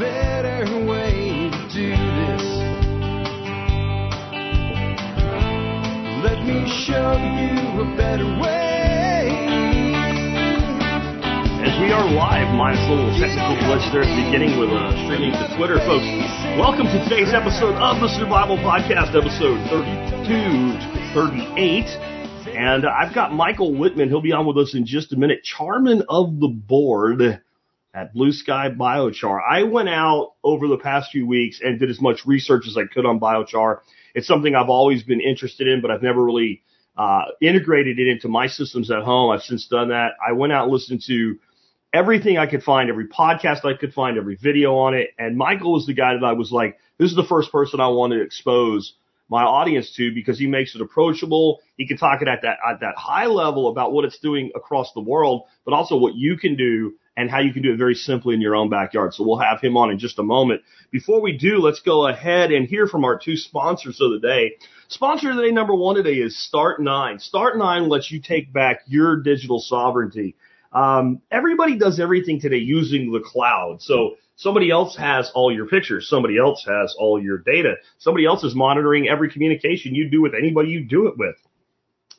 better 0.00 0.64
way 0.88 1.52
to 1.52 1.60
do 1.68 1.92
this. 1.92 2.44
Let 6.24 6.40
me 6.40 6.64
show 6.88 7.20
you 7.20 7.84
a 7.84 7.96
better 8.00 8.24
way. 8.40 9.28
As 11.60 11.76
we 11.84 11.92
are 11.92 12.08
live, 12.16 12.48
minus 12.56 12.80
a 12.88 12.94
little 12.96 13.12
technical 13.20 13.60
glitch 13.68 13.92
there 13.92 14.00
at 14.00 14.08
the 14.08 14.24
beginning 14.24 14.58
with 14.58 14.70
uh, 14.70 14.88
streaming 15.04 15.32
to 15.32 15.44
Twitter, 15.58 15.76
folks. 15.84 16.08
Welcome 16.56 16.86
to 16.86 17.04
today's 17.04 17.34
episode 17.34 17.76
of 17.76 18.00
the 18.00 18.08
Survival 18.16 18.56
Podcast, 18.56 19.12
episode 19.12 19.60
32 19.68 20.24
to 20.80 21.12
38. 21.12 21.84
And 22.56 22.86
I've 22.86 23.14
got 23.14 23.34
Michael 23.34 23.72
Wittman. 23.72 24.08
He'll 24.08 24.22
be 24.22 24.32
on 24.32 24.46
with 24.46 24.56
us 24.56 24.74
in 24.74 24.86
just 24.86 25.12
a 25.12 25.16
minute. 25.18 25.44
Chairman 25.44 26.04
of 26.08 26.40
the 26.40 26.48
board 26.48 27.42
at 27.94 28.12
Blue 28.12 28.32
Sky 28.32 28.70
Biochar. 28.70 29.40
I 29.48 29.64
went 29.64 29.88
out 29.88 30.34
over 30.44 30.68
the 30.68 30.78
past 30.78 31.10
few 31.10 31.26
weeks 31.26 31.60
and 31.62 31.78
did 31.78 31.90
as 31.90 32.00
much 32.00 32.24
research 32.24 32.66
as 32.66 32.76
I 32.76 32.84
could 32.92 33.04
on 33.04 33.18
biochar. 33.18 33.78
It's 34.14 34.26
something 34.26 34.54
I've 34.54 34.68
always 34.68 35.02
been 35.02 35.20
interested 35.20 35.66
in, 35.66 35.80
but 35.80 35.90
I've 35.90 36.02
never 36.02 36.24
really 36.24 36.62
uh, 36.96 37.22
integrated 37.40 37.98
it 37.98 38.08
into 38.08 38.28
my 38.28 38.46
systems 38.46 38.90
at 38.90 39.02
home. 39.02 39.30
I've 39.30 39.42
since 39.42 39.66
done 39.66 39.88
that. 39.88 40.12
I 40.26 40.32
went 40.32 40.52
out 40.52 40.64
and 40.64 40.72
listened 40.72 41.02
to 41.06 41.38
everything 41.92 42.38
I 42.38 42.46
could 42.46 42.62
find, 42.62 42.88
every 42.88 43.08
podcast 43.08 43.64
I 43.64 43.74
could 43.74 43.92
find, 43.92 44.16
every 44.16 44.36
video 44.36 44.76
on 44.76 44.94
it. 44.94 45.10
And 45.18 45.36
Michael 45.36 45.72
was 45.72 45.86
the 45.86 45.94
guy 45.94 46.14
that 46.14 46.24
I 46.24 46.32
was 46.32 46.52
like, 46.52 46.78
this 46.98 47.10
is 47.10 47.16
the 47.16 47.24
first 47.24 47.50
person 47.50 47.80
I 47.80 47.88
want 47.88 48.12
to 48.12 48.20
expose 48.20 48.94
my 49.28 49.42
audience 49.42 49.94
to 49.96 50.12
because 50.12 50.38
he 50.38 50.46
makes 50.46 50.74
it 50.74 50.80
approachable. 50.80 51.60
He 51.76 51.86
can 51.86 51.96
talk 51.96 52.20
it 52.20 52.28
at 52.28 52.42
that 52.42 52.58
at 52.68 52.80
that 52.80 52.96
high 52.96 53.26
level 53.26 53.68
about 53.68 53.92
what 53.92 54.04
it's 54.04 54.18
doing 54.18 54.50
across 54.54 54.92
the 54.92 55.00
world, 55.00 55.44
but 55.64 55.72
also 55.72 55.96
what 55.96 56.14
you 56.16 56.36
can 56.36 56.56
do 56.56 56.94
and 57.16 57.30
how 57.30 57.40
you 57.40 57.52
can 57.52 57.62
do 57.62 57.72
it 57.72 57.76
very 57.76 57.94
simply 57.94 58.34
in 58.34 58.40
your 58.40 58.56
own 58.56 58.70
backyard. 58.70 59.14
So 59.14 59.24
we'll 59.24 59.38
have 59.38 59.60
him 59.60 59.76
on 59.76 59.90
in 59.90 59.98
just 59.98 60.18
a 60.18 60.22
moment. 60.22 60.62
Before 60.90 61.20
we 61.20 61.36
do, 61.36 61.58
let's 61.58 61.80
go 61.80 62.06
ahead 62.06 62.52
and 62.52 62.66
hear 62.66 62.86
from 62.86 63.04
our 63.04 63.18
two 63.18 63.36
sponsors 63.36 64.00
of 64.00 64.12
the 64.12 64.20
day. 64.20 64.56
Sponsor 64.88 65.30
of 65.30 65.36
the 65.36 65.42
day 65.42 65.50
number 65.50 65.74
one 65.74 65.96
today 65.96 66.14
is 66.14 66.50
Start9. 66.52 67.28
Start9 67.32 67.88
lets 67.88 68.10
you 68.10 68.20
take 68.20 68.52
back 68.52 68.82
your 68.86 69.16
digital 69.16 69.60
sovereignty. 69.60 70.36
Um, 70.72 71.20
everybody 71.30 71.76
does 71.76 71.98
everything 71.98 72.40
today 72.40 72.58
using 72.58 73.12
the 73.12 73.20
cloud. 73.20 73.82
So 73.82 74.16
somebody 74.36 74.70
else 74.70 74.96
has 74.96 75.30
all 75.34 75.52
your 75.52 75.66
pictures. 75.66 76.08
Somebody 76.08 76.38
else 76.38 76.64
has 76.66 76.94
all 76.98 77.22
your 77.22 77.38
data. 77.38 77.74
Somebody 77.98 78.24
else 78.24 78.44
is 78.44 78.54
monitoring 78.54 79.08
every 79.08 79.30
communication 79.30 79.94
you 79.94 80.08
do 80.08 80.22
with 80.22 80.32
anybody 80.34 80.70
you 80.70 80.84
do 80.84 81.08
it 81.08 81.18
with. 81.18 81.36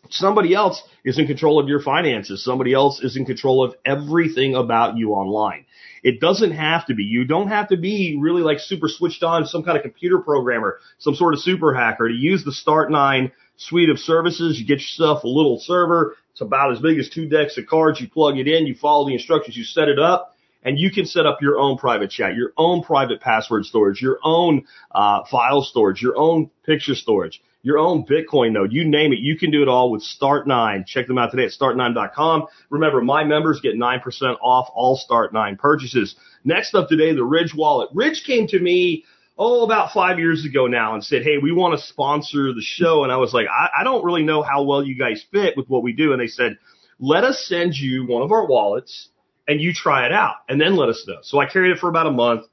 Somebody 0.10 0.54
else 0.54 0.82
is 1.06 1.20
in 1.20 1.28
control 1.28 1.60
of 1.60 1.70
your 1.70 1.82
finances. 1.82 2.44
Somebody 2.44 2.74
else 2.74 3.02
is 3.02 3.16
in 3.16 3.26
control 3.26 3.64
of 3.64 3.76
everything 3.86 4.56
about 4.56 4.98
you 4.98 5.12
online. 5.12 5.66
It 6.04 6.20
doesn't 6.20 6.52
have 6.52 6.88
to 6.88 6.96
be. 6.96 7.04
You 7.04 7.26
don't 7.26 7.50
have 7.50 7.70
to 7.70 7.78
be 7.78 8.18
really 8.20 8.42
like 8.42 8.60
super 8.60 8.88
switched 8.88 9.24
on, 9.24 9.46
some 9.46 9.64
kind 9.64 9.78
of 9.78 9.84
computer 9.84 10.20
programmer, 10.20 10.80
some 10.98 11.14
sort 11.16 11.34
of 11.34 11.40
super 11.40 11.74
hacker 11.74 12.08
to 12.08 12.14
use 12.14 12.44
the 12.44 12.52
Start9 12.52 13.32
suite 13.58 13.90
of 13.90 14.00
services. 14.00 14.60
You 14.60 14.66
get 14.66 14.80
yourself 14.80 15.24
a 15.24 15.28
little 15.28 15.60
server. 15.60 16.16
It's 16.32 16.42
about 16.42 16.72
as 16.72 16.80
big 16.80 16.98
as 16.98 17.10
two 17.10 17.30
decks 17.30 17.58
of 17.58 17.68
cards. 17.68 18.02
You 18.02 18.10
plug 18.10 18.38
it 18.38 18.48
in, 18.48 18.66
you 18.66 18.76
follow 18.76 19.08
the 19.08 19.14
instructions, 19.14 19.56
you 19.56 19.64
set 19.64 19.88
it 19.88 20.00
up, 20.00 20.36
and 20.64 20.80
you 20.80 20.92
can 20.92 21.06
set 21.06 21.28
up 21.28 21.42
your 21.42 21.60
own 21.60 21.78
private 21.78 22.10
chat, 22.10 22.36
your 22.36 22.54
own 22.58 22.82
private 22.82 23.22
password 23.22 23.66
storage, 23.66 24.02
your 24.02 24.20
own 24.24 24.66
uh, 24.92 25.24
file 25.30 25.62
storage, 25.62 26.02
your 26.02 26.18
own 26.18 26.50
picture 26.66 26.96
storage 26.96 27.42
your 27.64 27.78
own 27.78 28.06
Bitcoin 28.06 28.54
node, 28.54 28.72
you 28.72 28.84
name 28.88 29.14
it, 29.14 29.20
you 29.20 29.38
can 29.38 29.52
do 29.52 29.62
it 29.62 29.68
all 29.68 29.92
with 29.92 30.04
Start9. 30.04 30.86
Check 30.86 31.08
them 31.08 31.18
out 31.18 31.32
today 31.32 31.46
at 31.46 31.52
start9.com. 31.52 32.48
Remember, 32.70 33.02
my 33.02 33.24
members 33.24 33.62
get 33.62 33.76
9% 33.76 34.02
off 34.42 34.70
all 34.74 35.00
Start9 35.00 35.58
purchases. 35.58 36.16
Next 36.44 36.74
up 36.74 36.90
today, 36.90 37.14
the 37.14 37.24
Ridge 37.24 37.54
wallet. 37.56 37.90
Ridge 37.94 38.24
came 38.26 38.48
to 38.48 38.60
me, 38.60 39.06
oh, 39.38 39.64
about 39.64 39.94
five 39.94 40.20
years 40.20 40.46
ago 40.46 40.68
now 40.68 40.94
and 40.94 41.04
said, 41.04 41.24
Hey, 41.24 41.38
we 41.38 41.52
want 41.52 41.80
to 41.80 41.86
sponsor 41.86 42.54
the 42.54 42.64
show. 42.64 43.04
And 43.04 43.12
I 43.12 43.18
was 43.18 43.34
like, 43.34 43.48
I, 43.48 43.82
I 43.82 43.84
don't 43.84 44.04
really 44.04 44.24
know 44.24 44.42
how 44.42 44.64
well 44.64 44.84
you 44.84 44.96
guys 44.98 45.24
fit 45.32 45.56
with 45.56 45.68
what 45.70 45.84
we 45.84 45.94
do. 45.94 46.14
And 46.14 46.22
they 46.22 46.28
said, 46.28 46.58
let 47.02 47.24
us 47.24 47.46
send 47.48 47.76
you 47.76 48.06
one 48.06 48.22
of 48.22 48.32
our 48.32 48.46
wallets 48.46 49.10
and 49.48 49.60
you 49.60 49.74
try 49.74 50.06
it 50.06 50.12
out 50.12 50.36
and 50.48 50.62
then 50.62 50.76
let 50.76 50.88
us 50.88 51.04
know. 51.08 51.18
So 51.24 51.40
I 51.40 51.48
carried 51.48 51.72
it 51.72 51.80
for 51.80 51.90
about 51.90 52.06
a 52.06 52.12
month. 52.12 52.46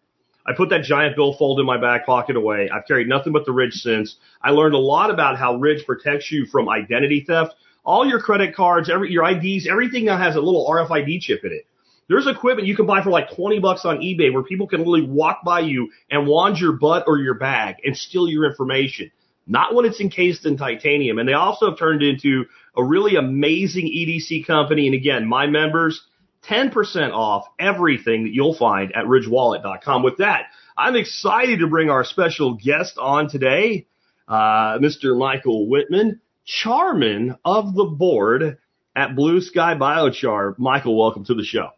I 0.49 0.55
put 0.57 0.71
that 0.71 0.83
giant 0.83 1.15
billfold 1.15 1.61
in 1.61 1.67
my 1.67 1.79
back 1.79 2.07
pocket 2.07 2.35
away. 2.35 2.71
I've 2.73 2.87
carried 2.87 3.07
nothing 3.07 3.35
but 3.35 3.45
the 3.45 3.53
Ridge 3.53 3.75
since. 3.75 4.17
I 4.43 4.51
learned 4.51 4.75
a 4.75 4.79
lot 4.79 5.11
about 5.11 5.37
how 5.37 5.57
Ridge 5.57 5.85
protects 5.85 6.33
you 6.33 6.47
from 6.47 6.71
identity 6.71 7.23
theft. 7.27 7.55
All 7.85 8.07
your 8.07 8.19
credit 8.19 8.57
cards, 8.57 8.89
every 8.89 9.13
your 9.13 9.29
IDs, 9.29 9.69
everything 9.71 10.07
now 10.07 10.17
has 10.17 10.37
a 10.37 10.41
little 10.41 10.67
RFID 10.67 11.21
chip 11.21 11.45
in 11.45 11.53
it. 11.53 11.67
There's 12.09 12.27
equipment 12.27 12.67
you 12.67 12.75
can 12.75 12.87
buy 12.87 13.03
for 13.03 13.11
like 13.11 13.37
20 13.37 13.59
bucks 13.61 13.85
on 13.85 13.99
eBay 13.99 14.33
where 14.33 14.43
people 14.43 14.67
can 14.67 14.79
literally 14.79 15.07
walk 15.07 15.41
by 15.45 15.61
you 15.61 15.91
and 16.11 16.27
wand 16.27 16.59
your 16.59 16.73
butt 16.73 17.05
or 17.07 17.19
your 17.19 17.35
bag 17.35 17.77
and 17.85 17.95
steal 17.95 18.27
your 18.27 18.47
information. 18.47 19.11
Not 19.47 19.75
when 19.75 19.85
it's 19.85 20.01
encased 20.01 20.47
in 20.47 20.57
titanium. 20.57 21.19
And 21.19 21.29
they 21.29 21.35
also 21.35 21.71
have 21.71 21.79
turned 21.79 22.03
into 22.03 22.47
a 22.75 22.83
really 22.83 23.17
amazing 23.17 23.85
EDC 23.87 24.47
company. 24.47 24.87
And 24.87 24.95
again, 24.95 25.27
my 25.29 25.47
members, 25.47 26.03
10% 26.49 27.13
off 27.13 27.47
everything 27.59 28.25
that 28.25 28.33
you'll 28.33 28.55
find 28.55 28.93
at 28.95 29.05
ridgewallet.com. 29.05 30.03
With 30.03 30.19
that, 30.19 30.47
I'm 30.77 30.97
excited 30.97 31.61
to 31.61 31.67
bring 31.67 31.91
our 31.91 32.05
special 32.05 32.55
guest 32.55 32.99
on 32.99 33.29
today, 33.29 33.87
uh, 34.27 34.79
Mr. 34.79 35.19
Michael 35.19 35.69
Wittman, 35.69 36.21
chairman 36.45 37.37
of 37.45 37.75
the 37.75 37.85
board 37.85 38.59
at 38.97 39.15
Blue 39.15 39.41
Sky 39.41 39.75
Biochar. 39.75 40.59
Michael, 40.59 40.99
welcome 40.99 41.25
to 41.27 41.35
the 41.35 41.45
show. 41.45 41.71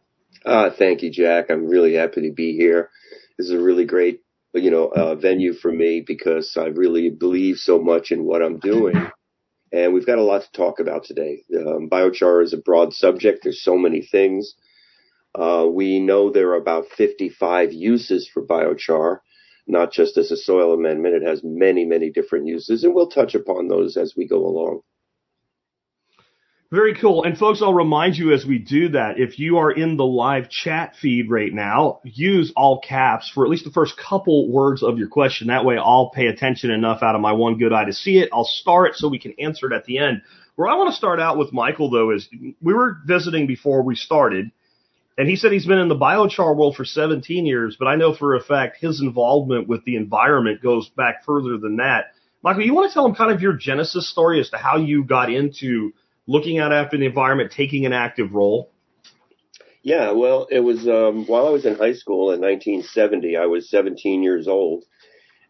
Uh, 0.44 0.70
thank 0.70 1.02
you, 1.02 1.10
Jack. 1.10 1.50
I'm 1.50 1.66
really 1.66 1.94
happy 1.94 2.28
to 2.28 2.32
be 2.32 2.56
here. 2.56 2.90
This 3.36 3.48
is 3.48 3.52
a 3.52 3.60
really 3.60 3.84
great, 3.84 4.20
you 4.54 4.70
know, 4.70 4.86
uh, 4.86 5.14
venue 5.14 5.52
for 5.54 5.72
me 5.72 6.02
because 6.06 6.56
I 6.56 6.66
really 6.66 7.10
believe 7.10 7.56
so 7.56 7.78
much 7.78 8.10
in 8.10 8.24
what 8.24 8.42
I'm 8.42 8.58
doing. 8.58 9.10
And 9.72 9.94
we've 9.94 10.06
got 10.06 10.18
a 10.18 10.22
lot 10.22 10.42
to 10.42 10.52
talk 10.52 10.80
about 10.80 11.04
today. 11.04 11.44
Um, 11.56 11.88
biochar 11.88 12.42
is 12.42 12.52
a 12.52 12.58
broad 12.58 12.92
subject. 12.92 13.40
There's 13.42 13.62
so 13.62 13.76
many 13.76 14.02
things. 14.02 14.54
Uh, 15.34 15.66
we 15.70 16.00
know 16.00 16.30
there 16.30 16.50
are 16.50 16.56
about 16.56 16.86
55 16.96 17.72
uses 17.72 18.28
for 18.28 18.44
biochar, 18.44 19.18
not 19.68 19.92
just 19.92 20.16
as 20.16 20.32
a 20.32 20.36
soil 20.36 20.74
amendment. 20.74 21.14
It 21.14 21.22
has 21.22 21.42
many, 21.44 21.84
many 21.84 22.10
different 22.10 22.46
uses, 22.46 22.82
and 22.82 22.94
we'll 22.94 23.10
touch 23.10 23.34
upon 23.36 23.68
those 23.68 23.96
as 23.96 24.14
we 24.16 24.26
go 24.26 24.44
along. 24.44 24.80
Very 26.72 26.94
cool. 26.94 27.24
And 27.24 27.36
folks, 27.36 27.62
I'll 27.62 27.74
remind 27.74 28.16
you 28.16 28.32
as 28.32 28.46
we 28.46 28.58
do 28.58 28.90
that, 28.90 29.18
if 29.18 29.40
you 29.40 29.58
are 29.58 29.72
in 29.72 29.96
the 29.96 30.04
live 30.04 30.48
chat 30.48 30.94
feed 30.94 31.28
right 31.28 31.52
now, 31.52 31.98
use 32.04 32.52
all 32.54 32.80
caps 32.80 33.28
for 33.34 33.44
at 33.44 33.50
least 33.50 33.64
the 33.64 33.72
first 33.72 33.96
couple 33.96 34.48
words 34.48 34.84
of 34.84 34.96
your 34.96 35.08
question. 35.08 35.48
That 35.48 35.64
way 35.64 35.78
I'll 35.78 36.10
pay 36.10 36.28
attention 36.28 36.70
enough 36.70 37.02
out 37.02 37.16
of 37.16 37.20
my 37.20 37.32
one 37.32 37.58
good 37.58 37.72
eye 37.72 37.86
to 37.86 37.92
see 37.92 38.18
it. 38.18 38.28
I'll 38.32 38.44
star 38.44 38.86
it 38.86 38.94
so 38.94 39.08
we 39.08 39.18
can 39.18 39.34
answer 39.40 39.66
it 39.66 39.74
at 39.74 39.84
the 39.84 39.98
end. 39.98 40.22
Where 40.54 40.68
I 40.68 40.76
want 40.76 40.90
to 40.90 40.96
start 40.96 41.18
out 41.18 41.38
with 41.38 41.52
Michael 41.52 41.90
though 41.90 42.12
is 42.12 42.28
we 42.62 42.72
were 42.72 42.98
visiting 43.04 43.48
before 43.48 43.82
we 43.82 43.96
started 43.96 44.52
and 45.18 45.28
he 45.28 45.34
said 45.34 45.50
he's 45.50 45.66
been 45.66 45.78
in 45.78 45.88
the 45.88 45.96
biochar 45.96 46.56
world 46.56 46.76
for 46.76 46.84
17 46.84 47.46
years, 47.46 47.76
but 47.78 47.86
I 47.86 47.96
know 47.96 48.14
for 48.14 48.36
a 48.36 48.40
fact 48.40 48.78
his 48.80 49.00
involvement 49.00 49.66
with 49.66 49.84
the 49.84 49.96
environment 49.96 50.62
goes 50.62 50.88
back 50.90 51.24
further 51.26 51.58
than 51.58 51.78
that. 51.78 52.12
Michael, 52.44 52.62
you 52.62 52.74
want 52.74 52.88
to 52.90 52.94
tell 52.94 53.04
him 53.04 53.16
kind 53.16 53.32
of 53.32 53.42
your 53.42 53.54
genesis 53.54 54.08
story 54.08 54.40
as 54.40 54.50
to 54.50 54.56
how 54.56 54.76
you 54.76 55.02
got 55.02 55.32
into 55.32 55.92
looking 56.30 56.60
out 56.60 56.72
after 56.72 56.96
the 56.96 57.06
environment, 57.06 57.50
taking 57.50 57.84
an 57.86 57.92
active 57.92 58.32
role? 58.32 58.70
Yeah, 59.82 60.12
well, 60.12 60.46
it 60.48 60.60
was 60.60 60.86
um, 60.86 61.26
while 61.26 61.48
I 61.48 61.50
was 61.50 61.66
in 61.66 61.74
high 61.74 61.94
school 61.94 62.30
in 62.30 62.40
1970. 62.40 63.36
I 63.36 63.46
was 63.46 63.68
17 63.68 64.22
years 64.22 64.46
old, 64.46 64.84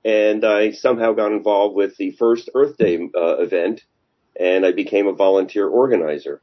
and 0.05 0.43
I 0.43 0.71
somehow 0.71 1.13
got 1.13 1.33
involved 1.33 1.77
with 1.77 1.97
the 1.99 2.13
first 2.13 2.49
Earth 2.55 2.79
Day 2.79 3.11
uh, 3.15 3.37
event, 3.39 3.83
and 4.39 4.65
I 4.65 4.73
became 4.73 5.07
a 5.07 5.13
volunteer 5.13 5.69
organizer. 5.69 6.41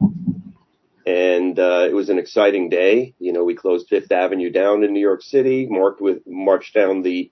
And 1.04 1.58
uh, 1.58 1.86
it 1.88 1.94
was 1.94 2.08
an 2.08 2.18
exciting 2.18 2.68
day. 2.68 3.14
You 3.18 3.32
know, 3.32 3.42
we 3.42 3.56
closed 3.56 3.88
Fifth 3.88 4.12
Avenue 4.12 4.50
down 4.50 4.84
in 4.84 4.92
New 4.92 5.00
York 5.00 5.22
City, 5.22 5.66
marked 5.68 6.00
with 6.00 6.18
marched 6.26 6.74
down 6.74 7.02
the 7.02 7.30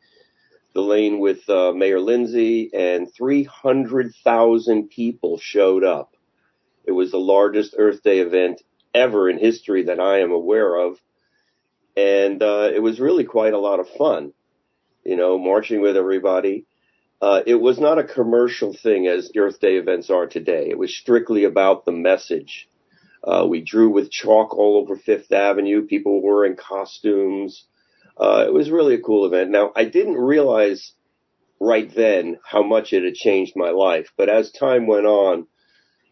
the 0.74 0.80
lane 0.82 1.20
with 1.20 1.48
uh, 1.48 1.72
Mayor 1.72 2.00
Lindsay, 2.00 2.70
and 2.74 3.12
300,000 3.14 4.90
people 4.90 5.38
showed 5.38 5.84
up 5.84 6.15
it 6.86 6.92
was 6.92 7.10
the 7.10 7.18
largest 7.18 7.74
Earth 7.78 8.02
Day 8.02 8.20
event 8.20 8.62
ever 8.94 9.28
in 9.28 9.38
history 9.38 9.84
that 9.84 10.00
I 10.00 10.20
am 10.20 10.32
aware 10.32 10.76
of. 10.76 10.98
And 11.96 12.42
uh, 12.42 12.70
it 12.74 12.82
was 12.82 13.00
really 13.00 13.24
quite 13.24 13.54
a 13.54 13.58
lot 13.58 13.80
of 13.80 13.88
fun, 13.88 14.32
you 15.04 15.16
know, 15.16 15.38
marching 15.38 15.80
with 15.80 15.96
everybody. 15.96 16.66
Uh, 17.20 17.40
it 17.46 17.54
was 17.54 17.78
not 17.78 17.98
a 17.98 18.04
commercial 18.04 18.74
thing 18.74 19.06
as 19.06 19.30
Earth 19.36 19.60
Day 19.60 19.76
events 19.76 20.10
are 20.10 20.26
today. 20.26 20.68
It 20.68 20.78
was 20.78 20.94
strictly 20.94 21.44
about 21.44 21.84
the 21.84 21.92
message. 21.92 22.68
Uh, 23.24 23.46
we 23.48 23.62
drew 23.62 23.88
with 23.90 24.10
chalk 24.10 24.54
all 24.54 24.76
over 24.76 24.96
Fifth 24.96 25.32
Avenue. 25.32 25.86
People 25.86 26.22
were 26.22 26.44
in 26.44 26.56
costumes. 26.56 27.64
Uh, 28.18 28.44
it 28.46 28.52
was 28.52 28.70
really 28.70 28.94
a 28.94 29.00
cool 29.00 29.26
event. 29.26 29.50
Now, 29.50 29.72
I 29.74 29.84
didn't 29.84 30.16
realize 30.16 30.92
right 31.58 31.92
then 31.94 32.38
how 32.44 32.62
much 32.62 32.92
it 32.92 33.04
had 33.04 33.14
changed 33.14 33.54
my 33.56 33.70
life, 33.70 34.12
but 34.16 34.28
as 34.28 34.50
time 34.52 34.86
went 34.86 35.06
on, 35.06 35.46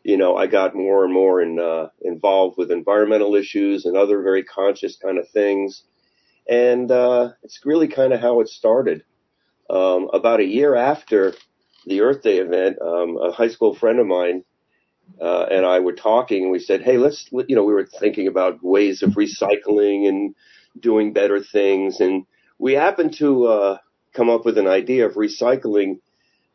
you 0.05 0.17
know, 0.17 0.37
I 0.37 0.47
got 0.47 0.75
more 0.75 1.05
and 1.05 1.13
more 1.13 1.41
in, 1.41 1.59
uh, 1.59 1.89
involved 2.03 2.57
with 2.59 2.71
environmental 2.71 3.35
issues 3.35 3.87
and 3.87 3.97
other 3.97 4.23
very 4.23 4.45
conscious 4.45 4.97
kind 4.97 5.19
of 5.19 5.29
things. 5.31 5.83
And 6.49 6.91
uh, 6.91 7.31
it's 7.43 7.61
really 7.65 7.89
kind 7.89 8.13
of 8.13 8.21
how 8.21 8.41
it 8.41 8.49
started. 8.49 9.03
Um, 9.71 10.11
about 10.13 10.41
a 10.41 10.45
year 10.45 10.75
after 10.75 11.33
the 11.87 12.03
Earth 12.03 12.23
Day 12.23 12.39
event, 12.39 12.77
um, 12.83 13.17
a 13.17 13.33
high 13.33 13.49
school 13.49 13.75
friend 13.75 13.99
of 13.99 14.07
mine 14.07 14.45
uh, 15.21 15.47
and 15.51 15.65
I 15.65 15.81
were 15.81 15.95
talking. 15.95 16.45
And 16.45 16.53
we 16.53 16.59
said, 16.59 16.83
"Hey, 16.83 16.99
let's," 16.99 17.29
you 17.33 17.57
know, 17.57 17.65
we 17.65 17.73
were 17.73 17.87
thinking 17.87 18.29
about 18.29 18.63
ways 18.63 19.03
of 19.03 19.11
recycling 19.11 20.09
and 20.09 20.35
doing 20.79 21.13
better 21.13 21.43
things, 21.43 22.01
and 22.01 22.27
we 22.59 22.75
happened 22.75 23.17
to 23.19 23.47
uh, 23.47 23.79
come 24.13 24.31
up 24.31 24.45
with 24.45 24.59
an 24.59 24.67
idea 24.67 25.07
of 25.07 25.15
recycling 25.15 26.01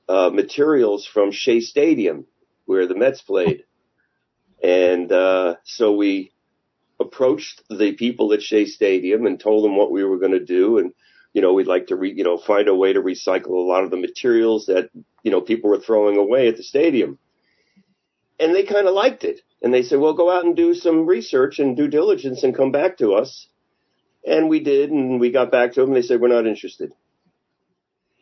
uh, 0.08 0.30
materials 0.30 1.06
from 1.06 1.32
Shea 1.32 1.62
Stadium, 1.62 2.26
where 2.70 2.88
the 2.88 2.96
Mets 2.96 3.22
played, 3.22 3.64
and 4.64 5.12
uh, 5.12 5.56
so 5.64 5.96
we 5.96 6.32
approached 7.00 7.64
the 7.70 7.94
people 7.94 8.34
at 8.34 8.42
Shea 8.42 8.66
Stadium 8.66 9.26
and 9.26 9.40
told 9.40 9.64
them 9.64 9.76
what 9.76 9.92
we 9.92 10.04
were 10.04 10.20
going 10.20 10.34
to 10.34 10.46
do, 10.46 10.78
and 10.78 10.94
you 11.34 11.42
know, 11.42 11.54
we'd 11.54 11.68
like 11.68 11.88
to, 11.88 11.96
re, 11.96 12.12
you 12.12 12.24
know, 12.24 12.38
find 12.38 12.68
a 12.68 12.76
way 12.76 12.94
to 12.94 13.02
recycle 13.02 13.52
a 13.52 13.68
lot 13.68 13.84
of 13.84 13.92
the 13.92 13.98
materials 13.98 14.66
that 14.68 14.90
you 15.24 15.32
know 15.32 15.42
people 15.42 15.70
were 15.70 15.80
throwing 15.80 16.18
away 16.18 16.48
at 16.48 16.58
the 16.58 16.64
stadium 16.64 17.20
and 18.40 18.56
they 18.56 18.64
kind 18.64 18.88
of 18.88 18.94
liked 18.94 19.24
it. 19.24 19.42
And 19.62 19.74
they 19.74 19.84
said, 19.84 20.00
well, 20.00 20.14
go 20.14 20.32
out 20.32 20.46
and 20.46 20.56
do 20.56 20.74
some 20.74 21.06
research 21.06 21.60
and 21.60 21.76
due 21.76 21.90
diligence 21.90 22.44
and 22.44 22.56
come 22.56 22.72
back 22.72 22.98
to 22.98 23.14
us. 23.14 23.48
And 24.26 24.48
we 24.48 24.62
did, 24.62 24.92
and 24.92 25.20
we 25.20 25.32
got 25.32 25.52
back 25.52 25.74
to 25.74 25.82
them. 25.82 25.90
And 25.90 25.98
they 25.98 26.08
said, 26.08 26.22
we're 26.22 26.30
not 26.30 26.48
interested. 26.48 26.94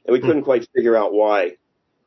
And 0.05 0.13
we 0.13 0.19
couldn't 0.19 0.43
quite 0.43 0.67
figure 0.75 0.97
out 0.97 1.13
why. 1.13 1.57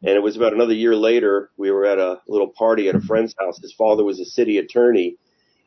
And 0.03 0.17
it 0.17 0.23
was 0.23 0.37
about 0.37 0.55
another 0.55 0.73
year 0.73 0.97
later, 0.97 1.51
we 1.57 1.71
were 1.71 1.85
at 1.85 1.99
a 1.99 2.21
little 2.27 2.49
party 2.49 2.89
at 2.89 2.95
a 2.95 3.01
friend's 3.01 3.35
house. 3.39 3.59
His 3.61 3.75
father 3.75 4.03
was 4.03 4.19
a 4.19 4.25
city 4.25 4.57
attorney, 4.57 5.17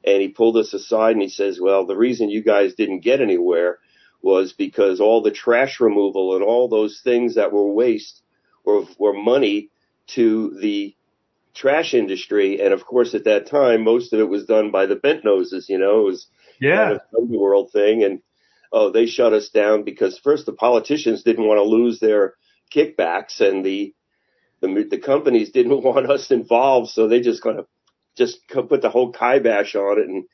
and 0.03 0.21
he 0.21 0.30
pulled 0.30 0.57
us 0.57 0.74
aside 0.74 1.13
and 1.13 1.21
he 1.21 1.30
says, 1.30 1.59
well, 1.62 1.85
the 1.85 1.95
reason 1.95 2.30
you 2.30 2.44
guys 2.44 2.74
didn't 2.74 3.01
get 3.01 3.21
anywhere 3.21 3.77
was 4.24 4.53
because 4.53 5.00
all 5.00 5.21
the 5.21 5.31
trash 5.31 5.80
removal 5.80 6.35
and 6.35 6.44
all 6.44 6.68
those 6.68 7.01
things 7.03 7.35
that 7.35 7.51
were 7.51 7.71
waste 7.71 8.21
were, 8.65 8.83
were 8.97 9.13
money 9.13 9.69
to 10.07 10.57
the 10.62 10.95
trash 11.53 11.94
industry. 11.94 12.59
And 12.59 12.74
of 12.74 12.85
course, 12.85 13.13
at 13.13 13.25
that 13.25 13.47
time, 13.47 13.83
most 13.83 14.13
of 14.13 14.19
it 14.19 14.30
was 14.30 14.45
done 14.45 14.71
by 14.71 14.88
the 14.88 14.95
bent 14.95 15.24
noses, 15.24 15.69
you 15.69 15.77
know, 15.77 16.01
it 16.01 16.06
was 16.06 16.27
yeah. 16.59 16.85
kind 16.85 16.95
of 16.95 17.01
underworld 17.21 17.71
thing. 17.71 18.03
And, 18.03 18.21
oh, 18.71 18.91
they 18.91 19.06
shut 19.06 19.33
us 19.33 19.50
down 19.50 19.83
because 19.83 20.18
first 20.18 20.45
the 20.45 20.53
politicians 20.53 21.24
didn't 21.24 21.47
want 21.47 21.59
to 21.59 21.63
lose 21.63 22.00
their 22.00 22.33
kickbacks 22.74 23.39
and 23.39 23.63
the, 23.63 23.94
the, 24.63 24.88
the 24.89 24.98
companies 24.98 25.51
didn't 25.51 25.83
want 25.83 26.10
us 26.10 26.31
involved. 26.31 26.89
So 26.89 27.07
they 27.07 27.19
just 27.21 27.44
kind 27.44 27.60
of 27.60 27.68
just 28.18 28.39
put 28.48 28.81
the 28.81 28.89
whole 28.89 29.12
kibosh 29.12 29.75
on 29.75 30.00
it 30.00 30.07
and, 30.07 30.25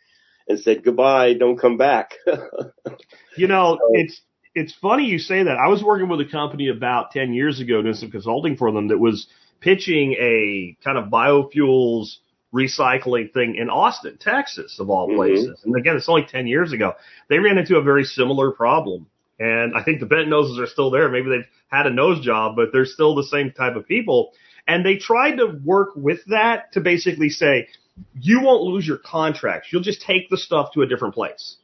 and 0.47 0.59
said 0.59 0.83
goodbye, 0.83 1.33
don't 1.33 1.59
come 1.59 1.77
back. 1.77 2.13
you 3.37 3.47
know, 3.47 3.77
so, 3.79 3.89
it's, 3.93 4.21
it's 4.55 4.75
funny 4.75 5.05
you 5.05 5.19
say 5.19 5.43
that. 5.43 5.57
I 5.57 5.67
was 5.67 5.83
working 5.83 6.09
with 6.09 6.21
a 6.21 6.25
company 6.25 6.69
about 6.69 7.11
10 7.11 7.33
years 7.33 7.59
ago 7.59 7.81
doing 7.81 7.93
some 7.93 8.11
consulting 8.11 8.57
for 8.57 8.71
them 8.71 8.89
that 8.89 8.97
was 8.97 9.27
pitching 9.61 10.13
a 10.13 10.77
kind 10.83 10.97
of 10.97 11.09
biofuels 11.09 12.17
recycling 12.53 13.31
thing 13.31 13.55
in 13.55 13.69
Austin, 13.69 14.17
Texas, 14.19 14.79
of 14.79 14.89
all 14.89 15.07
mm-hmm. 15.07 15.17
places. 15.17 15.59
Mm-hmm. 15.59 15.69
And 15.69 15.79
again, 15.79 15.95
it's 15.95 16.09
only 16.09 16.25
10 16.25 16.47
years 16.47 16.73
ago. 16.73 16.93
They 17.29 17.39
ran 17.39 17.57
into 17.57 17.77
a 17.77 17.83
very 17.83 18.03
similar 18.03 18.51
problem. 18.51 19.07
And 19.39 19.73
I 19.75 19.83
think 19.83 20.01
the 20.01 20.05
bent 20.05 20.27
noses 20.27 20.59
are 20.59 20.67
still 20.67 20.91
there. 20.91 21.09
Maybe 21.09 21.29
they've 21.29 21.47
had 21.69 21.87
a 21.87 21.89
nose 21.89 22.23
job, 22.23 22.55
but 22.55 22.69
they're 22.73 22.85
still 22.85 23.15
the 23.15 23.23
same 23.23 23.51
type 23.51 23.75
of 23.75 23.87
people. 23.87 24.33
And 24.67 24.85
they 24.85 24.97
tried 24.97 25.37
to 25.37 25.59
work 25.63 25.95
with 25.95 26.19
that 26.27 26.73
to 26.73 26.81
basically 26.81 27.29
say, 27.29 27.69
you 28.13 28.41
won't 28.41 28.63
lose 28.63 28.85
your 28.85 28.97
contracts. 28.97 29.69
You'll 29.71 29.81
just 29.81 30.01
take 30.01 30.29
the 30.29 30.37
stuff 30.37 30.73
to 30.73 30.81
a 30.81 30.87
different 30.87 31.15
place. 31.15 31.55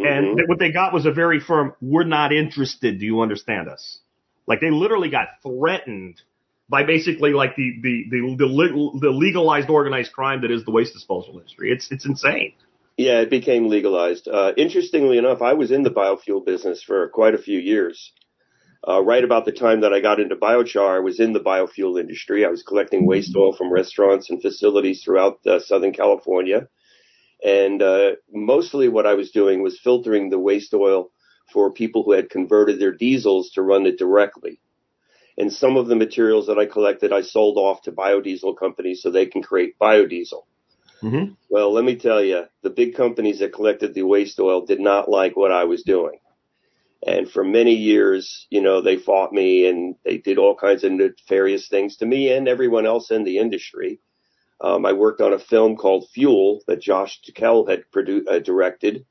Mm-hmm. 0.00 0.38
And 0.40 0.48
what 0.48 0.58
they 0.58 0.72
got 0.72 0.92
was 0.92 1.06
a 1.06 1.12
very 1.12 1.40
firm, 1.40 1.74
we're 1.80 2.04
not 2.04 2.32
interested. 2.32 2.98
Do 2.98 3.06
you 3.06 3.20
understand 3.20 3.68
us? 3.68 3.98
Like 4.46 4.60
they 4.60 4.70
literally 4.70 5.10
got 5.10 5.28
threatened 5.42 6.20
by 6.68 6.84
basically 6.84 7.32
like 7.32 7.56
the, 7.56 7.78
the, 7.82 8.04
the, 8.10 8.36
the, 8.36 8.98
the 9.00 9.10
legalized 9.10 9.68
organized 9.68 10.12
crime 10.12 10.40
that 10.42 10.50
is 10.50 10.64
the 10.64 10.70
waste 10.70 10.94
disposal 10.94 11.38
industry. 11.38 11.70
It's, 11.70 11.90
it's 11.92 12.06
insane. 12.06 12.54
Yeah, 12.96 13.20
it 13.20 13.30
became 13.30 13.68
legalized. 13.68 14.28
Uh, 14.28 14.52
interestingly 14.56 15.18
enough, 15.18 15.42
I 15.42 15.54
was 15.54 15.72
in 15.72 15.82
the 15.82 15.90
biofuel 15.90 16.46
business 16.46 16.82
for 16.82 17.08
quite 17.08 17.34
a 17.34 17.38
few 17.42 17.58
years. 17.58 18.12
Uh, 18.86 19.02
right 19.02 19.24
about 19.24 19.46
the 19.46 19.52
time 19.52 19.80
that 19.80 19.92
I 19.92 20.00
got 20.00 20.20
into 20.20 20.36
biochar, 20.36 20.96
I 20.96 21.00
was 21.00 21.18
in 21.18 21.32
the 21.32 21.40
biofuel 21.40 21.98
industry. 21.98 22.44
I 22.44 22.50
was 22.50 22.62
collecting 22.62 23.06
waste 23.06 23.34
oil 23.34 23.52
from 23.52 23.72
restaurants 23.72 24.30
and 24.30 24.40
facilities 24.40 25.02
throughout 25.02 25.44
uh, 25.46 25.58
Southern 25.58 25.92
California. 25.92 26.68
And 27.42 27.82
uh, 27.82 28.12
mostly 28.32 28.88
what 28.88 29.06
I 29.06 29.14
was 29.14 29.32
doing 29.32 29.62
was 29.62 29.80
filtering 29.80 30.30
the 30.30 30.38
waste 30.38 30.72
oil 30.72 31.10
for 31.52 31.72
people 31.72 32.04
who 32.04 32.12
had 32.12 32.30
converted 32.30 32.78
their 32.78 32.92
diesels 32.92 33.50
to 33.52 33.62
run 33.62 33.86
it 33.86 33.98
directly. 33.98 34.60
And 35.36 35.52
some 35.52 35.76
of 35.76 35.88
the 35.88 35.96
materials 35.96 36.46
that 36.46 36.58
I 36.58 36.66
collected, 36.66 37.12
I 37.12 37.22
sold 37.22 37.58
off 37.58 37.82
to 37.82 37.92
biodiesel 37.92 38.56
companies 38.56 39.02
so 39.02 39.10
they 39.10 39.26
can 39.26 39.42
create 39.42 39.78
biodiesel. 39.80 40.44
Mm-hmm. 41.02 41.32
Well, 41.50 41.72
let 41.72 41.84
me 41.84 41.96
tell 41.96 42.22
you, 42.22 42.44
the 42.62 42.70
big 42.70 42.94
companies 42.94 43.40
that 43.40 43.52
collected 43.52 43.94
the 43.94 44.02
waste 44.02 44.40
oil 44.40 44.64
did 44.64 44.80
not 44.80 45.08
like 45.08 45.36
what 45.36 45.52
I 45.52 45.64
was 45.64 45.82
doing. 45.82 46.18
And 47.06 47.30
for 47.30 47.44
many 47.44 47.74
years, 47.74 48.46
you 48.48 48.62
know, 48.62 48.80
they 48.80 48.96
fought 48.96 49.32
me 49.32 49.68
and 49.68 49.94
they 50.04 50.16
did 50.18 50.38
all 50.38 50.56
kinds 50.56 50.84
of 50.84 50.92
nefarious 50.92 51.68
things 51.68 51.98
to 51.98 52.06
me 52.06 52.32
and 52.32 52.48
everyone 52.48 52.86
else 52.86 53.10
in 53.10 53.24
the 53.24 53.38
industry. 53.38 54.00
Um, 54.60 54.86
I 54.86 54.94
worked 54.94 55.20
on 55.20 55.34
a 55.34 55.38
film 55.38 55.76
called 55.76 56.08
Fuel 56.14 56.62
that 56.66 56.80
Josh 56.80 57.20
Duquesne 57.26 57.66
had 57.68 57.90
produced, 57.90 58.28
uh, 58.28 58.38
directed 58.38 59.04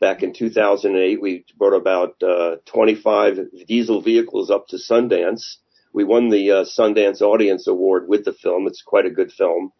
back 0.00 0.22
in 0.22 0.34
2008. 0.34 1.22
We 1.22 1.46
brought 1.56 1.74
about 1.74 2.22
uh, 2.22 2.56
25 2.66 3.66
diesel 3.66 4.02
vehicles 4.02 4.50
up 4.50 4.66
to 4.68 4.76
Sundance. 4.76 5.56
We 5.94 6.04
won 6.04 6.28
the 6.28 6.50
uh, 6.50 6.64
Sundance 6.64 7.22
Audience 7.22 7.66
Award 7.66 8.08
with 8.08 8.24
the 8.24 8.34
film. 8.34 8.66
It's 8.66 8.82
quite 8.82 9.06
a 9.06 9.10
good 9.10 9.32
film. 9.32 9.72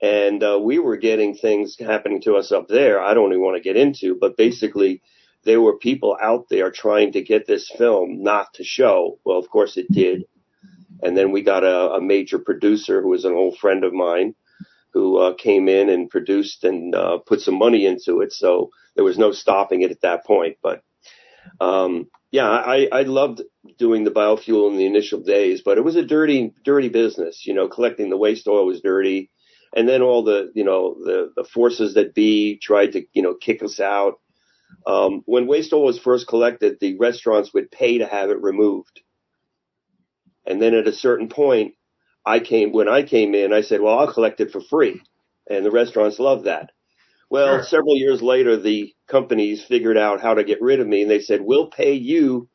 And 0.00 0.42
uh, 0.42 0.58
we 0.62 0.78
were 0.78 0.96
getting 0.96 1.34
things 1.34 1.76
happening 1.78 2.22
to 2.22 2.36
us 2.36 2.52
up 2.52 2.68
there. 2.68 3.00
I 3.00 3.14
don't 3.14 3.32
even 3.32 3.42
want 3.42 3.56
to 3.56 3.62
get 3.62 3.76
into, 3.76 4.16
but 4.20 4.36
basically, 4.36 5.02
there 5.44 5.60
were 5.60 5.78
people 5.78 6.16
out 6.20 6.46
there 6.50 6.70
trying 6.70 7.12
to 7.12 7.22
get 7.22 7.46
this 7.46 7.70
film 7.76 8.22
not 8.22 8.54
to 8.54 8.64
show. 8.64 9.18
Well, 9.24 9.38
of 9.38 9.48
course 9.48 9.76
it 9.76 9.90
did. 9.90 10.24
And 11.02 11.16
then 11.16 11.32
we 11.32 11.42
got 11.42 11.64
a, 11.64 11.92
a 11.92 12.00
major 12.00 12.38
producer 12.38 13.00
who 13.00 13.08
was 13.08 13.24
an 13.24 13.32
old 13.32 13.56
friend 13.58 13.84
of 13.84 13.92
mine 13.92 14.34
who 14.92 15.16
uh, 15.18 15.34
came 15.34 15.68
in 15.68 15.88
and 15.88 16.10
produced 16.10 16.64
and 16.64 16.94
uh, 16.94 17.18
put 17.18 17.40
some 17.40 17.58
money 17.58 17.86
into 17.86 18.20
it. 18.20 18.32
So 18.32 18.70
there 18.96 19.04
was 19.04 19.18
no 19.18 19.32
stopping 19.32 19.82
it 19.82 19.90
at 19.90 20.02
that 20.02 20.26
point. 20.26 20.56
But 20.62 20.82
um, 21.60 22.08
yeah, 22.30 22.48
I, 22.48 22.88
I 22.92 23.02
loved 23.02 23.42
doing 23.78 24.04
the 24.04 24.10
biofuel 24.10 24.70
in 24.70 24.76
the 24.76 24.86
initial 24.86 25.20
days, 25.20 25.62
but 25.64 25.78
it 25.78 25.84
was 25.84 25.96
a 25.96 26.04
dirty, 26.04 26.52
dirty 26.64 26.88
business. 26.88 27.46
You 27.46 27.54
know, 27.54 27.68
collecting 27.68 28.10
the 28.10 28.16
waste 28.16 28.46
oil 28.46 28.66
was 28.66 28.80
dirty, 28.80 29.30
and 29.74 29.88
then 29.88 30.02
all 30.02 30.24
the 30.24 30.50
you 30.54 30.64
know 30.64 30.96
the 31.04 31.32
the 31.36 31.44
forces 31.44 31.94
that 31.94 32.14
be 32.14 32.58
tried 32.58 32.92
to 32.92 33.04
you 33.12 33.22
know 33.22 33.34
kick 33.34 33.62
us 33.62 33.80
out. 33.80 34.14
Um, 34.86 35.22
when 35.26 35.46
waste 35.46 35.72
oil 35.72 35.84
was 35.84 35.98
first 35.98 36.26
collected, 36.26 36.78
the 36.80 36.96
restaurants 36.96 37.52
would 37.52 37.70
pay 37.70 37.98
to 37.98 38.06
have 38.06 38.30
it 38.30 38.40
removed. 38.40 39.02
And 40.46 40.60
then 40.60 40.74
at 40.74 40.88
a 40.88 40.92
certain 40.92 41.28
point, 41.28 41.74
I 42.24 42.40
came, 42.40 42.72
when 42.72 42.88
I 42.88 43.02
came 43.02 43.34
in, 43.34 43.52
I 43.52 43.62
said, 43.62 43.80
well, 43.80 43.98
I'll 43.98 44.12
collect 44.12 44.40
it 44.40 44.50
for 44.50 44.60
free. 44.60 45.00
And 45.48 45.64
the 45.64 45.70
restaurants 45.70 46.18
loved 46.18 46.44
that. 46.44 46.70
Well, 47.28 47.58
sure. 47.58 47.64
several 47.64 47.96
years 47.96 48.20
later, 48.20 48.56
the 48.56 48.92
companies 49.06 49.64
figured 49.64 49.96
out 49.96 50.20
how 50.20 50.34
to 50.34 50.44
get 50.44 50.60
rid 50.60 50.80
of 50.80 50.86
me 50.86 51.02
and 51.02 51.10
they 51.10 51.20
said, 51.20 51.40
we'll 51.40 51.70
pay 51.70 51.92
you 51.92 52.48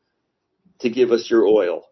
to 0.80 0.90
give 0.90 1.12
us 1.12 1.30
your 1.30 1.46
oil. 1.46 1.85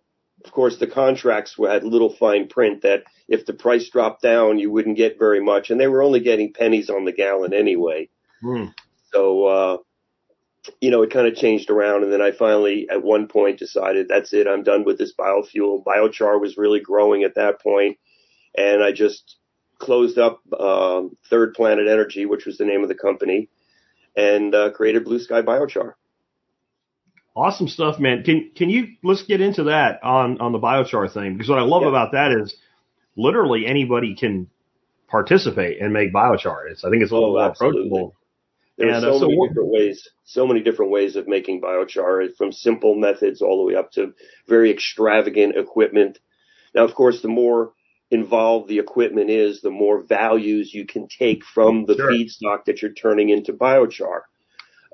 Of 0.44 0.52
course, 0.52 0.76
the 0.76 0.86
contracts 0.86 1.56
had 1.58 1.84
little 1.84 2.14
fine 2.14 2.48
print 2.48 2.82
that 2.82 3.04
if 3.28 3.46
the 3.46 3.54
price 3.54 3.88
dropped 3.88 4.22
down, 4.22 4.58
you 4.58 4.70
wouldn't 4.70 4.98
get 4.98 5.18
very 5.18 5.40
much. 5.40 5.70
And 5.70 5.80
they 5.80 5.88
were 5.88 6.02
only 6.02 6.20
getting 6.20 6.52
pennies 6.52 6.90
on 6.90 7.04
the 7.04 7.12
gallon 7.12 7.54
anyway. 7.54 8.10
Mm. 8.42 8.74
So, 9.12 9.46
uh, 9.46 9.76
you 10.80 10.90
know, 10.90 11.02
it 11.02 11.10
kind 11.10 11.26
of 11.26 11.34
changed 11.34 11.70
around. 11.70 12.04
And 12.04 12.12
then 12.12 12.20
I 12.20 12.32
finally, 12.32 12.88
at 12.90 13.02
one 13.02 13.26
point, 13.28 13.58
decided 13.58 14.08
that's 14.08 14.32
it. 14.32 14.46
I'm 14.46 14.62
done 14.62 14.84
with 14.84 14.98
this 14.98 15.14
biofuel. 15.14 15.82
Biochar 15.82 16.40
was 16.40 16.58
really 16.58 16.80
growing 16.80 17.22
at 17.22 17.36
that 17.36 17.60
point, 17.60 17.98
and 18.56 18.82
I 18.82 18.92
just 18.92 19.36
closed 19.78 20.18
up 20.18 20.40
um, 20.58 21.16
Third 21.28 21.54
Planet 21.54 21.88
Energy, 21.88 22.26
which 22.26 22.46
was 22.46 22.58
the 22.58 22.64
name 22.64 22.82
of 22.82 22.88
the 22.88 22.94
company, 22.94 23.48
and 24.16 24.54
uh, 24.54 24.70
created 24.70 25.04
Blue 25.04 25.18
Sky 25.18 25.42
Biochar. 25.42 25.94
Awesome 27.36 27.68
stuff, 27.68 27.98
man. 27.98 28.22
Can 28.22 28.50
can 28.54 28.70
you 28.70 28.94
let's 29.02 29.22
get 29.22 29.40
into 29.40 29.64
that 29.64 30.02
on 30.02 30.40
on 30.40 30.52
the 30.52 30.60
biochar 30.60 31.12
thing 31.12 31.34
because 31.34 31.48
what 31.48 31.58
I 31.58 31.62
love 31.62 31.82
yeah. 31.82 31.88
about 31.88 32.12
that 32.12 32.32
is 32.32 32.56
literally 33.16 33.66
anybody 33.66 34.14
can 34.14 34.48
participate 35.08 35.80
and 35.80 35.92
make 35.92 36.12
biochar. 36.12 36.70
It's 36.70 36.84
I 36.84 36.90
think 36.90 37.02
it's 37.02 37.10
a 37.10 37.14
little 37.14 37.36
oh, 37.36 37.50
approachable 37.50 38.14
there 38.76 38.90
are 38.90 38.94
uh, 38.94 39.00
so, 39.00 39.18
so 39.20 39.28
many 39.28 39.48
different 39.48 39.70
ways, 39.70 40.08
so 40.24 40.46
many 40.46 40.60
different 40.60 40.92
ways 40.92 41.16
of 41.16 41.28
making 41.28 41.60
biochar, 41.60 42.34
from 42.36 42.52
simple 42.52 42.94
methods 42.94 43.40
all 43.40 43.58
the 43.58 43.72
way 43.72 43.78
up 43.78 43.92
to 43.92 44.14
very 44.48 44.70
extravagant 44.70 45.56
equipment. 45.56 46.18
Now, 46.74 46.84
of 46.84 46.94
course, 46.94 47.22
the 47.22 47.28
more 47.28 47.72
involved 48.10 48.68
the 48.68 48.80
equipment 48.80 49.30
is, 49.30 49.60
the 49.60 49.70
more 49.70 50.02
values 50.02 50.74
you 50.74 50.86
can 50.86 51.08
take 51.08 51.44
from 51.44 51.86
the 51.86 51.94
sure. 51.94 52.10
feedstock 52.10 52.64
that 52.64 52.82
you're 52.82 52.92
turning 52.92 53.30
into 53.30 53.52
biochar. 53.52 54.22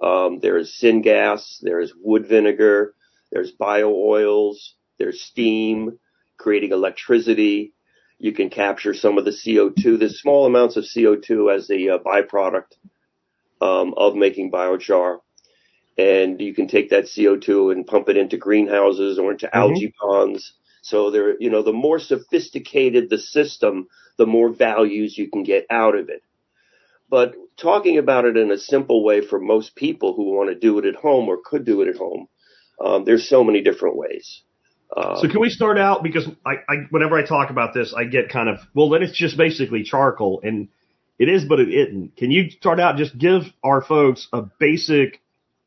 Um, 0.02 0.38
there's 0.40 0.78
syngas, 0.80 1.58
there's 1.60 1.92
wood 1.96 2.26
vinegar, 2.26 2.94
there's 3.30 3.50
bio 3.50 3.92
oils, 3.94 4.74
there's 4.98 5.20
steam, 5.20 5.98
creating 6.38 6.72
electricity. 6.72 7.72
You 8.18 8.32
can 8.32 8.50
capture 8.50 8.94
some 8.94 9.18
of 9.18 9.24
the 9.24 9.30
CO2. 9.30 9.98
There's 9.98 10.20
small 10.20 10.46
amounts 10.46 10.76
of 10.76 10.84
CO2 10.84 11.54
as 11.54 11.70
a 11.70 11.94
uh, 11.94 11.98
byproduct 11.98 12.76
um, 13.60 13.94
of 13.96 14.14
making 14.14 14.50
biochar. 14.50 15.18
And 15.96 16.40
you 16.40 16.54
can 16.54 16.66
take 16.66 16.90
that 16.90 17.04
CO2 17.04 17.72
and 17.72 17.86
pump 17.86 18.08
it 18.08 18.16
into 18.16 18.36
greenhouses 18.36 19.18
or 19.18 19.32
into 19.32 19.46
mm-hmm. 19.46 19.58
algae 19.58 19.94
ponds. 20.00 20.54
So 20.82 21.10
there, 21.10 21.36
you 21.40 21.50
know, 21.50 21.62
the 21.62 21.72
more 21.72 21.98
sophisticated 21.98 23.10
the 23.10 23.18
system, 23.18 23.88
the 24.16 24.26
more 24.26 24.50
values 24.50 25.16
you 25.16 25.30
can 25.30 25.42
get 25.42 25.66
out 25.70 25.94
of 25.94 26.08
it. 26.08 26.22
But 27.10 27.34
talking 27.56 27.98
about 27.98 28.24
it 28.24 28.36
in 28.36 28.52
a 28.52 28.58
simple 28.58 29.04
way 29.04 29.20
for 29.20 29.40
most 29.40 29.74
people 29.74 30.14
who 30.14 30.30
want 30.30 30.48
to 30.48 30.54
do 30.54 30.78
it 30.78 30.86
at 30.86 30.94
home 30.94 31.28
or 31.28 31.38
could 31.44 31.64
do 31.64 31.82
it 31.82 31.88
at 31.88 31.96
home, 31.96 32.28
um, 32.82 33.04
there's 33.04 33.28
so 33.28 33.42
many 33.42 33.62
different 33.62 33.96
ways. 33.96 34.42
Um, 34.96 35.16
so 35.16 35.28
can 35.28 35.40
we 35.40 35.50
start 35.50 35.78
out 35.78 36.02
because 36.02 36.26
I, 36.46 36.54
I, 36.68 36.74
whenever 36.90 37.18
I 37.18 37.24
talk 37.24 37.50
about 37.50 37.74
this, 37.74 37.94
I 37.96 38.04
get 38.04 38.28
kind 38.28 38.48
of 38.48 38.58
well, 38.74 38.88
then 38.90 39.02
it's 39.02 39.16
just 39.16 39.36
basically 39.36 39.82
charcoal, 39.82 40.40
and 40.42 40.68
it 41.18 41.28
is, 41.28 41.44
but 41.44 41.60
it 41.60 41.68
isn't. 41.68 42.16
Can 42.16 42.30
you 42.30 42.50
start 42.50 42.80
out 42.80 42.96
just 42.96 43.16
give 43.16 43.42
our 43.62 43.82
folks 43.82 44.26
a 44.32 44.42
basic 44.42 45.20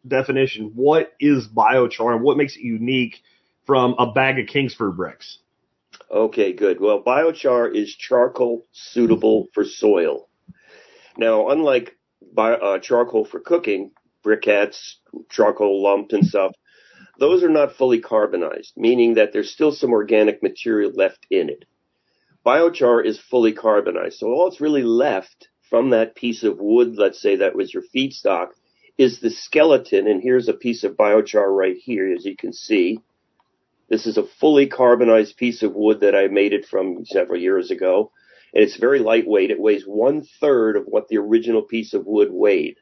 definition? 0.06 0.72
What 0.76 1.14
is 1.20 1.48
biochar 1.48 2.16
and 2.16 2.24
what 2.24 2.38
makes 2.38 2.56
it 2.56 2.64
unique 2.64 3.22
from 3.66 3.96
a 3.98 4.12
bag 4.12 4.40
of 4.40 4.48
Kingsford 4.48 4.98
bricks? 4.98 5.38
Okay, 6.12 6.54
good. 6.54 6.82
Well, 6.82 7.02
biochar 7.02 7.74
is 7.74 7.96
charcoal 7.96 8.66
suitable 8.72 9.48
for 9.54 9.64
soil. 9.64 10.28
Now, 11.18 11.50
unlike 11.50 11.98
uh, 12.38 12.80
charcoal 12.80 13.26
for 13.26 13.40
cooking, 13.40 13.92
briquettes, 14.26 14.96
charcoal 15.30 15.84
lump 15.84 16.12
and 16.12 16.26
stuff, 16.26 16.54
those 17.20 17.44
are 17.44 17.50
not 17.50 17.76
fully 17.76 18.00
carbonized, 18.00 18.74
meaning 18.76 19.16
that 19.16 19.34
there's 19.34 19.52
still 19.52 19.72
some 19.72 19.92
organic 19.92 20.42
material 20.42 20.92
left 20.94 21.26
in 21.30 21.50
it. 21.50 21.66
Biochar 22.46 23.06
is 23.06 23.20
fully 23.20 23.54
carbonized, 23.54 24.18
so 24.18 24.28
all 24.28 24.50
that's 24.50 24.60
really 24.62 24.84
left 24.84 25.48
from 25.70 25.92
that 25.92 26.16
piece 26.16 26.44
of 26.44 26.60
wood, 26.60 26.96
let's 26.98 27.22
say 27.22 27.38
that 27.38 27.56
was 27.56 27.74
your 27.74 27.84
feedstock, 27.96 28.50
is 28.98 29.20
the 29.20 29.30
skeleton, 29.30 30.08
and 30.08 30.22
here's 30.22 30.50
a 30.50 30.54
piece 30.54 30.84
of 30.84 30.98
biochar 30.98 31.48
right 31.56 31.78
here, 31.78 32.14
as 32.14 32.26
you 32.26 32.36
can 32.36 32.54
see. 32.54 33.00
This 33.90 34.06
is 34.06 34.18
a 34.18 34.28
fully 34.40 34.68
carbonized 34.68 35.38
piece 35.38 35.64
of 35.64 35.74
wood 35.74 36.02
that 36.02 36.16
I 36.16 36.28
made 36.28 36.54
it 36.54 36.66
from 36.66 37.06
several 37.06 37.40
years 37.40 37.72
ago. 37.72 38.12
And 38.54 38.64
it's 38.64 38.78
very 38.78 39.00
lightweight. 39.00 39.52
It 39.52 39.60
weighs 39.60 39.84
one 39.84 40.24
third 40.40 40.78
of 40.78 40.86
what 40.86 41.08
the 41.08 41.18
original 41.18 41.64
piece 41.64 41.94
of 41.94 42.06
wood 42.06 42.30
weighed. 42.32 42.78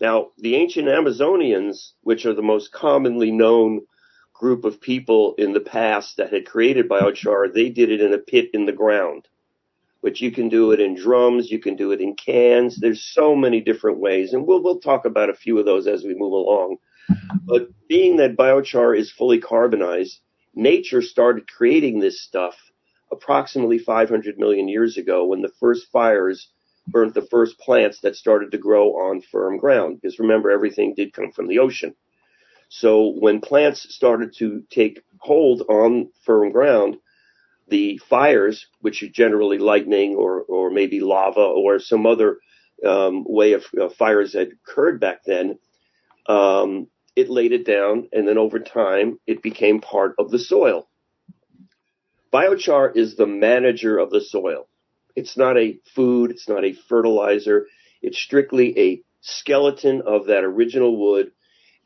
Now, 0.00 0.28
the 0.38 0.56
ancient 0.56 0.88
Amazonians, 0.88 1.92
which 2.02 2.24
are 2.24 2.32
the 2.32 2.42
most 2.42 2.72
commonly 2.72 3.30
known 3.30 3.82
group 4.32 4.64
of 4.64 4.80
people 4.80 5.34
in 5.36 5.52
the 5.52 5.60
past 5.60 6.16
that 6.16 6.32
had 6.32 6.46
created 6.46 6.88
biochar, 6.88 7.52
they 7.52 7.68
did 7.68 7.90
it 7.90 8.00
in 8.00 8.14
a 8.14 8.18
pit 8.18 8.48
in 8.54 8.64
the 8.64 8.72
ground. 8.72 9.28
Which 10.00 10.22
you 10.22 10.32
can 10.32 10.48
do 10.48 10.72
it 10.72 10.80
in 10.80 10.94
drums, 10.94 11.50
you 11.50 11.58
can 11.58 11.76
do 11.76 11.92
it 11.92 12.00
in 12.00 12.16
cans. 12.16 12.80
There's 12.80 13.02
so 13.02 13.36
many 13.36 13.60
different 13.60 13.98
ways, 13.98 14.32
and 14.32 14.46
we'll 14.46 14.62
we'll 14.62 14.80
talk 14.80 15.04
about 15.04 15.28
a 15.28 15.34
few 15.34 15.58
of 15.58 15.66
those 15.66 15.86
as 15.86 16.04
we 16.04 16.14
move 16.14 16.32
along. 16.32 16.78
But 17.44 17.68
being 17.86 18.16
that 18.16 18.34
biochar 18.34 18.96
is 18.96 19.12
fully 19.12 19.40
carbonized, 19.40 20.20
nature 20.54 21.02
started 21.02 21.46
creating 21.46 21.98
this 21.98 22.22
stuff 22.22 22.56
approximately 23.12 23.78
500 23.78 24.38
million 24.38 24.68
years 24.68 24.96
ago 24.96 25.26
when 25.26 25.42
the 25.42 25.52
first 25.60 25.90
fires 25.90 26.48
burnt 26.86 27.14
the 27.14 27.22
first 27.30 27.58
plants 27.58 28.00
that 28.00 28.16
started 28.16 28.50
to 28.52 28.58
grow 28.58 28.90
on 28.92 29.20
firm 29.20 29.58
ground. 29.58 30.00
Because 30.00 30.18
remember, 30.18 30.50
everything 30.50 30.94
did 30.94 31.12
come 31.12 31.32
from 31.32 31.48
the 31.48 31.58
ocean. 31.58 31.94
So 32.68 33.08
when 33.08 33.40
plants 33.40 33.92
started 33.94 34.34
to 34.38 34.62
take 34.70 35.02
hold 35.18 35.62
on 35.68 36.10
firm 36.24 36.52
ground, 36.52 36.98
the 37.68 37.98
fires, 37.98 38.66
which 38.80 39.02
are 39.02 39.08
generally 39.08 39.58
lightning 39.58 40.14
or, 40.16 40.42
or 40.42 40.70
maybe 40.70 41.00
lava 41.00 41.40
or 41.40 41.78
some 41.78 42.06
other 42.06 42.38
um, 42.86 43.24
way 43.28 43.52
of 43.52 43.64
uh, 43.80 43.88
fires 43.88 44.32
that 44.32 44.50
occurred 44.52 45.00
back 45.00 45.24
then, 45.24 45.58
um, 46.26 46.88
it 47.16 47.28
laid 47.28 47.52
it 47.52 47.66
down, 47.66 48.08
and 48.12 48.26
then 48.26 48.38
over 48.38 48.58
time, 48.60 49.18
it 49.26 49.42
became 49.42 49.80
part 49.80 50.14
of 50.18 50.30
the 50.30 50.38
soil. 50.38 50.88
Biochar 52.32 52.96
is 52.96 53.16
the 53.16 53.26
manager 53.26 53.98
of 53.98 54.10
the 54.10 54.20
soil. 54.20 54.68
It's 55.16 55.36
not 55.36 55.58
a 55.58 55.78
food, 55.94 56.30
it's 56.30 56.48
not 56.48 56.64
a 56.64 56.72
fertilizer, 56.88 57.66
it's 58.02 58.18
strictly 58.18 58.78
a 58.78 59.02
skeleton 59.20 60.02
of 60.06 60.26
that 60.26 60.44
original 60.44 60.96
wood, 60.96 61.32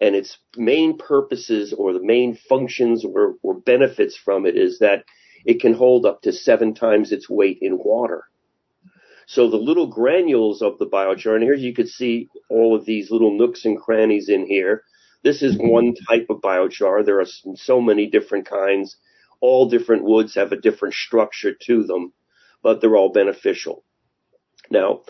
and 0.00 0.14
its 0.14 0.38
main 0.56 0.98
purposes 0.98 1.72
or 1.72 1.92
the 1.92 2.02
main 2.02 2.36
functions 2.48 3.04
or, 3.04 3.36
or 3.42 3.54
benefits 3.54 4.16
from 4.16 4.44
it 4.44 4.56
is 4.56 4.80
that 4.80 5.04
it 5.46 5.60
can 5.60 5.74
hold 5.74 6.04
up 6.04 6.22
to 6.22 6.32
seven 6.32 6.74
times 6.74 7.12
its 7.12 7.28
weight 7.28 7.58
in 7.62 7.78
water. 7.78 8.24
So 9.26 9.48
the 9.48 9.56
little 9.56 9.86
granules 9.86 10.60
of 10.60 10.78
the 10.78 10.86
biochar, 10.86 11.34
and 11.34 11.42
here 11.42 11.54
you 11.54 11.72
can 11.72 11.86
see 11.86 12.28
all 12.50 12.76
of 12.76 12.84
these 12.84 13.10
little 13.10 13.36
nooks 13.36 13.64
and 13.64 13.78
crannies 13.78 14.28
in 14.28 14.46
here. 14.46 14.82
This 15.22 15.42
is 15.42 15.56
one 15.58 15.94
type 16.08 16.26
of 16.28 16.42
biochar. 16.42 17.04
There 17.04 17.20
are 17.20 17.26
so 17.54 17.80
many 17.80 18.10
different 18.10 18.46
kinds. 18.46 18.96
All 19.46 19.68
different 19.68 20.04
woods 20.04 20.36
have 20.36 20.52
a 20.52 20.60
different 20.66 20.94
structure 20.94 21.52
to 21.66 21.84
them, 21.84 22.14
but 22.62 22.80
they're 22.80 22.96
all 22.96 23.12
beneficial. 23.12 23.84
Now, 24.70 25.02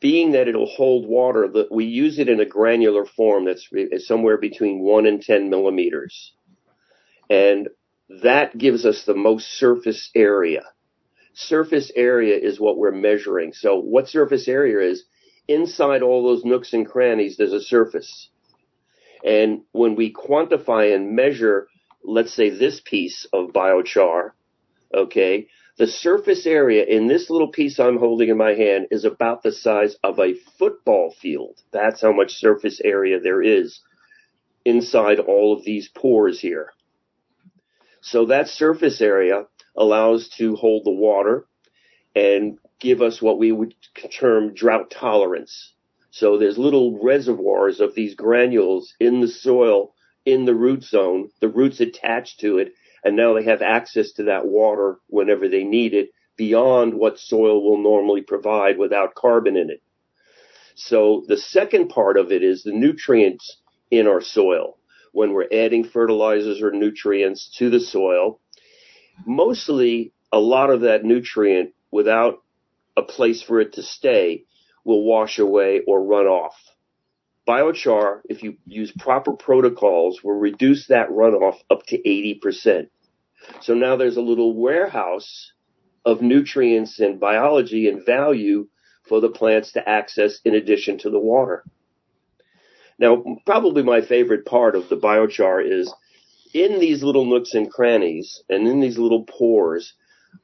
being 0.00 0.32
that 0.32 0.48
it'll 0.48 0.66
hold 0.66 1.06
water, 1.06 1.46
that 1.46 1.70
we 1.70 1.84
use 1.84 2.18
it 2.18 2.28
in 2.28 2.40
a 2.40 2.52
granular 2.56 3.06
form 3.06 3.44
that's 3.44 3.68
somewhere 4.08 4.38
between 4.38 4.80
one 4.80 5.06
and 5.06 5.22
10 5.22 5.48
millimeters. 5.48 6.32
And 7.28 7.68
that 8.22 8.58
gives 8.58 8.84
us 8.84 9.04
the 9.04 9.14
most 9.14 9.46
surface 9.58 10.10
area. 10.14 10.64
Surface 11.32 11.92
area 11.94 12.36
is 12.36 12.58
what 12.58 12.78
we're 12.78 12.90
measuring. 12.90 13.52
So 13.52 13.78
what 13.78 14.08
surface 14.08 14.48
area 14.48 14.90
is, 14.90 15.04
inside 15.46 16.02
all 16.02 16.24
those 16.24 16.44
nooks 16.44 16.72
and 16.72 16.84
crannies, 16.84 17.36
there's 17.36 17.52
a 17.52 17.60
surface. 17.60 18.30
And 19.24 19.62
when 19.70 19.94
we 19.94 20.12
quantify 20.12 20.92
and 20.94 21.14
measure, 21.14 21.68
let's 22.02 22.32
say 22.32 22.50
this 22.50 22.80
piece 22.80 23.26
of 23.32 23.52
biochar, 23.52 24.32
okay, 24.92 25.48
the 25.78 25.86
surface 25.86 26.46
area 26.46 26.84
in 26.84 27.06
this 27.06 27.30
little 27.30 27.50
piece 27.50 27.78
I'm 27.80 27.98
holding 27.98 28.28
in 28.28 28.36
my 28.36 28.54
hand 28.54 28.88
is 28.90 29.04
about 29.04 29.42
the 29.42 29.52
size 29.52 29.96
of 30.02 30.18
a 30.18 30.34
football 30.58 31.14
field. 31.20 31.58
That's 31.72 32.02
how 32.02 32.12
much 32.12 32.34
surface 32.34 32.80
area 32.84 33.20
there 33.20 33.42
is 33.42 33.80
inside 34.64 35.18
all 35.18 35.56
of 35.56 35.64
these 35.64 35.88
pores 35.88 36.40
here. 36.40 36.72
So 38.02 38.26
that 38.26 38.48
surface 38.48 39.00
area 39.00 39.46
allows 39.76 40.28
to 40.36 40.56
hold 40.56 40.84
the 40.84 40.90
water 40.90 41.46
and 42.14 42.58
give 42.80 43.00
us 43.02 43.22
what 43.22 43.38
we 43.38 43.52
would 43.52 43.74
term 44.18 44.54
drought 44.54 44.90
tolerance. 44.90 45.74
So 46.10 46.38
there's 46.38 46.58
little 46.58 47.02
reservoirs 47.02 47.80
of 47.80 47.94
these 47.94 48.14
granules 48.14 48.94
in 48.98 49.20
the 49.20 49.28
soil 49.28 49.94
in 50.24 50.44
the 50.44 50.54
root 50.54 50.84
zone, 50.84 51.28
the 51.40 51.48
roots 51.48 51.80
attached 51.80 52.40
to 52.40 52.58
it, 52.58 52.74
and 53.04 53.16
now 53.16 53.34
they 53.34 53.44
have 53.44 53.62
access 53.62 54.12
to 54.12 54.24
that 54.24 54.46
water 54.46 54.98
whenever 55.08 55.48
they 55.48 55.64
need 55.64 55.94
it 55.94 56.10
beyond 56.36 56.94
what 56.94 57.18
soil 57.18 57.62
will 57.62 57.82
normally 57.82 58.22
provide 58.22 58.78
without 58.78 59.14
carbon 59.14 59.56
in 59.56 59.70
it. 59.70 59.82
So 60.74 61.24
the 61.26 61.36
second 61.36 61.88
part 61.88 62.16
of 62.16 62.32
it 62.32 62.42
is 62.42 62.62
the 62.62 62.72
nutrients 62.72 63.58
in 63.90 64.06
our 64.06 64.20
soil. 64.20 64.78
When 65.12 65.32
we're 65.32 65.48
adding 65.52 65.84
fertilizers 65.84 66.62
or 66.62 66.70
nutrients 66.70 67.50
to 67.58 67.68
the 67.68 67.80
soil, 67.80 68.40
mostly 69.26 70.12
a 70.32 70.38
lot 70.38 70.70
of 70.70 70.82
that 70.82 71.04
nutrient 71.04 71.74
without 71.90 72.42
a 72.96 73.02
place 73.02 73.42
for 73.42 73.60
it 73.60 73.74
to 73.74 73.82
stay 73.82 74.44
will 74.84 75.04
wash 75.04 75.38
away 75.38 75.82
or 75.86 76.02
run 76.02 76.26
off. 76.26 76.54
Biochar, 77.48 78.20
if 78.28 78.42
you 78.42 78.56
use 78.66 78.92
proper 78.98 79.32
protocols, 79.32 80.22
will 80.22 80.38
reduce 80.38 80.86
that 80.88 81.08
runoff 81.08 81.56
up 81.70 81.84
to 81.86 81.98
80%. 81.98 82.88
So 83.60 83.74
now 83.74 83.96
there's 83.96 84.16
a 84.16 84.22
little 84.22 84.54
warehouse 84.54 85.52
of 86.04 86.22
nutrients 86.22 87.00
and 87.00 87.18
biology 87.18 87.88
and 87.88 88.04
value 88.04 88.68
for 89.08 89.20
the 89.20 89.30
plants 89.30 89.72
to 89.72 89.88
access 89.88 90.40
in 90.44 90.54
addition 90.54 90.98
to 90.98 91.10
the 91.10 91.18
water. 91.18 91.64
Now, 92.98 93.24
probably 93.46 93.82
my 93.82 94.02
favorite 94.02 94.44
part 94.44 94.76
of 94.76 94.88
the 94.88 94.96
biochar 94.96 95.64
is 95.66 95.92
in 96.52 96.78
these 96.78 97.02
little 97.02 97.24
nooks 97.24 97.54
and 97.54 97.70
crannies 97.70 98.42
and 98.48 98.68
in 98.68 98.80
these 98.80 98.98
little 98.98 99.24
pores, 99.24 99.94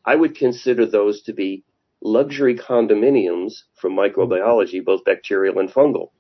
I 0.04 0.16
would 0.16 0.34
consider 0.34 0.86
those 0.86 1.22
to 1.22 1.32
be 1.32 1.64
luxury 2.02 2.56
condominiums 2.56 3.62
from 3.74 3.92
microbiology, 3.94 4.84
both 4.84 5.04
bacterial 5.04 5.58
and 5.58 5.70
fungal. 5.70 6.10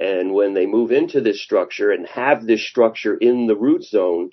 And 0.00 0.32
when 0.32 0.54
they 0.54 0.64
move 0.64 0.92
into 0.92 1.20
this 1.20 1.42
structure 1.42 1.90
and 1.90 2.06
have 2.06 2.46
this 2.46 2.66
structure 2.66 3.14
in 3.14 3.46
the 3.46 3.54
root 3.54 3.84
zone, 3.84 4.30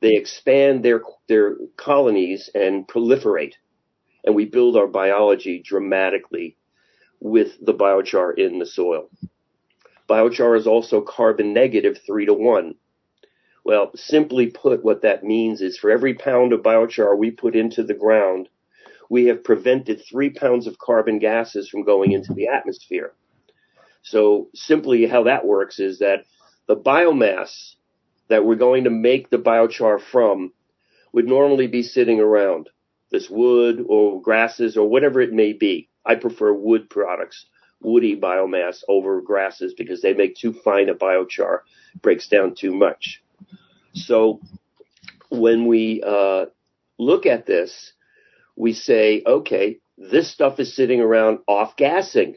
they 0.00 0.16
expand 0.16 0.82
their, 0.82 1.02
their 1.28 1.56
colonies 1.76 2.48
and 2.54 2.88
proliferate. 2.88 3.52
And 4.24 4.34
we 4.34 4.46
build 4.46 4.78
our 4.78 4.86
biology 4.86 5.62
dramatically 5.62 6.56
with 7.20 7.58
the 7.60 7.74
biochar 7.74 8.38
in 8.38 8.58
the 8.58 8.64
soil. 8.64 9.10
Biochar 10.08 10.56
is 10.56 10.66
also 10.66 11.02
carbon 11.02 11.52
negative 11.52 11.98
3 12.06 12.26
to 12.26 12.34
1. 12.34 12.74
Well, 13.62 13.90
simply 13.94 14.46
put, 14.46 14.82
what 14.82 15.02
that 15.02 15.22
means 15.22 15.60
is 15.60 15.78
for 15.78 15.90
every 15.90 16.14
pound 16.14 16.54
of 16.54 16.62
biochar 16.62 17.16
we 17.16 17.30
put 17.30 17.54
into 17.54 17.82
the 17.82 17.94
ground, 17.94 18.48
we 19.10 19.26
have 19.26 19.44
prevented 19.44 20.02
three 20.02 20.30
pounds 20.30 20.66
of 20.66 20.78
carbon 20.78 21.18
gases 21.18 21.68
from 21.68 21.84
going 21.84 22.12
into 22.12 22.32
the 22.32 22.48
atmosphere. 22.48 23.12
So 24.02 24.48
simply 24.54 25.06
how 25.06 25.24
that 25.24 25.46
works 25.46 25.78
is 25.78 25.98
that 25.98 26.24
the 26.66 26.76
biomass 26.76 27.74
that 28.28 28.44
we're 28.44 28.54
going 28.54 28.84
to 28.84 28.90
make 28.90 29.30
the 29.30 29.38
biochar 29.38 30.00
from 30.00 30.52
would 31.12 31.26
normally 31.26 31.66
be 31.66 31.82
sitting 31.82 32.20
around 32.20 32.68
this 33.10 33.28
wood 33.28 33.84
or 33.88 34.22
grasses 34.22 34.76
or 34.76 34.88
whatever 34.88 35.20
it 35.20 35.32
may 35.32 35.52
be. 35.52 35.88
I 36.06 36.14
prefer 36.14 36.52
wood 36.52 36.88
products, 36.88 37.46
woody 37.80 38.16
biomass 38.16 38.82
over 38.88 39.20
grasses 39.20 39.74
because 39.74 40.00
they 40.00 40.14
make 40.14 40.36
too 40.36 40.52
fine 40.52 40.88
a 40.88 40.94
biochar, 40.94 41.60
breaks 42.00 42.28
down 42.28 42.54
too 42.54 42.72
much. 42.72 43.22
So 43.94 44.40
when 45.30 45.66
we 45.66 46.02
uh, 46.06 46.46
look 46.98 47.26
at 47.26 47.46
this, 47.46 47.92
we 48.56 48.72
say, 48.72 49.22
okay, 49.26 49.78
this 49.98 50.32
stuff 50.32 50.60
is 50.60 50.74
sitting 50.74 51.00
around 51.00 51.40
off 51.46 51.76
gassing, 51.76 52.36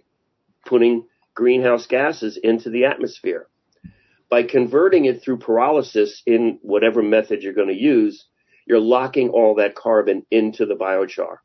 putting 0.65 1.05
greenhouse 1.33 1.87
gases 1.87 2.37
into 2.37 2.69
the 2.69 2.85
atmosphere. 2.85 3.47
By 4.29 4.43
converting 4.43 5.05
it 5.05 5.21
through 5.21 5.39
pyrolysis 5.39 6.21
in 6.25 6.59
whatever 6.61 7.03
method 7.03 7.43
you're 7.43 7.53
going 7.53 7.67
to 7.67 7.73
use, 7.79 8.25
you're 8.65 8.79
locking 8.79 9.29
all 9.29 9.55
that 9.55 9.75
carbon 9.75 10.25
into 10.31 10.65
the 10.65 10.75
biochar. 10.75 11.37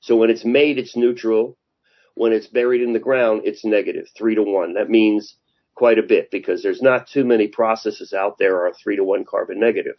So 0.00 0.16
when 0.16 0.30
it's 0.30 0.44
made, 0.44 0.78
it's 0.78 0.96
neutral. 0.96 1.56
When 2.14 2.32
it's 2.32 2.48
buried 2.48 2.82
in 2.82 2.92
the 2.92 2.98
ground, 2.98 3.42
it's 3.44 3.64
negative, 3.64 4.06
three 4.16 4.34
to 4.34 4.42
one. 4.42 4.74
That 4.74 4.90
means 4.90 5.36
quite 5.74 5.98
a 5.98 6.02
bit 6.02 6.30
because 6.30 6.62
there's 6.62 6.82
not 6.82 7.06
too 7.06 7.24
many 7.24 7.48
processes 7.48 8.12
out 8.12 8.36
there 8.38 8.66
are 8.66 8.72
three 8.72 8.96
to 8.96 9.04
one 9.04 9.24
carbon 9.24 9.58
negative. 9.60 9.96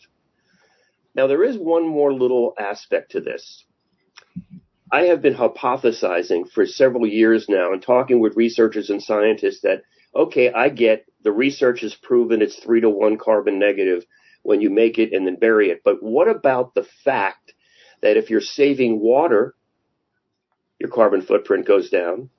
Now 1.15 1.27
there 1.27 1.43
is 1.43 1.57
one 1.57 1.87
more 1.87 2.13
little 2.13 2.53
aspect 2.59 3.11
to 3.11 3.21
this. 3.21 3.65
I 4.91 5.03
have 5.03 5.21
been 5.21 5.35
hypothesizing 5.35 6.51
for 6.51 6.65
several 6.65 7.07
years 7.07 7.47
now 7.47 7.71
and 7.71 7.81
talking 7.81 8.19
with 8.19 8.35
researchers 8.35 8.89
and 8.89 9.01
scientists 9.01 9.61
that, 9.61 9.83
okay, 10.13 10.51
I 10.51 10.69
get 10.69 11.05
the 11.23 11.31
research 11.31 11.81
has 11.81 11.95
proven 11.95 12.41
it's 12.41 12.57
three 12.57 12.81
to 12.81 12.89
one 12.89 13.17
carbon 13.17 13.57
negative 13.57 14.03
when 14.43 14.59
you 14.59 14.69
make 14.69 14.99
it 14.99 15.13
and 15.13 15.25
then 15.25 15.37
bury 15.37 15.69
it. 15.69 15.81
But 15.85 16.03
what 16.03 16.27
about 16.27 16.73
the 16.73 16.85
fact 17.05 17.53
that 18.01 18.17
if 18.17 18.29
you're 18.29 18.41
saving 18.41 18.99
water, 18.99 19.55
your 20.79 20.89
carbon 20.89 21.21
footprint 21.21 21.67
goes 21.67 21.89
down. 21.89 22.29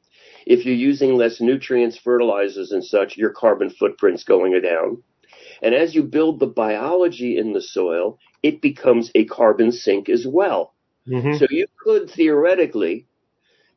If 0.45 0.67
you're 0.67 0.75
using 0.75 1.15
less 1.15 1.41
nutrients, 1.41 1.97
fertilizers 1.97 2.73
and 2.73 2.85
such, 2.85 3.17
your 3.17 3.31
carbon 3.31 3.71
footprint's 3.71 4.25
going 4.25 4.61
down. 4.61 5.03
And 5.63 5.75
as 5.75 5.95
you 5.95 6.03
build 6.03 6.41
the 6.41 6.49
biology 6.49 7.39
in 7.39 7.53
the 7.53 7.63
soil, 7.63 8.19
it 8.43 8.61
becomes 8.61 9.11
a 9.15 9.25
carbon 9.25 9.71
sink 9.71 10.09
as 10.09 10.27
well. 10.27 10.75
Mm-hmm. 11.09 11.35
So 11.35 11.47
you 11.51 11.67
could 11.83 12.11
theoretically 12.11 13.07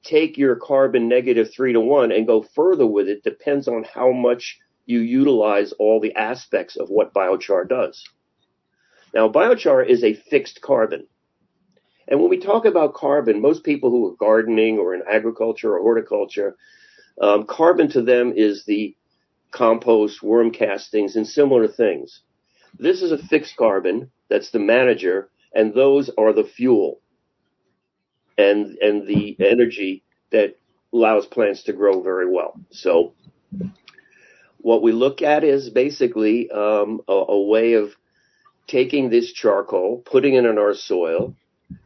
take 0.03 0.37
your 0.37 0.55
carbon 0.55 1.07
negative 1.07 1.51
three 1.53 1.73
to 1.73 1.79
one 1.79 2.11
and 2.11 2.27
go 2.27 2.45
further 2.55 2.85
with 2.85 3.07
it. 3.09 3.23
Depends 3.23 3.67
on 3.67 3.83
how 3.83 4.11
much 4.11 4.59
you 4.85 4.99
utilize 4.99 5.73
all 5.73 5.99
the 5.99 6.13
aspects 6.15 6.77
of 6.77 6.89
what 6.89 7.13
biochar 7.13 7.67
does. 7.67 8.03
Now, 9.13 9.29
biochar 9.29 9.87
is 9.87 10.03
a 10.03 10.13
fixed 10.13 10.61
carbon. 10.61 11.07
And 12.07 12.19
when 12.19 12.29
we 12.29 12.37
talk 12.37 12.65
about 12.65 12.93
carbon, 12.93 13.41
most 13.41 13.63
people 13.63 13.89
who 13.89 14.07
are 14.07 14.15
gardening 14.15 14.77
or 14.77 14.93
in 14.93 15.01
agriculture 15.09 15.73
or 15.75 15.81
horticulture, 15.81 16.55
um, 17.19 17.47
carbon 17.47 17.89
to 17.91 18.03
them 18.03 18.33
is 18.35 18.65
the 18.65 18.95
compost, 19.51 20.21
worm 20.21 20.51
castings, 20.51 21.15
and 21.15 21.25
similar 21.25 21.67
things. 21.67 22.21
This 22.77 23.01
is 23.01 23.11
a 23.11 23.17
fixed 23.17 23.55
carbon 23.55 24.11
that's 24.29 24.51
the 24.51 24.59
manager, 24.59 25.29
and 25.53 25.73
those 25.73 26.11
are 26.17 26.33
the 26.33 26.43
fuel 26.43 26.99
and 28.37 28.77
and 28.77 29.07
the 29.07 29.35
energy 29.39 30.03
that 30.31 30.57
allows 30.93 31.25
plants 31.25 31.63
to 31.63 31.73
grow 31.73 32.01
very 32.01 32.29
well. 32.29 32.59
So 32.71 33.13
what 34.65 34.81
we 34.81 34.91
look 34.91 35.21
at 35.21 35.43
is 35.43 35.69
basically 35.69 36.49
um, 36.49 37.01
a, 37.07 37.13
a, 37.13 37.41
way 37.41 37.73
of 37.73 37.91
taking 38.67 39.09
this 39.09 39.31
charcoal, 39.31 40.01
putting 40.05 40.33
it 40.33 40.45
in 40.45 40.57
our 40.57 40.73
soil, 40.73 41.35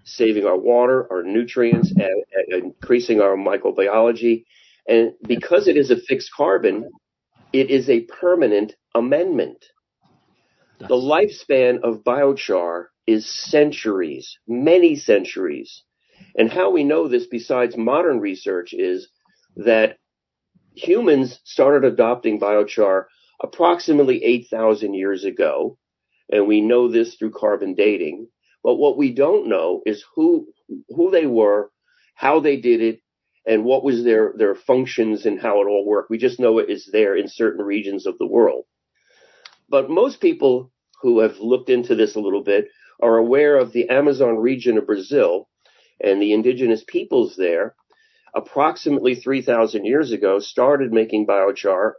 saving 0.06 0.46
our 0.46 0.58
water, 0.58 1.06
our 1.12 1.24
nutrients, 1.24 1.92
and, 1.92 2.24
and 2.32 2.64
increasing 2.64 3.20
our 3.20 3.36
microbiology. 3.36 4.46
And 4.88 5.14
because 5.28 5.68
it 5.68 5.76
is 5.76 5.92
a 5.92 5.98
fixed 5.98 6.32
carbon, 6.34 6.90
it 7.52 7.70
is 7.70 7.90
a 7.90 8.02
permanent 8.02 8.76
amendment. 8.96 9.66
The 10.80 10.96
lifespan 10.96 11.82
of 11.82 12.06
biochar 12.06 12.86
is 13.06 13.28
centuries, 13.28 14.38
many 14.48 14.96
centuries. 14.96 15.84
And 16.36 16.52
how 16.52 16.72
we 16.72 16.84
know 16.84 17.08
this 17.08 17.28
besides 17.28 17.76
modern 17.78 18.20
research 18.20 18.74
is 18.74 19.10
that 19.56 19.98
humans 20.76 21.40
started 21.44 21.86
adopting 21.86 22.40
biochar 22.40 23.06
approximately 23.42 24.24
8,000 24.24 24.94
years 24.94 25.24
ago. 25.26 25.78
And 26.32 26.48
we 26.48 26.62
know 26.62 26.90
this 26.90 27.16
through 27.16 27.32
carbon 27.32 27.74
dating. 27.74 28.28
But 28.64 28.76
what 28.76 28.98
we 28.98 29.14
don't 29.14 29.48
know 29.50 29.82
is 29.86 30.06
who, 30.16 30.48
who 30.90 31.12
they 31.12 31.26
were, 31.26 31.72
how 32.16 32.40
they 32.40 32.58
did 32.58 32.82
it, 32.82 33.02
and 33.46 33.64
what 33.64 33.84
was 33.84 34.04
their, 34.04 34.34
their 34.38 34.54
functions 34.54 35.26
and 35.26 35.40
how 35.42 35.62
it 35.62 35.68
all 35.68 35.86
worked. 35.86 36.10
We 36.10 36.18
just 36.18 36.40
know 36.40 36.60
it 36.60 36.70
is 36.70 36.90
there 36.92 37.16
in 37.16 37.28
certain 37.28 37.64
regions 37.64 38.06
of 38.06 38.18
the 38.18 38.28
world. 38.28 38.66
But 39.70 39.90
most 39.90 40.20
people 40.20 40.72
who 41.02 41.20
have 41.20 41.40
looked 41.40 41.70
into 41.70 41.96
this 41.96 42.16
a 42.16 42.20
little 42.20 42.44
bit 42.44 42.68
are 43.02 43.18
aware 43.18 43.58
of 43.58 43.72
the 43.72 43.90
Amazon 43.90 44.38
region 44.38 44.78
of 44.78 44.86
Brazil 44.86 45.48
and 46.02 46.22
the 46.22 46.34
indigenous 46.34 46.84
peoples 46.88 47.36
there, 47.36 47.76
approximately 48.34 49.16
3,000 49.16 49.86
years 49.86 50.12
ago, 50.12 50.40
started 50.40 50.94
making 50.94 51.28
biochar, 51.28 51.94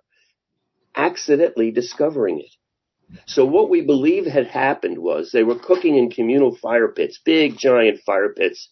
accidentally 0.95 1.71
discovering 1.71 2.41
it. 2.41 2.51
So 3.27 3.45
what 3.45 3.71
we 3.71 3.81
believe 3.81 4.27
had 4.27 4.47
happened 4.47 4.99
was 4.99 5.33
they 5.33 5.43
were 5.43 5.59
cooking 5.59 5.97
in 5.97 6.11
communal 6.11 6.55
fire 6.55 6.89
pits, 6.89 7.19
big 7.25 7.59
giant 7.59 8.01
fire 8.07 8.33
pits, 8.33 8.69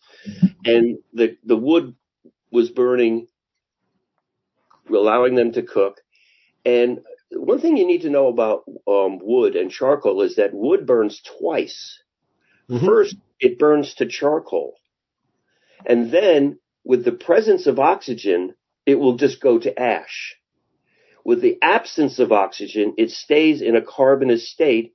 and 0.64 0.99
the, 1.12 1.37
the 1.45 1.57
wood 1.57 1.95
was 2.51 2.71
burning, 2.71 3.27
allowing 4.88 5.35
them 5.35 5.53
to 5.53 5.62
cook. 5.62 6.01
And 6.64 7.01
one 7.31 7.61
thing 7.61 7.77
you 7.77 7.87
need 7.87 8.03
to 8.03 8.11
know 8.11 8.29
about 8.29 8.64
um, 8.87 9.19
wood 9.21 9.57
and 9.57 9.71
charcoal 9.71 10.23
is 10.23 10.37
that 10.37 10.55
wood 10.55 10.87
burns 10.87 11.21
twice. 11.38 12.01
Mm-hmm. 12.71 12.87
First, 12.87 13.17
it 13.41 13.59
burns 13.59 13.95
to 13.95 14.07
charcoal. 14.07 14.75
And 15.87 16.11
then 16.11 16.59
with 16.85 17.05
the 17.05 17.12
presence 17.12 17.67
of 17.67 17.79
oxygen, 17.79 18.55
it 18.87 18.97
will 18.97 19.17
just 19.17 19.41
go 19.41 19.59
to 19.59 19.79
ash. 19.79 20.37
With 21.25 21.43
the 21.43 21.59
absence 21.61 22.19
of 22.19 22.33
oxygen, 22.33 22.95
it 22.97 23.11
stays 23.11 23.61
in 23.61 23.77
a 23.77 23.83
carbonous 23.83 24.51
state. 24.51 24.95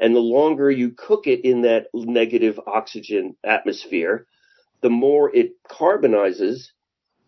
And 0.00 0.14
the 0.14 0.20
longer 0.20 0.70
you 0.70 0.92
cook 0.96 1.26
it 1.26 1.44
in 1.44 1.62
that 1.62 1.88
negative 1.94 2.58
oxygen 2.66 3.36
atmosphere, 3.44 4.26
the 4.80 4.90
more 4.90 5.34
it 5.34 5.52
carbonizes 5.68 6.72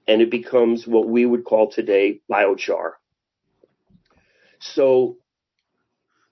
and 0.07 0.21
it 0.21 0.31
becomes 0.31 0.87
what 0.87 1.09
we 1.09 1.25
would 1.25 1.45
call 1.45 1.71
today 1.71 2.21
biochar. 2.31 2.93
So 4.61 5.19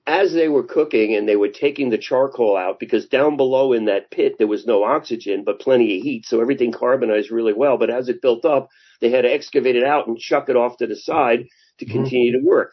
as 0.06 0.32
they 0.32 0.48
were 0.48 0.64
cooking 0.64 1.14
and 1.14 1.28
they 1.28 1.36
were 1.36 1.48
taking 1.48 1.90
the 1.90 1.98
charcoal 1.98 2.56
out 2.56 2.80
because 2.80 3.06
down 3.06 3.36
below 3.36 3.72
in 3.72 3.84
that 3.84 4.10
pit 4.10 4.34
there 4.38 4.48
was 4.48 4.66
no 4.66 4.82
oxygen 4.82 5.44
but 5.44 5.60
plenty 5.60 5.98
of 5.98 6.02
heat 6.02 6.26
so 6.26 6.40
everything 6.40 6.72
carbonized 6.72 7.30
really 7.30 7.52
well. 7.52 7.78
But 7.78 7.90
as 7.90 8.08
it 8.08 8.22
built 8.22 8.44
up 8.44 8.68
they 9.00 9.10
had 9.10 9.22
to 9.22 9.32
excavate 9.32 9.76
it 9.76 9.84
out 9.84 10.06
and 10.08 10.18
chuck 10.18 10.48
it 10.48 10.56
off 10.56 10.76
to 10.78 10.86
the 10.86 10.96
side 10.96 11.46
to 11.78 11.84
mm-hmm. 11.84 11.94
continue 11.94 12.32
to 12.32 12.44
work. 12.44 12.72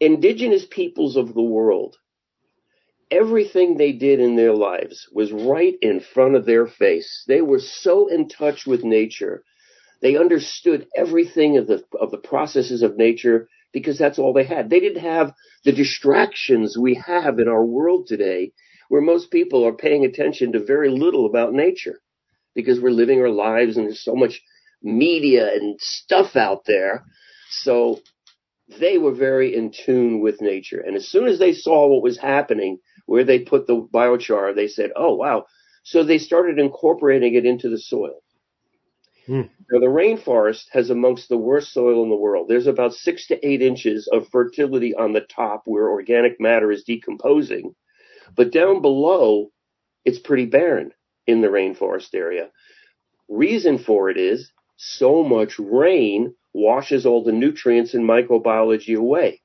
Indigenous 0.00 0.64
peoples 0.70 1.16
of 1.16 1.34
the 1.34 1.42
world 1.42 1.96
everything 3.10 3.76
they 3.76 3.92
did 3.92 4.20
in 4.20 4.36
their 4.36 4.54
lives 4.54 5.08
was 5.12 5.32
right 5.32 5.74
in 5.80 6.00
front 6.00 6.34
of 6.34 6.46
their 6.46 6.66
face. 6.66 7.24
They 7.28 7.40
were 7.40 7.60
so 7.60 8.08
in 8.08 8.28
touch 8.28 8.66
with 8.66 8.82
nature. 8.82 9.44
They 10.02 10.16
understood 10.16 10.86
everything 10.96 11.56
of 11.56 11.66
the 11.66 11.84
of 11.98 12.10
the 12.10 12.18
processes 12.18 12.82
of 12.82 12.96
nature 12.96 13.48
because 13.74 13.98
that's 13.98 14.18
all 14.18 14.32
they 14.32 14.44
had. 14.44 14.70
They 14.70 14.80
didn't 14.80 15.02
have 15.02 15.34
the 15.64 15.72
distractions 15.72 16.78
we 16.78 16.94
have 17.06 17.38
in 17.38 17.48
our 17.48 17.64
world 17.64 18.06
today 18.06 18.52
where 18.88 19.02
most 19.02 19.30
people 19.30 19.66
are 19.66 19.74
paying 19.74 20.04
attention 20.04 20.52
to 20.52 20.64
very 20.64 20.90
little 20.90 21.26
about 21.26 21.52
nature 21.52 21.98
because 22.54 22.80
we're 22.80 22.90
living 22.90 23.20
our 23.20 23.28
lives 23.28 23.76
and 23.76 23.86
there's 23.86 24.04
so 24.04 24.14
much 24.14 24.40
media 24.82 25.52
and 25.52 25.76
stuff 25.80 26.36
out 26.36 26.64
there. 26.66 27.04
So 27.50 28.00
they 28.78 28.96
were 28.96 29.14
very 29.14 29.54
in 29.54 29.72
tune 29.72 30.20
with 30.20 30.40
nature. 30.40 30.80
And 30.80 30.96
as 30.96 31.08
soon 31.08 31.26
as 31.26 31.38
they 31.38 31.52
saw 31.52 31.88
what 31.88 32.02
was 32.02 32.18
happening, 32.18 32.78
where 33.06 33.24
they 33.24 33.40
put 33.40 33.66
the 33.66 33.86
biochar, 33.92 34.54
they 34.54 34.68
said, 34.68 34.90
oh 34.94 35.14
wow. 35.16 35.46
So 35.82 36.04
they 36.04 36.18
started 36.18 36.58
incorporating 36.58 37.34
it 37.34 37.44
into 37.44 37.68
the 37.68 37.78
soil. 37.78 38.20
Hmm. 39.26 39.42
Now, 39.70 39.80
the 39.80 39.86
rainforest 39.86 40.66
has 40.72 40.90
amongst 40.90 41.28
the 41.28 41.38
worst 41.38 41.72
soil 41.72 42.02
in 42.02 42.10
the 42.10 42.16
world. 42.16 42.48
There's 42.48 42.66
about 42.66 42.92
six 42.92 43.26
to 43.28 43.46
eight 43.46 43.62
inches 43.62 44.06
of 44.12 44.28
fertility 44.28 44.94
on 44.94 45.12
the 45.12 45.22
top 45.22 45.62
where 45.64 45.88
organic 45.88 46.40
matter 46.40 46.70
is 46.70 46.84
decomposing, 46.84 47.74
but 48.36 48.52
down 48.52 48.82
below, 48.82 49.50
it's 50.04 50.18
pretty 50.18 50.44
barren 50.46 50.92
in 51.26 51.40
the 51.40 51.48
rainforest 51.48 52.14
area. 52.14 52.50
Reason 53.28 53.78
for 53.78 54.10
it 54.10 54.18
is 54.18 54.52
so 54.76 55.22
much 55.22 55.58
rain 55.58 56.34
washes 56.52 57.06
all 57.06 57.24
the 57.24 57.32
nutrients 57.32 57.94
and 57.94 58.08
microbiology 58.08 58.96
away. 58.96 59.40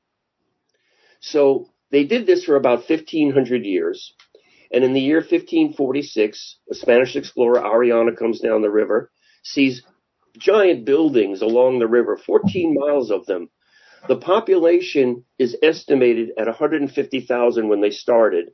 So 1.22 1.70
they 1.92 2.04
did 2.04 2.26
this 2.26 2.44
for 2.44 2.56
about 2.56 2.90
1500 2.90 3.66
years. 3.66 4.14
And 4.72 4.84
in 4.84 4.94
the 4.94 5.02
year 5.02 5.18
1546, 5.18 6.58
a 6.70 6.76
Spanish 6.76 7.16
explorer, 7.16 7.62
Orellana, 7.62 8.16
comes 8.16 8.40
down 8.40 8.62
the 8.62 8.70
river, 8.70 9.10
sees 9.44 9.84
giant 10.38 10.86
buildings 10.86 11.42
along 11.42 11.80
the 11.80 11.88
river, 11.88 12.18
14 12.18 12.76
miles 12.78 13.12
of 13.12 13.26
them. 13.26 13.50
The 14.08 14.18
population 14.18 15.26
is 15.38 15.58
estimated 15.62 16.32
at 16.38 16.48
150,000 16.48 17.68
when 17.68 17.82
they 17.82 17.92
started. 17.92 18.52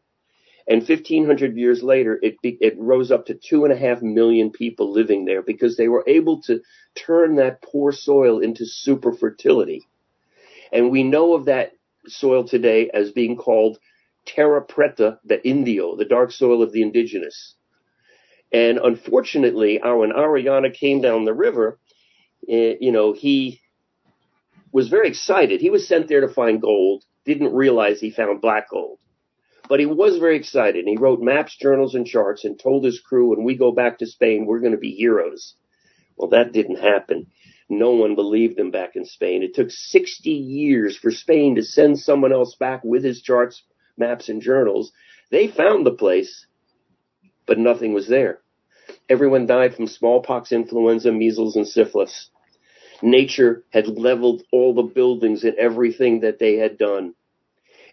And 0.67 0.81
1500 0.81 1.55
years 1.55 1.83
later, 1.83 2.19
it, 2.23 2.37
it 2.41 2.73
rose 2.77 3.11
up 3.11 3.27
to 3.27 3.35
two 3.35 3.65
and 3.65 3.73
a 3.73 3.77
half 3.77 4.01
million 4.01 4.51
people 4.51 4.91
living 4.91 5.25
there 5.25 5.43
because 5.43 5.77
they 5.77 5.87
were 5.87 6.03
able 6.07 6.41
to 6.43 6.61
turn 6.95 7.35
that 7.35 7.61
poor 7.61 7.91
soil 7.91 8.39
into 8.39 8.65
super 8.65 9.13
fertility. 9.13 9.87
And 10.71 10.89
we 10.89 11.03
know 11.03 11.35
of 11.35 11.45
that 11.45 11.73
soil 12.07 12.47
today 12.47 12.89
as 12.91 13.11
being 13.11 13.37
called 13.37 13.77
terra 14.25 14.65
preta 14.65 15.19
de 15.25 15.47
indio, 15.47 15.95
the 15.95 16.05
dark 16.05 16.31
soil 16.31 16.63
of 16.63 16.71
the 16.71 16.81
indigenous. 16.81 17.54
And 18.51 18.77
unfortunately, 18.77 19.79
when 19.83 20.11
Orellana 20.11 20.73
came 20.73 21.01
down 21.01 21.25
the 21.25 21.33
river, 21.33 21.79
eh, 22.47 22.75
you 22.79 22.91
know, 22.91 23.13
he 23.13 23.61
was 24.71 24.89
very 24.89 25.07
excited. 25.07 25.61
He 25.61 25.69
was 25.69 25.87
sent 25.87 26.07
there 26.07 26.21
to 26.21 26.27
find 26.27 26.61
gold, 26.61 27.03
didn't 27.25 27.53
realize 27.53 27.99
he 27.99 28.11
found 28.11 28.41
black 28.41 28.69
gold. 28.69 28.99
But 29.67 29.79
he 29.79 29.85
was 29.85 30.17
very 30.17 30.37
excited. 30.37 30.85
He 30.85 30.97
wrote 30.97 31.21
maps, 31.21 31.57
journals, 31.57 31.95
and 31.95 32.05
charts 32.05 32.45
and 32.45 32.59
told 32.59 32.85
his 32.85 32.99
crew, 32.99 33.29
when 33.29 33.43
we 33.43 33.57
go 33.57 33.71
back 33.71 33.97
to 33.99 34.05
Spain, 34.05 34.45
we're 34.45 34.59
going 34.59 34.73
to 34.73 34.77
be 34.77 34.91
heroes. 34.91 35.55
Well, 36.17 36.29
that 36.29 36.51
didn't 36.51 36.79
happen. 36.79 37.27
No 37.67 37.91
one 37.91 38.15
believed 38.15 38.59
him 38.59 38.69
back 38.69 38.95
in 38.95 39.05
Spain. 39.05 39.41
It 39.41 39.55
took 39.55 39.71
60 39.71 40.29
years 40.29 40.95
for 40.95 41.09
Spain 41.09 41.55
to 41.55 41.63
send 41.63 41.99
someone 41.99 42.31
else 42.31 42.55
back 42.55 42.83
with 42.83 43.03
his 43.03 43.21
charts, 43.21 43.63
maps, 43.97 44.29
and 44.29 44.41
journals. 44.41 44.91
They 45.31 45.47
found 45.47 45.85
the 45.85 45.91
place, 45.91 46.45
but 47.45 47.57
nothing 47.57 47.93
was 47.93 48.07
there. 48.07 48.39
Everyone 49.09 49.45
died 49.45 49.75
from 49.75 49.87
smallpox, 49.87 50.51
influenza, 50.51 51.11
measles, 51.11 51.55
and 51.55 51.67
syphilis. 51.67 52.29
Nature 53.01 53.63
had 53.71 53.87
leveled 53.87 54.43
all 54.51 54.73
the 54.73 54.83
buildings 54.83 55.43
and 55.43 55.55
everything 55.55 56.21
that 56.21 56.39
they 56.39 56.55
had 56.55 56.77
done. 56.77 57.13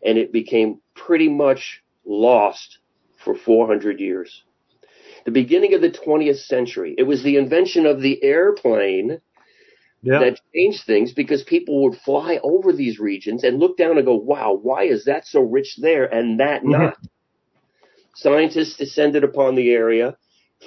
And 0.04 0.18
it 0.18 0.32
became 0.32 0.80
pretty 0.94 1.28
much 1.28 1.82
lost 2.04 2.78
for 3.24 3.34
400 3.34 4.00
years. 4.00 4.42
The 5.24 5.30
beginning 5.30 5.74
of 5.74 5.80
the 5.80 5.90
20th 5.90 6.40
century, 6.40 6.94
it 6.98 7.04
was 7.04 7.22
the 7.22 7.36
invention 7.36 7.86
of 7.86 8.00
the 8.00 8.22
airplane 8.22 9.20
Yeah. 10.02 10.18
that 10.18 10.40
changed 10.52 10.84
things 10.84 11.12
because 11.12 11.44
people 11.44 11.84
would 11.84 11.96
fly 11.98 12.40
over 12.42 12.72
these 12.72 12.98
regions 12.98 13.44
and 13.44 13.60
look 13.60 13.76
down 13.76 13.98
and 13.98 14.06
go, 14.06 14.16
wow, 14.16 14.58
why 14.60 14.82
is 14.84 15.04
that 15.04 15.26
so 15.26 15.40
rich 15.40 15.76
there 15.76 16.12
and 16.12 16.40
that 16.40 16.62
mm-hmm. 16.62 16.72
not? 16.72 16.96
Scientists 18.14 18.76
descended 18.76 19.24
upon 19.24 19.54
the 19.54 19.70
area, 19.70 20.16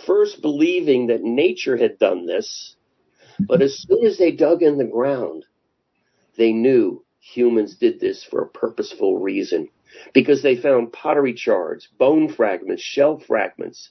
first 0.05 0.41
believing 0.41 1.07
that 1.07 1.21
nature 1.21 1.77
had 1.77 1.97
done 1.99 2.25
this, 2.25 2.75
but 3.39 3.61
as 3.61 3.77
soon 3.77 4.05
as 4.05 4.17
they 4.17 4.31
dug 4.31 4.63
in 4.63 4.77
the 4.77 4.85
ground, 4.85 5.45
they 6.37 6.51
knew 6.51 7.03
humans 7.19 7.75
did 7.75 7.99
this 7.99 8.23
for 8.23 8.41
a 8.41 8.49
purposeful 8.49 9.19
reason 9.19 9.69
because 10.13 10.41
they 10.41 10.55
found 10.55 10.93
pottery 10.93 11.35
shards, 11.35 11.87
bone 11.97 12.29
fragments, 12.29 12.83
shell 12.83 13.19
fragments. 13.19 13.89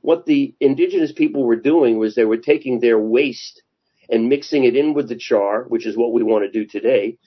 What 0.00 0.26
the 0.26 0.54
indigenous 0.60 1.12
people 1.12 1.44
were 1.44 1.56
doing 1.56 1.98
was 1.98 2.14
they 2.14 2.24
were 2.24 2.36
taking 2.36 2.80
their 2.80 2.98
waste 2.98 3.62
and 4.08 4.28
mixing 4.28 4.64
it 4.64 4.76
in 4.76 4.94
with 4.94 5.08
the 5.08 5.16
char, 5.16 5.64
which 5.64 5.86
is 5.86 5.96
what 5.96 6.12
we 6.12 6.22
want 6.22 6.44
to 6.44 6.50
do 6.50 6.66
today. 6.66 7.18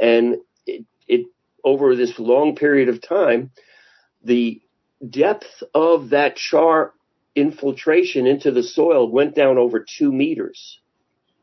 And 0.00 0.36
it, 0.66 0.84
it 1.08 1.26
over 1.64 1.96
this 1.96 2.18
long 2.18 2.56
period 2.56 2.88
of 2.88 3.00
time, 3.00 3.50
the 4.22 4.60
depth 5.08 5.62
of 5.74 6.10
that 6.10 6.36
char 6.36 6.92
infiltration 7.34 8.26
into 8.26 8.50
the 8.50 8.62
soil 8.62 9.10
went 9.10 9.34
down 9.34 9.58
over 9.58 9.84
two 9.98 10.10
meters. 10.12 10.80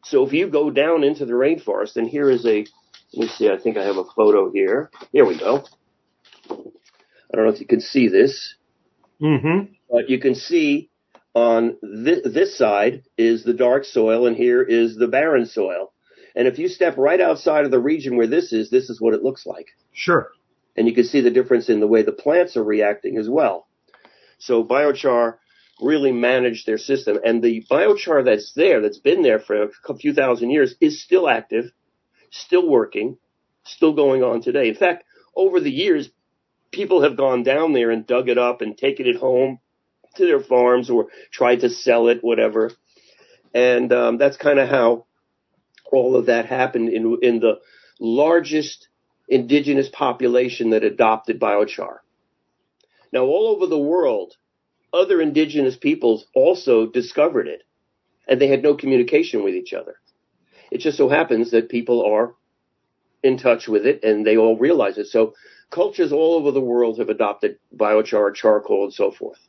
So 0.03 0.25
if 0.25 0.33
you 0.33 0.47
go 0.49 0.69
down 0.69 1.03
into 1.03 1.25
the 1.25 1.33
rainforest, 1.33 1.95
and 1.95 2.07
here 2.07 2.29
is 2.29 2.45
a, 2.45 2.65
let 3.13 3.15
me 3.15 3.27
see, 3.27 3.49
I 3.49 3.57
think 3.57 3.77
I 3.77 3.83
have 3.83 3.97
a 3.97 4.03
photo 4.03 4.51
here. 4.51 4.89
Here 5.11 5.25
we 5.25 5.37
go. 5.37 5.63
I 6.49 7.35
don't 7.37 7.45
know 7.45 7.51
if 7.53 7.59
you 7.59 7.67
can 7.67 7.81
see 7.81 8.07
this, 8.07 8.55
Mm-hmm. 9.21 9.71
but 9.89 10.09
you 10.09 10.19
can 10.19 10.35
see 10.35 10.89
on 11.33 11.77
thi- 11.81 12.21
this 12.25 12.57
side 12.57 13.03
is 13.17 13.43
the 13.43 13.53
dark 13.53 13.85
soil 13.85 14.27
and 14.27 14.35
here 14.35 14.61
is 14.61 14.97
the 14.97 15.07
barren 15.07 15.45
soil. 15.45 15.93
And 16.35 16.47
if 16.47 16.59
you 16.59 16.67
step 16.67 16.97
right 16.97 17.21
outside 17.21 17.63
of 17.63 17.71
the 17.71 17.79
region 17.79 18.17
where 18.17 18.27
this 18.27 18.51
is, 18.51 18.69
this 18.69 18.89
is 18.89 18.99
what 18.99 19.13
it 19.13 19.23
looks 19.23 19.45
like. 19.45 19.67
Sure. 19.93 20.31
And 20.75 20.87
you 20.87 20.95
can 20.95 21.03
see 21.03 21.21
the 21.21 21.31
difference 21.31 21.69
in 21.69 21.79
the 21.79 21.87
way 21.87 22.01
the 22.01 22.11
plants 22.11 22.57
are 22.57 22.63
reacting 22.63 23.17
as 23.17 23.29
well. 23.29 23.67
So 24.39 24.63
biochar 24.63 25.37
really 25.81 26.11
managed 26.11 26.65
their 26.65 26.77
system. 26.77 27.19
And 27.23 27.43
the 27.43 27.65
biochar 27.69 28.25
that's 28.25 28.53
there, 28.53 28.81
that's 28.81 28.99
been 28.99 29.21
there 29.21 29.39
for 29.39 29.69
a 29.87 29.97
few 29.97 30.13
thousand 30.13 30.49
years, 30.49 30.75
is 30.81 31.03
still 31.03 31.29
active, 31.29 31.71
still 32.31 32.67
working, 32.67 33.17
still 33.63 33.93
going 33.93 34.23
on 34.23 34.41
today. 34.41 34.67
In 34.67 34.75
fact, 34.75 35.03
over 35.35 35.59
the 35.59 35.71
years, 35.71 36.09
people 36.71 37.03
have 37.03 37.17
gone 37.17 37.43
down 37.43 37.73
there 37.73 37.91
and 37.91 38.05
dug 38.05 38.29
it 38.29 38.37
up 38.37 38.61
and 38.61 38.77
taken 38.77 39.05
it 39.05 39.15
home 39.15 39.59
to 40.15 40.25
their 40.25 40.41
farms 40.41 40.89
or 40.89 41.07
tried 41.31 41.61
to 41.61 41.69
sell 41.69 42.07
it, 42.07 42.23
whatever. 42.23 42.71
And 43.53 43.91
um, 43.93 44.17
that's 44.17 44.37
kind 44.37 44.59
of 44.59 44.69
how 44.69 45.05
all 45.91 46.15
of 46.15 46.25
that 46.27 46.47
happened 46.47 46.89
in 46.89 47.19
in 47.21 47.39
the 47.39 47.59
largest 47.99 48.87
indigenous 49.33 49.89
population 49.89 50.69
that 50.71 50.83
adopted 50.83 51.39
biochar. 51.39 51.97
Now, 53.11 53.23
all 53.23 53.47
over 53.47 53.67
the 53.67 53.77
world, 53.77 54.33
other 54.91 55.21
indigenous 55.21 55.75
peoples 55.75 56.25
also 56.35 56.87
discovered 56.87 57.47
it, 57.47 57.63
and 58.27 58.39
they 58.39 58.47
had 58.47 58.63
no 58.63 58.75
communication 58.75 59.43
with 59.43 59.55
each 59.55 59.73
other. 59.73 59.95
It 60.71 60.79
just 60.79 60.97
so 60.97 61.09
happens 61.09 61.51
that 61.51 61.69
people 61.69 62.03
are 62.03 62.35
in 63.23 63.37
touch 63.37 63.67
with 63.67 63.85
it 63.85 64.03
and 64.03 64.25
they 64.25 64.37
all 64.37 64.57
realize 64.57 64.97
it. 64.97 65.07
So 65.07 65.33
cultures 65.71 66.11
all 66.11 66.35
over 66.35 66.51
the 66.51 66.61
world 66.61 66.99
have 66.99 67.09
adopted 67.09 67.57
biochar, 67.75 68.33
charcoal, 68.35 68.85
and 68.85 68.93
so 68.93 69.11
forth. 69.11 69.39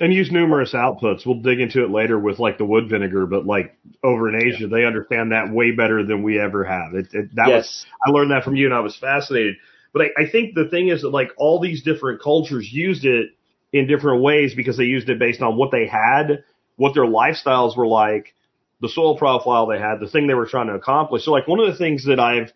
And 0.00 0.12
use 0.12 0.32
numerous 0.32 0.72
outputs. 0.72 1.24
We'll 1.24 1.40
dig 1.40 1.60
into 1.60 1.84
it 1.84 1.90
later 1.90 2.18
with 2.18 2.40
like 2.40 2.58
the 2.58 2.64
wood 2.64 2.88
vinegar, 2.88 3.26
but 3.26 3.46
like 3.46 3.76
over 4.02 4.28
in 4.28 4.34
Asia, 4.34 4.66
they 4.66 4.84
understand 4.84 5.30
that 5.32 5.52
way 5.52 5.70
better 5.70 6.04
than 6.04 6.22
we 6.22 6.40
ever 6.40 6.64
have. 6.64 6.94
It, 6.94 7.14
it 7.14 7.34
that 7.36 7.48
was 7.48 7.84
Yes. 7.84 7.86
I 8.04 8.10
learned 8.10 8.32
that 8.32 8.42
from 8.42 8.56
you, 8.56 8.66
and 8.66 8.74
I 8.74 8.80
was 8.80 8.96
fascinated. 8.96 9.56
But 9.92 10.02
I, 10.02 10.22
I 10.24 10.28
think 10.28 10.54
the 10.54 10.68
thing 10.68 10.88
is 10.88 11.02
that 11.02 11.10
like 11.10 11.30
all 11.36 11.60
these 11.60 11.82
different 11.82 12.20
cultures 12.20 12.68
used 12.72 13.04
it 13.04 13.30
in 13.72 13.86
different 13.86 14.22
ways 14.22 14.54
because 14.54 14.76
they 14.76 14.84
used 14.84 15.08
it 15.08 15.18
based 15.18 15.42
on 15.42 15.56
what 15.56 15.70
they 15.70 15.86
had, 15.86 16.44
what 16.76 16.94
their 16.94 17.04
lifestyles 17.06 17.76
were 17.76 17.86
like, 17.86 18.34
the 18.80 18.88
soil 18.88 19.16
profile 19.16 19.66
they 19.66 19.78
had, 19.78 20.00
the 20.00 20.08
thing 20.08 20.26
they 20.26 20.34
were 20.34 20.46
trying 20.46 20.66
to 20.66 20.74
accomplish. 20.74 21.24
So 21.24 21.30
like 21.32 21.48
one 21.48 21.60
of 21.60 21.66
the 21.66 21.78
things 21.78 22.04
that 22.06 22.20
I've 22.20 22.52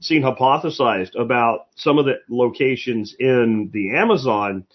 seen 0.00 0.22
hypothesized 0.22 1.18
about 1.18 1.66
some 1.76 1.98
of 1.98 2.04
the 2.04 2.14
locations 2.28 3.14
in 3.18 3.70
the 3.72 3.96
Amazon 3.96 4.66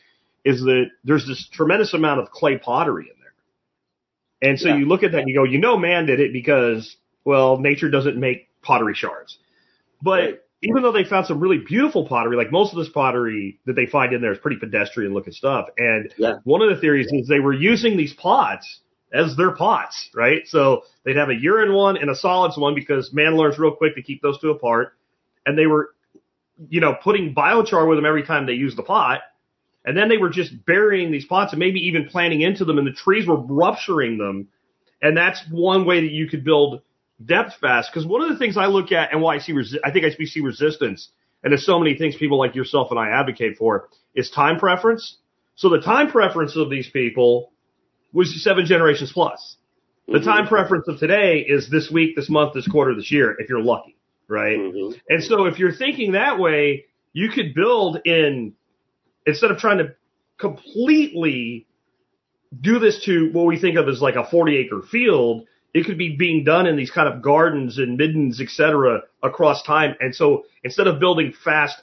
is 0.45 0.61
that 0.61 0.85
there's 1.03 1.27
this 1.27 1.49
tremendous 1.51 1.93
amount 1.93 2.21
of 2.21 2.29
clay 2.29 2.57
pottery 2.57 3.09
in 3.11 3.19
there. 3.19 4.49
And 4.49 4.59
so 4.59 4.69
Yeah. 4.69 4.77
you 4.77 4.85
look 4.85 5.03
at 5.03 5.11
that 5.11 5.21
and 5.21 5.27
you 5.27 5.35
go, 5.35 5.43
you 5.43 5.57
know, 5.57 5.75
man 5.75 6.05
did 6.05 6.19
it 6.19 6.31
because, 6.31 6.95
well, 7.25 7.57
nature 7.57 7.89
doesn't 7.89 8.15
make 8.15 8.47
pottery 8.61 8.93
shards. 8.93 9.39
But 10.01 10.21
Right. 10.21 10.39
even 10.61 10.83
though 10.83 10.91
they 10.91 11.03
found 11.03 11.25
some 11.25 11.39
really 11.39 11.57
beautiful 11.57 12.07
pottery, 12.07 12.37
like 12.37 12.51
most 12.51 12.71
of 12.71 12.77
this 12.77 12.89
pottery 12.89 13.59
that 13.65 13.73
they 13.75 13.87
find 13.87 14.13
in 14.13 14.21
there 14.21 14.31
is 14.31 14.37
pretty 14.37 14.57
pedestrian 14.57 15.13
looking 15.13 15.33
stuff. 15.33 15.69
And 15.77 16.13
Yeah. 16.17 16.35
one 16.43 16.61
of 16.61 16.69
the 16.69 16.75
theories 16.75 17.11
is 17.11 17.27
they 17.27 17.39
were 17.39 17.53
using 17.53 17.97
these 17.97 18.13
pots 18.13 18.81
as 19.13 19.35
their 19.35 19.51
pots, 19.51 20.11
right? 20.13 20.47
So 20.47 20.83
they'd 21.03 21.15
have 21.15 21.29
a 21.29 21.35
urine 21.35 21.73
one 21.73 21.97
and 21.97 22.09
a 22.09 22.15
solids 22.15 22.57
one 22.57 22.75
because 22.75 23.13
man 23.13 23.35
learns 23.35 23.57
real 23.57 23.71
quick 23.71 23.95
to 23.95 24.01
keep 24.03 24.21
those 24.21 24.39
two 24.39 24.51
apart. 24.51 24.93
And 25.45 25.57
they 25.57 25.65
were, 25.67 25.95
you 26.69 26.81
know, 26.81 26.93
putting 26.93 27.33
biochar 27.33 27.87
with 27.87 27.97
them 27.97 28.05
every 28.05 28.23
time 28.23 28.45
they 28.45 28.53
used 28.53 28.77
the 28.77 28.83
pot. 28.83 29.21
And 29.85 29.95
then 29.95 30.09
they 30.09 30.17
were 30.17 30.29
just 30.29 30.65
burying 30.65 31.11
these 31.11 31.25
pots 31.25 31.53
and 31.53 31.59
maybe 31.59 31.79
even 31.87 32.07
planting 32.07 32.41
into 32.41 32.65
them 32.65 32.77
and 32.77 32.87
the 32.87 32.91
trees 32.91 33.27
were 33.27 33.37
rupturing 33.37 34.17
them. 34.17 34.47
And 35.01 35.15
that's 35.15 35.41
one 35.51 35.85
way 35.85 36.01
that 36.01 36.11
you 36.11 36.27
could 36.27 36.43
build 36.43 36.81
depth 37.23 37.55
fast. 37.61 37.93
Cause 37.93 38.05
one 38.05 38.21
of 38.21 38.29
the 38.29 38.37
things 38.37 38.57
I 38.57 38.65
look 38.65 38.91
at 38.91 39.11
and 39.11 39.21
why 39.21 39.35
I 39.35 39.37
see, 39.39 39.53
resi- 39.53 39.79
I 39.83 39.91
think 39.91 40.05
I 40.05 40.09
see 40.25 40.41
resistance 40.41 41.09
and 41.43 41.51
there's 41.51 41.65
so 41.65 41.77
many 41.77 41.95
things 41.95 42.15
people 42.15 42.39
like 42.39 42.55
yourself 42.55 42.89
and 42.89 42.99
I 42.99 43.09
advocate 43.09 43.57
for 43.57 43.89
is 44.15 44.31
time 44.31 44.57
preference. 44.57 45.17
So 45.55 45.69
the 45.69 45.79
time 45.79 46.09
preference 46.09 46.55
of 46.57 46.69
these 46.71 46.89
people 46.89 47.51
was 48.11 48.43
seven 48.43 48.65
generations 48.65 49.11
plus. 49.13 49.57
The 50.07 50.19
Mhm. 50.19 50.23
time 50.23 50.47
preference 50.47 50.87
of 50.87 50.99
today 50.99 51.39
is 51.47 51.69
this 51.69 51.91
week, 51.91 52.15
this 52.15 52.29
month, 52.29 52.53
this 52.53 52.67
quarter, 52.67 52.95
this 52.95 53.11
year, 53.11 53.35
if 53.39 53.49
you're 53.49 53.61
lucky, 53.61 53.95
right? 54.27 54.57
Mhm. 54.57 54.99
And 55.09 55.23
so 55.23 55.45
if 55.45 55.59
you're 55.59 55.71
thinking 55.71 56.13
that 56.13 56.39
way, 56.39 56.85
you 57.13 57.29
could 57.29 57.53
build 57.53 58.01
in, 58.05 58.53
instead 59.25 59.51
of 59.51 59.57
trying 59.57 59.79
to 59.79 59.95
completely 60.37 61.67
do 62.59 62.79
this 62.79 63.03
to 63.05 63.31
what 63.31 63.45
we 63.45 63.59
think 63.59 63.77
of 63.77 63.87
as 63.87 64.01
like 64.01 64.15
a 64.15 64.25
40 64.25 64.57
acre 64.57 64.81
field, 64.81 65.45
it 65.73 65.85
could 65.85 65.97
be 65.97 66.15
being 66.15 66.43
done 66.43 66.67
in 66.67 66.77
these 66.77 66.91
kind 66.91 67.07
of 67.07 67.21
gardens 67.21 67.77
and 67.77 67.97
middens, 67.97 68.39
et 68.39 68.49
cetera, 68.49 69.01
across 69.21 69.61
time. 69.63 69.95
And 69.99 70.15
so 70.15 70.45
instead 70.63 70.87
of 70.87 70.99
building 70.99 71.33
fast 71.43 71.81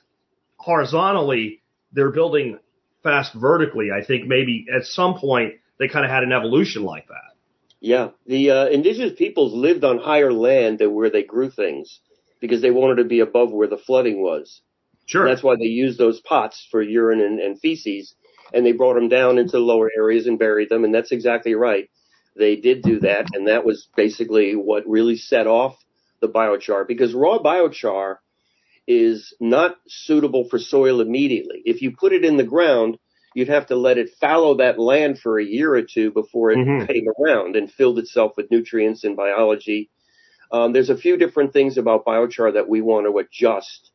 horizontally, 0.57 1.61
they're 1.93 2.11
building 2.11 2.59
fast 3.03 3.35
vertically. 3.35 3.89
I 3.93 4.05
think 4.05 4.27
maybe 4.27 4.67
at 4.75 4.85
some 4.85 5.19
point 5.19 5.55
they 5.79 5.89
kind 5.89 6.05
of 6.05 6.11
had 6.11 6.23
an 6.23 6.33
evolution 6.33 6.85
like 6.85 7.09
that. 7.09 7.33
Yeah, 7.81 8.11
the 8.27 8.51
uh, 8.51 8.67
indigenous 8.67 9.13
peoples 9.19 9.53
lived 9.53 9.83
on 9.83 9.99
higher 9.99 10.33
land 10.33 10.79
than 10.79 10.95
where 10.95 11.11
they 11.11 11.25
grew 11.25 11.51
things 11.51 12.01
because 12.41 12.63
they 12.63 12.71
wanted 12.71 13.03
to 13.03 13.05
be 13.05 13.21
above 13.21 13.51
where 13.51 13.67
the 13.67 13.77
flooding 13.77 14.23
was. 14.23 14.61
Sure. 15.07 15.23
And 15.23 15.31
that's 15.31 15.43
why 15.43 15.57
they 15.57 15.65
used 15.67 15.99
those 15.99 16.21
pots 16.21 16.67
for 16.71 16.83
urine 16.83 17.21
and, 17.21 17.41
and 17.41 17.61
feces, 17.61 18.15
and 18.55 18.65
they 18.65 18.73
brought 18.73 18.95
them 18.95 19.09
down 19.09 19.39
into 19.39 19.53
the 19.53 19.59
lower 19.59 19.91
areas 19.97 20.27
and 20.27 20.39
buried 20.39 20.69
them. 20.69 20.85
And 20.85 20.95
that's 20.95 21.13
exactly 21.13 21.55
right. 21.55 21.89
They 22.37 22.57
did 22.57 22.83
do 22.83 23.01
that, 23.01 23.27
and 23.35 23.49
that 23.49 23.65
was 23.65 23.89
basically 23.97 24.55
what 24.55 24.89
really 24.89 25.17
set 25.17 25.47
off 25.47 25.77
the 26.21 26.29
biochar 26.29 26.87
because 26.87 27.15
raw 27.15 27.39
biochar 27.39 28.17
is 28.87 29.35
not 29.41 29.77
suitable 29.87 30.49
for 30.49 30.59
soil 30.59 31.01
immediately. 31.01 31.63
If 31.65 31.83
you 31.83 31.95
put 31.97 32.13
it 32.13 32.25
in 32.25 32.37
the 32.37 32.45
ground, 32.45 32.97
you'd 33.35 33.49
have 33.49 33.67
to 33.67 33.77
let 33.77 33.99
it 33.99 34.11
fallow 34.21 34.57
that 34.57 34.79
land 34.79 35.19
for 35.19 35.39
a 35.39 35.45
year 35.45 35.75
or 35.75 35.83
two 35.83 36.11
before 36.11 36.51
it 36.51 36.59
Mhm. 36.59 36.89
came 36.89 37.07
around 37.19 37.57
and 37.57 37.71
filled 37.71 37.99
itself 37.99 38.37
with 38.37 38.51
nutrients 38.51 39.05
and 39.05 39.17
biology. 39.17 39.91
Um, 40.51 40.73
there's 40.73 40.91
a 40.91 40.97
few 40.97 41.17
different 41.17 41.53
things 41.53 41.79
about 41.79 42.05
biochar 42.05 42.55
that 42.55 42.69
we 42.69 42.81
want 42.81 43.07
to 43.07 43.19
adjust 43.19 43.92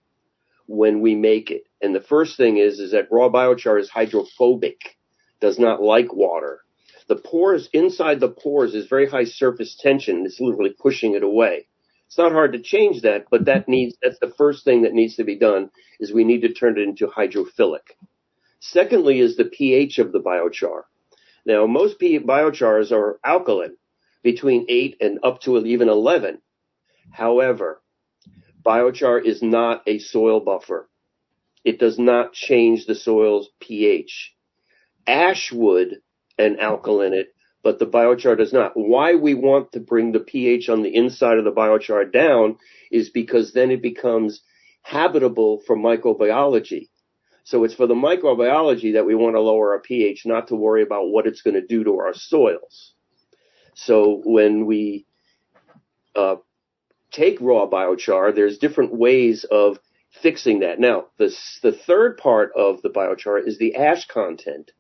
when 0.68 1.02
we 1.02 1.16
make 1.16 1.50
it. 1.50 1.64
And 1.82 1.96
the 1.96 2.02
first 2.02 2.38
thing 2.38 2.58
is, 2.58 2.80
is 2.80 2.92
that 2.92 3.12
raw 3.12 3.30
biochar 3.30 3.80
is 3.80 3.90
hydrophobic, 3.90 4.98
does 5.42 5.58
not 5.58 5.82
like 5.82 6.14
water. 6.14 6.62
The 7.08 7.16
pores, 7.16 7.70
inside 7.74 8.20
the 8.20 8.30
pores 8.30 8.76
is 8.76 8.88
very 8.88 9.10
high 9.10 9.24
surface 9.24 9.78
tension. 9.80 10.26
It's 10.26 10.40
literally 10.40 10.76
pushing 10.78 11.16
it 11.16 11.24
away. 11.24 11.68
It's 12.08 12.18
not 12.18 12.32
hard 12.32 12.54
to 12.54 12.60
change 12.60 13.02
that, 13.02 13.26
but 13.30 13.46
that 13.46 13.68
needs, 13.68 13.96
that's 14.02 14.20
the 14.20 14.34
first 14.38 14.64
thing 14.64 14.84
that 14.84 14.94
needs 14.94 15.16
to 15.16 15.24
be 15.24 15.38
done 15.38 15.70
is 16.00 16.14
we 16.14 16.24
need 16.24 16.42
to 16.42 16.54
turn 16.54 16.78
it 16.78 16.84
into 16.84 17.08
hydrophilic. 17.08 17.96
Secondly 18.60 19.20
is 19.20 19.38
the 19.38 19.46
pH 19.46 20.00
of 20.00 20.12
the 20.12 20.20
biochar. 20.20 20.84
Now, 21.46 21.66
most 21.66 22.00
biochars 22.00 22.92
are 22.92 23.20
alkaline 23.24 23.78
between 24.24 24.66
8 24.68 24.98
and 25.00 25.20
up 25.24 25.42
to 25.42 25.58
even 25.66 25.88
11. 25.90 26.42
However, 27.12 27.82
biochar 28.68 29.24
is 29.24 29.42
not 29.42 29.82
a 29.88 29.98
soil 30.00 30.42
buffer. 30.42 30.90
It 31.64 31.80
does 31.80 31.98
not 31.98 32.34
change 32.34 32.86
the 32.86 32.96
soil's 32.96 33.50
pH. 33.62 34.34
Ash 35.08 35.52
would 35.54 36.02
and 36.38 36.60
alkaline 36.60 37.14
it, 37.14 37.34
but 37.64 37.80
the 37.80 37.88
biochar 37.88 38.38
does 38.38 38.52
not. 38.52 38.74
Why 38.76 39.16
we 39.16 39.34
want 39.36 39.72
to 39.72 39.80
bring 39.80 40.12
the 40.12 40.20
pH 40.20 40.68
on 40.68 40.84
the 40.84 40.94
inside 40.94 41.38
of 41.38 41.46
the 41.46 41.52
biochar 41.52 42.12
down 42.12 42.58
is 42.92 43.10
because 43.10 43.54
then 43.54 43.72
it 43.72 43.82
becomes 43.82 44.42
habitable 44.82 45.62
for 45.66 45.78
microbiology. 45.78 46.90
So 47.46 47.64
it's 47.64 47.74
for 47.74 47.88
the 47.88 47.94
microbiology 47.94 48.94
that 48.94 49.06
we 49.06 49.16
want 49.16 49.36
to 49.36 49.40
lower 49.40 49.72
our 49.72 49.80
pH, 49.80 50.24
not 50.26 50.50
to 50.50 50.56
worry 50.56 50.84
about 50.84 51.08
what 51.08 51.26
it's 51.26 51.42
going 51.42 51.54
to 51.54 51.66
do 51.66 51.86
to 51.86 51.98
our 52.00 52.14
soils. 52.14 52.94
So 53.76 54.22
when 54.26 54.66
we 54.66 55.06
uh, 56.16 56.36
take 57.12 57.40
raw 57.42 57.68
biochar, 57.68 58.34
there's 58.34 58.58
different 58.58 58.94
ways 58.94 59.46
of 59.50 59.80
fixing 60.22 60.60
that. 60.60 60.80
Now, 60.80 61.06
the, 61.18 61.36
the 61.62 61.72
third 61.72 62.18
part 62.18 62.52
of 62.56 62.82
the 62.82 62.90
biochar 62.90 63.46
is 63.46 63.58
the 63.58 63.76
ash 63.76 64.08
content. 64.08 64.72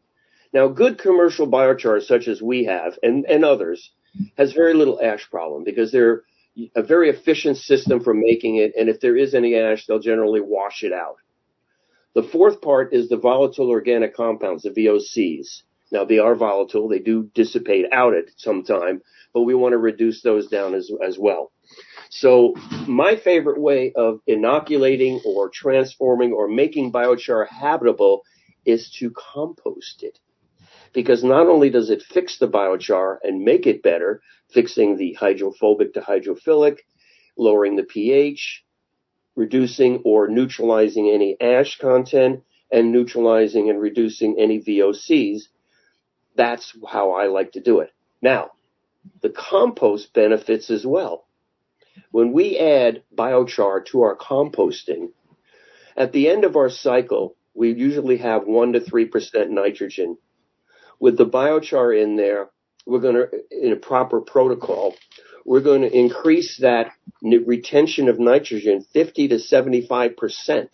Now, 0.54 0.68
good 0.68 0.98
commercial 0.98 1.48
biochar, 1.48 2.02
such 2.02 2.28
as 2.28 2.42
we 2.42 2.66
have 2.66 2.98
and, 3.04 3.26
and 3.26 3.44
others, 3.44 3.92
has 4.38 4.54
very 4.54 4.74
little 4.74 5.00
ash 5.02 5.30
problem 5.30 5.64
because 5.64 5.92
they're 5.92 6.24
a 6.76 6.82
very 6.82 7.10
efficient 7.10 7.58
system 7.58 8.04
for 8.04 8.14
making 8.14 8.56
it. 8.56 8.74
And 8.78 8.90
if 8.90 9.00
there 9.00 9.16
is 9.16 9.36
any 9.36 9.56
ash, 9.56 9.86
they'll 9.86 10.00
generally 10.00 10.42
wash 10.42 10.84
it 10.84 10.94
out. 10.94 11.18
The 12.16 12.24
fourth 12.24 12.62
part 12.62 12.94
is 12.94 13.10
the 13.10 13.18
volatile 13.18 13.70
organic 13.70 14.16
compounds, 14.16 14.64
the 14.64 14.72
VOCs. 14.72 15.62
Now 15.92 16.04
they 16.04 16.18
are 16.18 16.36
volatile; 16.36 16.88
they 16.88 17.00
do 17.00 17.30
dissipate 17.34 17.86
out 17.92 18.16
at 18.16 18.26
some 18.38 18.64
time, 18.64 19.02
but 19.34 19.44
we 19.44 19.54
want 19.54 19.74
to 19.74 19.78
reduce 19.78 20.22
those 20.22 20.48
down 20.48 20.74
as 20.74 20.90
as 21.06 21.18
well. 21.20 21.52
So 22.10 22.56
my 22.88 23.16
favorite 23.16 23.60
way 23.60 23.92
of 23.94 24.22
inoculating 24.28 25.22
or 25.26 25.50
transforming 25.50 26.32
or 26.34 26.48
making 26.48 26.92
biochar 26.92 27.48
habitable 27.48 28.24
is 28.66 28.90
to 29.00 29.12
compost 29.12 30.04
it. 30.04 30.20
Because 30.94 31.24
not 31.24 31.48
only 31.48 31.70
does 31.70 31.90
it 31.90 32.02
fix 32.02 32.38
the 32.38 32.48
biochar 32.48 33.18
and 33.24 33.44
make 33.44 33.68
it 33.68 33.84
better, 33.84 34.22
fixing 34.50 34.98
the 34.98 35.14
hydrophobic 35.14 35.94
to 35.94 36.02
hydrophilic, 36.02 36.78
lowering 37.38 37.76
the 37.76 37.84
pH, 37.84 38.64
reducing 39.36 40.02
or 40.04 40.28
neutralizing 40.28 41.10
any 41.10 41.38
ash 41.40 41.78
content, 41.78 42.44
and 42.72 42.92
neutralizing 42.92 43.70
and 43.70 43.80
reducing 43.80 44.38
any 44.40 44.60
VOCs. 44.60 45.44
That's 46.36 46.76
how 46.90 47.12
I 47.12 47.28
like 47.28 47.54
to 47.54 47.62
do 47.62 47.80
it. 47.80 47.92
Now, 48.22 48.52
the 49.22 49.30
compost 49.30 50.14
benefits 50.14 50.70
as 50.70 50.86
well. 50.86 51.27
When 52.12 52.32
we 52.32 52.58
add 52.58 53.04
biochar 53.16 53.86
to 53.88 54.02
our 54.02 54.16
composting, 54.16 55.10
at 55.96 56.12
the 56.12 56.30
end 56.30 56.46
of 56.46 56.56
our 56.56 56.70
cycle, 56.70 57.36
we 57.54 57.74
usually 57.74 58.18
have 58.18 58.46
1 58.46 58.74
to 58.74 58.80
3% 58.80 59.50
nitrogen. 59.50 60.18
With 61.00 61.18
the 61.18 61.26
biochar 61.26 62.02
in 62.02 62.16
there, 62.16 62.50
we're 62.86 63.00
going 63.00 63.16
to, 63.16 63.30
in 63.52 63.74
a 63.74 63.78
proper 63.78 64.22
protocol, 64.22 64.96
we're 65.46 65.62
going 65.62 65.82
to 65.82 65.98
increase 65.98 66.58
that 66.60 66.92
retention 67.24 68.10
of 68.10 68.20
nitrogen 68.20 68.86
50 68.94 69.30
to 69.30 69.36
75%. 69.36 70.68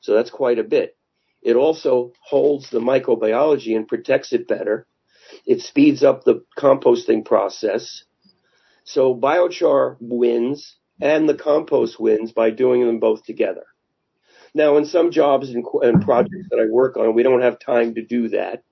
So 0.00 0.14
that's 0.14 0.30
quite 0.30 0.58
a 0.58 0.64
bit. 0.64 0.96
It 1.42 1.56
also 1.56 2.12
holds 2.20 2.70
the 2.70 2.80
microbiology 2.80 3.76
and 3.76 3.86
protects 3.86 4.32
it 4.32 4.48
better. 4.48 4.86
It 5.46 5.60
speeds 5.60 6.02
up 6.02 6.24
the 6.24 6.44
composting 6.58 7.24
process. 7.24 8.04
So 8.84 9.14
biochar 9.14 9.96
wins 10.00 10.76
and 11.00 11.28
the 11.28 11.34
compost 11.34 11.98
wins 11.98 12.32
by 12.32 12.50
doing 12.50 12.86
them 12.86 13.00
both 13.00 13.24
together. 13.24 13.64
Now, 14.54 14.76
in 14.76 14.84
some 14.84 15.10
jobs 15.10 15.50
and, 15.50 15.64
and 15.82 16.02
projects 16.02 16.46
that 16.50 16.60
I 16.60 16.70
work 16.70 16.96
on, 16.96 17.14
we 17.14 17.24
don't 17.24 17.42
have 17.42 17.58
time 17.58 17.94
to 17.94 18.04
do 18.04 18.28
that. 18.28 18.62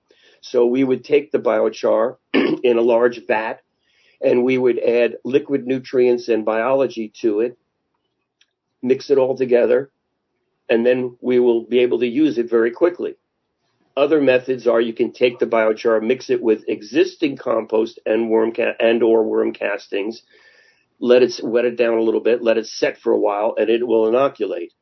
So 0.41 0.65
we 0.65 0.83
would 0.83 1.03
take 1.03 1.31
the 1.31 1.39
biochar 1.39 2.17
in 2.33 2.77
a 2.77 2.81
large 2.81 3.25
vat 3.27 3.61
and 4.21 4.43
we 4.43 4.57
would 4.57 4.79
add 4.79 5.17
liquid 5.25 5.67
nutrients 5.67 6.29
and 6.29 6.45
biology 6.45 7.11
to 7.21 7.41
it, 7.41 7.57
mix 8.81 9.09
it 9.09 9.17
all 9.17 9.35
together, 9.35 9.91
and 10.69 10.85
then 10.85 11.17
we 11.21 11.39
will 11.39 11.65
be 11.65 11.79
able 11.79 11.99
to 11.99 12.07
use 12.07 12.37
it 12.37 12.49
very 12.49 12.71
quickly. 12.71 13.15
Other 13.95 14.19
methods 14.21 14.67
are 14.67 14.81
you 14.81 14.93
can 14.93 15.11
take 15.11 15.39
the 15.39 15.45
biochar, 15.45 16.01
mix 16.01 16.29
it 16.29 16.41
with 16.41 16.67
existing 16.67 17.37
compost 17.37 17.99
and 18.05 18.29
worm 18.29 18.51
ca- 18.53 18.75
and 18.79 19.03
or 19.03 19.23
worm 19.23 19.53
castings, 19.53 20.23
let 20.99 21.21
it 21.21 21.39
wet 21.43 21.65
it 21.65 21.77
down 21.77 21.97
a 21.97 22.01
little 22.01 22.21
bit, 22.21 22.41
let 22.41 22.57
it 22.57 22.65
set 22.65 22.97
for 22.97 23.13
a 23.13 23.19
while, 23.19 23.55
and 23.57 23.69
it 23.69 23.85
will 23.85 24.07
inoculate. 24.07 24.73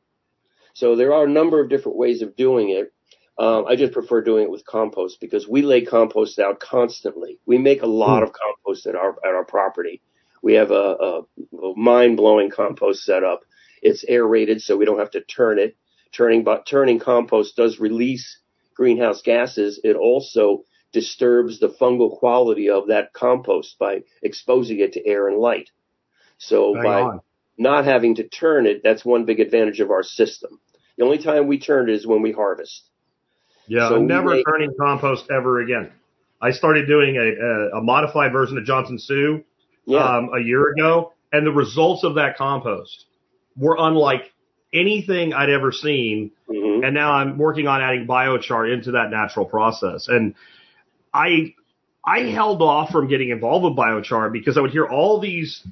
So 0.74 0.96
there 0.96 1.12
are 1.12 1.24
a 1.24 1.30
number 1.30 1.60
of 1.60 1.68
different 1.68 1.98
ways 1.98 2.22
of 2.22 2.36
doing 2.36 2.70
it. 2.70 2.92
Um, 3.38 3.66
I 3.66 3.76
just 3.76 3.92
prefer 3.92 4.22
doing 4.22 4.44
it 4.44 4.50
with 4.50 4.64
compost 4.64 5.20
because 5.20 5.48
we 5.48 5.62
lay 5.62 5.82
compost 5.84 6.38
out 6.38 6.60
constantly. 6.60 7.38
We 7.46 7.58
make 7.58 7.82
a 7.82 7.86
lot 7.86 8.22
of 8.22 8.32
compost 8.32 8.86
at 8.86 8.94
our 8.94 9.16
at 9.24 9.34
our 9.34 9.44
property. 9.44 10.00
We 10.42 10.54
have 10.54 10.70
a, 10.70 10.74
a, 10.74 11.20
a 11.56 11.76
mind 11.76 12.16
blowing 12.16 12.50
compost 12.50 13.04
setup. 13.04 13.40
It's 13.82 14.04
aerated, 14.08 14.62
so 14.62 14.76
we 14.76 14.84
don't 14.84 14.98
have 14.98 15.10
to 15.12 15.22
turn 15.22 15.58
it. 15.58 15.76
Turning 16.12 16.44
but 16.44 16.66
turning 16.66 16.98
compost 16.98 17.56
does 17.56 17.80
release 17.80 18.38
greenhouse 18.86 19.22
gases. 19.22 19.78
It 19.84 19.94
also 19.94 20.64
disturbs 20.92 21.60
the 21.60 21.68
fungal 21.68 22.18
quality 22.18 22.68
of 22.68 22.88
that 22.88 23.12
compost 23.12 23.78
by 23.78 24.02
exposing 24.24 24.80
it 24.80 24.92
to 24.94 25.06
air 25.06 25.28
and 25.28 25.38
light. 25.38 25.70
So 26.38 26.74
by 26.74 27.00
on. 27.00 27.20
not 27.56 27.84
having 27.84 28.16
to 28.16 28.26
turn 28.26 28.66
it, 28.66 28.80
that's 28.82 29.04
one 29.04 29.24
big 29.24 29.38
advantage 29.38 29.78
of 29.78 29.92
our 29.92 30.02
system. 30.02 30.58
The 30.98 31.04
only 31.04 31.18
time 31.18 31.46
we 31.46 31.60
turn 31.60 31.88
it 31.88 31.94
is 31.94 32.06
when 32.08 32.22
we 32.22 32.32
harvest. 32.32 32.90
Yeah, 33.68 33.88
So 33.88 33.96
I'm 33.96 34.08
never 34.08 34.30
make- 34.34 34.44
turning 34.44 34.74
compost 34.78 35.26
ever 35.30 35.60
again. 35.60 35.92
I 36.40 36.50
started 36.50 36.88
doing 36.88 37.16
a, 37.16 37.28
a, 37.76 37.78
a 37.78 37.82
modified 37.82 38.32
version 38.32 38.58
of 38.58 38.64
Johnson-Su 38.64 39.44
Yeah. 39.86 39.98
um, 40.04 40.30
a 40.36 40.40
year 40.40 40.72
ago, 40.72 41.12
and 41.32 41.46
the 41.46 41.52
results 41.52 42.02
of 42.02 42.16
that 42.16 42.36
compost 42.36 43.06
were 43.56 43.76
unlike 43.78 44.32
anything 44.72 45.32
I'd 45.32 45.50
ever 45.50 45.72
seen. 45.72 46.32
hmm 46.48 46.84
And 46.84 46.94
now 46.94 47.12
I'm 47.12 47.38
working 47.38 47.66
on 47.68 47.80
adding 47.80 48.06
biochar 48.06 48.72
into 48.72 48.92
that 48.92 49.10
natural 49.10 49.44
process. 49.46 50.08
And 50.08 50.34
I 51.12 51.54
I 52.04 52.20
held 52.30 52.62
off 52.62 52.90
from 52.90 53.08
getting 53.08 53.30
involved 53.30 53.64
with 53.64 53.76
biochar 53.76 54.32
because 54.32 54.58
I 54.58 54.60
would 54.60 54.72
hear 54.72 54.86
all 54.86 55.20
these 55.20 55.66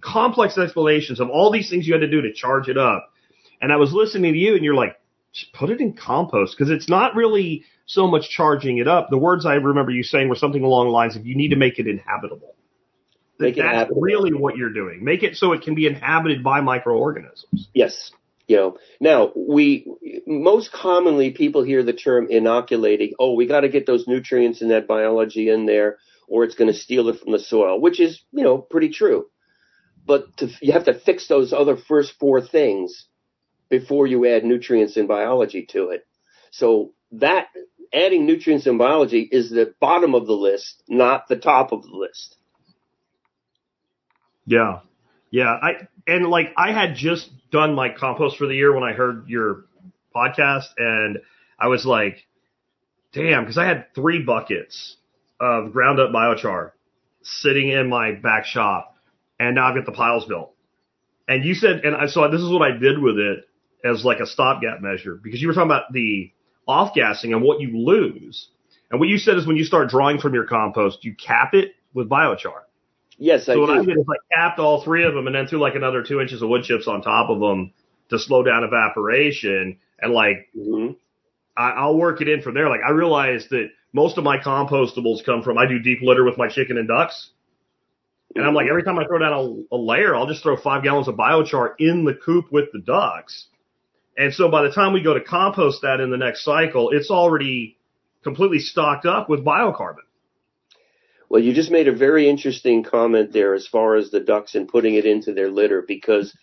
complex 0.00 0.58
explanations 0.58 1.20
of 1.20 1.28
all 1.28 1.52
these 1.52 1.70
things 1.70 1.86
you 1.86 1.92
had 1.92 2.00
to 2.00 2.08
do 2.08 2.22
to 2.22 2.32
charge 2.32 2.68
it 2.68 2.78
up. 2.78 3.12
And 3.60 3.72
I 3.72 3.76
was 3.76 3.92
listening 3.92 4.32
to 4.32 4.38
you 4.38 4.54
and 4.54 4.64
you're 4.64 4.74
like, 4.74 4.96
just 5.32 5.52
put 5.52 5.70
it 5.70 5.80
in 5.80 5.92
compost 5.92 6.56
because 6.56 6.70
it's 6.70 6.88
not 6.88 7.14
really 7.14 7.64
so 7.86 8.06
much 8.06 8.30
charging 8.30 8.78
it 8.78 8.88
up. 8.88 9.10
The 9.10 9.18
words 9.18 9.46
I 9.46 9.54
remember 9.54 9.92
you 9.92 10.02
saying 10.02 10.28
were 10.28 10.34
something 10.34 10.64
along 10.64 10.86
the 10.86 10.92
lines 10.92 11.14
of 11.16 11.26
you 11.26 11.36
need 11.36 11.48
to 11.50 11.56
make 11.56 11.78
it 11.78 11.86
inhabitable. 11.86 12.54
Make 13.38 13.56
it 13.56 13.62
That's 13.62 13.74
habitable. 13.74 14.02
really 14.02 14.32
what 14.32 14.56
you're 14.56 14.72
doing. 14.72 15.04
Make 15.04 15.22
it 15.22 15.36
so 15.36 15.52
it 15.52 15.62
can 15.62 15.74
be 15.74 15.86
inhabited 15.86 16.42
by 16.42 16.60
microorganisms. 16.60 17.68
Yes. 17.74 18.10
You 18.50 18.56
know, 18.56 18.78
now 18.98 19.30
we 19.36 19.86
most 20.26 20.72
commonly 20.72 21.30
people 21.30 21.62
hear 21.62 21.84
the 21.84 21.92
term 21.92 22.26
inoculating. 22.28 23.12
Oh, 23.16 23.34
we 23.34 23.46
got 23.46 23.60
to 23.60 23.68
get 23.68 23.86
those 23.86 24.08
nutrients 24.08 24.60
and 24.60 24.72
that 24.72 24.88
biology 24.88 25.48
in 25.48 25.66
there, 25.66 25.98
or 26.26 26.42
it's 26.42 26.56
going 26.56 26.66
to 26.66 26.76
steal 26.76 27.08
it 27.10 27.20
from 27.20 27.30
the 27.30 27.38
soil, 27.38 27.80
which 27.80 28.00
is 28.00 28.20
you 28.32 28.42
know 28.42 28.58
pretty 28.58 28.88
true. 28.88 29.26
But 30.04 30.36
to, 30.38 30.48
you 30.60 30.72
have 30.72 30.86
to 30.86 30.98
fix 30.98 31.28
those 31.28 31.52
other 31.52 31.76
first 31.76 32.14
four 32.18 32.40
things 32.40 33.06
before 33.68 34.08
you 34.08 34.26
add 34.26 34.42
nutrients 34.42 34.96
and 34.96 35.06
biology 35.06 35.66
to 35.70 35.90
it. 35.90 36.04
So 36.50 36.92
that 37.12 37.46
adding 37.94 38.26
nutrients 38.26 38.66
and 38.66 38.78
biology 38.80 39.28
is 39.30 39.50
the 39.50 39.74
bottom 39.78 40.16
of 40.16 40.26
the 40.26 40.32
list, 40.32 40.82
not 40.88 41.28
the 41.28 41.36
top 41.36 41.70
of 41.70 41.82
the 41.82 41.96
list. 41.96 42.34
Yeah. 44.44 44.80
Yeah. 45.30 45.52
I, 45.52 45.86
and 46.06 46.26
like 46.26 46.52
I 46.56 46.72
had 46.72 46.96
just 46.96 47.30
done 47.50 47.74
my 47.74 47.88
compost 47.90 48.36
for 48.36 48.46
the 48.46 48.54
year 48.54 48.72
when 48.74 48.84
I 48.84 48.92
heard 48.92 49.28
your 49.28 49.64
podcast 50.14 50.66
and 50.76 51.18
I 51.58 51.68
was 51.68 51.84
like, 51.84 52.26
damn, 53.12 53.44
cause 53.46 53.58
I 53.58 53.66
had 53.66 53.86
three 53.94 54.22
buckets 54.22 54.96
of 55.40 55.72
ground 55.72 56.00
up 56.00 56.10
biochar 56.10 56.72
sitting 57.22 57.68
in 57.68 57.88
my 57.88 58.12
back 58.12 58.44
shop 58.46 58.94
and 59.38 59.54
now 59.54 59.68
I've 59.68 59.74
got 59.74 59.86
the 59.86 59.92
piles 59.92 60.26
built. 60.26 60.52
And 61.28 61.44
you 61.44 61.54
said, 61.54 61.84
and 61.84 61.94
I 61.94 62.06
saw 62.06 62.28
this 62.28 62.40
is 62.40 62.50
what 62.50 62.62
I 62.62 62.76
did 62.76 63.00
with 63.00 63.18
it 63.18 63.44
as 63.84 64.04
like 64.04 64.20
a 64.20 64.26
stopgap 64.26 64.80
measure 64.80 65.14
because 65.14 65.40
you 65.40 65.48
were 65.48 65.54
talking 65.54 65.70
about 65.70 65.92
the 65.92 66.32
off 66.66 66.94
gassing 66.94 67.32
and 67.32 67.42
what 67.42 67.60
you 67.60 67.78
lose. 67.78 68.48
And 68.90 69.00
what 69.00 69.08
you 69.08 69.18
said 69.18 69.36
is 69.36 69.46
when 69.46 69.56
you 69.56 69.64
start 69.64 69.88
drawing 69.88 70.18
from 70.18 70.34
your 70.34 70.46
compost, 70.46 71.04
you 71.04 71.14
cap 71.14 71.54
it 71.54 71.72
with 71.94 72.08
biochar. 72.08 72.62
Yes, 73.20 73.48
I 73.50 73.54
So 73.54 73.60
what 73.60 73.66
do. 73.66 73.72
I 73.74 73.84
did 73.84 73.98
is 73.98 74.06
I 74.08 74.34
capped 74.34 74.58
all 74.58 74.82
three 74.82 75.04
of 75.04 75.12
them 75.12 75.26
and 75.26 75.36
then 75.36 75.46
threw 75.46 75.60
like 75.60 75.74
another 75.74 76.02
two 76.02 76.20
inches 76.20 76.40
of 76.40 76.48
wood 76.48 76.64
chips 76.64 76.88
on 76.88 77.02
top 77.02 77.28
of 77.28 77.38
them 77.38 77.72
to 78.08 78.18
slow 78.18 78.42
down 78.42 78.64
evaporation. 78.64 79.78
And 80.00 80.12
like, 80.12 80.48
Mhm. 80.56 80.96
I, 81.56 81.70
I'll 81.70 81.98
work 81.98 82.22
it 82.22 82.28
in 82.28 82.40
from 82.40 82.54
there. 82.54 82.70
Like 82.70 82.80
I 82.84 82.90
realized 82.90 83.50
that 83.50 83.68
most 83.92 84.16
of 84.16 84.24
my 84.24 84.38
compostables 84.38 85.22
come 85.24 85.42
from, 85.42 85.58
I 85.58 85.66
do 85.66 85.78
deep 85.78 86.00
litter 86.00 86.24
with 86.24 86.38
my 86.38 86.48
chicken 86.48 86.78
and 86.78 86.88
ducks. 86.88 87.30
And 88.34 88.44
I'm 88.46 88.54
like, 88.54 88.68
every 88.68 88.84
time 88.84 88.98
I 88.98 89.04
throw 89.04 89.18
down 89.18 89.32
a, 89.32 89.74
a 89.74 89.76
layer, 89.76 90.14
I'll 90.16 90.26
just 90.28 90.42
throw 90.42 90.56
five 90.56 90.82
gallons 90.82 91.08
of 91.08 91.16
biochar 91.16 91.74
in 91.78 92.04
the 92.04 92.14
coop 92.14 92.50
with 92.50 92.72
the 92.72 92.78
ducks. 92.78 93.48
And 94.16 94.32
so 94.32 94.48
by 94.50 94.62
the 94.62 94.70
time 94.72 94.92
we 94.94 95.02
go 95.02 95.12
to 95.14 95.20
compost 95.20 95.82
that 95.82 96.00
in 96.00 96.10
the 96.10 96.16
next 96.16 96.44
cycle, 96.44 96.90
it's 96.90 97.10
already 97.10 97.76
completely 98.22 98.60
stocked 98.60 99.04
up 99.04 99.28
with 99.28 99.44
biocarbon. 99.44 100.06
Well, 101.30 101.40
you 101.40 101.54
just 101.54 101.70
made 101.70 101.86
a 101.86 101.94
very 101.94 102.28
interesting 102.28 102.82
comment 102.82 103.32
there 103.32 103.54
as 103.54 103.64
far 103.64 103.94
as 103.94 104.10
the 104.10 104.18
ducks 104.18 104.56
and 104.56 104.66
putting 104.66 104.96
it 104.96 105.06
into 105.06 105.32
their 105.32 105.48
litter 105.48 105.84
because 105.86 106.36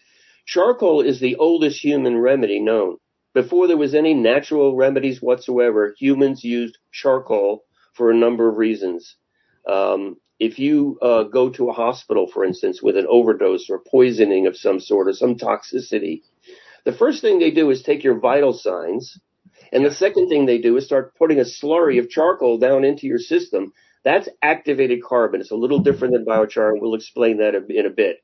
charcoal 0.45 1.01
is 1.01 1.19
the 1.19 1.35
oldest 1.35 1.83
human 1.83 2.17
remedy 2.17 2.61
known. 2.61 2.95
Before 3.33 3.67
there 3.67 3.75
was 3.75 3.93
any 3.93 4.13
natural 4.13 4.77
remedies 4.77 5.21
whatsoever, 5.21 5.93
humans 5.99 6.41
used 6.41 6.77
charcoal 6.93 7.65
for 7.95 8.09
a 8.09 8.15
number 8.15 8.47
of 8.47 8.55
reasons. 8.55 9.17
Um, 9.67 10.15
if 10.39 10.57
you 10.57 10.97
uh, 11.01 11.23
go 11.23 11.49
to 11.49 11.69
a 11.69 11.73
hospital, 11.73 12.25
for 12.25 12.45
instance, 12.45 12.81
with 12.81 12.95
an 12.95 13.07
overdose 13.09 13.69
or 13.69 13.79
poisoning 13.79 14.47
of 14.47 14.55
some 14.55 14.79
sort 14.79 15.09
or 15.09 15.13
some 15.13 15.35
toxicity, 15.35 16.21
the 16.85 16.93
first 16.93 17.21
thing 17.21 17.39
they 17.39 17.51
do 17.51 17.69
is 17.71 17.83
take 17.83 18.05
your 18.05 18.19
vital 18.19 18.53
signs, 18.53 19.19
and 19.73 19.83
the 19.83 19.91
second 19.91 20.29
thing 20.29 20.45
they 20.45 20.59
do 20.59 20.77
is 20.77 20.85
start 20.85 21.13
putting 21.15 21.39
a 21.39 21.43
slurry 21.43 21.99
of 21.99 22.09
charcoal 22.09 22.57
down 22.57 22.85
into 22.85 23.05
your 23.05 23.19
system. 23.19 23.73
That's 24.07 24.29
activated 24.41 25.03
carbon. 25.03 25.41
It's 25.41 25.51
a 25.51 25.55
little 25.57 25.79
different 25.79 26.13
than 26.13 26.23
biochar, 26.23 26.79
we'll 26.79 26.95
explain 26.95 27.39
that 27.39 27.55
in 27.55 27.85
a 27.85 27.89
bit. 27.89 28.23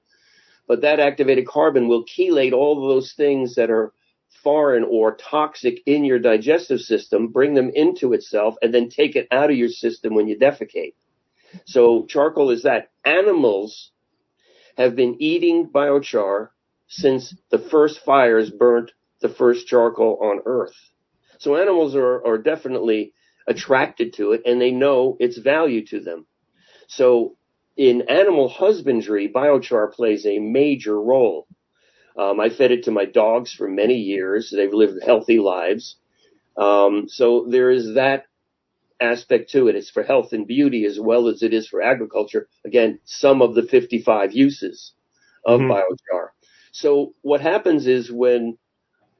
But 0.66 0.80
that 0.80 1.02
activated 1.02 1.46
carbon 1.46 1.90
will 1.90 2.06
chelate 2.06 2.54
all 2.54 2.88
those 2.88 3.12
things 3.12 3.56
that 3.56 3.70
are 3.70 3.92
foreign 4.42 4.86
or 4.86 5.18
toxic 5.18 5.82
in 5.86 6.06
your 6.06 6.20
digestive 6.20 6.80
system, 6.80 7.28
bring 7.28 7.54
them 7.54 7.70
into 7.76 8.14
itself, 8.14 8.56
and 8.62 8.74
then 8.74 8.88
take 8.88 9.18
it 9.18 9.28
out 9.30 9.52
of 9.52 9.58
your 9.58 9.68
system 9.68 10.16
when 10.16 10.30
you 10.30 10.40
defecate. 10.40 10.94
So 11.66 12.06
charcoal 12.06 12.52
is 12.52 12.64
that. 12.64 12.92
Animals 13.04 13.92
have 14.78 14.96
been 14.96 15.22
eating 15.22 15.68
biochar 15.68 16.48
since 16.88 17.36
the 17.52 17.60
first 17.60 18.00
fires 18.06 18.50
burnt 18.50 18.94
the 19.20 19.28
first 19.28 19.68
charcoal 19.68 20.18
on 20.22 20.44
Earth. 20.46 20.78
So 21.40 21.58
animals 21.58 21.94
are, 21.94 22.26
are 22.26 22.38
definitely 22.38 23.12
attracted 23.48 24.14
to 24.14 24.34
it 24.34 24.42
and 24.46 24.62
they 24.62 24.72
know 24.72 25.18
its 25.20 25.38
value 25.38 25.86
to 25.88 26.00
them. 26.00 26.26
So 26.88 27.38
in 27.78 28.04
animal 28.10 28.50
husbandry, 28.50 29.30
biochar 29.30 29.94
plays 29.94 30.26
a 30.26 30.40
major 30.40 31.00
role. 31.00 31.48
Um, 32.18 32.40
I 32.40 32.50
fed 32.50 32.72
it 32.72 32.84
to 32.86 32.92
my 32.92 33.06
dogs 33.06 33.54
for 33.54 33.68
many 33.70 33.96
years. 33.96 34.52
They've 34.56 34.74
lived 34.74 35.04
healthy 35.04 35.40
lives. 35.40 35.98
Um, 36.58 37.08
so 37.10 37.48
there 37.50 37.72
is 37.72 37.96
that 37.96 38.26
aspect 39.02 39.52
to 39.52 39.68
it. 39.68 39.76
It's 39.76 39.90
for 39.90 40.04
health 40.04 40.34
and 40.34 40.48
beauty 40.48 40.86
as 40.86 41.00
well 41.00 41.28
as 41.28 41.44
it 41.44 41.54
is 41.54 41.68
for 41.68 41.82
agriculture. 41.82 42.48
Again, 42.66 43.00
some 43.06 43.42
of 43.42 43.56
the 43.56 43.64
55 43.64 44.34
uses 44.34 44.94
of 45.46 45.62
Mhm. 45.62 45.68
biochar. 45.68 46.30
So 46.72 47.14
what 47.22 47.42
happens 47.42 47.88
is 47.88 48.12
when 48.12 48.58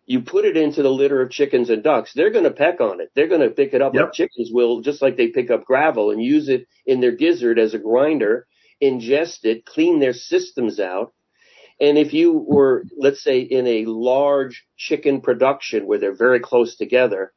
you 0.06 0.22
put 0.22 0.46
it 0.46 0.58
into 0.58 0.84
the 0.84 0.90
litter 0.92 1.22
of 1.22 1.32
chickens 1.32 1.70
and 1.70 1.84
ducks, 1.84 2.14
they're 2.14 2.32
going 2.32 2.44
to 2.44 2.52
peck 2.52 2.82
on 2.82 3.00
it. 3.02 3.12
They're 3.16 3.28
going 3.30 3.42
to 3.42 3.50
pick 3.50 3.74
it 3.74 3.82
up 3.82 3.94
Yep. 3.94 4.04
like 4.06 4.14
chickens 4.14 4.50
will, 4.52 4.82
just 4.82 5.02
like 5.02 5.18
they 5.18 5.30
pick 5.30 5.50
up 5.52 5.66
gravel 5.66 6.12
and 6.12 6.22
use 6.22 6.50
it 6.50 6.68
in 6.86 7.00
their 7.02 7.12
gizzard 7.14 7.58
as 7.60 7.74
a 7.74 7.80
grinder, 7.80 8.48
ingest 8.82 9.46
it, 9.46 9.66
clean 9.66 10.00
their 10.00 10.14
systems 10.14 10.80
out. 10.80 11.14
And 11.80 11.98
if 11.98 12.14
you 12.14 12.34
were, 12.34 12.86
let's 12.98 13.24
say, 13.24 13.40
in 13.42 13.66
a 13.68 13.86
large 13.86 14.66
chicken 14.78 15.22
production 15.22 15.88
where 15.88 16.00
they're 16.00 16.16
very 16.16 16.40
close 16.40 16.76
together, 16.76 17.34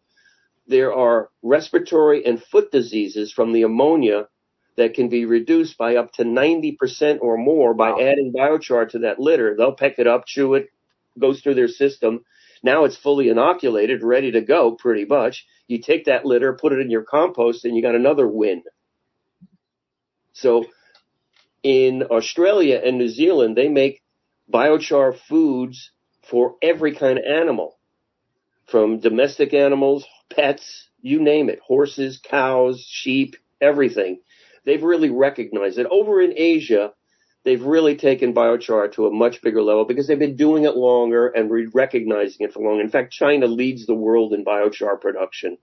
there 0.67 0.93
are 0.95 1.31
respiratory 1.43 2.25
and 2.25 2.43
foot 2.43 2.73
diseases 2.73 3.33
from 3.33 3.53
the 3.53 3.63
ammonia 3.63 4.29
that 4.77 4.95
can 4.95 5.09
be 5.09 5.25
reduced 5.25 5.79
by 5.79 5.97
up 5.97 6.13
to 6.15 6.25
90% 6.25 7.19
or 7.23 7.37
more 7.39 7.75
by 7.75 7.91
Wow. 7.93 8.01
adding 8.01 8.33
biochar 8.37 8.89
to 8.91 9.01
that 9.01 9.19
litter. 9.21 9.57
They'll 9.57 9.73
peck 9.75 9.99
it 9.99 10.07
up, 10.07 10.27
chew 10.27 10.55
it, 10.55 10.69
goes 11.19 11.41
through 11.41 11.55
their 11.55 11.69
system. 11.69 12.25
Now 12.67 12.83
it's 12.83 12.97
fully 12.97 13.29
inoculated, 13.29 14.03
ready 14.03 14.33
to 14.33 14.41
go 14.41 14.73
pretty 14.73 15.05
much. 15.05 15.47
You 15.69 15.81
take 15.81 16.07
that 16.07 16.27
litter, 16.27 16.53
put 16.53 16.73
it 16.73 16.81
in 16.81 16.91
your 16.91 17.05
compost, 17.05 17.65
and 17.65 17.77
you 17.77 17.81
got 17.81 17.95
another 17.95 18.27
win. 18.27 18.65
So 20.33 20.67
in 21.63 22.03
Australia 22.03 22.83
and 22.85 22.99
New 22.99 23.09
Zealand, 23.09 23.57
they 23.57 23.69
make 23.69 24.03
biochar 24.53 25.17
foods 25.29 25.93
for 26.29 26.57
every 26.61 26.93
kind 26.97 27.21
of 27.21 27.25
animal, 27.25 27.79
from 28.67 28.99
domestic 28.99 29.55
animals, 29.55 30.05
pets, 30.29 30.89
you 31.01 31.23
name 31.23 31.49
it, 31.49 31.61
horses, 31.65 32.19
cows, 32.19 32.85
sheep, 32.85 33.37
everything. 33.61 34.19
They've 34.65 34.83
really 34.83 35.11
recognized 35.11 35.79
it. 35.79 35.87
Over 35.89 36.21
in 36.21 36.33
Asia, 36.37 36.95
they've 37.47 37.63
really 37.63 37.95
taken 37.95 38.35
biochar 38.35 38.93
to 38.93 39.07
a 39.07 39.11
much 39.11 39.41
bigger 39.41 39.63
level 39.63 39.85
because 39.85 40.09
they've 40.09 40.19
been 40.19 40.37
doing 40.37 40.65
it 40.65 40.77
longer 40.77 41.29
and 41.29 41.49
re- 41.49 41.69
recognizing 41.73 42.45
it 42.45 42.53
for 42.53 42.61
long. 42.61 42.81
In 42.81 42.91
fact, 42.91 43.13
China 43.13 43.47
leads 43.47 43.87
the 43.87 43.95
world 43.95 44.35
in 44.35 44.45
biochar 44.45 45.01
production, 45.01 45.57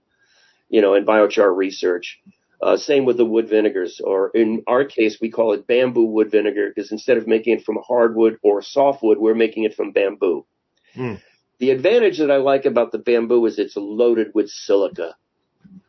you 0.70 0.80
know, 0.80 0.94
in 0.94 1.04
biochar 1.04 1.54
research. 1.54 2.20
Uh, 2.62 2.78
same 2.78 3.04
with 3.04 3.18
the 3.18 3.26
wood 3.26 3.50
vinegars, 3.50 4.00
or 4.02 4.30
in 4.30 4.62
our 4.66 4.86
case, 4.86 5.18
we 5.20 5.30
call 5.30 5.52
it 5.52 5.66
bamboo 5.66 6.06
wood 6.06 6.30
vinegar 6.30 6.72
because 6.74 6.90
instead 6.90 7.18
of 7.18 7.26
making 7.26 7.58
it 7.58 7.64
from 7.64 7.78
hardwood 7.86 8.38
or 8.42 8.62
softwood, 8.62 9.18
we're 9.18 9.34
making 9.34 9.64
it 9.64 9.74
from 9.74 9.92
bamboo. 9.92 10.46
Hmm. 10.94 11.16
The 11.58 11.70
advantage 11.70 12.18
that 12.18 12.30
I 12.30 12.38
like 12.38 12.64
about 12.64 12.92
the 12.92 12.98
bamboo 12.98 13.44
is 13.44 13.58
it's 13.58 13.76
loaded 13.76 14.28
with 14.34 14.48
silica, 14.48 15.16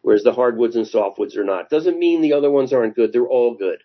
whereas 0.02 0.24
the 0.24 0.34
hardwoods 0.34 0.76
and 0.76 0.86
softwoods 0.86 1.38
are 1.38 1.46
not. 1.46 1.70
Doesn't 1.70 1.98
mean 1.98 2.20
the 2.20 2.34
other 2.34 2.52
ones 2.52 2.74
aren't 2.74 2.96
good. 2.96 3.14
They're 3.14 3.26
all 3.26 3.56
good. 3.56 3.80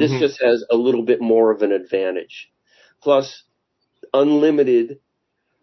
This 0.00 0.12
Mhm. 0.12 0.18
just 0.20 0.42
has 0.42 0.64
a 0.70 0.76
little 0.76 1.02
bit 1.02 1.20
more 1.20 1.50
of 1.50 1.62
an 1.62 1.72
advantage. 1.72 2.50
Plus, 3.02 3.44
unlimited, 4.14 4.98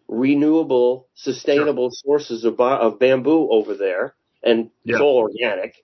renewable, 0.08 1.08
sustainable 1.14 1.90
sources 1.90 2.44
of, 2.44 2.60
of 2.60 2.98
bamboo 2.98 3.48
over 3.50 3.74
there, 3.74 4.14
and 4.42 4.70
it's 4.84 5.00
all 5.00 5.16
organic. 5.18 5.74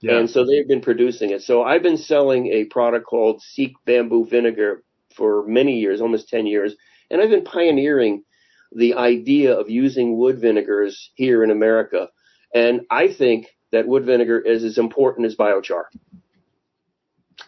Yeah. 0.00 0.18
And 0.18 0.28
so 0.28 0.44
they've 0.44 0.66
been 0.66 0.80
producing 0.80 1.30
it. 1.30 1.42
So 1.42 1.62
I've 1.62 1.82
been 1.82 1.96
selling 1.96 2.48
a 2.48 2.64
product 2.64 3.06
called 3.06 3.40
Seek 3.40 3.74
Bamboo 3.84 4.24
Vinegar 4.26 4.82
for 5.14 5.46
many 5.46 5.78
years, 5.78 6.00
almost 6.00 6.28
10 6.28 6.46
years. 6.46 6.74
And 7.10 7.20
I've 7.20 7.30
been 7.30 7.44
pioneering 7.44 8.24
the 8.72 8.94
idea 8.94 9.54
of 9.54 9.70
using 9.70 10.16
wood 10.16 10.40
vinegars 10.40 11.10
here 11.14 11.44
in 11.44 11.50
America. 11.50 12.08
And 12.54 12.80
I 12.90 13.08
think 13.12 13.54
that 13.70 13.86
wood 13.86 14.04
vinegar 14.04 14.40
is 14.40 14.64
as 14.64 14.76
important 14.78 15.26
as 15.26 15.36
biochar. 15.36 15.84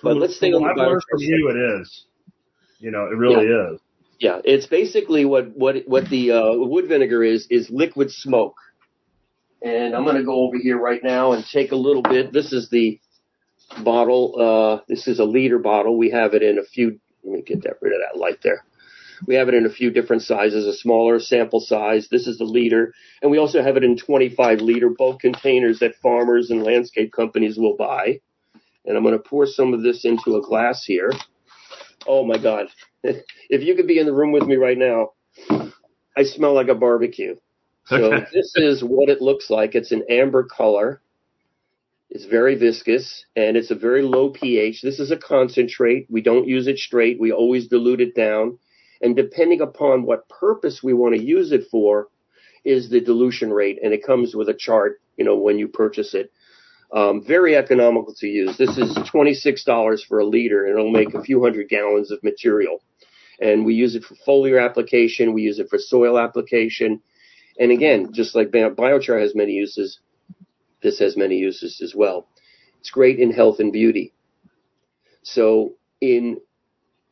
But 0.03 0.16
let's 0.16 0.37
stay 0.37 0.53
on 0.53 0.62
the 0.62 0.68
I've 0.68 0.76
learned 0.76 1.03
from 1.11 1.20
you 1.20 1.51
it 1.51 1.80
is. 1.80 2.07
You 2.78 2.91
know, 2.91 3.07
it 3.07 3.16
really 3.16 3.47
is. 3.47 3.80
Yeah, 4.18 4.41
it's 4.45 4.66
basically 4.66 5.24
what 5.24 5.57
what 5.57 5.76
what 5.87 6.09
the 6.09 6.32
uh, 6.32 6.55
wood 6.55 6.89
vinegar 6.89 7.22
is 7.22 7.47
is 7.51 7.70
liquid 7.70 8.11
smoke. 8.11 8.55
And 9.62 9.95
I'm 9.95 10.05
going 10.05 10.16
to 10.16 10.24
go 10.24 10.47
over 10.47 10.59
here 10.59 10.78
right 10.78 11.03
now 11.03 11.32
and 11.32 11.43
take 11.45 11.72
a 11.72 11.76
little 11.76 12.03
bit. 12.03 12.32
This 12.32 12.53
is 12.53 12.68
the 12.68 13.01
bottle. 13.82 14.35
Uh, 14.39 14.85
this 14.89 15.09
is 15.09 15.18
a 15.20 15.24
liter 15.24 15.59
bottle. 15.59 15.97
We 15.97 16.11
have 16.11 16.35
it 16.35 16.43
in 16.43 16.59
a 16.59 16.64
few. 16.64 17.01
Let 17.22 17.32
me 17.32 17.43
get 17.43 17.62
that 17.62 17.78
rid 17.80 17.95
of 17.95 18.01
that 18.01 18.18
light 18.20 18.41
there. 18.43 18.62
We 19.26 19.37
have 19.37 19.49
it 19.49 19.55
in 19.55 19.64
a 19.64 19.70
few 19.70 19.91
different 19.91 20.22
sizes, 20.22 20.66
a 20.66 20.74
smaller 20.74 21.18
sample 21.18 21.61
size. 21.61 22.09
This 22.11 22.26
is 22.26 22.39
the 22.39 22.45
liter, 22.45 22.93
and 23.22 23.30
we 23.30 23.39
also 23.39 23.62
have 23.62 23.76
it 23.76 23.85
in 23.85 23.97
25 23.97 24.61
liter 24.61 24.91
bulk 24.91 25.20
containers 25.20 25.78
that 25.78 25.95
farmers 26.03 26.51
and 26.51 26.62
landscape 26.62 27.12
companies 27.12 27.57
will 27.57 27.76
buy. 27.76 28.20
And 28.87 28.97
I'm 28.97 29.03
going 29.03 29.16
to 29.16 29.28
pour 29.28 29.47
some 29.47 29.72
of 29.72 29.82
this 29.82 30.05
into 30.05 30.37
a 30.37 30.43
glass 30.43 30.85
here. 30.85 31.11
Oh 32.07 32.24
my 32.24 32.39
God. 32.39 32.66
if 33.03 33.62
you 33.62 33.74
could 33.74 33.87
be 33.87 33.99
in 33.99 34.07
the 34.07 34.12
room 34.12 34.32
with 34.32 34.45
me 34.45 34.57
right 34.57 34.78
now, 34.78 35.11
I 36.16 36.24
smell 36.24 36.55
like 36.55 36.68
a 36.68 36.74
barbecue. 36.74 37.37
So 37.87 38.11
this 38.32 38.53
is 38.57 38.82
what 38.82 39.09
it 39.09 39.22
looks 39.22 39.51
like. 39.51 39.74
It's 39.74 39.93
an 39.93 40.05
amber 40.09 40.45
color. 40.45 41.01
It's 42.11 42.26
very 42.26 42.55
viscous 42.55 43.24
and 43.35 43.57
it's 43.57 43.70
a 43.70 43.74
very 43.74 44.03
low 44.03 44.30
pH. 44.30 44.82
This 44.82 45.01
is 45.01 45.11
a 45.11 45.16
concentrate. 45.16 46.07
We 46.09 46.22
don't 46.22 46.47
use 46.47 46.68
it 46.68 46.78
straight. 46.78 47.18
We 47.18 47.32
always 47.32 47.68
dilute 47.68 48.01
it 48.01 48.14
down. 48.14 48.59
And 49.01 49.16
depending 49.16 49.61
upon 49.61 50.05
what 50.05 50.28
purpose 50.28 50.80
we 50.82 50.93
want 50.93 51.14
to 51.16 51.22
use 51.22 51.53
it 51.53 51.64
for 51.70 52.09
is 52.64 52.89
the 52.89 53.01
dilution 53.01 53.53
rate. 53.53 53.78
And 53.82 53.93
it 53.93 54.07
comes 54.07 54.35
with 54.35 54.49
a 54.49 54.55
chart, 54.55 55.01
you 55.16 55.24
know, 55.24 55.37
when 55.37 55.59
you 55.59 55.66
purchase 55.66 56.14
it. 56.14 56.32
Um, 56.95 57.24
very 57.26 57.57
economical 57.57 58.14
to 58.18 58.28
use. 58.28 58.57
This 58.57 58.78
is 58.78 58.97
$26 58.97 60.07
for 60.07 60.20
a 60.20 60.24
liter 60.24 60.64
and 60.64 60.78
it'll 60.78 60.92
make 60.92 61.12
a 61.12 61.22
few 61.22 61.42
hundred 61.42 61.68
gallons 61.68 62.12
of 62.12 62.22
material. 62.22 62.84
And 63.40 63.64
we 63.64 63.74
use 63.74 63.97
it 63.97 64.05
for 64.05 64.14
foliar 64.24 64.64
application. 64.64 65.34
We 65.34 65.42
use 65.42 65.59
it 65.59 65.68
for 65.68 65.78
soil 65.78 66.16
application. 66.20 67.03
And 67.59 67.72
again, 67.72 68.12
just 68.12 68.36
like 68.36 68.53
biochar 68.53 69.20
has 69.20 69.34
many 69.34 69.55
uses, 69.55 69.99
this 70.84 71.01
has 71.01 71.16
many 71.16 71.38
uses 71.38 71.80
as 71.82 71.97
well. 71.97 72.28
It's 72.78 72.90
great 72.90 73.18
in 73.18 73.32
health 73.32 73.59
and 73.59 73.72
beauty. 73.72 74.12
So 75.24 75.74
in 76.01 76.38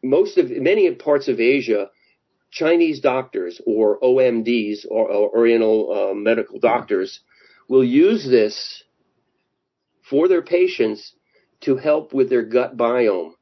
most 0.01 0.39
of 0.39 0.49
many 0.49 0.95
parts 0.95 1.26
of 1.26 1.41
Asia, 1.41 1.89
Chinese 2.53 3.01
doctors 3.01 3.61
or 3.66 3.99
OMDs 3.99 4.87
or, 4.89 5.11
or 5.11 5.37
Oriental 5.37 6.11
uh, 6.11 6.14
medical 6.14 6.61
doctors 6.61 7.18
will 7.68 7.83
use 7.83 8.24
this 8.24 8.85
for 10.13 10.29
their 10.29 10.43
patients 10.43 11.15
to 11.63 11.79
help 11.79 12.13
with 12.13 12.29
their 12.29 12.43
gut 12.43 12.77
biome. 12.77 13.33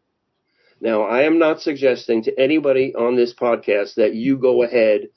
Now, 0.80 1.02
I 1.02 1.22
am 1.22 1.40
not 1.40 1.60
suggesting 1.60 2.22
to 2.22 2.40
anybody 2.40 2.94
on 2.94 3.16
this 3.16 3.34
podcast 3.34 3.96
that 3.96 4.14
you 4.14 4.38
go 4.38 4.62
ahead 4.62 5.08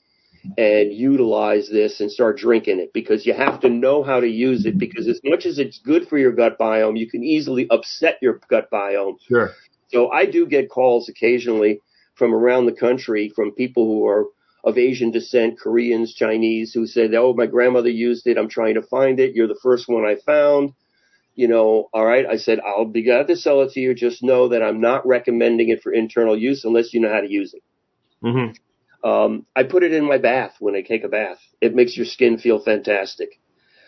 and 0.58 0.92
utilize 0.92 1.68
this 1.70 2.00
and 2.00 2.10
start 2.10 2.38
drinking 2.38 2.80
it 2.80 2.92
because 2.92 3.24
you 3.24 3.34
have 3.34 3.60
to 3.60 3.68
know 3.68 4.02
how 4.02 4.18
to 4.18 4.26
use 4.26 4.66
it 4.66 4.76
because 4.78 5.06
as 5.06 5.20
much 5.22 5.46
as 5.46 5.60
it's 5.60 5.78
good 5.78 6.08
for 6.08 6.18
your 6.18 6.32
gut 6.32 6.58
biome, 6.58 6.98
you 6.98 7.08
can 7.08 7.22
easily 7.22 7.68
upset 7.70 8.18
your 8.20 8.40
gut 8.50 8.68
biome. 8.72 9.14
Sure. 9.28 9.52
So 9.92 10.10
I 10.10 10.26
do 10.26 10.46
get 10.46 10.68
calls 10.68 11.08
occasionally 11.08 11.80
from 12.16 12.34
around 12.34 12.66
the 12.66 12.72
country 12.72 13.32
from 13.34 13.52
people 13.52 13.86
who 13.86 14.04
are 14.08 14.26
of 14.64 14.76
Asian 14.76 15.12
descent, 15.12 15.60
Koreans, 15.60 16.14
Chinese, 16.14 16.74
who 16.74 16.86
said, 16.86 17.14
"Oh, 17.14 17.32
my 17.32 17.46
grandmother 17.46 17.90
used 17.90 18.26
it. 18.26 18.36
I'm 18.36 18.48
trying 18.48 18.74
to 18.74 18.82
find 18.82 19.20
it. 19.20 19.36
You're 19.36 19.46
the 19.46 19.60
first 19.62 19.88
one 19.88 20.04
I 20.04 20.16
found." 20.16 20.72
You 21.34 21.48
know, 21.48 21.88
all 21.92 22.04
right. 22.04 22.26
I 22.26 22.36
said, 22.36 22.60
"I'll 22.60 22.84
be 22.84 23.02
glad 23.02 23.26
to 23.28 23.36
sell 23.36 23.62
it 23.62 23.72
to 23.72 23.80
you. 23.80 23.94
Just 23.94 24.22
know 24.22 24.48
that 24.48 24.62
I'm 24.62 24.80
not 24.80 25.06
recommending 25.06 25.68
it 25.70 25.82
for 25.82 25.92
internal 25.92 26.36
use 26.36 26.64
unless 26.64 26.94
you 26.94 27.00
know 27.00 27.12
how 27.12 27.20
to 27.20 27.30
use 27.30 27.54
it." 27.54 27.62
hmm 28.22 29.08
Um, 29.08 29.46
I 29.54 29.64
put 29.64 29.82
it 29.82 29.92
in 29.92 30.04
my 30.04 30.18
bath 30.18 30.56
when 30.60 30.74
I 30.74 30.82
take 30.82 31.04
a 31.04 31.08
bath. 31.08 31.40
It 31.60 31.74
makes 31.74 31.96
your 31.96 32.06
skin 32.06 32.38
feel 32.38 32.58
fantastic. 32.60 33.40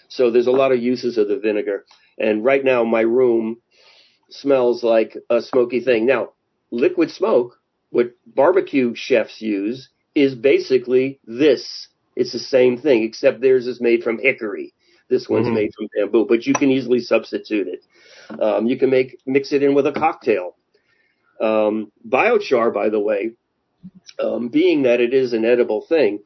So 0.08 0.30
there's 0.30 0.46
a 0.46 0.52
lot 0.52 0.72
of 0.72 0.82
uses 0.82 1.18
of 1.18 1.28
the 1.28 1.38
vinegar. 1.38 1.84
And 2.18 2.44
right 2.44 2.64
now 2.64 2.84
my 2.84 3.00
room 3.00 3.58
smells 4.30 4.82
like 4.82 5.16
a 5.30 5.40
smoky 5.40 5.80
thing. 5.80 6.06
Now, 6.06 6.30
liquid 6.70 7.10
smoke, 7.10 7.58
what 7.90 8.12
barbecue 8.26 8.94
chefs 8.94 9.40
use, 9.40 9.88
is 10.14 10.34
basically 10.34 11.20
this. 11.24 11.88
It's 12.14 12.32
the 12.32 12.38
same 12.38 12.78
thing, 12.78 13.02
except 13.02 13.40
theirs 13.40 13.66
is 13.66 13.80
made 13.80 14.02
from 14.02 14.18
hickory. 14.18 14.74
This 15.08 15.28
one's 15.28 15.46
Mhm. 15.46 15.54
made 15.54 15.74
from 15.74 15.88
bamboo, 15.94 16.26
but 16.26 16.46
you 16.46 16.54
can 16.54 16.70
easily 16.70 17.00
substitute 17.00 17.68
it. 17.68 17.84
Um, 18.40 18.66
you 18.66 18.76
can 18.76 18.90
make 18.90 19.18
mix 19.26 19.52
it 19.52 19.62
in 19.62 19.74
with 19.74 19.86
a 19.86 19.92
cocktail. 19.92 20.56
Um, 21.40 21.92
biochar, 22.08 22.72
by 22.72 22.88
the 22.88 23.00
way, 23.00 23.32
um, 24.18 24.48
being 24.48 24.82
that 24.82 25.00
it 25.00 25.14
is 25.14 25.32
an 25.32 25.44
edible 25.44 25.82
thing, 25.82 26.20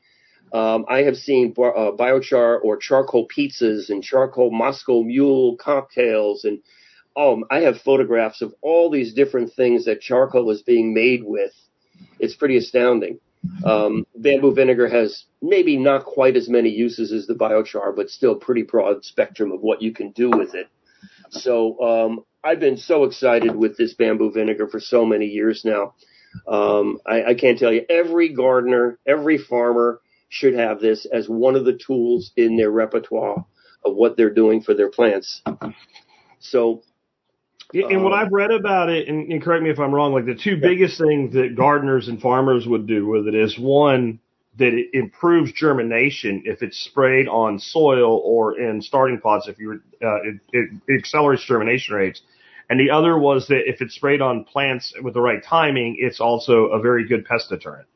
um, 0.52 0.84
I 0.88 1.02
have 1.02 1.16
seen 1.16 1.52
bar- 1.52 1.76
uh, 1.76 1.92
biochar 1.92 2.58
or 2.62 2.76
charcoal 2.76 3.28
pizzas 3.28 3.90
and 3.90 4.02
charcoal 4.02 4.50
Moscow 4.50 5.02
Mule 5.02 5.56
cocktails, 5.56 6.44
and 6.44 6.60
um, 7.16 7.44
I 7.50 7.60
have 7.60 7.80
photographs 7.80 8.40
of 8.40 8.54
all 8.62 8.90
these 8.90 9.12
different 9.12 9.52
things 9.52 9.84
that 9.84 10.00
charcoal 10.00 10.50
is 10.50 10.62
being 10.62 10.94
made 10.94 11.22
with. 11.24 11.52
It's 12.18 12.34
pretty 12.36 12.56
astounding. 12.56 13.18
Um, 13.64 14.06
bamboo 14.16 14.54
vinegar 14.54 14.88
has 14.88 15.24
maybe 15.40 15.76
not 15.76 16.04
quite 16.04 16.36
as 16.36 16.48
many 16.48 16.70
uses 16.70 17.12
as 17.12 17.26
the 17.26 17.34
biochar, 17.34 17.94
but 17.94 18.10
still 18.10 18.34
pretty 18.34 18.62
broad 18.62 19.04
spectrum 19.04 19.52
of 19.52 19.60
what 19.60 19.82
you 19.82 19.92
can 19.92 20.10
do 20.10 20.30
with 20.30 20.54
it. 20.54 20.68
So 21.30 21.80
um, 21.80 22.24
I've 22.42 22.60
been 22.60 22.76
so 22.76 23.04
excited 23.04 23.54
with 23.54 23.76
this 23.76 23.94
bamboo 23.94 24.32
vinegar 24.32 24.68
for 24.68 24.80
so 24.80 25.04
many 25.04 25.26
years 25.26 25.64
now. 25.64 25.94
Um, 26.46 26.98
I, 27.06 27.24
I 27.24 27.34
can't 27.34 27.58
tell 27.58 27.72
you. 27.72 27.84
Every 27.88 28.28
gardener, 28.30 28.98
every 29.06 29.38
farmer 29.38 30.00
should 30.28 30.54
have 30.54 30.80
this 30.80 31.06
as 31.06 31.28
one 31.28 31.56
of 31.56 31.64
the 31.64 31.78
tools 31.78 32.32
in 32.36 32.56
their 32.56 32.70
repertoire 32.70 33.44
of 33.84 33.94
what 33.94 34.16
they're 34.16 34.32
doing 34.32 34.62
for 34.62 34.74
their 34.74 34.90
plants. 34.90 35.42
So, 36.38 36.82
Yeah, 37.72 37.86
and 37.88 38.02
what 38.02 38.12
Um, 38.12 38.18
I've 38.18 38.32
read 38.32 38.50
about 38.50 38.90
it, 38.90 39.08
and, 39.08 39.30
and 39.32 39.42
correct 39.42 39.62
me 39.62 39.70
if 39.70 39.78
I'm 39.78 39.94
wrong, 39.94 40.12
like 40.12 40.26
the 40.26 40.34
two 40.34 40.56
biggest 40.56 40.98
things 40.98 41.34
that 41.34 41.54
gardeners 41.56 42.08
and 42.08 42.20
farmers 42.20 42.66
would 42.66 42.86
do 42.86 43.06
with 43.06 43.28
it 43.28 43.34
is 43.34 43.58
one 43.58 44.18
that 44.58 44.74
it 44.74 44.88
improves 44.92 45.52
germination 45.52 46.42
if 46.44 46.62
it's 46.62 46.78
sprayed 46.78 47.28
on 47.28 47.58
soil 47.60 48.20
or 48.24 48.58
in 48.58 48.82
starting 48.82 49.20
pots. 49.20 49.46
If 49.48 49.58
you 49.58 49.80
uh, 50.02 50.22
it, 50.22 50.40
it, 50.52 50.70
it 50.88 50.98
accelerates 50.98 51.44
germination 51.44 51.94
rates, 51.94 52.20
and 52.68 52.78
the 52.80 52.90
other 52.90 53.16
was 53.18 53.46
that 53.48 53.68
if 53.68 53.80
it's 53.80 53.94
sprayed 53.94 54.20
on 54.20 54.44
plants 54.44 54.92
with 55.02 55.14
the 55.14 55.20
right 55.20 55.42
timing, 55.42 55.96
it's 56.00 56.20
also 56.20 56.66
a 56.66 56.80
very 56.80 57.06
good 57.06 57.24
pest 57.24 57.48
deterrent. 57.50 57.86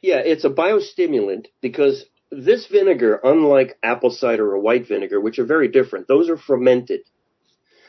yeah, 0.00 0.18
it's 0.18 0.44
a 0.44 0.50
biostimulant 0.50 1.46
because 1.60 2.04
this 2.30 2.66
vinegar, 2.66 3.20
unlike 3.24 3.76
apple 3.82 4.10
cider 4.10 4.48
or 4.52 4.58
white 4.58 4.86
vinegar, 4.86 5.20
which 5.20 5.38
are 5.38 5.44
very 5.44 5.68
different, 5.68 6.06
those 6.06 6.28
are 6.28 6.36
fermented. 6.36 7.00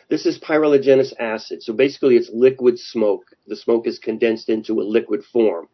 This 0.10 0.26
is 0.26 0.40
pyroligneous 0.40 1.14
acid. 1.20 1.62
So 1.64 1.74
basically 1.74 2.16
it's 2.18 2.32
liquid 2.34 2.80
smoke. 2.80 3.26
The 3.48 3.56
smoke 3.56 3.88
is 3.88 4.00
condensed 4.00 4.50
into 4.50 4.82
a 4.82 4.84
liquid 4.84 5.24
form. 5.24 5.68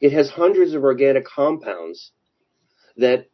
It 0.00 0.12
has 0.12 0.30
hundreds 0.30 0.74
of 0.74 0.82
organic 0.82 1.24
compounds 1.26 2.10
that 2.96 3.26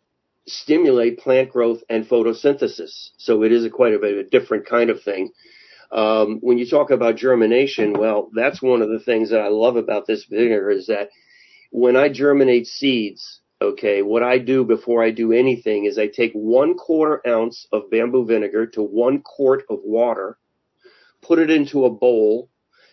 stimulate 0.47 1.19
plant 1.19 1.51
growth 1.51 1.83
and 1.89 2.09
photosynthesis. 2.09 3.11
So 3.17 3.43
it 3.45 3.53
is 3.53 3.65
a 3.65 3.71
quite 3.71 3.95
a 3.95 3.99
bit 3.99 4.19
of 4.19 4.27
a 4.27 4.29
different 4.29 4.67
kind 4.67 4.91
of 4.91 5.03
thing. 5.03 5.31
Um, 5.93 6.39
when 6.41 6.59
you 6.59 6.67
talk 6.67 6.91
about 6.91 7.17
germination, 7.17 7.93
well, 7.93 8.31
that's 8.35 8.63
one 8.63 8.83
of 8.83 8.91
the 8.91 9.01
things 9.01 9.31
that 9.31 9.41
I 9.41 9.49
love 9.49 9.77
about 9.77 10.07
this 10.07 10.25
vinegar 10.25 10.71
is 10.71 10.87
that 10.87 11.11
when 11.71 11.97
I 11.97 12.09
germinate 12.09 12.67
seeds, 12.67 13.41
okay, 13.61 14.03
what 14.03 14.23
I 14.23 14.39
do 14.39 14.65
before 14.65 15.03
I 15.03 15.11
do 15.11 15.33
anything 15.33 15.85
is 15.87 15.99
I 15.99 16.09
take 16.09 16.33
one 16.33 16.75
quarter 16.75 17.21
ounce 17.29 17.67
of 17.73 17.91
bamboo 17.91 18.27
vinegar 18.27 18.67
to 18.69 18.83
one 18.83 19.23
quart 19.23 19.65
of 19.71 19.81
water, 19.85 20.39
put 21.23 21.39
it 21.39 21.51
into 21.51 21.85
a 21.85 21.91
bowl, 21.91 22.51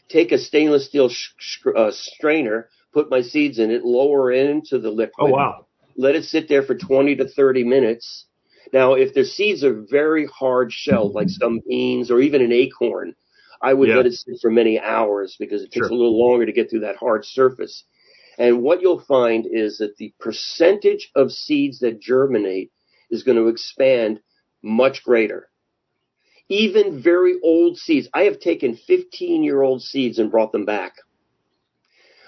take 0.10 0.32
a 0.32 0.38
stainless 0.38 0.88
steel 0.88 1.10
sh- 1.10 1.30
sh- 1.38 1.60
uh, 1.76 1.92
strainer, 1.92 2.70
put 2.94 3.10
my 3.10 3.22
seeds 3.22 3.60
in 3.60 3.72
it, 3.72 3.84
lower 3.86 4.32
it 4.32 4.50
into 4.50 4.80
the 4.80 4.92
liquid 4.92 5.16
Oh 5.20 5.28
wow! 5.30 5.66
let 5.98 6.16
it 6.16 6.26
sit 6.26 6.48
there 6.50 6.64
for 6.64 6.76
20 6.76 7.16
to 7.18 7.28
30 7.28 7.64
minutes. 7.64 8.26
Now, 8.74 8.94
if 8.94 9.14
the 9.14 9.26
seeds 9.26 9.64
are 9.64 9.86
very 9.90 10.28
hard 10.28 10.72
shelled, 10.74 11.14
like 11.16 11.30
some 11.30 11.62
beans 11.68 12.12
or 12.12 12.20
even 12.20 12.42
an 12.42 12.52
acorn, 12.52 13.16
I 13.62 13.74
would 13.74 13.90
Yeah. 13.90 13.96
let 13.98 14.06
it 14.06 14.14
sit 14.14 14.40
for 14.42 14.52
many 14.52 14.80
hours 14.80 15.36
because 15.40 15.64
it 15.64 15.72
takes 15.72 15.88
Sure. 15.88 15.90
a 15.90 15.94
little 15.94 16.20
longer 16.20 16.46
to 16.46 16.52
get 16.54 16.70
through 16.70 16.82
that 16.82 16.98
hard 16.98 17.26
surface. 17.26 17.84
And 18.38 18.62
what 18.62 18.82
you'll 18.82 19.00
find 19.00 19.48
is 19.50 19.80
that 19.80 19.98
the 19.98 20.14
percentage 20.20 21.10
of 21.16 21.32
seeds 21.32 21.80
that 21.80 22.00
germinate 22.00 22.72
is 23.10 23.24
going 23.24 23.38
to 23.38 23.48
expand 23.48 24.20
much 24.62 25.04
greater. 25.04 25.50
Even 26.50 27.02
very 27.02 27.36
old 27.44 27.78
seeds. 27.78 28.08
I 28.14 28.24
have 28.24 28.40
taken 28.40 28.76
15 28.76 29.44
year 29.44 29.62
old 29.62 29.82
seeds 29.82 30.20
and 30.20 30.32
brought 30.32 30.52
them 30.52 30.66
back. 30.66 30.94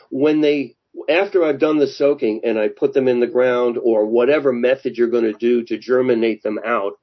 When 0.10 0.42
they 0.42 0.76
after 1.08 1.44
I've 1.44 1.60
done 1.60 1.78
the 1.78 1.88
soaking 1.88 2.42
and 2.44 2.58
I 2.58 2.68
put 2.68 2.94
them 2.94 3.08
in 3.08 3.20
the 3.20 3.28
ground 3.28 3.78
or 3.82 4.06
whatever 4.06 4.52
method 4.52 4.98
you're 4.98 5.08
going 5.08 5.32
to 5.32 5.34
do 5.34 5.64
to 5.66 5.78
germinate 5.78 6.42
them 6.42 6.60
out, 6.66 6.94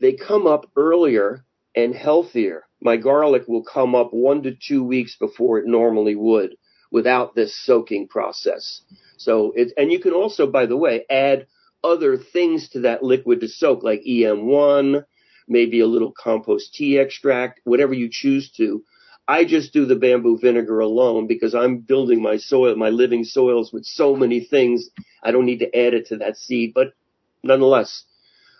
they 0.00 0.14
come 0.14 0.46
up 0.46 0.70
earlier 0.74 1.44
and 1.76 1.94
healthier. 1.94 2.64
My 2.80 2.96
garlic 2.96 3.46
will 3.46 3.62
come 3.62 3.94
up 3.94 4.12
one 4.12 4.42
to 4.44 4.54
two 4.54 4.82
weeks 4.82 5.16
before 5.16 5.58
it 5.58 5.66
normally 5.66 6.16
would 6.16 6.56
without 6.90 7.34
this 7.34 7.54
soaking 7.64 8.08
process. 8.08 8.82
So 9.16 9.52
it, 9.54 9.72
and 9.76 9.92
you 9.92 10.00
can 10.00 10.12
also, 10.12 10.46
by 10.46 10.66
the 10.66 10.76
way, 10.76 11.04
add 11.10 11.46
other 11.82 12.16
things 12.16 12.68
to 12.70 12.80
that 12.80 13.02
liquid 13.02 13.40
to 13.40 13.48
soak, 13.48 13.82
like 13.82 14.02
EM1, 14.08 15.04
maybe 15.48 15.80
a 15.80 15.86
little 15.86 16.12
compost 16.12 16.74
tea 16.74 16.98
extract, 16.98 17.60
whatever 17.64 17.94
you 17.94 18.08
choose 18.10 18.50
to. 18.52 18.82
I 19.26 19.44
just 19.44 19.72
do 19.72 19.86
the 19.86 19.96
bamboo 19.96 20.38
vinegar 20.38 20.80
alone 20.80 21.26
because 21.26 21.54
I'm 21.54 21.78
building 21.78 22.20
my 22.20 22.36
soil, 22.36 22.74
my 22.76 22.90
living 22.90 23.24
soils 23.24 23.72
with 23.72 23.84
so 23.84 24.16
many 24.16 24.40
things. 24.40 24.88
I 25.22 25.30
don't 25.30 25.46
need 25.46 25.60
to 25.60 25.76
add 25.76 25.94
it 25.94 26.06
to 26.06 26.16
that 26.18 26.36
seed, 26.36 26.72
but 26.74 26.94
nonetheless. 27.42 28.04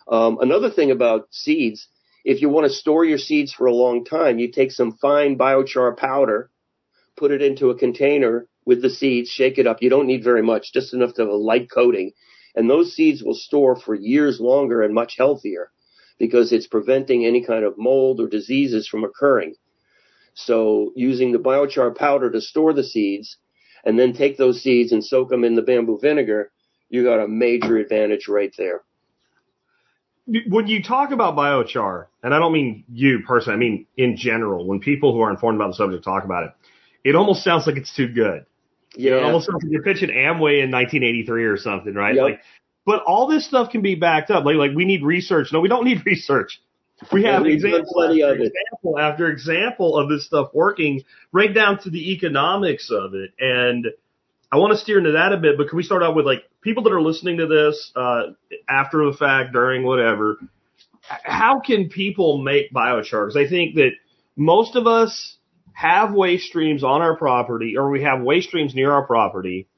Um, 0.07 0.39
another 0.41 0.71
thing 0.71 0.91
about 0.91 1.29
seeds, 1.31 1.89
if 2.25 2.43
you 2.43 2.49
want 2.49 2.67
to 2.67 2.73
store 2.73 3.05
your 3.05 3.19
seeds 3.19 3.53
for 3.53 3.67
a 3.67 3.75
long 3.75 4.05
time, 4.05 4.39
you 4.39 4.51
take 4.51 4.73
some 4.73 4.93
fine 4.93 5.39
biochar 5.39 5.97
powder, 5.97 6.51
put 7.17 7.31
it 7.31 7.43
into 7.43 7.71
a 7.71 7.79
container 7.79 8.47
with 8.65 8.83
the 8.83 8.91
seeds, 8.91 9.31
shake 9.31 9.59
it 9.59 9.67
up. 9.67 9.83
You 9.83 9.91
don't 9.91 10.07
need 10.07 10.25
very 10.25 10.43
much, 10.43 10.73
just 10.73 10.95
enough 10.95 11.15
to 11.15 11.23
have 11.23 11.31
a 11.31 11.35
light 11.35 11.71
coating. 11.71 12.13
And 12.55 12.69
those 12.69 12.95
seeds 12.95 13.23
will 13.23 13.35
store 13.35 13.77
for 13.77 13.95
years 13.95 14.41
longer 14.41 14.83
and 14.83 14.95
much 14.95 15.17
healthier 15.17 15.71
because 16.19 16.53
it's 16.53 16.67
preventing 16.67 17.25
any 17.25 17.45
kind 17.45 17.65
of 17.65 17.79
mold 17.79 18.21
or 18.21 18.29
diseases 18.29 18.87
from 18.87 19.05
occurring. 19.05 19.55
So 20.35 20.93
using 20.95 21.33
the 21.33 21.39
biochar 21.39 21.97
powder 21.97 22.31
to 22.31 22.41
store 22.41 22.73
the 22.73 22.85
seeds 22.85 23.37
and 23.85 23.99
then 23.99 24.13
take 24.13 24.37
those 24.37 24.63
seeds 24.63 24.93
and 24.93 25.05
soak 25.05 25.31
them 25.31 25.45
in 25.45 25.55
the 25.55 25.63
bamboo 25.63 25.99
vinegar, 26.01 26.53
you 26.89 27.05
got 27.05 27.23
a 27.23 27.29
major 27.29 27.79
advantage 27.79 28.29
right 28.29 28.53
there. 28.59 28.83
When 30.47 30.67
you 30.67 30.83
talk 30.83 31.11
about 31.11 31.37
biochar, 31.37 32.07
and 32.23 32.35
I 32.35 32.39
don't 32.39 32.53
mean 32.53 32.85
you 32.93 33.21
personally, 33.27 33.57
I 33.57 33.59
mean 33.59 33.87
in 33.97 34.17
general, 34.17 34.67
when 34.67 34.81
people 34.81 35.13
who 35.13 35.21
are 35.23 35.31
informed 35.31 35.57
about 35.57 35.69
the 35.69 35.75
subject 35.75 36.05
talk 36.05 36.25
about 36.25 36.45
it, 36.45 36.53
it 37.05 37.15
almost 37.15 37.45
sounds 37.45 37.67
like 37.67 37.77
it's 37.77 37.95
too 37.95 38.09
good. 38.09 38.47
Yeah. 38.97 39.19
It 39.19 39.23
almost 39.23 39.47
sounds 39.47 39.63
like 39.63 39.73
you're 39.73 39.83
pitching 39.83 40.11
Amway 40.11 40.63
in 40.63 40.71
1983 40.71 41.45
or 41.45 41.57
something, 41.57 41.95
right? 41.95 42.15
Yep. 42.15 42.23
Like, 42.23 42.41
but 42.85 43.03
all 43.05 43.29
this 43.29 43.47
stuff 43.47 43.71
can 43.71 43.83
be 43.83 43.95
backed 43.95 44.31
up. 44.31 44.45
Like, 44.45 44.57
like 44.57 44.73
we 44.75 44.85
need 44.85 45.03
research. 45.03 45.53
No, 45.53 45.61
we 45.61 45.69
don't 45.69 45.85
need 45.85 46.03
research. 46.07 46.61
We 47.13 47.25
have 47.25 47.47
example 47.47 48.03
after 48.03 48.35
example 48.35 48.99
after 48.99 49.29
example 49.29 49.97
of 49.97 50.11
this 50.11 50.27
stuff 50.27 50.51
working 50.53 51.03
right 51.33 51.53
down 51.55 51.79
to 51.83 51.91
the 51.91 52.13
economics 52.13 52.91
of 52.91 53.15
it. 53.15 53.31
And 53.39 53.87
I 54.53 54.57
want 54.57 54.73
to 54.73 54.79
steer 54.79 54.99
into 54.99 55.13
that 55.13 55.33
a 55.33 55.39
bit, 55.39 55.57
but 55.57 55.69
can 55.69 55.77
we 55.77 55.83
start 55.83 56.03
out 56.03 56.15
with 56.15 56.27
like 56.27 56.45
people 56.61 56.83
that 56.83 56.93
are 56.93 57.01
listening 57.01 57.39
to 57.39 57.47
this 57.47 57.91
uh, 57.97 58.33
after 58.69 59.11
the 59.11 59.17
fact, 59.17 59.53
during 59.53 59.83
whatever? 59.83 60.39
How 61.03 61.61
can 61.61 61.89
people 61.89 62.39
make 62.39 62.71
biochar? 62.71 63.27
Because 63.27 63.37
I 63.37 63.49
think 63.49 63.77
that 63.77 63.93
most 64.37 64.77
of 64.77 64.87
us 64.87 65.39
have 65.73 66.13
waste 66.13 66.47
streams 66.47 66.85
on 66.85 67.03
our 67.03 67.17
property, 67.17 67.77
or 67.77 67.91
we 67.91 68.03
have 68.03 68.23
waste 68.23 68.49
streams 68.49 68.75
near 68.75 68.93
our 68.93 69.07
property. 69.07 69.69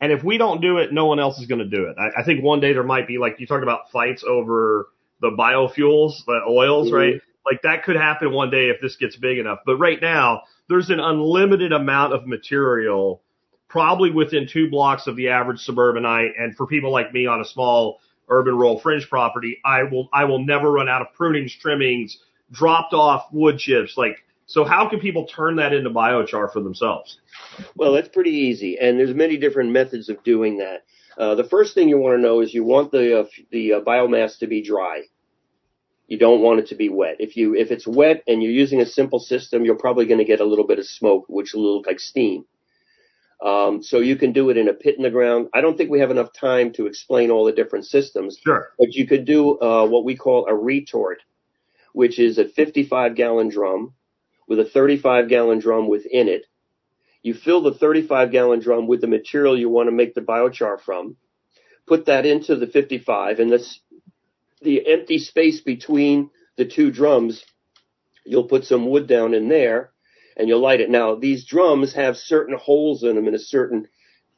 And 0.00 0.12
if 0.12 0.22
we 0.22 0.36
don't 0.36 0.60
do 0.60 0.78
it, 0.78 0.92
no 0.92 1.06
one 1.06 1.18
else 1.18 1.38
is 1.38 1.46
going 1.46 1.58
to 1.58 1.76
do 1.76 1.84
it. 1.84 1.96
I, 1.98 2.20
I 2.20 2.24
think 2.24 2.44
one 2.44 2.60
day 2.60 2.72
there 2.72 2.82
might 2.82 3.08
be 3.08 3.18
like 3.18 3.36
you 3.38 3.46
talked 3.46 3.62
about 3.62 3.90
fights 3.90 4.22
over 4.28 4.88
the 5.20 5.30
biofuels, 5.30 6.24
the 6.26 6.40
oils, 6.48 6.88
mm-hmm. 6.88 6.96
right? 6.96 7.20
Like 7.44 7.62
that 7.62 7.84
could 7.84 7.96
happen 7.96 8.32
one 8.32 8.50
day 8.50 8.68
if 8.68 8.80
this 8.82 8.96
gets 8.96 9.16
big 9.16 9.38
enough. 9.38 9.60
But 9.64 9.76
right 9.76 10.00
now, 10.00 10.42
there's 10.68 10.90
an 10.90 11.00
unlimited 11.00 11.72
amount 11.72 12.12
of 12.12 12.26
material, 12.26 13.22
probably 13.68 14.10
within 14.10 14.48
two 14.52 14.68
blocks 14.68 15.06
of 15.06 15.16
the 15.16 15.28
average 15.28 15.60
suburbanite. 15.60 16.32
And 16.38 16.56
for 16.56 16.66
people 16.66 16.92
like 16.92 17.12
me 17.12 17.26
on 17.26 17.40
a 17.40 17.44
small 17.44 18.00
urban 18.28 18.56
rural 18.56 18.80
fringe 18.80 19.08
property, 19.08 19.60
I 19.64 19.84
will, 19.84 20.08
I 20.12 20.24
will 20.24 20.44
never 20.44 20.70
run 20.70 20.88
out 20.88 21.02
of 21.02 21.08
prunings, 21.14 21.56
trimmings, 21.58 22.18
dropped 22.50 22.92
off 22.92 23.28
wood 23.32 23.58
chips. 23.58 23.96
Like, 23.96 24.18
so 24.46 24.64
how 24.64 24.88
can 24.88 25.00
people 25.00 25.26
turn 25.26 25.56
that 25.56 25.72
into 25.72 25.90
biochar 25.90 26.52
for 26.52 26.60
themselves? 26.60 27.18
Well, 27.74 27.92
that's 27.92 28.08
pretty 28.08 28.30
easy. 28.30 28.78
And 28.78 28.98
there's 28.98 29.14
many 29.14 29.36
different 29.36 29.72
methods 29.72 30.08
of 30.08 30.22
doing 30.22 30.58
that. 30.58 30.84
Uh, 31.18 31.34
the 31.34 31.44
first 31.44 31.74
thing 31.74 31.88
you 31.88 31.98
want 31.98 32.16
to 32.16 32.22
know 32.22 32.40
is 32.40 32.54
you 32.54 32.62
want 32.62 32.92
the 32.92 33.20
uh, 33.20 33.24
the 33.50 33.74
uh, 33.74 33.80
biomass 33.80 34.38
to 34.38 34.46
be 34.46 34.62
dry. 34.62 35.02
You 36.06 36.18
don't 36.18 36.42
want 36.42 36.60
it 36.60 36.68
to 36.68 36.76
be 36.76 36.88
wet. 36.88 37.16
If 37.18 37.36
you 37.36 37.56
if 37.56 37.72
it's 37.72 37.86
wet 37.86 38.22
and 38.28 38.42
you're 38.42 38.52
using 38.52 38.80
a 38.80 38.86
simple 38.86 39.18
system, 39.18 39.64
you're 39.64 39.74
probably 39.74 40.06
going 40.06 40.18
to 40.18 40.24
get 40.24 40.40
a 40.40 40.44
little 40.44 40.66
bit 40.66 40.78
of 40.78 40.86
smoke, 40.86 41.24
which 41.28 41.52
will 41.52 41.76
look 41.76 41.86
like 41.86 41.98
steam. 41.98 42.44
Um, 43.44 43.82
so 43.82 43.98
you 43.98 44.16
can 44.16 44.32
do 44.32 44.48
it 44.50 44.56
in 44.56 44.68
a 44.68 44.72
pit 44.72 44.96
in 44.96 45.02
the 45.02 45.10
ground. 45.10 45.48
I 45.52 45.60
don't 45.60 45.76
think 45.76 45.90
we 45.90 46.00
have 46.00 46.10
enough 46.10 46.32
time 46.32 46.72
to 46.74 46.86
explain 46.86 47.30
all 47.30 47.44
the 47.44 47.52
different 47.52 47.86
systems. 47.86 48.38
Sure. 48.42 48.68
But 48.78 48.94
you 48.94 49.06
could 49.06 49.24
do 49.24 49.58
uh, 49.58 49.86
what 49.86 50.04
we 50.04 50.16
call 50.16 50.46
a 50.46 50.54
retort, 50.54 51.18
which 51.92 52.18
is 52.18 52.38
a 52.38 52.48
55 52.48 53.14
gallon 53.14 53.48
drum 53.48 53.92
with 54.48 54.60
a 54.60 54.64
35 54.64 55.28
gallon 55.28 55.58
drum 55.58 55.88
within 55.88 56.28
it 56.28 56.46
you 57.26 57.34
fill 57.34 57.60
the 57.60 57.74
35 57.74 58.30
gallon 58.30 58.60
drum 58.60 58.86
with 58.86 59.00
the 59.00 59.08
material 59.08 59.58
you 59.58 59.68
want 59.68 59.88
to 59.88 59.92
make 59.92 60.14
the 60.14 60.20
biochar 60.20 60.80
from, 60.80 61.16
put 61.84 62.06
that 62.06 62.24
into 62.24 62.54
the 62.54 62.68
55 62.68 63.40
and 63.40 63.50
this, 63.50 63.80
the 64.62 64.86
empty 64.86 65.18
space 65.18 65.60
between 65.60 66.30
the 66.56 66.64
two 66.64 66.92
drums, 66.92 67.44
you'll 68.24 68.46
put 68.46 68.64
some 68.64 68.88
wood 68.88 69.08
down 69.08 69.34
in 69.34 69.48
there 69.48 69.90
and 70.36 70.46
you'll 70.46 70.60
light 70.60 70.80
it. 70.80 70.88
Now 70.88 71.16
these 71.16 71.44
drums 71.44 71.94
have 71.94 72.16
certain 72.16 72.56
holes 72.56 73.02
in 73.02 73.16
them 73.16 73.26
in 73.26 73.34
a 73.34 73.40
certain, 73.40 73.88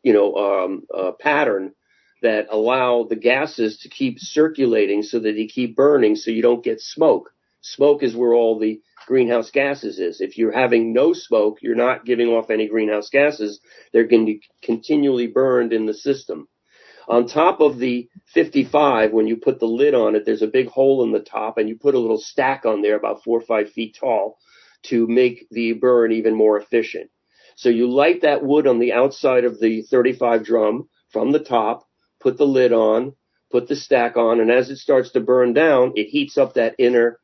you 0.02 0.14
know, 0.14 0.34
um, 0.36 0.84
uh, 0.96 1.12
pattern 1.12 1.74
that 2.22 2.46
allow 2.50 3.04
the 3.04 3.16
gases 3.16 3.80
to 3.80 3.90
keep 3.90 4.18
circulating 4.18 5.02
so 5.02 5.18
that 5.18 5.32
they 5.34 5.46
keep 5.46 5.76
burning 5.76 6.16
so 6.16 6.30
you 6.30 6.40
don't 6.40 6.64
get 6.64 6.80
smoke. 6.80 7.34
Smoke 7.60 8.02
is 8.02 8.14
where 8.14 8.34
all 8.34 8.58
the 8.58 8.80
greenhouse 9.06 9.50
gases 9.50 9.98
is. 9.98 10.20
If 10.20 10.38
you're 10.38 10.52
having 10.52 10.92
no 10.92 11.12
smoke, 11.12 11.58
you're 11.60 11.74
not 11.74 12.04
giving 12.04 12.28
off 12.28 12.50
any 12.50 12.68
greenhouse 12.68 13.08
gases. 13.10 13.60
They're 13.92 14.06
going 14.06 14.26
to 14.26 14.32
be 14.32 14.42
continually 14.62 15.26
burned 15.26 15.72
in 15.72 15.86
the 15.86 15.94
system. 15.94 16.48
On 17.08 17.26
top 17.26 17.60
of 17.60 17.78
the 17.78 18.08
55, 18.34 19.12
when 19.12 19.26
you 19.26 19.36
put 19.36 19.60
the 19.60 19.66
lid 19.66 19.94
on 19.94 20.14
it, 20.14 20.26
there's 20.26 20.42
a 20.42 20.46
big 20.46 20.68
hole 20.68 21.02
in 21.02 21.12
the 21.12 21.20
top 21.20 21.56
and 21.56 21.68
you 21.68 21.76
put 21.76 21.94
a 21.94 21.98
little 21.98 22.18
stack 22.18 22.66
on 22.66 22.82
there 22.82 22.96
about 22.96 23.24
four 23.24 23.38
or 23.38 23.44
five 23.44 23.70
feet 23.70 23.96
tall 23.98 24.38
to 24.84 25.06
make 25.06 25.46
the 25.50 25.72
burn 25.72 26.12
even 26.12 26.34
more 26.34 26.58
efficient. 26.58 27.10
So 27.56 27.70
you 27.70 27.90
light 27.90 28.22
that 28.22 28.44
wood 28.44 28.66
on 28.66 28.78
the 28.78 28.92
outside 28.92 29.44
of 29.44 29.58
the 29.58 29.82
35 29.82 30.44
drum 30.44 30.88
from 31.10 31.32
the 31.32 31.40
top, 31.40 31.88
put 32.20 32.36
the 32.36 32.46
lid 32.46 32.72
on, 32.72 33.14
put 33.50 33.68
the 33.68 33.76
stack 33.76 34.16
on, 34.16 34.40
and 34.40 34.50
as 34.50 34.70
it 34.70 34.76
starts 34.76 35.12
to 35.12 35.20
burn 35.20 35.54
down, 35.54 35.92
it 35.96 36.08
heats 36.08 36.36
up 36.36 36.54
that 36.54 36.76
inner 36.78 37.18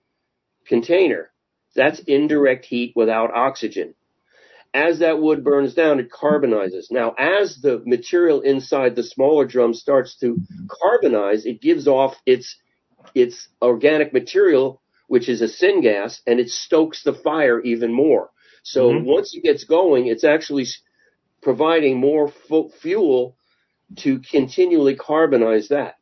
container. 0.67 1.31
That's 1.75 2.01
indirect 2.01 2.65
heat 2.67 2.93
without 2.95 3.35
oxygen. 3.35 3.95
As 4.73 4.99
that 4.99 5.21
wood 5.21 5.45
burns 5.45 5.75
down, 5.75 6.01
it 6.01 6.11
carbonizes. 6.11 6.91
Now, 6.91 7.15
as 7.17 7.61
the 7.63 7.83
material 7.87 8.41
inside 8.41 8.97
the 8.97 9.05
smaller 9.05 9.45
drum 9.45 9.73
starts 9.73 10.17
to 10.19 10.37
carbonize, 10.69 11.47
it 11.47 11.61
gives 11.61 11.87
off 11.87 12.17
its, 12.27 12.57
its 13.15 13.49
organic 13.63 14.13
material, 14.13 14.83
which 15.07 15.29
is 15.29 15.43
a 15.43 15.45
syngas, 15.47 16.21
and 16.27 16.41
it 16.41 16.49
stokes 16.49 17.05
the 17.05 17.13
fire 17.13 17.61
even 17.61 17.93
more. 17.93 18.31
So 18.65 18.91
mm-hmm. 18.91 19.07
once 19.07 19.35
it 19.35 19.45
gets 19.45 19.65
going, 19.65 20.07
it's 20.07 20.25
actually 20.25 20.67
providing 21.41 22.01
more 22.01 22.33
fuel 22.81 23.37
to 23.99 24.19
continually 24.21 24.97
carbonize 24.97 25.69
that. 25.69 25.97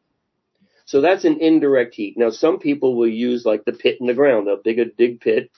So 0.84 1.00
that's 1.00 1.24
an 1.24 1.40
indirect 1.40 1.94
heat. 1.94 2.16
Now, 2.16 2.30
some 2.30 2.58
people 2.58 2.96
will 2.96 3.08
use 3.08 3.44
like 3.44 3.64
the 3.64 3.72
pit 3.72 3.98
in 4.00 4.06
the 4.06 4.14
ground. 4.14 4.46
They'll 4.46 4.62
dig 4.62 4.78
a 4.78 4.86
dig 4.86 5.20
pit. 5.20 5.50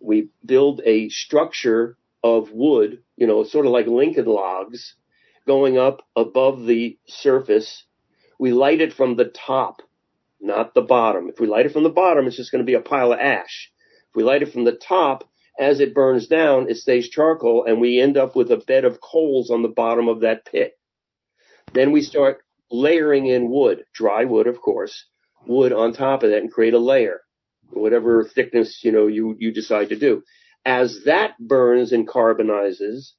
We 0.00 0.28
build 0.44 0.80
a 0.84 1.08
structure 1.08 1.96
of 2.22 2.50
wood, 2.52 3.02
you 3.16 3.26
know, 3.26 3.44
sort 3.44 3.66
of 3.66 3.72
like 3.72 3.86
Lincoln 3.86 4.26
logs 4.26 4.94
going 5.46 5.78
up 5.78 6.02
above 6.16 6.66
the 6.66 6.98
surface. 7.06 7.84
We 8.38 8.52
light 8.52 8.80
it 8.80 8.92
from 8.92 9.16
the 9.16 9.26
top, 9.26 9.82
not 10.40 10.74
the 10.74 10.82
bottom. 10.82 11.28
If 11.28 11.38
we 11.38 11.46
light 11.46 11.66
it 11.66 11.72
from 11.72 11.84
the 11.84 11.90
bottom, 11.90 12.26
it's 12.26 12.36
just 12.36 12.50
going 12.50 12.64
to 12.64 12.66
be 12.66 12.74
a 12.74 12.80
pile 12.80 13.12
of 13.12 13.20
ash. 13.20 13.70
If 14.10 14.16
we 14.16 14.22
light 14.22 14.42
it 14.42 14.52
from 14.52 14.64
the 14.64 14.72
top, 14.72 15.28
as 15.58 15.80
it 15.80 15.94
burns 15.94 16.26
down, 16.26 16.68
it 16.68 16.76
stays 16.76 17.08
charcoal 17.08 17.64
and 17.64 17.80
we 17.80 18.00
end 18.00 18.16
up 18.16 18.34
with 18.34 18.50
a 18.50 18.56
bed 18.56 18.84
of 18.84 19.00
coals 19.00 19.50
on 19.50 19.62
the 19.62 19.68
bottom 19.68 20.08
of 20.08 20.20
that 20.20 20.44
pit. 20.44 20.78
Then 21.72 21.92
we 21.92 22.02
start 22.02 22.42
layering 22.70 23.26
in 23.26 23.50
wood, 23.50 23.84
dry 23.94 24.24
wood, 24.24 24.46
of 24.46 24.60
course, 24.60 25.04
wood 25.46 25.72
on 25.72 25.92
top 25.92 26.22
of 26.22 26.30
that 26.30 26.38
and 26.38 26.52
create 26.52 26.74
a 26.74 26.78
layer, 26.78 27.20
whatever 27.70 28.24
thickness, 28.24 28.80
you 28.82 28.92
know, 28.92 29.06
you, 29.06 29.36
you 29.38 29.52
decide 29.52 29.90
to 29.90 29.98
do. 29.98 30.22
As 30.64 31.00
that 31.04 31.32
burns 31.38 31.92
and 31.92 32.08
carbonizes, 32.08 33.12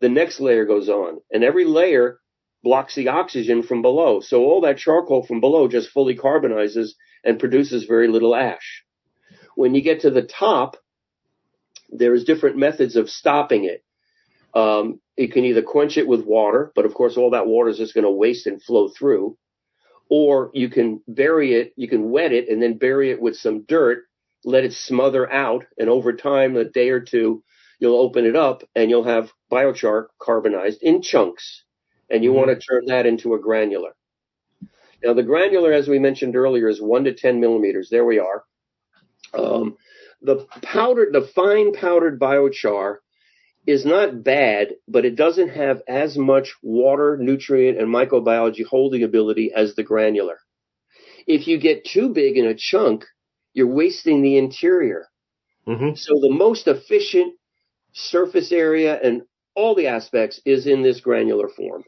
the 0.00 0.08
next 0.08 0.40
layer 0.40 0.64
goes 0.64 0.88
on 0.88 1.20
and 1.30 1.44
every 1.44 1.64
layer 1.64 2.20
blocks 2.62 2.94
the 2.94 3.08
oxygen 3.08 3.62
from 3.62 3.82
below. 3.82 4.20
So 4.20 4.44
all 4.44 4.62
that 4.62 4.78
charcoal 4.78 5.24
from 5.24 5.40
below 5.40 5.68
just 5.68 5.90
fully 5.90 6.16
carbonizes 6.16 6.94
and 7.24 7.38
produces 7.38 7.84
very 7.84 8.08
little 8.08 8.34
ash. 8.34 8.84
When 9.54 9.74
you 9.74 9.82
get 9.82 10.00
to 10.00 10.10
the 10.10 10.22
top, 10.22 10.76
there's 11.90 12.24
different 12.24 12.56
methods 12.56 12.96
of 12.96 13.10
stopping 13.10 13.64
it. 13.64 13.84
Um, 14.54 15.00
you 15.20 15.28
can 15.28 15.44
either 15.44 15.62
quench 15.62 15.96
it 15.98 16.08
with 16.08 16.24
water, 16.24 16.72
but 16.74 16.84
of 16.86 16.94
course 16.94 17.16
all 17.16 17.30
that 17.30 17.46
water 17.46 17.68
is 17.68 17.78
just 17.78 17.94
going 17.94 18.04
to 18.04 18.10
waste 18.10 18.46
and 18.46 18.62
flow 18.62 18.88
through. 18.88 19.36
Or 20.08 20.50
you 20.54 20.68
can 20.68 21.02
bury 21.06 21.54
it, 21.54 21.72
you 21.76 21.88
can 21.88 22.10
wet 22.10 22.32
it 22.32 22.48
and 22.48 22.60
then 22.62 22.78
bury 22.78 23.10
it 23.10 23.20
with 23.20 23.36
some 23.36 23.62
dirt 23.62 24.04
let 24.44 24.64
it 24.64 24.72
smother 24.72 25.30
out, 25.30 25.64
and 25.78 25.88
over 25.88 26.12
time, 26.12 26.56
a 26.56 26.64
day 26.64 26.90
or 26.90 27.00
two, 27.00 27.42
you'll 27.78 28.00
open 28.00 28.24
it 28.24 28.36
up 28.36 28.62
and 28.74 28.90
you'll 28.90 29.04
have 29.04 29.32
biochar 29.50 30.06
carbonized 30.18 30.82
in 30.82 31.02
chunks, 31.02 31.64
and 32.08 32.24
you 32.24 32.32
Mhm. 32.32 32.34
want 32.36 32.48
to 32.48 32.56
turn 32.66 32.86
that 32.86 33.06
into 33.06 33.34
a 33.34 33.38
granular. 33.38 33.94
Now, 35.02 35.14
the 35.14 35.22
granular, 35.22 35.72
as 35.72 35.88
we 35.88 35.98
mentioned 35.98 36.36
earlier, 36.36 36.68
is 36.68 36.80
one 36.80 37.04
to 37.04 37.12
10 37.12 37.40
millimeters. 37.40 37.88
There 37.88 38.04
we 38.04 38.18
are. 38.18 38.44
Um, 39.32 39.76
the 40.22 40.46
powdered, 40.62 41.12
the 41.12 41.22
fine 41.22 41.72
powdered 41.72 42.18
biochar 42.18 42.98
is 43.70 43.84
not 43.84 44.24
bad, 44.24 44.74
but 44.88 45.04
it 45.04 45.16
doesn't 45.16 45.50
have 45.50 45.82
as 45.86 46.18
much 46.18 46.54
water, 46.62 47.16
nutrient, 47.20 47.78
and 47.78 47.88
microbiology 47.88 48.64
holding 48.64 49.02
ability 49.04 49.52
as 49.54 49.74
the 49.74 49.82
granular. 49.82 50.38
If 51.26 51.46
you 51.46 51.58
get 51.58 51.84
too 51.84 52.08
big 52.08 52.36
in 52.36 52.46
a 52.46 52.54
chunk, 52.54 53.04
you're 53.52 53.72
wasting 53.72 54.22
the 54.22 54.38
interior. 54.38 55.06
hmm 55.66 55.90
So 55.94 56.14
the 56.20 56.30
most 56.30 56.66
efficient 56.66 57.34
surface 57.92 58.50
area 58.52 58.98
and 59.00 59.22
all 59.54 59.74
the 59.74 59.86
aspects 59.86 60.40
is 60.44 60.66
in 60.66 60.82
this 60.82 61.00
granular 61.00 61.48
form. 61.48 61.84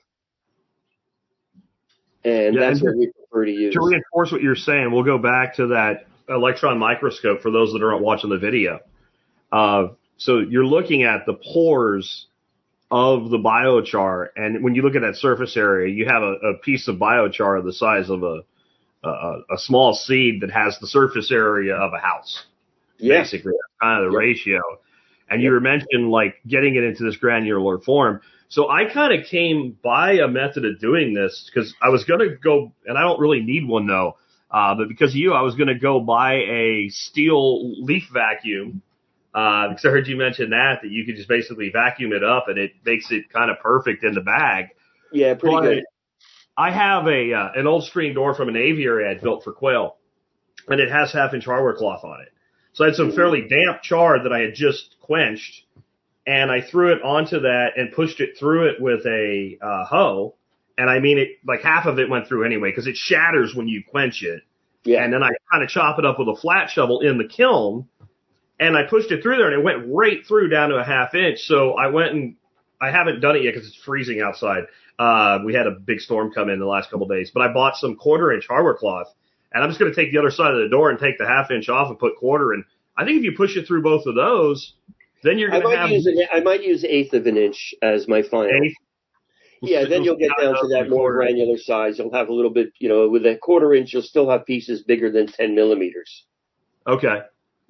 And 2.24 2.54
Yeah, 2.54 2.60
that's 2.60 2.80
and 2.80 2.88
what 2.90 2.98
we 2.98 3.10
prefer 3.12 3.46
to 3.46 3.50
use. 3.50 3.74
To 3.74 3.80
reinforce 3.80 4.30
what 4.30 4.42
you're 4.42 4.54
saying, 4.54 4.92
we'll 4.92 5.02
go 5.02 5.18
back 5.18 5.56
to 5.56 5.68
that 5.68 6.06
electron 6.28 6.78
microscope 6.78 7.40
for 7.42 7.50
those 7.50 7.72
that 7.72 7.82
aren't 7.82 8.02
watching 8.02 8.30
the 8.30 8.38
video. 8.38 8.78
Uh, 9.50 9.88
so 10.24 10.38
you're 10.38 10.64
looking 10.66 11.02
at 11.02 11.26
the 11.26 11.34
pores 11.34 12.26
of 12.90 13.30
the 13.30 13.38
biochar, 13.38 14.28
and 14.36 14.62
when 14.62 14.74
you 14.74 14.82
look 14.82 14.94
at 14.94 15.02
that 15.02 15.16
surface 15.16 15.56
area, 15.56 15.92
you 15.92 16.06
have 16.06 16.22
a, 16.22 16.34
a 16.50 16.58
piece 16.58 16.86
of 16.88 16.96
biochar 16.96 17.64
the 17.64 17.72
size 17.72 18.08
of 18.10 18.22
a, 18.22 18.42
a 19.02 19.10
a 19.54 19.58
small 19.58 19.94
seed 19.94 20.42
that 20.42 20.50
has 20.50 20.78
the 20.80 20.86
surface 20.86 21.32
area 21.32 21.74
of 21.74 21.92
a 21.92 21.98
house. 21.98 22.44
Basically, 22.98 23.52
that's 23.52 23.80
kind 23.80 24.04
of 24.04 24.12
the 24.12 24.16
Yep. 24.16 24.20
ratio. 24.20 24.60
And 25.28 25.42
you 25.42 25.50
were 25.50 25.60
mentioning 25.60 26.08
like 26.08 26.36
getting 26.46 26.76
it 26.76 26.84
into 26.84 27.04
this 27.04 27.16
granular 27.16 27.78
form. 27.78 28.20
So 28.48 28.68
I 28.68 28.84
kind 28.92 29.18
of 29.18 29.26
came 29.26 29.78
by 29.82 30.12
a 30.12 30.28
method 30.28 30.64
of 30.66 30.78
doing 30.78 31.14
this 31.14 31.50
because 31.52 31.74
I 31.82 31.88
was 31.88 32.04
going 32.04 32.20
to 32.20 32.36
go, 32.36 32.72
and 32.86 32.98
I 32.98 33.00
don't 33.00 33.18
really 33.18 33.40
need 33.40 33.66
one 33.66 33.86
though, 33.86 34.18
uh, 34.50 34.74
but 34.76 34.88
because 34.88 35.10
of 35.12 35.16
you, 35.16 35.32
I 35.32 35.40
was 35.40 35.54
going 35.54 35.68
to 35.68 35.78
go 35.78 36.00
buy 36.00 36.34
a 36.34 36.88
steel 36.90 37.82
leaf 37.82 38.04
vacuum. 38.12 38.82
Uh, 39.34 39.68
because 39.68 39.84
I 39.84 39.88
heard 39.88 40.06
you 40.08 40.16
mention 40.16 40.50
that, 40.50 40.80
that 40.82 40.90
you 40.90 41.06
could 41.06 41.16
just 41.16 41.28
basically 41.28 41.70
vacuum 41.70 42.12
it 42.12 42.22
up 42.22 42.48
and 42.48 42.58
it 42.58 42.72
makes 42.84 43.10
it 43.10 43.30
kind 43.32 43.50
of 43.50 43.58
perfect 43.60 44.04
in 44.04 44.14
the 44.14 44.20
bag. 44.20 44.66
Yeah, 45.10 45.34
pretty 45.34 45.56
But 45.56 45.62
good. 45.62 45.84
I 46.56 46.70
have 46.70 47.06
a, 47.06 47.32
uh, 47.32 47.48
an 47.54 47.66
old 47.66 47.84
screen 47.84 48.14
door 48.14 48.34
from 48.34 48.50
an 48.50 48.56
aviary 48.56 49.08
I 49.08 49.18
built 49.18 49.42
for 49.42 49.52
quail 49.52 49.96
and 50.68 50.80
it 50.80 50.90
has 50.90 51.12
half 51.12 51.32
inch 51.32 51.46
hardware 51.46 51.74
cloth 51.74 52.04
on 52.04 52.20
it. 52.20 52.28
So 52.74 52.84
I 52.84 52.88
had 52.88 52.96
some 52.96 53.12
fairly 53.12 53.48
damp 53.48 53.82
char 53.82 54.22
that 54.22 54.32
I 54.32 54.40
had 54.40 54.54
just 54.54 54.96
quenched 55.00 55.64
and 56.26 56.50
I 56.50 56.60
threw 56.60 56.92
it 56.92 57.02
onto 57.02 57.40
that 57.40 57.72
and 57.76 57.92
pushed 57.92 58.20
it 58.20 58.38
through 58.38 58.68
it 58.68 58.80
with 58.80 59.04
a 59.06 59.58
uh, 59.60 59.84
hoe. 59.84 60.34
And 60.78 60.88
I 60.88 61.00
mean, 61.00 61.18
it 61.18 61.28
like 61.46 61.62
half 61.62 61.86
of 61.86 61.98
it 61.98 62.08
went 62.08 62.28
through 62.28 62.44
anyway 62.44 62.70
because 62.70 62.86
it 62.86 62.96
shatters 62.96 63.54
when 63.54 63.68
you 63.68 63.82
quench 63.86 64.22
it. 64.22 64.42
Yeah. 64.84 65.04
And 65.04 65.12
then 65.12 65.22
I 65.22 65.30
kind 65.50 65.62
of 65.62 65.68
chop 65.68 65.98
it 65.98 66.04
up 66.06 66.18
with 66.18 66.28
a 66.28 66.36
flat 66.36 66.70
shovel 66.70 67.00
in 67.00 67.18
the 67.18 67.28
kiln 67.28 67.88
and 68.62 68.76
I 68.76 68.84
pushed 68.88 69.10
it 69.10 69.22
through 69.22 69.36
there 69.36 69.50
and 69.50 69.54
it 69.54 69.64
went 69.64 69.92
right 69.92 70.24
through 70.26 70.48
down 70.48 70.70
to 70.70 70.76
a 70.76 70.84
half 70.84 71.14
inch. 71.14 71.40
So 71.40 71.72
I 71.72 71.88
went 71.88 72.12
and 72.12 72.36
I 72.80 72.90
haven't 72.90 73.20
done 73.20 73.36
it 73.36 73.42
yet 73.42 73.54
because 73.54 73.68
it's 73.68 73.76
freezing 73.76 74.20
outside. 74.20 74.64
Uh, 74.98 75.40
we 75.44 75.54
had 75.54 75.66
a 75.66 75.72
big 75.72 76.00
storm 76.00 76.30
come 76.32 76.48
in 76.48 76.58
the 76.58 76.66
last 76.66 76.90
couple 76.90 77.04
of 77.04 77.10
days, 77.10 77.30
but 77.32 77.42
I 77.42 77.52
bought 77.52 77.76
some 77.76 77.96
quarter 77.96 78.32
inch 78.32 78.46
hardware 78.46 78.74
cloth 78.74 79.08
and 79.52 79.62
I'm 79.62 79.70
just 79.70 79.80
going 79.80 79.92
to 79.92 80.00
take 80.00 80.12
the 80.12 80.18
other 80.18 80.30
side 80.30 80.52
of 80.54 80.60
the 80.60 80.68
door 80.68 80.90
and 80.90 80.98
take 80.98 81.18
the 81.18 81.26
half 81.26 81.50
inch 81.50 81.68
off 81.68 81.88
and 81.88 81.98
put 81.98 82.16
quarter. 82.16 82.52
And 82.52 82.64
I 82.96 83.04
think 83.04 83.18
if 83.18 83.24
you 83.24 83.32
push 83.36 83.56
it 83.56 83.66
through 83.66 83.82
both 83.82 84.06
of 84.06 84.14
those, 84.14 84.74
then 85.22 85.38
you're 85.38 85.50
going 85.50 85.62
to 85.62 85.76
have 85.76 85.90
use 85.90 86.06
an, 86.06 86.18
I 86.32 86.40
might 86.40 86.62
use 86.62 86.84
eighth 86.84 87.14
of 87.14 87.26
an 87.26 87.36
inch 87.36 87.74
as 87.82 88.06
my 88.08 88.22
final. 88.22 88.50
eighth. 88.50 88.76
Yeah, 89.60 89.84
then 89.88 90.02
you'll 90.02 90.16
get 90.16 90.32
down 90.40 90.54
to 90.54 90.68
that 90.68 90.90
more 90.90 91.12
granular 91.14 91.56
size. 91.56 91.96
You'll 91.96 92.12
have 92.12 92.28
a 92.28 92.34
little 92.34 92.50
bit, 92.50 92.72
you 92.80 92.88
know, 92.88 93.08
with 93.08 93.24
a 93.24 93.36
quarter 93.40 93.72
inch, 93.72 93.92
you'll 93.92 94.02
still 94.02 94.28
have 94.28 94.44
pieces 94.44 94.82
bigger 94.82 95.10
than 95.10 95.28
10 95.28 95.54
millimeters. 95.54 96.24
Okay. 96.84 97.20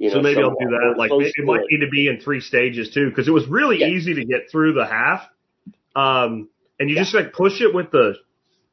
You 0.02 0.10
so 0.10 0.16
know, 0.16 0.22
maybe 0.22 0.42
I'll 0.42 0.50
do 0.50 0.66
that. 0.70 0.94
Like 0.98 1.12
maybe 1.12 1.32
it 1.36 1.44
might 1.44 1.60
it. 1.60 1.66
need 1.70 1.84
to 1.84 1.88
be 1.88 2.08
in 2.08 2.18
three 2.18 2.40
stages 2.40 2.90
too, 2.90 3.08
because 3.08 3.28
it 3.28 3.30
was 3.30 3.46
really 3.46 3.78
Yeah. 3.78 3.86
easy 3.86 4.14
to 4.14 4.24
get 4.24 4.50
through 4.50 4.72
the 4.72 4.84
half. 4.84 5.28
Um, 5.94 6.48
and 6.80 6.90
you 6.90 6.96
just 6.96 7.14
like 7.14 7.32
push 7.32 7.60
it 7.60 7.72
with 7.72 7.92
the 7.92 8.14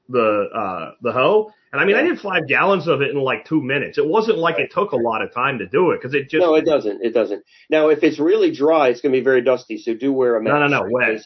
the 0.10 0.50
uh 0.52 0.92
the 1.04 1.12
hoe. 1.12 1.52
And 1.72 1.80
I 1.80 1.86
mean, 1.86 1.98
I 1.98 2.02
did 2.02 2.20
five 2.20 2.48
gallons 2.48 2.88
of 2.88 3.02
it 3.04 3.12
in 3.12 3.18
like 3.18 3.46
two 3.46 3.62
minutes. 3.62 4.00
It 4.00 4.08
wasn't 4.08 4.40
like 4.40 4.58
it 4.58 4.72
took 4.74 4.92
a 4.92 4.96
lot 4.96 5.22
of 5.22 5.32
time 5.32 5.60
to 5.60 5.68
do 5.68 5.92
it 5.92 5.98
because 6.02 6.16
it 6.16 6.32
just 6.32 6.42
no, 6.42 6.56
it 6.56 6.66
doesn't. 6.66 7.04
It 7.04 7.14
doesn't. 7.14 7.44
Now, 7.70 7.90
if 7.90 8.02
it's 8.02 8.18
really 8.20 8.52
dry, 8.52 8.88
it's 8.88 9.02
going 9.02 9.14
to 9.14 9.20
be 9.20 9.24
very 9.24 9.44
dusty. 9.44 9.78
So 9.78 9.94
do 9.94 10.12
wear 10.12 10.36
a 10.36 10.42
mask. 10.42 10.52
no, 10.52 10.68
no, 10.68 10.84
no, 10.84 10.90
wet. 10.90 11.24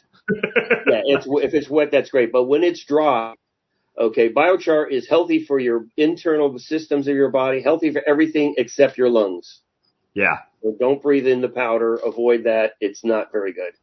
yeah, 0.86 1.00
it's 1.06 1.26
if 1.26 1.54
it's 1.54 1.70
wet, 1.70 1.90
that's 1.92 2.10
great. 2.10 2.30
But 2.30 2.44
when 2.44 2.62
it's 2.62 2.84
dry, 2.84 3.32
okay, 3.98 4.30
biochar 4.30 4.90
is 4.90 5.08
healthy 5.08 5.46
for 5.46 5.58
your 5.58 5.86
internal 5.96 6.58
systems 6.58 7.08
of 7.08 7.14
your 7.16 7.30
body, 7.30 7.62
healthy 7.62 7.90
for 7.90 8.02
everything 8.06 8.54
except 8.58 8.98
your 8.98 9.08
lungs. 9.08 9.62
Yeah. 10.14 10.38
So 10.62 10.74
don't 10.78 11.02
breathe 11.02 11.26
in 11.26 11.40
the 11.40 11.48
powder. 11.48 11.96
Avoid 11.96 12.44
that. 12.44 12.72
It's 12.80 13.04
not 13.04 13.32
very 13.32 13.52
good. 13.52 13.74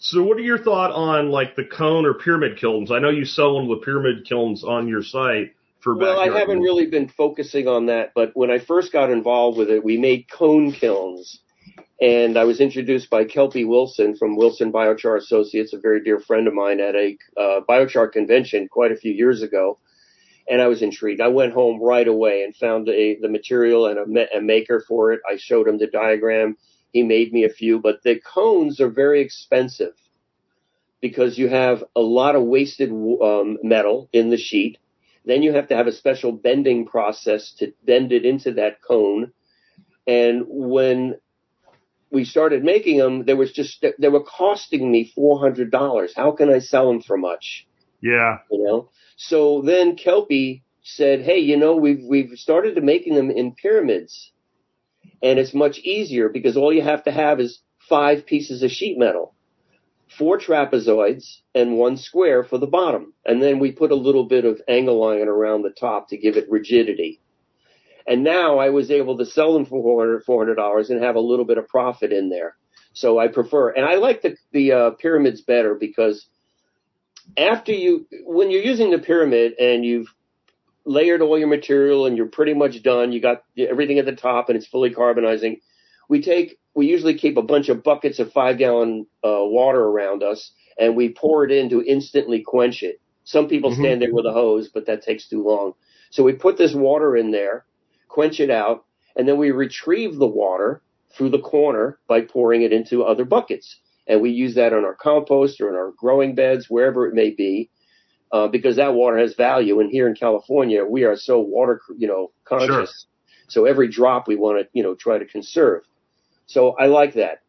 So, 0.00 0.22
what 0.22 0.36
are 0.36 0.42
your 0.42 0.58
thought 0.58 0.92
on 0.92 1.30
like 1.30 1.56
the 1.56 1.64
cone 1.64 2.06
or 2.06 2.14
pyramid 2.14 2.56
kilns? 2.58 2.92
I 2.92 3.00
know 3.00 3.10
you 3.10 3.24
sell 3.24 3.54
one 3.54 3.68
the 3.68 3.84
pyramid 3.84 4.24
kilns 4.26 4.62
on 4.62 4.86
your 4.86 5.02
site 5.02 5.54
for. 5.80 5.96
Well, 5.96 6.20
I 6.20 6.38
haven't 6.38 6.60
really 6.60 6.86
been 6.86 7.08
focusing 7.08 7.66
on 7.66 7.86
that, 7.86 8.12
but 8.14 8.30
when 8.34 8.50
I 8.50 8.60
first 8.60 8.92
got 8.92 9.10
involved 9.10 9.58
with 9.58 9.70
it, 9.70 9.84
we 9.84 9.98
made 9.98 10.30
cone 10.30 10.72
kilns. 10.72 11.40
And 12.00 12.38
I 12.38 12.44
was 12.44 12.60
introduced 12.60 13.10
by 13.10 13.24
Kelpie 13.24 13.64
Wilson 13.64 14.16
from 14.16 14.36
Wilson 14.36 14.70
Biochar 14.70 15.18
Associates, 15.18 15.72
a 15.72 15.80
very 15.80 16.00
dear 16.00 16.20
friend 16.20 16.46
of 16.46 16.54
mine 16.54 16.78
at 16.78 16.94
a 16.94 17.18
uh, 17.36 17.60
biochar 17.68 18.12
convention 18.12 18.68
quite 18.70 18.92
a 18.92 18.96
few 18.96 19.12
years 19.12 19.42
ago. 19.42 19.80
And 20.50 20.62
I 20.62 20.66
was 20.66 20.82
intrigued. 20.82 21.20
I 21.20 21.28
went 21.28 21.52
home 21.52 21.82
right 21.82 22.08
away 22.08 22.42
and 22.42 22.56
found 22.56 22.88
a, 22.88 23.18
the 23.20 23.28
material 23.28 23.86
and 23.86 24.16
a, 24.16 24.38
a 24.38 24.40
maker 24.40 24.82
for 24.86 25.12
it. 25.12 25.20
I 25.30 25.36
showed 25.36 25.68
him 25.68 25.78
the 25.78 25.86
diagram. 25.86 26.56
He 26.92 27.02
made 27.02 27.32
me 27.32 27.44
a 27.44 27.50
few, 27.50 27.80
but 27.80 28.02
the 28.02 28.18
cones 28.18 28.80
are 28.80 28.88
very 28.90 29.20
expensive 29.20 29.92
because 31.00 31.38
you 31.38 31.48
have 31.48 31.84
a 31.94 32.00
lot 32.00 32.34
of 32.34 32.44
wasted 32.44 32.90
um, 32.90 33.58
metal 33.62 34.08
in 34.12 34.30
the 34.30 34.38
sheet. 34.38 34.78
Then 35.24 35.42
you 35.42 35.52
have 35.52 35.68
to 35.68 35.76
have 35.76 35.86
a 35.86 35.92
special 35.92 36.32
bending 36.32 36.86
process 36.86 37.52
to 37.58 37.72
bend 37.84 38.12
it 38.12 38.24
into 38.24 38.54
that 38.54 38.80
cone. 38.80 39.32
And 40.06 40.44
when 40.48 41.16
we 42.10 42.24
started 42.24 42.64
making 42.64 42.96
them, 42.96 43.26
there 43.26 43.36
was 43.36 43.52
just 43.52 43.84
they 43.98 44.08
were 44.08 44.22
costing 44.22 44.90
me 44.90 45.12
four 45.14 45.38
hundred 45.38 45.70
dollars. 45.70 46.14
How 46.16 46.30
can 46.32 46.48
I 46.48 46.60
sell 46.60 46.88
them 46.88 47.02
for 47.02 47.18
much? 47.18 47.66
Yeah. 48.00 48.38
You 48.50 48.64
know. 48.64 48.90
So 49.20 49.62
then 49.62 49.96
Kelpie 49.96 50.62
said, 50.84 51.22
"Hey, 51.22 51.40
you 51.40 51.56
know, 51.56 51.74
we've 51.74 52.04
we've 52.04 52.38
started 52.38 52.76
to 52.76 52.80
making 52.80 53.16
them 53.16 53.32
in 53.32 53.52
pyramids, 53.52 54.30
and 55.20 55.40
it's 55.40 55.52
much 55.52 55.80
easier 55.80 56.28
because 56.28 56.56
all 56.56 56.72
you 56.72 56.82
have 56.82 57.02
to 57.02 57.10
have 57.10 57.40
is 57.40 57.60
five 57.80 58.26
pieces 58.26 58.62
of 58.62 58.70
sheet 58.70 58.96
metal, 58.96 59.34
four 60.16 60.38
trapezoids, 60.38 61.40
and 61.52 61.76
one 61.76 61.96
square 61.96 62.44
for 62.44 62.58
the 62.58 62.68
bottom, 62.68 63.12
and 63.26 63.42
then 63.42 63.58
we 63.58 63.72
put 63.72 63.90
a 63.90 63.96
little 63.96 64.24
bit 64.24 64.44
of 64.44 64.62
angle 64.68 65.02
iron 65.02 65.26
around 65.26 65.62
the 65.62 65.70
top 65.70 66.08
to 66.10 66.16
give 66.16 66.36
it 66.36 66.48
rigidity." 66.48 67.20
And 68.06 68.22
now 68.22 68.58
I 68.58 68.70
was 68.70 68.90
able 68.92 69.18
to 69.18 69.26
sell 69.26 69.52
them 69.52 69.66
for 69.66 70.22
$400 70.22 70.90
and 70.90 71.02
have 71.02 71.16
a 71.16 71.20
little 71.20 71.44
bit 71.44 71.58
of 71.58 71.68
profit 71.68 72.12
in 72.12 72.30
there. 72.30 72.56
So 72.94 73.18
I 73.18 73.28
prefer, 73.28 73.70
and 73.70 73.84
I 73.84 73.96
like 73.96 74.22
the 74.22 74.36
the 74.52 74.72
uh, 74.72 74.90
pyramids 74.90 75.40
better 75.40 75.74
because 75.74 76.28
after 77.36 77.72
you, 77.72 78.06
when 78.24 78.50
you're 78.50 78.62
using 78.62 78.90
the 78.90 78.98
pyramid 78.98 79.54
and 79.58 79.84
you've 79.84 80.08
layered 80.84 81.20
all 81.22 81.38
your 81.38 81.48
material 81.48 82.06
and 82.06 82.16
you're 82.16 82.26
pretty 82.26 82.54
much 82.54 82.82
done, 82.82 83.12
you 83.12 83.20
got 83.20 83.42
everything 83.58 83.98
at 83.98 84.06
the 84.06 84.14
top 84.16 84.48
and 84.48 84.56
it's 84.56 84.66
fully 84.66 84.90
carbonizing. 84.90 85.60
We 86.08 86.22
take, 86.22 86.58
we 86.74 86.86
usually 86.86 87.14
keep 87.18 87.36
a 87.36 87.42
bunch 87.42 87.68
of 87.68 87.82
buckets 87.82 88.18
of 88.18 88.32
five 88.32 88.58
gallon 88.58 89.06
uh, 89.24 89.44
water 89.44 89.82
around 89.84 90.22
us 90.22 90.52
and 90.78 90.96
we 90.96 91.10
pour 91.10 91.44
it 91.44 91.50
in 91.52 91.68
to 91.70 91.82
instantly 91.82 92.40
quench 92.42 92.82
it. 92.82 93.00
Some 93.24 93.48
people 93.48 93.70
Mhm. 93.70 93.80
stand 93.80 94.02
there 94.02 94.14
with 94.14 94.24
a 94.24 94.32
hose, 94.32 94.68
but 94.68 94.86
that 94.86 95.02
takes 95.02 95.28
too 95.28 95.42
long. 95.42 95.74
So 96.10 96.22
we 96.22 96.32
put 96.32 96.56
this 96.56 96.74
water 96.74 97.16
in 97.16 97.30
there, 97.30 97.66
quench 98.08 98.40
it 98.40 98.50
out, 98.50 98.84
and 99.16 99.28
then 99.28 99.36
we 99.36 99.50
retrieve 99.50 100.16
the 100.16 100.26
water 100.26 100.80
through 101.12 101.30
the 101.30 101.38
corner 101.40 101.98
by 102.06 102.22
pouring 102.22 102.62
it 102.62 102.72
into 102.72 103.04
other 103.04 103.24
buckets. 103.26 103.80
And 104.08 104.20
we 104.20 104.30
use 104.30 104.54
that 104.54 104.72
on 104.72 104.84
our 104.84 104.94
compost 104.94 105.60
or 105.60 105.68
in 105.68 105.74
our 105.74 105.92
growing 105.96 106.34
beds, 106.34 106.68
wherever 106.68 107.06
it 107.06 107.14
may 107.14 107.30
be, 107.30 107.70
uh, 108.32 108.48
because 108.48 108.76
that 108.76 108.94
water 108.94 109.18
has 109.18 109.34
value. 109.34 109.80
And 109.80 109.90
here 109.90 110.08
in 110.08 110.14
California, 110.14 110.84
we 110.84 111.04
are 111.04 111.16
so 111.16 111.38
water, 111.40 111.80
you 111.96 112.08
know, 112.08 112.32
conscious. 112.44 112.68
Sure. 112.68 112.86
So 113.48 113.64
every 113.64 113.88
drop 113.88 114.26
we 114.26 114.36
want 114.36 114.58
to, 114.60 114.68
you 114.72 114.82
know, 114.82 114.94
try 114.94 115.18
to 115.18 115.26
conserve. 115.26 115.82
So 116.46 116.70
I 116.78 116.86
like 116.86 117.14
that, 117.14 117.42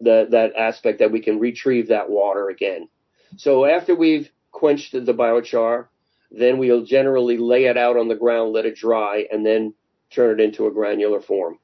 that, 0.00 0.32
that 0.32 0.54
aspect 0.56 0.98
that 0.98 1.12
we 1.12 1.20
can 1.20 1.38
retrieve 1.38 1.88
that 1.88 2.10
water 2.10 2.48
again. 2.48 2.88
So 3.36 3.64
after 3.64 3.94
we've 3.94 4.30
quenched 4.50 4.92
the 4.92 5.14
biochar, 5.14 5.86
then 6.32 6.58
we'll 6.58 6.84
generally 6.84 7.36
lay 7.38 7.64
it 7.64 7.76
out 7.76 7.96
on 7.96 8.08
the 8.08 8.14
ground, 8.14 8.52
let 8.52 8.66
it 8.66 8.76
dry, 8.76 9.26
and 9.32 9.44
then 9.44 9.74
turn 10.10 10.38
it 10.38 10.42
into 10.42 10.66
a 10.66 10.72
granular 10.72 11.20
form. 11.20 11.58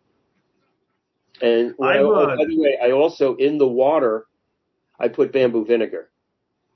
And 1.42 1.74
I, 1.82 1.98
uh, 1.98 2.36
by 2.36 2.44
the 2.44 2.58
way, 2.58 2.78
I 2.82 2.92
also 2.92 3.36
in 3.36 3.58
the 3.58 3.68
water, 3.68 4.26
I 4.98 5.08
put 5.08 5.32
bamboo 5.32 5.64
vinegar 5.64 6.10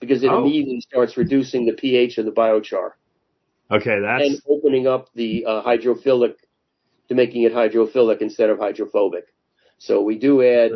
because 0.01 0.23
it 0.23 0.29
oh. 0.29 0.41
immediately 0.41 0.81
starts 0.81 1.17
reducing 1.17 1.67
the 1.67 1.73
pH 1.73 2.19
of 2.19 2.25
the 2.25 2.33
biochar. 2.33 2.93
Okay, 3.71 4.01
that's 4.01 4.25
and 4.25 4.43
opening 4.49 4.87
up 4.87 5.09
the 5.15 5.45
uh, 5.47 5.63
hydrophilic 5.63 6.35
to 7.09 7.15
making 7.15 7.43
it 7.43 7.53
hydrophilic 7.53 8.21
instead 8.21 8.51
of 8.51 8.59
hydrophobic. 8.59 9.27
So 9.79 10.03
we 10.03 10.19
do 10.19 10.43
add 10.43 10.73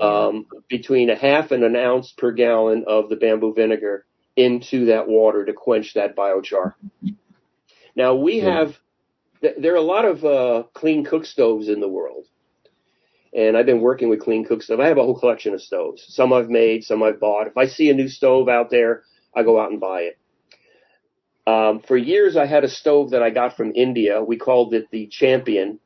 um, 0.00 0.46
between 0.68 1.10
a 1.10 1.16
half 1.16 1.50
and 1.50 1.64
an 1.64 1.76
ounce 1.76 2.12
per 2.12 2.32
gallon 2.32 2.84
of 2.86 3.08
the 3.08 3.16
bamboo 3.16 3.54
vinegar 3.54 4.04
into 4.36 4.86
that 4.86 5.08
water 5.08 5.44
to 5.44 5.52
quench 5.52 5.94
that 5.94 6.16
biochar. 6.16 6.74
Now 7.96 8.14
we 8.14 8.40
have 8.40 8.76
there 9.40 9.72
are 9.72 9.76
a 9.76 9.82
lot 9.82 10.04
of 10.04 10.24
uh, 10.24 10.64
clean 10.72 11.04
cook 11.04 11.26
stoves 11.26 11.68
in 11.68 11.80
the 11.80 11.88
world, 11.88 12.26
and 13.34 13.56
I've 13.56 13.66
been 13.66 13.80
working 13.80 14.08
with 14.08 14.20
clean 14.20 14.44
cook 14.44 14.62
stove. 14.62 14.80
I 14.80 14.86
have 14.86 14.98
a 14.98 15.02
whole 15.02 15.18
collection 15.18 15.54
of 15.54 15.62
stoves. 15.62 16.04
Some 16.08 16.32
I've 16.32 16.48
made, 16.48 16.84
some 16.84 17.02
I've 17.02 17.20
bought. 17.20 17.48
If 17.48 17.56
I 17.56 17.66
see 17.66 17.90
a 17.90 17.94
new 17.94 18.08
stove 18.08 18.48
out 18.48 18.70
there, 18.70 19.02
I 19.34 19.42
go 19.42 19.60
out 19.60 19.70
and 19.70 19.80
buy 19.80 20.02
it. 20.02 20.18
Um, 21.46 21.80
for 21.80 21.96
years, 21.96 22.36
I 22.36 22.46
had 22.46 22.64
a 22.64 22.68
stove 22.68 23.10
that 23.10 23.22
I 23.22 23.30
got 23.30 23.56
from 23.56 23.72
India. 23.74 24.22
We 24.22 24.36
called 24.36 24.72
it 24.72 24.90
the 24.90 25.08
Champion, 25.08 25.78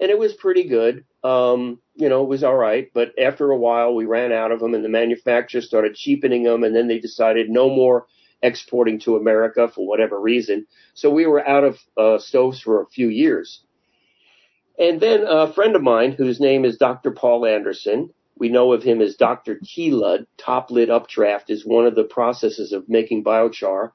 and 0.00 0.10
it 0.10 0.18
was 0.18 0.32
pretty 0.32 0.68
good. 0.68 1.04
Um, 1.22 1.80
you 1.94 2.08
know, 2.08 2.22
it 2.22 2.28
was 2.28 2.42
all 2.42 2.56
right. 2.56 2.90
But 2.92 3.12
after 3.18 3.50
a 3.50 3.58
while, 3.58 3.94
we 3.94 4.04
ran 4.06 4.32
out 4.32 4.50
of 4.50 4.58
them, 4.58 4.74
and 4.74 4.84
the 4.84 4.88
manufacturer 4.88 5.60
started 5.60 5.94
cheapening 5.94 6.42
them, 6.42 6.64
and 6.64 6.74
then 6.74 6.88
they 6.88 6.98
decided 6.98 7.50
no 7.50 7.68
more 7.68 8.06
exporting 8.42 8.98
to 9.00 9.16
America 9.16 9.68
for 9.68 9.86
whatever 9.86 10.20
reason. 10.20 10.66
So 10.94 11.10
we 11.10 11.26
were 11.26 11.46
out 11.46 11.64
of 11.64 11.78
uh, 11.96 12.18
stoves 12.18 12.60
for 12.60 12.82
a 12.82 12.86
few 12.86 13.08
years. 13.08 13.65
And 14.78 15.00
then 15.00 15.24
a 15.26 15.52
friend 15.52 15.74
of 15.74 15.82
mine, 15.82 16.12
whose 16.12 16.38
name 16.38 16.64
is 16.64 16.76
Dr. 16.76 17.10
Paul 17.10 17.46
Anderson, 17.46 18.10
we 18.38 18.50
know 18.50 18.72
of 18.72 18.82
him 18.82 19.00
as 19.00 19.16
Dr. 19.16 19.58
TLUD, 19.58 20.26
top 20.36 20.70
lid 20.70 20.90
updraft 20.90 21.48
is 21.48 21.64
one 21.64 21.86
of 21.86 21.94
the 21.94 22.04
processes 22.04 22.72
of 22.72 22.88
making 22.88 23.24
biochar. 23.24 23.92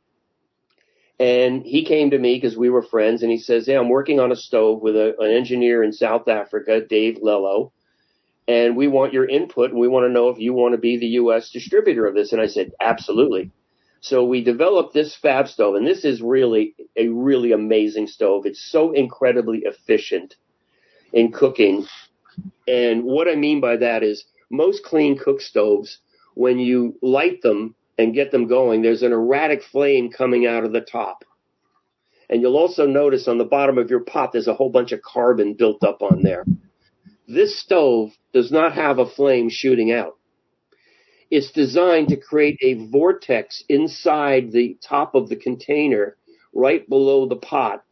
And 1.20 1.64
he 1.64 1.86
came 1.86 2.10
to 2.10 2.18
me 2.18 2.36
because 2.36 2.58
we 2.58 2.72
were 2.72 2.82
friends 2.82 3.22
and 3.22 3.32
he 3.32 3.38
says, 3.38 3.68
Hey, 3.68 3.78
I'm 3.78 3.90
working 3.90 4.20
on 4.20 4.32
a 4.32 4.36
stove 4.36 4.82
with 4.82 4.96
a, 4.96 5.16
an 5.20 5.30
engineer 5.30 5.84
in 5.84 5.94
South 5.94 6.28
Africa, 6.28 6.82
Dave 6.84 7.20
Lello, 7.22 7.72
and 8.48 8.76
we 8.76 8.88
want 8.88 9.14
your 9.14 9.30
input 9.30 9.70
and 9.70 9.80
we 9.80 9.88
want 9.88 10.06
to 10.08 10.12
know 10.12 10.30
if 10.30 10.40
you 10.40 10.54
want 10.54 10.74
to 10.74 10.80
be 10.80 10.98
the 10.98 11.06
U.S. 11.08 11.52
distributor 11.52 12.08
of 12.08 12.16
this. 12.16 12.32
And 12.32 12.42
I 12.42 12.48
said, 12.48 12.72
Absolutely. 12.82 13.52
So 14.00 14.26
we 14.26 14.44
developed 14.44 14.96
this 14.96 15.16
fab 15.16 15.48
stove 15.48 15.76
and 15.76 15.86
this 15.86 16.04
is 16.04 16.24
really 16.24 16.74
a 16.98 17.10
really 17.10 17.52
amazing 17.52 18.08
stove. 18.08 18.48
It's 18.48 18.72
so 18.72 18.92
incredibly 18.92 19.60
efficient 19.60 20.34
in 21.14 21.32
cooking. 21.32 21.86
And 22.68 23.04
what 23.04 23.28
I 23.28 23.36
mean 23.36 23.62
by 23.62 23.78
that 23.78 24.04
is 24.04 24.26
most 24.50 24.84
clean 24.84 25.18
cook 25.18 25.42
stoves, 25.42 26.00
when 26.34 26.60
you 26.60 26.98
light 27.02 27.42
them, 27.42 27.76
and 27.98 28.14
get 28.14 28.32
them 28.32 28.48
going, 28.48 28.82
there's 28.82 29.04
an 29.04 29.12
erratic 29.12 29.62
flame 29.64 30.12
coming 30.12 30.48
out 30.48 30.64
of 30.64 30.72
the 30.72 30.82
top. 30.82 31.24
And 32.30 32.42
you'll 32.42 32.58
also 32.58 32.86
notice 32.86 33.28
on 33.28 33.38
the 33.38 33.46
bottom 33.46 33.78
of 33.78 33.90
your 33.90 34.00
pot, 34.00 34.32
there's 34.32 34.48
a 34.48 34.54
whole 34.54 34.70
bunch 34.70 34.92
of 34.92 35.02
carbon 35.02 35.54
built 35.54 35.84
up 35.84 36.02
on 36.02 36.24
there. 36.24 36.46
This 37.28 37.60
stove 37.62 38.12
does 38.34 38.52
not 38.52 38.74
have 38.74 39.00
a 39.00 39.10
flame 39.10 39.50
shooting 39.50 39.92
out. 39.92 40.18
It's 41.30 41.52
designed 41.52 42.10
to 42.10 42.18
create 42.18 42.58
a 42.62 42.88
vortex 42.88 43.64
inside 43.70 44.52
the 44.52 44.78
top 44.82 45.16
of 45.16 45.30
the 45.30 45.36
container 45.36 46.18
right 46.54 46.88
below 46.88 47.28
the 47.28 47.38
pot 47.38 47.84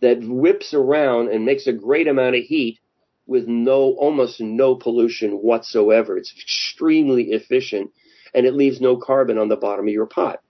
that 0.00 0.20
whips 0.22 0.74
around 0.74 1.28
and 1.28 1.44
makes 1.44 1.66
a 1.66 1.72
great 1.72 2.08
amount 2.08 2.36
of 2.36 2.42
heat 2.42 2.78
with 3.26 3.46
no, 3.46 3.94
almost 3.98 4.40
no 4.40 4.74
pollution 4.74 5.32
whatsoever. 5.32 6.16
It's 6.16 6.32
extremely 6.32 7.30
efficient 7.32 7.90
and 8.34 8.46
it 8.46 8.54
leaves 8.54 8.80
no 8.80 8.96
carbon 8.96 9.38
on 9.38 9.48
the 9.48 9.56
bottom 9.56 9.86
of 9.86 9.92
your 9.92 10.06
pot. 10.06 10.40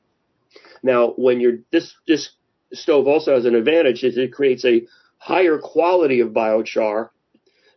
Now, 0.83 1.13
when 1.17 1.41
you're 1.41 1.59
this 1.73 1.95
this 2.07 2.31
stove 2.73 3.07
also 3.07 3.35
has 3.35 3.45
an 3.45 3.55
advantage 3.55 4.03
is 4.03 4.19
it 4.19 4.33
creates 4.33 4.65
a 4.65 4.87
higher 5.19 5.59
quality 5.59 6.21
of 6.21 6.31
biochar 6.31 7.11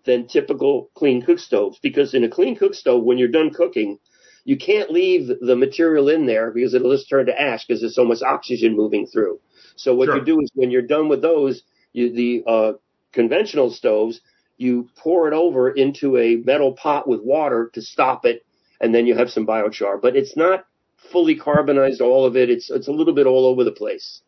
than 0.06 0.28
typical 0.28 0.90
clean 0.96 1.22
cook 1.22 1.40
stoves 1.40 1.80
because 1.82 2.14
in 2.14 2.24
a 2.24 2.30
clean 2.30 2.56
cook 2.56 2.74
stove 2.74 3.04
when 3.04 3.18
you're 3.18 3.28
done 3.28 3.52
cooking 3.52 4.00
you 4.46 4.58
can't 4.58 4.90
leave 4.90 5.28
the 5.42 5.56
material 5.56 6.10
in 6.10 6.26
there 6.26 6.52
because 6.52 6.74
it'll 6.74 6.92
just 6.92 7.10
turn 7.10 7.28
to 7.28 7.42
ash 7.42 7.66
because 7.66 7.82
there's 7.82 7.96
so 7.96 8.06
much 8.06 8.22
oxygen 8.22 8.76
moving 8.76 9.06
through. 9.06 9.40
So 9.80 9.96
what 9.96 10.08
sure. 10.08 10.18
you 10.18 10.26
do 10.26 10.42
is 10.42 10.52
when 10.54 10.72
you're 10.72 10.82
done 10.82 11.08
with 11.08 11.22
those, 11.22 11.64
you, 11.94 12.14
the 12.14 12.44
uh, 12.46 12.74
conventional 13.14 13.72
stoves, 13.72 14.20
you 14.58 14.90
pour 14.98 15.28
it 15.28 15.34
over 15.34 15.70
into 15.70 16.18
a 16.18 16.36
metal 16.36 16.74
pot 16.74 17.08
with 17.08 17.22
water 17.22 17.72
to 17.74 17.82
stop 17.82 18.26
it 18.26 18.46
and 18.82 18.94
then 18.94 19.06
you 19.06 19.16
have 19.16 19.30
some 19.30 19.48
biochar. 19.48 20.02
But 20.02 20.16
it's 20.16 20.36
not 20.36 20.66
fully 21.12 21.36
carbonized, 21.36 22.02
all 22.02 22.26
of 22.26 22.36
it. 22.36 22.50
It's, 22.50 22.70
it's 22.70 22.90
a 22.90 22.92
little 22.92 23.14
bit 23.14 23.26
all 23.26 23.46
over 23.46 23.64
the 23.64 23.72
place. 23.72 24.22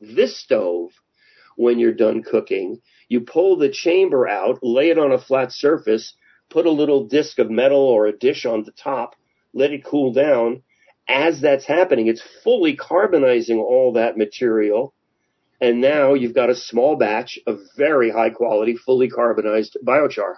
This 0.00 0.36
stove, 0.38 0.90
when 1.56 1.78
you're 1.78 1.94
done 1.94 2.22
cooking, 2.22 2.80
you 3.08 3.20
pull 3.20 3.56
the 3.56 3.70
chamber 3.70 4.28
out, 4.28 4.58
lay 4.62 4.90
it 4.90 4.98
on 4.98 5.12
a 5.12 5.18
flat 5.18 5.50
surface, 5.50 6.14
put 6.50 6.66
a 6.66 6.70
little 6.70 7.06
disc 7.06 7.38
of 7.38 7.50
metal 7.50 7.80
or 7.80 8.06
a 8.06 8.16
dish 8.16 8.44
on 8.44 8.64
the 8.64 8.72
top, 8.72 9.14
let 9.54 9.72
it 9.72 9.84
cool 9.84 10.12
down. 10.12 10.62
As 11.08 11.40
that's 11.40 11.66
happening, 11.66 12.06
it's 12.06 12.22
fully 12.42 12.76
carbonizing 12.76 13.58
all 13.58 13.92
that 13.94 14.16
material. 14.16 14.94
And 15.60 15.80
now 15.80 16.14
you've 16.14 16.34
got 16.34 16.50
a 16.50 16.54
small 16.54 16.96
batch 16.96 17.38
of 17.46 17.60
very 17.76 18.10
high 18.10 18.30
quality, 18.30 18.76
fully 18.76 19.08
carbonized 19.08 19.76
biochar. 19.84 20.36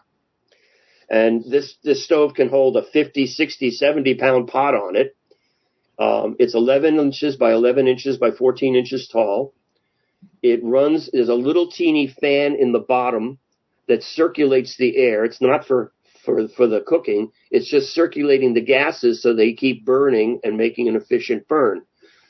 And 1.09 1.45
this, 1.49 1.77
this 1.85 2.05
stove 2.05 2.35
can 2.35 2.49
hold 2.49 2.77
a 2.77 2.83
50, 2.83 3.27
60, 3.27 3.71
70 3.71 4.15
pound 4.17 4.49
pot 4.49 4.75
on 4.75 4.97
it. 4.97 5.17
Um, 5.99 6.37
it's 6.39 6.55
11 6.55 6.99
inches 6.99 7.37
by 7.37 7.53
11 7.53 7.87
inches 7.89 8.19
by 8.19 8.33
14 8.33 8.77
inches 8.77 9.09
tall. 9.09 9.55
It 10.43 10.61
runs, 10.63 11.09
there's 11.13 11.29
a 11.29 11.35
little 11.35 11.71
teeny 11.71 12.09
fan 12.09 12.55
in 12.55 12.73
the 12.73 12.81
bottom 12.81 13.39
that 13.89 14.03
circulates 14.03 14.77
the 14.77 14.97
air. 14.97 15.25
It's 15.25 15.41
not 15.41 15.67
for, 15.67 15.93
for, 16.27 16.47
for 16.49 16.67
the 16.67 16.83
cooking. 16.87 17.31
It's 17.51 17.71
just 17.71 17.95
circulating 17.95 18.53
the 18.53 18.61
gases 18.61 19.23
so 19.23 19.35
they 19.35 19.55
keep 19.55 19.87
burning 19.87 20.41
and 20.45 20.59
making 20.59 20.89
an 20.89 20.97
efficient 20.97 21.49
burn. 21.49 21.83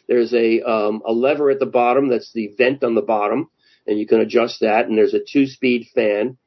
There's 0.07 0.32
a, 0.32 0.61
um, 0.62 1.03
a 1.05 1.12
lever 1.12 1.51
at 1.51 1.59
the 1.59 1.66
bottom 1.66 2.09
that's 2.09 2.32
the 2.32 2.53
vent 2.57 2.84
on 2.84 2.94
the 2.94 3.03
bottom 3.03 3.51
and 3.88 3.99
you 3.99 4.07
can 4.07 4.20
adjust 4.20 4.61
that. 4.61 4.86
And 4.86 4.97
there's 4.97 5.14
a 5.14 5.20
two 5.20 5.47
speed 5.47 5.88
fan 5.94 6.38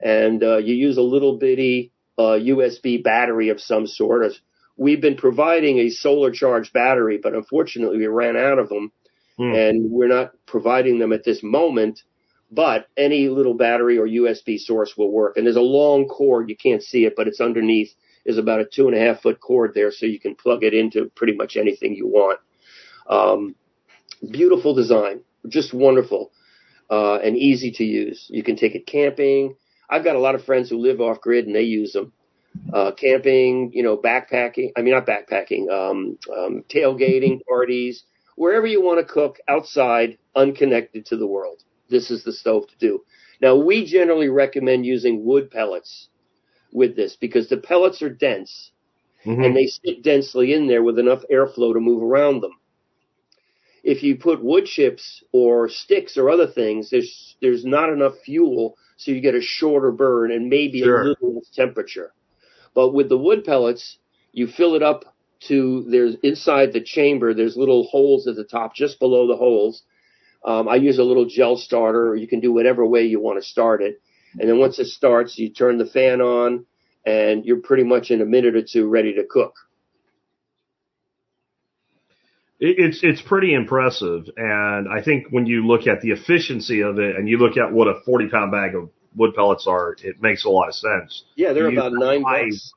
and 0.00 0.42
uh, 0.42 0.58
you 0.58 0.74
use 0.74 0.96
a 0.96 1.02
little 1.02 1.38
bitty 1.38 1.92
uh, 2.18 2.38
USB 2.38 3.02
battery 3.02 3.48
of 3.48 3.60
some 3.60 3.86
sort. 3.86 4.32
We've 4.76 5.00
been 5.00 5.16
providing 5.16 5.78
a 5.78 5.90
solar 5.90 6.30
charged 6.30 6.72
battery, 6.72 7.18
but 7.22 7.34
unfortunately 7.34 7.98
we 7.98 8.06
ran 8.06 8.36
out 8.36 8.58
of 8.58 8.68
them, 8.68 8.92
hmm. 9.36 9.54
and 9.54 9.90
we're 9.90 10.08
not 10.08 10.32
providing 10.46 10.98
them 10.98 11.12
at 11.12 11.24
this 11.24 11.42
moment. 11.42 12.02
But 12.50 12.88
any 12.96 13.28
little 13.28 13.54
battery 13.54 13.98
or 13.98 14.06
USB 14.06 14.58
source 14.58 14.96
will 14.96 15.12
work. 15.12 15.36
And 15.36 15.46
there's 15.46 15.56
a 15.56 15.60
long 15.60 16.08
cord, 16.08 16.48
you 16.48 16.56
can't 16.56 16.82
see 16.82 17.04
it, 17.04 17.14
but 17.16 17.28
it's 17.28 17.40
underneath. 17.40 17.94
Is 18.26 18.36
about 18.36 18.60
a 18.60 18.66
two 18.66 18.86
and 18.86 18.94
a 18.94 19.00
half 19.00 19.22
foot 19.22 19.40
cord 19.40 19.72
there, 19.74 19.90
so 19.90 20.04
you 20.04 20.20
can 20.20 20.34
plug 20.34 20.62
it 20.62 20.74
into 20.74 21.10
pretty 21.16 21.32
much 21.32 21.56
anything 21.56 21.94
you 21.94 22.06
want. 22.06 22.38
Um, 23.08 23.54
beautiful 24.30 24.74
design, 24.74 25.22
just 25.48 25.72
wonderful, 25.72 26.30
uh, 26.90 27.16
and 27.16 27.36
easy 27.36 27.70
to 27.72 27.84
use. 27.84 28.26
You 28.28 28.42
can 28.42 28.56
take 28.56 28.74
it 28.74 28.86
camping. 28.86 29.56
I've 29.88 30.04
got 30.04 30.16
a 30.16 30.20
lot 30.20 30.34
of 30.34 30.44
friends 30.44 30.68
who 30.68 30.78
live 30.78 31.00
off 31.00 31.20
grid 31.20 31.46
and 31.46 31.54
they 31.54 31.62
use 31.62 31.92
them. 31.92 32.12
Uh, 32.72 32.90
camping, 32.92 33.70
you 33.72 33.82
know, 33.82 33.96
backpacking. 33.96 34.72
I 34.76 34.82
mean, 34.82 34.92
not 34.92 35.06
backpacking. 35.06 35.70
Um, 35.70 36.18
um, 36.36 36.64
tailgating 36.68 37.40
parties, 37.46 38.04
wherever 38.36 38.66
you 38.66 38.82
want 38.82 38.98
to 38.98 39.12
cook 39.12 39.38
outside, 39.48 40.18
unconnected 40.34 41.06
to 41.06 41.16
the 41.16 41.26
world. 41.26 41.62
This 41.90 42.10
is 42.10 42.24
the 42.24 42.32
stove 42.32 42.68
to 42.68 42.78
do. 42.78 43.04
Now, 43.40 43.56
we 43.56 43.84
generally 43.84 44.28
recommend 44.28 44.86
using 44.86 45.24
wood 45.24 45.50
pellets 45.50 46.08
with 46.72 46.96
this 46.96 47.16
because 47.16 47.48
the 47.48 47.56
pellets 47.56 48.02
are 48.02 48.10
dense 48.10 48.70
mm-hmm. 49.24 49.42
and 49.42 49.56
they 49.56 49.66
sit 49.66 50.02
densely 50.02 50.52
in 50.52 50.66
there 50.66 50.82
with 50.82 50.98
enough 50.98 51.22
airflow 51.32 51.72
to 51.72 51.80
move 51.80 52.02
around 52.02 52.40
them. 52.40 52.52
If 53.82 54.02
you 54.02 54.16
put 54.16 54.44
wood 54.44 54.66
chips 54.66 55.22
or 55.32 55.68
sticks 55.68 56.18
or 56.18 56.28
other 56.28 56.46
things, 56.46 56.90
there's 56.90 57.36
there's 57.40 57.64
not 57.64 57.90
enough 57.90 58.12
fuel 58.24 58.76
so 58.96 59.10
you 59.10 59.22
get 59.22 59.34
a 59.34 59.40
shorter 59.40 59.90
burn 59.90 60.30
and 60.30 60.50
maybe 60.50 60.82
sure. 60.82 61.02
a 61.02 61.08
little 61.08 61.36
less 61.36 61.48
temperature. 61.54 62.12
But 62.74 62.92
with 62.92 63.08
the 63.08 63.16
wood 63.16 63.44
pellets, 63.44 63.96
you 64.32 64.46
fill 64.46 64.74
it 64.74 64.82
up 64.82 65.16
to 65.48 65.86
there's 65.88 66.16
inside 66.22 66.74
the 66.74 66.82
chamber. 66.82 67.32
There's 67.32 67.56
little 67.56 67.84
holes 67.84 68.26
at 68.26 68.36
the 68.36 68.44
top, 68.44 68.74
just 68.74 68.98
below 68.98 69.26
the 69.26 69.36
holes. 69.36 69.82
Um, 70.44 70.68
I 70.68 70.76
use 70.76 70.98
a 70.98 71.04
little 71.04 71.26
gel 71.26 71.56
starter. 71.56 72.16
You 72.16 72.26
can 72.26 72.40
do 72.40 72.52
whatever 72.52 72.86
way 72.86 73.04
you 73.04 73.20
want 73.20 73.42
to 73.42 73.48
start 73.48 73.82
it. 73.82 74.00
And 74.38 74.48
then 74.48 74.58
once 74.58 74.78
it 74.78 74.86
starts, 74.86 75.38
you 75.38 75.50
turn 75.50 75.78
the 75.78 75.86
fan 75.86 76.20
on, 76.20 76.66
and 77.04 77.44
you're 77.44 77.60
pretty 77.60 77.84
much 77.84 78.10
in 78.10 78.20
a 78.20 78.24
minute 78.24 78.54
or 78.56 78.62
two 78.62 78.88
ready 78.88 79.14
to 79.14 79.24
cook 79.28 79.54
it's 82.60 83.00
it's 83.02 83.22
pretty 83.22 83.54
impressive, 83.54 84.28
and 84.36 84.86
I 84.86 85.02
think 85.02 85.28
when 85.30 85.46
you 85.46 85.66
look 85.66 85.86
at 85.86 86.02
the 86.02 86.10
efficiency 86.10 86.82
of 86.82 86.98
it, 86.98 87.16
and 87.16 87.26
you 87.26 87.38
look 87.38 87.56
at 87.56 87.72
what 87.72 87.88
a 87.88 88.00
forty 88.04 88.28
pound 88.28 88.52
bag 88.52 88.74
of 88.74 88.90
wood 89.16 89.34
pellets 89.34 89.66
are, 89.66 89.96
it 90.02 90.20
makes 90.20 90.44
a 90.44 90.50
lot 90.50 90.68
of 90.68 90.74
sense. 90.74 91.24
Yeah, 91.36 91.54
they're 91.54 91.70
You 91.70 91.78
about 91.80 91.92
nine 91.94 92.22
high- 92.22 92.44
bucks. 92.44 92.72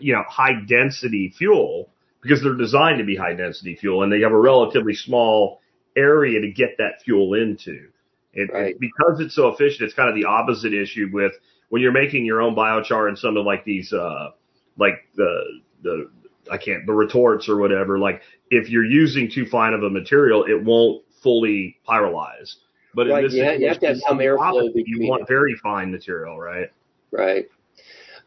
You 0.00 0.14
know, 0.14 0.24
high 0.26 0.54
density 0.66 1.32
fuel 1.36 1.90
because 2.22 2.42
they're 2.42 2.56
designed 2.56 2.98
to 2.98 3.04
be 3.04 3.16
high 3.16 3.34
density 3.34 3.76
fuel 3.76 4.02
and 4.02 4.10
they 4.10 4.20
have 4.20 4.32
a 4.32 4.38
relatively 4.38 4.94
small 4.94 5.59
area 6.00 6.40
to 6.40 6.50
get 6.50 6.70
that 6.78 7.02
fuel 7.04 7.34
into. 7.34 7.88
It, 8.32 8.50
it- 8.70 8.80
because 8.80 9.20
it's 9.20 9.34
so 9.34 9.48
efficient, 9.48 9.82
it's 9.82 9.94
kind 9.94 10.08
of 10.08 10.14
the 10.14 10.24
opposite 10.24 10.72
issue 10.74 11.08
with 11.12 11.32
when 11.68 11.82
you're 11.82 11.92
making 11.92 12.24
your 12.24 12.40
own 12.40 12.54
biochar 12.54 13.08
and 13.08 13.18
some 13.18 13.36
of 13.36 13.44
like 13.46 13.64
these, 13.64 13.92
uh, 13.92 14.30
like 14.78 15.06
the, 15.14 15.60
the, 15.82 16.10
I 16.50 16.56
can't, 16.56 16.84
the 16.86 16.92
retorts 16.92 17.48
or 17.48 17.56
whatever, 17.58 17.98
like 17.98 18.22
if 18.50 18.68
you're 18.70 18.84
using 18.84 19.30
too 19.30 19.46
fine 19.46 19.72
of 19.72 19.82
a 19.84 19.90
material, 19.90 20.44
it 20.44 20.62
won't 20.64 21.04
fully 21.22 21.78
pyrolyze. 21.88 22.56
But 22.94 23.06
in 23.06 23.12
this 23.24 23.34
you 23.60 23.68
have 23.68 23.80
to 23.80 23.86
have 23.88 23.96
some 24.08 24.18
airflow. 24.18 24.38
You 24.74 25.08
want 25.08 25.28
very 25.28 25.54
fine 25.62 25.92
material, 25.92 26.38
right? 26.40 26.68
Right. 27.12 27.46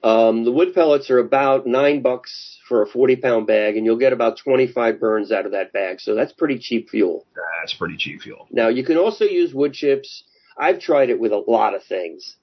Um, 0.04 0.44
the 0.44 0.52
wood 0.52 0.74
pellets 0.74 1.10
are 1.10 1.20
about 1.20 1.66
nine 1.66 2.02
bucks 2.02 2.58
for 2.68 2.82
a 2.82 2.88
40 2.88 3.16
pound 3.18 3.48
bag, 3.48 3.78
and 3.78 3.86
you'll 3.86 3.98
get 3.98 4.12
about 4.12 4.38
25 4.38 5.00
burns 5.00 5.32
out 5.32 5.46
of 5.46 5.54
that 5.54 5.72
bag. 5.72 6.02
So 6.02 6.14
that's 6.14 6.34
pretty 6.34 6.60
cheap 6.60 6.90
fuel. 6.90 7.26
That's 7.60 7.74
pretty 7.74 7.96
cheap 7.98 8.22
fuel. 8.22 8.48
Now 8.52 8.68
you 8.68 8.84
can 8.84 8.98
also 8.98 9.24
use 9.26 9.54
wood 9.54 9.74
chips. 9.74 10.24
I've 10.58 10.80
tried 10.80 11.10
it 11.10 11.20
with 11.20 11.32
a 11.32 11.44
lot 11.48 11.74
of 11.74 11.84
things, 11.84 12.36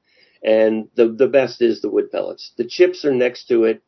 and 0.43 0.89
the 0.97 1.09
the 1.09 1.29
best 1.29 1.61
is 1.61 1.83
the 1.83 1.91
wood 1.91 2.11
pellets. 2.11 2.53
The 2.57 2.65
chips 2.65 3.05
are 3.05 3.15
next 3.15 3.49
to 3.49 3.65
it, 3.65 3.83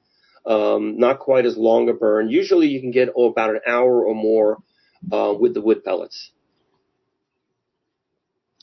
um, 0.44 0.98
not 0.98 1.18
quite 1.18 1.46
as 1.46 1.56
long 1.56 1.88
a 1.88 1.94
burn. 1.94 2.28
Usually 2.28 2.68
you 2.68 2.80
can 2.80 2.90
get 2.90 3.08
oh, 3.16 3.30
about 3.30 3.50
an 3.50 3.60
hour 3.66 4.04
or 4.04 4.14
more 4.14 4.58
uh, 5.10 5.34
with 5.38 5.54
the 5.54 5.62
wood 5.62 5.82
pellets. 5.82 6.30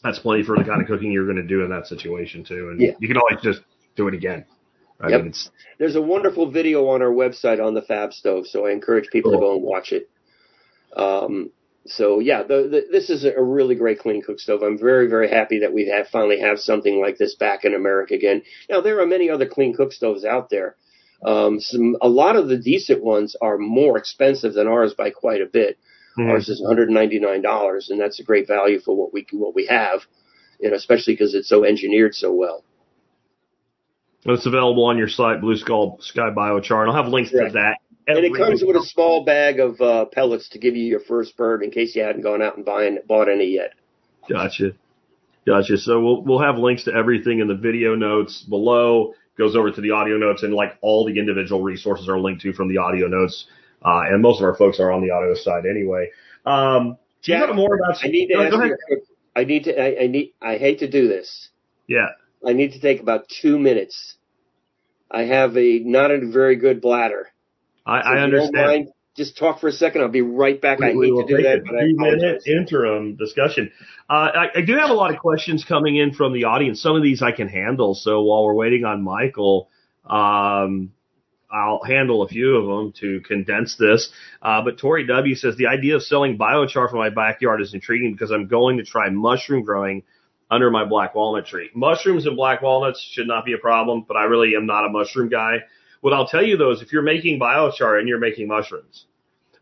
That's 0.03 0.19
plenty 0.19 0.43
for 0.43 0.55
the 0.55 0.63
kind 0.63 0.81
of 0.81 0.87
cooking 0.87 1.11
you're 1.11 1.25
going 1.25 1.37
to 1.37 1.43
do 1.43 1.63
in 1.63 1.69
that 1.71 1.87
situation 1.87 2.45
too. 2.45 2.69
And 2.69 2.79
Yeah. 2.79 2.91
you 2.99 3.07
can 3.07 3.17
always 3.17 3.41
just 3.41 3.61
do 3.95 4.07
it 4.07 4.13
again. 4.13 4.45
I 5.01 5.09
Yep. 5.09 5.21
mean, 5.23 5.33
There's 5.77 5.95
a 5.95 6.01
wonderful 6.01 6.51
video 6.51 6.87
on 6.89 7.01
our 7.01 7.11
website 7.11 7.63
on 7.65 7.73
the 7.73 7.81
Fab 7.81 8.13
Stove, 8.13 8.47
so 8.47 8.65
I 8.65 8.71
encourage 8.71 9.09
people 9.09 9.31
to 9.31 9.37
go 9.37 9.53
and 9.53 9.63
watch 9.63 9.93
it. 9.93 10.09
Um, 10.95 11.51
so 11.85 12.19
yeah, 12.19 12.43
the, 12.43 12.67
the, 12.69 12.85
this 12.91 13.09
is 13.09 13.23
a 13.23 13.41
really 13.41 13.75
great 13.75 13.99
clean 13.99 14.21
cook 14.21 14.39
stove. 14.39 14.61
I'm 14.61 14.77
very 14.77 15.07
very 15.07 15.29
happy 15.29 15.59
that 15.59 15.73
we 15.73 15.87
have 15.87 16.07
finally 16.09 16.39
have 16.41 16.59
something 16.59 16.99
like 16.99 17.17
this 17.17 17.35
back 17.35 17.63
in 17.63 17.73
America 17.73 18.13
again. 18.13 18.41
Now 18.69 18.81
there 18.81 18.99
are 18.99 19.05
many 19.07 19.29
other 19.29 19.47
clean 19.47 19.73
cook 19.73 19.93
stoves 19.93 20.25
out 20.25 20.49
there. 20.49 20.75
Um, 21.23 21.59
some 21.59 21.95
a 22.01 22.09
lot 22.09 22.35
of 22.35 22.47
the 22.49 22.57
decent 22.57 23.03
ones 23.03 23.35
are 23.41 23.57
more 23.57 23.97
expensive 23.97 24.53
than 24.53 24.67
ours 24.67 24.93
by 24.93 25.09
quite 25.09 25.41
a 25.41 25.45
bit. 25.45 25.77
Mhm. 26.17 26.29
Ours 26.29 26.49
is 26.49 26.61
199 26.61 27.41
dollars, 27.41 27.89
and 27.89 27.99
that's 27.99 28.19
a 28.19 28.23
great 28.23 28.47
value 28.47 28.79
for 28.79 28.95
what 28.95 29.13
we 29.13 29.25
what 29.31 29.55
we 29.55 29.65
have, 29.67 30.05
and 30.61 30.73
especially 30.73 31.13
because 31.13 31.33
it's 31.33 31.47
so 31.49 31.63
engineered 31.63 32.13
so 32.13 32.33
well. 32.33 32.63
It's 34.25 34.45
available 34.45 34.85
on 34.85 34.97
your 34.97 35.07
site, 35.07 35.41
Blue 35.41 35.55
Skull 35.57 35.97
Sky 36.01 36.29
Biochar, 36.35 36.81
and 36.81 36.91
I'll 36.91 37.03
have 37.03 37.11
links 37.11 37.31
Correct. 37.31 37.53
to 37.53 37.59
that. 37.59 37.77
And 38.07 38.25
it 38.25 38.33
comes 38.35 38.63
with 38.65 38.75
a 38.75 38.83
small 38.83 39.23
bag 39.23 39.59
of 39.59 39.79
uh, 39.79 40.05
pellets 40.05 40.49
to 40.49 40.59
give 40.59 40.75
you 40.75 40.83
your 40.83 40.99
first 40.99 41.37
bird 41.37 41.61
in 41.61 41.69
case 41.69 41.95
you 41.95 42.01
hadn't 42.01 42.23
gone 42.23 42.41
out 42.41 42.57
and 42.57 42.65
buying, 42.65 42.97
bought 43.07 43.29
any 43.29 43.45
yet. 43.53 43.73
Gotcha. 44.27 44.71
Gotcha. 45.45 45.77
So 45.77 46.01
we'll 46.01 46.23
we'll 46.23 46.41
have 46.41 46.57
links 46.57 46.83
to 46.85 46.93
everything 46.93 47.39
in 47.39 47.47
the 47.47 47.55
video 47.55 47.95
notes 47.95 48.43
below. 48.47 49.13
Goes 49.37 49.55
over 49.55 49.71
to 49.71 49.79
the 49.81 49.91
audio 49.91 50.17
notes, 50.17 50.43
and 50.43 50.53
like 50.53 50.77
all 50.81 51.05
the 51.05 51.17
individual 51.17 51.61
resources 51.61 52.09
are 52.09 52.19
linked 52.19 52.41
to 52.41 52.51
from 52.53 52.67
the 52.67 52.77
audio 52.77 53.07
notes. 53.07 53.45
Uh, 53.85 54.01
and 54.09 54.21
most 54.21 54.39
of 54.41 54.43
our 54.43 54.55
folks 54.55 54.79
are 54.79 54.91
on 54.91 55.01
the 55.01 55.11
audio 55.11 55.33
side 55.35 55.63
anyway. 55.69 56.09
Um, 56.45 56.97
do 57.23 57.31
you 57.31 57.37
Jack, 57.37 57.47
know 57.49 57.53
more 57.55 57.75
about? 57.75 58.03
I 58.03 58.07
need 58.07 58.27
to 58.27 58.33
Go- 58.33 58.41
ask 58.41 58.53
you. 58.53 58.59
ahead. 58.59 58.71
a 58.71 58.77
quick- 58.87 59.03
I 59.35 59.43
need 59.45 59.63
to. 59.65 59.79
I, 59.81 60.03
I 60.03 60.07
need. 60.07 60.33
I 60.41 60.57
hate 60.57 60.79
to 60.79 60.89
do 60.89 61.07
this. 61.07 61.49
Yeah. 61.87 62.07
I 62.45 62.53
need 62.53 62.73
to 62.73 62.79
take 62.79 63.01
about 63.01 63.27
two 63.29 63.59
minutes. 63.59 64.15
I 65.11 65.23
have 65.23 65.57
a 65.57 65.79
not 65.79 66.11
a 66.11 66.19
very 66.27 66.55
good 66.55 66.81
bladder. 66.81 67.29
I, 67.85 68.01
So 68.01 68.07
I 68.07 68.11
if 68.13 68.15
don't 68.15 68.23
understand. 68.23 68.67
mind, 68.67 68.87
just 69.17 69.37
talk 69.37 69.59
for 69.59 69.67
a 69.67 69.71
second. 69.71 70.01
I'll 70.01 70.07
be 70.09 70.21
right 70.21 70.59
back. 70.61 70.81
I 70.81 70.93
we 70.93 71.07
hate 71.07 71.11
will 71.11 71.27
to 71.27 71.35
do 71.35 71.37
take 71.37 71.45
that, 71.45 71.57
a 71.59 71.61
but 71.65 71.75
I 71.75 71.79
three 71.81 71.93
minute 71.93 72.43
interim 72.47 73.15
discussion. 73.15 73.71
Uh, 74.09 74.13
I, 74.13 74.59
I 74.59 74.61
do 74.61 74.75
have 74.77 74.89
a 74.89 74.93
lot 74.93 75.11
of 75.13 75.19
questions 75.19 75.65
coming 75.65 75.97
in 75.97 76.13
from 76.13 76.33
the 76.33 76.45
audience. 76.45 76.81
Some 76.81 76.95
of 76.95 77.03
these 77.03 77.21
I 77.21 77.31
can 77.31 77.47
handle. 77.47 77.95
So 77.95 78.21
while 78.21 78.45
we're 78.45 78.53
waiting 78.53 78.85
on 78.85 79.03
Michael, 79.03 79.69
um, 80.05 80.93
I'll 81.51 81.81
handle 81.83 82.21
a 82.21 82.27
few 82.27 82.55
of 82.57 82.65
them 82.67 82.93
to 83.01 83.21
condense 83.21 83.75
this. 83.75 84.09
Uh, 84.41 84.61
but 84.61 84.77
Tori 84.77 85.05
W 85.07 85.35
says 85.35 85.57
the 85.57 85.67
idea 85.67 85.95
of 85.95 86.03
selling 86.03 86.37
biochar 86.37 86.89
from 86.89 86.99
my 86.99 87.09
backyard 87.09 87.61
is 87.61 87.73
intriguing 87.73 88.13
because 88.13 88.31
I'm 88.31 88.47
going 88.47 88.77
to 88.77 88.83
try 88.83 89.09
mushroom 89.09 89.63
growing 89.63 90.03
under 90.51 90.71
my 90.71 90.85
black 90.85 91.15
walnut 91.15 91.45
tree. 91.45 91.69
Mushrooms 91.75 92.25
and 92.25 92.35
black 92.35 92.61
walnuts 92.61 93.01
should 93.11 93.27
not 93.27 93.45
be 93.45 93.53
a 93.53 93.57
problem, 93.57 94.05
but 94.07 94.17
I 94.17 94.23
really 94.23 94.55
am 94.55 94.65
not 94.65 94.85
a 94.85 94.89
mushroom 94.89 95.29
guy. 95.29 95.57
What 96.01 96.13
I'll 96.13 96.27
tell 96.27 96.43
you 96.43 96.57
though 96.57 96.71
is 96.71 96.81
if 96.81 96.91
you're 96.91 97.01
making 97.01 97.39
biochar 97.39 97.99
and 97.99 98.07
you're 98.07 98.19
making 98.19 98.47
mushrooms, 98.47 99.05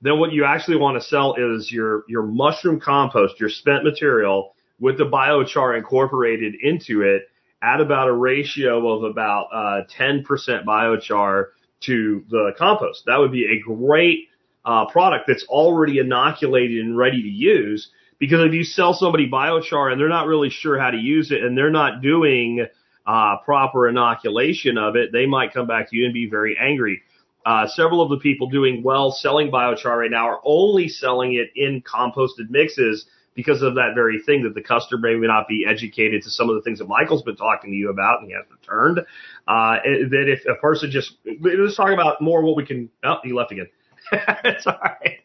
then 0.02 0.20
what 0.20 0.32
you 0.32 0.46
actually 0.46 0.78
want 0.78 1.02
to 1.02 1.08
sell 1.08 1.36
is 1.36 1.72
your 1.72 2.04
your 2.08 2.24
mushroom 2.24 2.80
compost, 2.80 3.40
your 3.40 3.50
spent 3.50 3.84
material 3.84 4.56
with 4.80 4.98
the 4.98 5.06
biochar 5.06 5.78
incorporated 5.78 6.56
into 6.62 7.02
it 7.02 7.24
at 7.62 7.82
about 7.82 8.08
a 8.08 8.14
ratio 8.14 8.88
of 8.88 9.04
about 9.04 9.48
uh, 9.52 9.82
10% 9.98 10.24
biochar 10.66 11.46
to 11.82 12.24
the 12.30 12.52
compost. 12.58 13.04
That 13.08 13.18
would 13.18 13.32
be 13.32 13.46
a 13.46 13.60
great 13.60 14.28
uh, 14.66 14.86
product 14.86 15.26
that's 15.28 15.46
already 15.46 16.00
inoculated 16.00 16.86
and 16.86 16.98
ready 16.98 17.22
to 17.22 17.28
use. 17.28 17.90
Because 18.20 18.42
if 18.42 18.54
you 18.54 18.64
sell 18.64 18.94
somebody 18.94 19.30
biochar 19.30 19.92
and 19.92 20.02
they're 20.02 20.10
not 20.10 20.28
really 20.28 20.50
sure 20.50 20.80
how 20.80 20.92
to 20.92 20.98
use 20.98 21.32
it 21.32 21.44
and 21.44 21.58
they're 21.58 21.70
not 21.70 22.02
doing 22.02 22.66
uh, 23.06 23.38
proper 23.46 23.88
inoculation 23.88 24.78
of 24.78 24.96
it, 24.96 25.12
they 25.12 25.26
might 25.26 25.54
come 25.54 25.68
back 25.68 25.90
to 25.90 25.96
you 25.96 26.06
and 26.06 26.14
be 26.14 26.30
very 26.30 26.58
angry. 26.60 27.02
Uh, 27.46 27.68
several 27.68 28.02
of 28.02 28.10
the 28.10 28.18
people 28.18 28.50
doing 28.50 28.84
well 28.84 29.12
selling 29.12 29.50
biochar 29.50 29.98
right 29.98 30.12
now 30.12 30.28
are 30.28 30.42
only 30.44 30.90
selling 30.90 31.34
it 31.34 31.50
in 31.56 31.82
composted 31.82 32.50
mixes 32.50 33.06
because 33.36 33.62
of 33.62 33.76
that 33.76 33.92
very 33.94 34.20
thing 34.24 34.44
that 34.44 34.56
the 34.56 34.62
customer 34.62 35.16
may 35.16 35.28
not 35.28 35.48
be 35.48 35.64
educated 35.66 36.24
to 36.24 36.30
some 36.30 36.50
of 36.50 36.56
the 36.56 36.62
things 36.64 36.80
that 36.80 36.88
Michael's 36.88 37.22
been 37.22 37.36
talking 37.36 37.70
to 37.70 37.78
you 37.78 37.90
about 37.90 38.20
and 38.20 38.30
he 38.30 38.36
has 38.36 38.44
returned. 38.52 39.00
Uh, 39.48 39.76
that 40.10 40.26
if 40.28 40.44
a 40.48 40.60
person 40.60 40.90
just, 40.90 41.14
let's 41.40 41.78
talk 41.78 41.92
about 41.92 42.20
more 42.20 42.42
what 42.42 42.58
we 42.58 42.66
can, 42.66 42.90
oh, 43.06 43.18
he 43.24 43.32
left 43.32 43.52
again. 43.52 43.68
it's 44.12 44.66
all 44.66 44.80
right. 44.82 45.20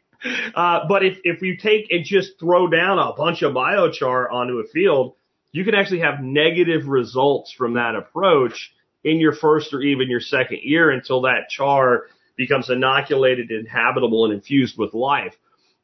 Uh, 0.55 0.81
but 0.89 1.05
if, 1.05 1.18
if 1.25 1.43
you 1.43 1.57
take 1.57 1.91
and 1.91 2.05
just 2.05 2.39
throw 2.39 2.68
down 2.68 2.99
a 2.99 3.12
bunch 3.14 3.43
of 3.43 3.55
biochar 3.55 4.31
onto 4.31 4.59
a 4.59 4.64
field, 4.64 5.14
you 5.53 5.64
can 5.64 5.75
actually 5.75 6.01
have 6.01 6.20
negative 6.23 6.87
results 6.87 7.53
from 7.53 7.75
that 7.75 7.95
approach 7.95 8.73
in 9.05 9.18
your 9.18 9.33
first 9.33 9.73
or 9.75 9.81
even 9.81 10.09
your 10.09 10.20
second 10.20 10.61
year 10.62 10.91
until 10.91 11.23
that 11.23 11.49
char 11.49 12.05
becomes 12.37 12.70
inoculated, 12.70 13.51
inhabitable, 13.51 14.25
and 14.25 14.35
infused 14.35 14.79
with 14.79 14.95
life. 14.95 15.35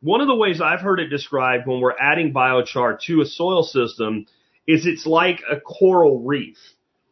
One 0.01 0.21
of 0.21 0.29
the 0.29 0.35
ways 0.35 0.61
I've 0.61 0.81
heard 0.81 1.01
it 1.01 1.09
described 1.09 1.67
when 1.67 1.81
we're 1.81 1.99
adding 1.99 2.33
biochar 2.33 3.01
to 3.07 3.21
a 3.21 3.27
soil 3.27 3.63
system 3.65 4.27
is 4.67 4.87
it's 4.87 5.07
like 5.07 5.43
a 5.51 5.61
coral 5.61 6.21
reef. 6.21 6.57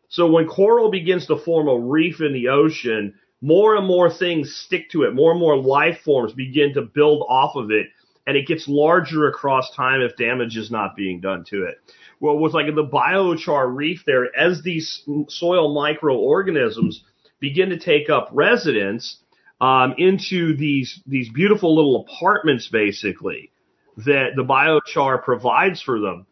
So 0.09 0.31
when 0.31 0.47
coral 0.47 0.91
begins 0.91 1.27
to 1.27 1.37
form 1.37 1.69
a 1.69 1.79
reef 1.79 2.21
in 2.21 2.33
the 2.33 2.49
ocean, 2.49 3.15
more 3.47 3.77
and 3.77 3.87
more 3.87 4.11
things 4.13 4.53
stick 4.67 4.91
to 4.91 5.05
it. 5.05 5.15
More 5.15 5.31
and 5.31 5.39
more 5.39 5.57
life 5.57 6.01
forms 6.05 6.33
begin 6.33 6.75
to 6.75 6.83
build 6.83 7.25
off 7.29 7.55
of 7.55 7.71
it 7.71 7.87
and 8.27 8.37
it 8.37 8.49
gets 8.49 8.67
larger 8.67 9.29
across 9.29 9.71
time 9.77 10.01
if 10.01 10.17
damage 10.17 10.57
is 10.57 10.69
not 10.69 10.97
being 10.97 11.21
done 11.21 11.45
to 11.51 11.65
it. 11.65 11.77
Well, 12.19 12.39
with 12.39 12.55
like 12.55 12.67
the 12.75 12.85
biochar 12.85 13.73
reef 13.73 14.03
there, 14.05 14.37
as 14.37 14.63
these 14.63 15.05
soil 15.29 15.73
microorganisms 15.73 17.05
begin 17.39 17.71
to 17.71 17.79
take 17.79 18.11
up 18.11 18.31
residence 18.33 19.19
um, 19.61 19.95
into 19.97 20.57
these 20.57 21.01
these 21.07 21.31
beautiful 21.31 21.77
little 21.77 22.05
apartments, 22.05 22.69
basically 22.69 23.53
that 23.99 24.31
the 24.35 24.43
biochar 24.43 25.23
provides 25.23 25.81
for 25.81 26.01
them, 26.01 26.27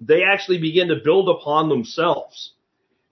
they 0.00 0.22
actually 0.22 0.58
begin 0.58 0.88
to 0.88 1.00
build 1.02 1.28
upon 1.28 1.68
themselves, 1.68 2.52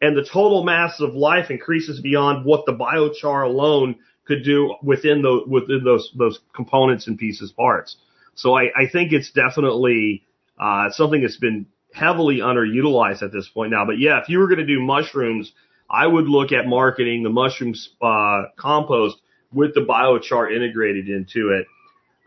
and 0.01 0.17
the 0.17 0.25
total 0.25 0.65
mass 0.65 1.01
of 1.01 1.15
life 1.15 1.51
increases 1.51 2.01
beyond 2.01 2.45
what 2.45 2.67
the 2.67 2.73
biochar 2.73 3.45
alone 3.47 3.97
could 4.27 4.45
do 4.45 4.75
within 4.83 5.23
the 5.23 5.43
within 5.47 5.85
those 5.85 6.11
those 6.17 6.39
components 6.55 7.07
and 7.07 7.19
pieces 7.19 7.53
parts. 7.53 7.97
So 8.35 8.57
I, 8.57 8.65
I 8.77 8.89
think 8.91 9.13
it's 9.13 9.31
definitely 9.31 10.25
uh, 10.59 10.91
something 10.91 11.21
that's 11.21 11.37
been 11.37 11.67
heavily 11.93 12.39
underutilized 12.39 13.23
at 13.23 13.33
this 13.33 13.49
point 13.49 13.71
now. 13.71 13.87
But 13.87 13.99
yeah, 13.99 14.21
if 14.21 14.29
you 14.29 14.39
were 14.39 14.49
going 14.49 14.59
to 14.59 14.67
do 14.67 14.81
mushrooms, 14.81 15.53
I 15.89 16.07
would 16.07 16.27
look 16.27 16.51
at 16.53 16.67
marketing 16.67 17.23
the 17.23 17.31
mushroom 17.31 17.75
uh, 18.03 18.45
compost 18.59 19.17
with 19.53 19.75
the 19.75 19.83
biochar 19.83 20.55
integrated 20.55 21.09
into 21.09 21.51
it. 21.51 21.67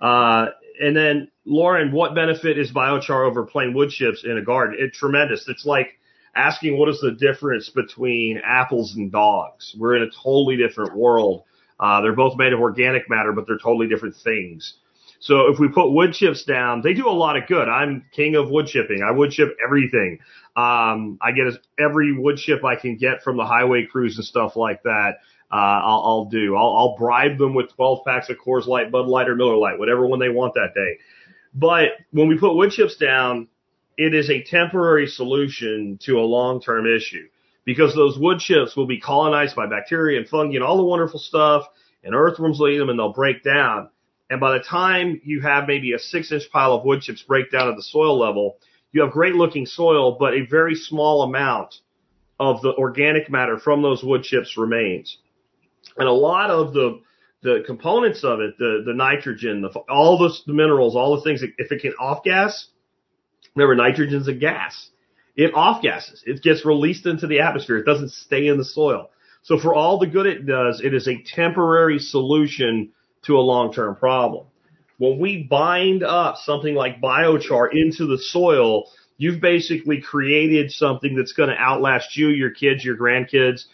Uh, 0.02 0.48
and 0.80 0.96
then 0.96 1.30
Lauren, 1.46 1.92
what 1.92 2.16
benefit 2.16 2.58
is 2.58 2.72
biochar 2.72 3.28
over 3.28 3.44
plain 3.46 3.74
wood 3.74 3.90
chips 3.90 4.24
in 4.24 4.38
a 4.38 4.42
garden? 4.42 4.78
It's 4.80 4.98
tremendous. 4.98 5.46
It's 5.50 5.66
like 5.66 6.00
asking 6.38 6.78
what 6.78 6.90
is 6.90 7.00
the 7.02 7.12
difference 7.12 7.70
between 7.70 8.40
apples 8.46 8.96
and 8.96 9.12
dogs. 9.12 9.76
We're 9.78 9.98
in 9.98 10.04
a 10.04 10.12
totally 10.24 10.56
different 10.56 10.96
world. 10.96 11.44
Uh, 11.80 12.02
they're 12.02 12.16
both 12.16 12.38
made 12.38 12.54
of 12.54 12.60
organic 12.60 13.10
matter, 13.10 13.34
but 13.34 13.46
they're 13.48 13.58
totally 13.58 13.88
different 13.88 14.16
things. 14.24 14.76
So 15.20 15.52
if 15.52 15.60
we 15.60 15.68
put 15.68 15.92
wood 15.92 16.14
chips 16.14 16.44
down, 16.44 16.82
they 16.82 16.94
do 16.94 17.08
a 17.08 17.12
lot 17.12 17.38
of 17.38 17.48
good. 17.48 17.68
I'm 17.68 18.06
king 18.12 18.36
of 18.36 18.50
wood 18.50 18.68
chipping. 18.68 19.02
I 19.02 19.12
wood 19.12 19.32
chip 19.32 19.58
everything. 19.64 20.20
Um, 20.56 21.18
I 21.22 21.32
get 21.32 21.54
every 21.80 22.18
wood 22.18 22.38
chip 22.38 22.64
I 22.64 22.76
can 22.76 22.98
get 22.98 23.24
from 23.24 23.38
the 23.38 23.46
highway 23.46 23.86
crews 23.86 24.18
and 24.18 24.26
stuff 24.26 24.56
like 24.56 24.84
that. 24.84 25.16
Uh, 25.52 25.56
I'll, 25.56 26.04
I'll 26.06 26.26
do. 26.26 26.56
I'll, 26.56 26.76
I'll 26.76 26.98
bribe 26.98 27.38
them 27.38 27.54
with 27.54 27.74
12 27.76 28.00
packs 28.06 28.30
of 28.30 28.38
Coors 28.38 28.68
Light, 28.68 28.92
Bud 28.92 29.08
Light, 29.08 29.30
or 29.30 29.36
Miller 29.36 29.56
Light, 29.56 29.80
whatever 29.80 30.06
one 30.06 30.20
they 30.20 30.30
want 30.30 30.54
that 30.56 30.74
day. 30.76 30.98
But 31.54 31.90
when 32.12 32.28
we 32.28 32.38
put 32.38 32.56
wood 32.56 32.72
chips 32.72 32.98
down, 32.98 33.48
it 33.98 34.14
is 34.14 34.30
a 34.30 34.44
temporary 34.44 35.08
solution 35.08 35.98
to 36.04 36.20
a 36.20 36.22
long-term 36.22 36.86
issue 36.86 37.28
because 37.66 37.94
those 37.96 38.18
wood 38.18 38.40
chips 38.40 38.76
will 38.78 38.88
be 38.88 39.00
colonized 39.00 39.56
by 39.56 39.66
bacteria 39.66 40.20
and 40.20 40.30
fungi 40.30 40.56
and 40.56 40.64
all 40.64 40.78
the 40.78 40.84
wonderful 40.84 41.20
stuff 41.20 41.64
and 42.04 42.16
earthworms 42.16 42.60
will 42.60 42.70
eat 42.70 42.78
them 42.78 42.90
and 42.90 42.98
they'll 42.98 43.12
break 43.12 43.44
down. 43.44 43.90
And 44.30 44.40
by 44.40 44.58
the 44.58 44.64
time 44.64 45.20
you 45.24 45.42
have 45.42 45.68
maybe 45.68 45.94
a 45.94 46.00
six 46.00 46.32
inch 46.32 46.44
pile 46.52 46.74
of 46.74 46.86
wood 46.86 47.02
chips 47.02 47.24
break 47.24 47.52
down 47.52 47.70
at 47.70 47.76
the 47.76 47.84
soil 47.84 48.18
level, 48.20 48.58
you 48.92 49.02
have 49.02 49.12
great 49.12 49.36
looking 49.36 49.66
soil, 49.66 50.18
but 50.20 50.34
a 50.34 50.46
very 50.46 50.76
small 50.76 51.24
amount 51.24 51.76
of 52.40 52.62
the 52.62 52.74
organic 52.74 53.30
matter 53.30 53.58
from 53.58 53.82
those 53.82 54.04
wood 54.04 54.24
chips 54.24 54.58
remains. 54.58 55.18
And 55.98 56.08
a 56.08 56.14
lot 56.14 56.50
of 56.50 56.74
the 56.74 57.02
the 57.44 57.64
components 57.66 58.24
of 58.24 58.40
it, 58.40 58.58
the 58.58 58.84
the 58.86 58.94
nitrogen, 58.94 59.62
the 59.62 59.70
all 59.90 60.18
the, 60.18 60.34
the 60.46 60.54
minerals, 60.54 60.96
all 60.96 61.16
the 61.16 61.24
things, 61.24 61.42
if 61.58 61.72
it 61.72 61.82
can 61.82 61.94
off 61.94 62.24
gas, 62.24 62.68
remember 63.58 63.76
nitrogen's 63.76 64.28
a 64.28 64.34
gas. 64.34 64.90
It 65.36 65.54
off 65.54 65.82
gases. 65.82 66.24
It 66.26 66.42
gets 66.42 66.66
released 66.66 67.06
into 67.06 67.28
the 67.28 67.42
atmosphere. 67.42 67.78
It 67.78 67.86
doesn't 67.86 68.12
stay 68.12 68.48
in 68.48 68.58
the 68.58 68.66
soil. 68.66 69.10
So 69.44 69.60
for 69.60 69.74
all 69.74 70.00
the 70.00 70.08
good 70.08 70.26
it 70.26 70.46
does, 70.46 70.82
it 70.84 70.94
is 70.94 71.08
a 71.08 71.24
temporary 71.24 72.00
solution 72.00 72.92
to 73.26 73.38
a 73.38 73.40
long-term 73.40 73.96
problem. 73.96 74.48
When 74.98 75.20
we 75.20 75.44
bind 75.44 76.04
up 76.04 76.38
something 76.38 76.74
like 76.74 77.02
biochar 77.02 77.70
into 77.72 78.08
the 78.08 78.18
soil, 78.18 78.90
you've 79.18 79.40
basically 79.40 80.02
created 80.02 80.72
something 80.72 81.16
that's 81.16 81.34
going 81.34 81.50
to 81.50 81.56
outlast 81.56 82.18
you, 82.18 82.30
your 82.30 82.50
kids, 82.50 82.84
your 82.84 82.98
grandkids. 82.98 83.66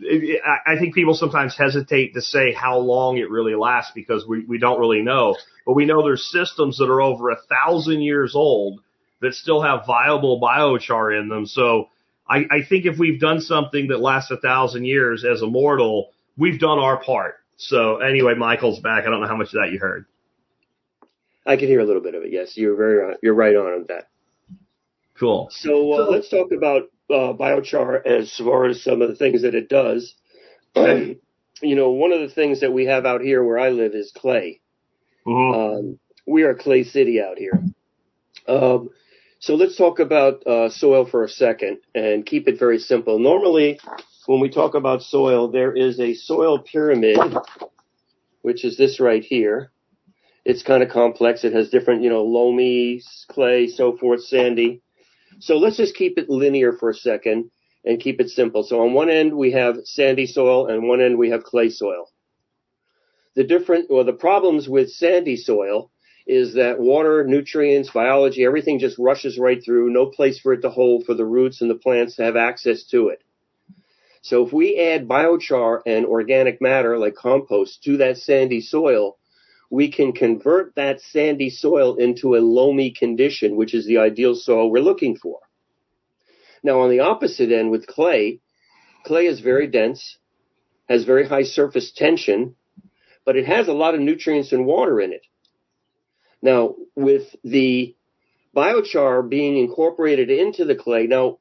I 0.00 0.76
think 0.78 0.94
people 0.94 1.14
sometimes 1.14 1.56
hesitate 1.56 2.14
to 2.14 2.22
say 2.22 2.52
how 2.52 2.78
long 2.78 3.18
it 3.18 3.30
really 3.30 3.54
lasts 3.54 3.92
because 3.94 4.26
we, 4.26 4.44
we 4.44 4.58
don't 4.58 4.80
really 4.80 5.02
know. 5.02 5.36
But 5.64 5.74
we 5.74 5.84
know 5.84 6.02
there's 6.02 6.28
systems 6.32 6.78
that 6.78 6.90
are 6.90 7.00
over 7.00 7.30
a 7.30 7.36
thousand 7.36 8.02
years 8.02 8.34
old 8.34 8.80
that 9.22 9.34
still 9.34 9.62
have 9.62 9.86
viable 9.86 10.40
biochar 10.40 11.18
in 11.18 11.28
them. 11.28 11.46
So 11.46 11.88
I, 12.28 12.44
I 12.50 12.62
think 12.68 12.84
if 12.84 12.98
we've 12.98 13.20
done 13.20 13.40
something 13.40 13.88
that 13.88 14.00
lasts 14.00 14.30
a 14.30 14.36
thousand 14.36 14.84
years 14.84 15.24
as 15.24 15.42
a 15.42 15.46
mortal, 15.46 16.10
we've 16.36 16.60
done 16.60 16.78
our 16.78 17.02
part. 17.02 17.36
So 17.56 17.98
anyway, 17.98 18.34
Michael's 18.34 18.80
back. 18.80 19.04
I 19.06 19.10
don't 19.10 19.20
know 19.20 19.28
how 19.28 19.36
much 19.36 19.48
of 19.48 19.62
that 19.62 19.70
you 19.72 19.78
heard. 19.78 20.06
I 21.46 21.56
can 21.56 21.68
hear 21.68 21.80
a 21.80 21.84
little 21.84 22.02
bit 22.02 22.14
of 22.14 22.22
it. 22.22 22.32
Yes, 22.32 22.56
you're 22.56 22.76
very 22.76 23.16
you're 23.22 23.34
right 23.34 23.54
on 23.54 23.66
on 23.66 23.86
that. 23.88 24.08
Cool. 25.18 25.48
So, 25.50 25.92
uh, 25.92 25.96
so 26.06 26.10
let's 26.10 26.28
talk 26.28 26.52
about 26.52 26.82
uh, 27.10 27.32
biochar 27.34 28.04
as 28.04 28.34
far 28.36 28.66
as 28.66 28.82
some 28.82 29.02
of 29.02 29.08
the 29.08 29.16
things 29.16 29.42
that 29.42 29.54
it 29.54 29.68
does. 29.68 30.14
you 30.76 31.18
know, 31.62 31.90
one 31.90 32.12
of 32.12 32.20
the 32.20 32.34
things 32.34 32.60
that 32.60 32.72
we 32.72 32.86
have 32.86 33.06
out 33.06 33.20
here 33.20 33.42
where 33.44 33.58
I 33.58 33.70
live 33.70 33.94
is 33.94 34.12
clay. 34.16 34.60
Mm-hmm. 35.26 35.60
Um, 35.60 35.98
we 36.26 36.42
are 36.42 36.54
clay 36.54 36.84
city 36.84 37.20
out 37.20 37.38
here. 37.38 37.62
Um, 38.48 38.90
so 39.42 39.56
let's 39.56 39.76
talk 39.76 39.98
about 39.98 40.46
uh, 40.46 40.70
soil 40.70 41.04
for 41.04 41.24
a 41.24 41.28
second 41.28 41.78
and 41.96 42.24
keep 42.24 42.46
it 42.46 42.60
very 42.60 42.78
simple. 42.78 43.18
Normally, 43.18 43.80
when 44.26 44.38
we 44.38 44.48
talk 44.48 44.76
about 44.76 45.02
soil, 45.02 45.50
there 45.50 45.74
is 45.74 45.98
a 45.98 46.14
soil 46.14 46.60
pyramid, 46.60 47.18
which 48.42 48.64
is 48.64 48.76
this 48.76 49.00
right 49.00 49.24
here. 49.24 49.72
It's 50.44 50.62
kind 50.62 50.80
of 50.80 50.90
complex. 50.90 51.42
It 51.42 51.54
has 51.54 51.70
different, 51.70 52.04
you 52.04 52.08
know, 52.08 52.22
loamy, 52.22 53.02
clay, 53.30 53.66
so 53.66 53.96
forth, 53.96 54.22
sandy. 54.22 54.80
So 55.40 55.56
let's 55.56 55.76
just 55.76 55.96
keep 55.96 56.18
it 56.18 56.30
linear 56.30 56.72
for 56.72 56.90
a 56.90 56.94
second 56.94 57.50
and 57.84 57.98
keep 57.98 58.20
it 58.20 58.30
simple. 58.30 58.62
So 58.62 58.80
on 58.82 58.92
one 58.92 59.10
end 59.10 59.36
we 59.36 59.50
have 59.50 59.78
sandy 59.82 60.26
soil 60.28 60.68
and 60.68 60.86
one 60.86 61.00
end 61.00 61.18
we 61.18 61.30
have 61.30 61.42
clay 61.42 61.68
soil. 61.68 62.06
The 63.34 63.42
different, 63.42 63.90
or 63.90 64.04
the 64.04 64.12
problems 64.12 64.68
with 64.68 64.92
sandy 64.92 65.36
soil 65.36 65.90
is 66.26 66.54
that 66.54 66.78
water, 66.78 67.24
nutrients, 67.24 67.90
biology, 67.90 68.44
everything 68.44 68.78
just 68.78 68.98
rushes 68.98 69.38
right 69.38 69.62
through, 69.64 69.90
no 69.90 70.06
place 70.06 70.38
for 70.38 70.52
it 70.52 70.62
to 70.62 70.70
hold 70.70 71.04
for 71.04 71.14
the 71.14 71.24
roots 71.24 71.60
and 71.60 71.70
the 71.70 71.74
plants 71.74 72.16
to 72.16 72.22
have 72.22 72.36
access 72.36 72.84
to 72.84 73.08
it. 73.08 73.22
So 74.22 74.46
if 74.46 74.52
we 74.52 74.78
add 74.78 75.08
biochar 75.08 75.80
and 75.84 76.06
organic 76.06 76.60
matter 76.62 76.96
like 76.96 77.16
compost 77.16 77.82
to 77.84 77.96
that 77.96 78.18
sandy 78.18 78.60
soil, 78.60 79.18
we 79.68 79.90
can 79.90 80.12
convert 80.12 80.74
that 80.76 81.00
sandy 81.00 81.50
soil 81.50 81.96
into 81.96 82.36
a 82.36 82.38
loamy 82.38 82.92
condition, 82.92 83.56
which 83.56 83.74
is 83.74 83.86
the 83.86 83.98
ideal 83.98 84.34
soil 84.34 84.70
we're 84.70 84.82
looking 84.82 85.16
for. 85.16 85.40
Now 86.62 86.80
on 86.80 86.90
the 86.90 87.00
opposite 87.00 87.50
end 87.50 87.70
with 87.70 87.86
clay, 87.88 88.40
clay 89.04 89.26
is 89.26 89.40
very 89.40 89.66
dense, 89.66 90.18
has 90.88 91.04
very 91.04 91.26
high 91.26 91.42
surface 91.42 91.90
tension, 91.90 92.54
but 93.24 93.36
it 93.36 93.46
has 93.46 93.66
a 93.66 93.72
lot 93.72 93.94
of 93.94 94.00
nutrients 94.00 94.52
and 94.52 94.66
water 94.66 95.00
in 95.00 95.12
it. 95.12 95.22
Now, 96.42 96.74
with 96.96 97.34
the 97.44 97.94
biochar 98.54 99.28
being 99.28 99.56
incorporated 99.56 100.28
into 100.28 100.64
the 100.64 100.74
clay, 100.74 101.06
now, 101.06 101.38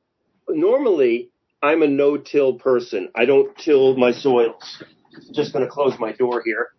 normally 0.48 1.32
I'm 1.62 1.82
a 1.82 1.88
no-till 1.88 2.60
person. 2.60 3.10
I 3.16 3.26
don't 3.26 3.56
till 3.58 3.98
my 3.98 4.12
soils. 4.12 4.84
I'm 5.16 5.34
Just 5.34 5.54
going 5.54 5.66
to 5.66 5.72
close 5.72 5.94
my 6.00 6.12
door 6.14 6.42
here. 6.46 6.70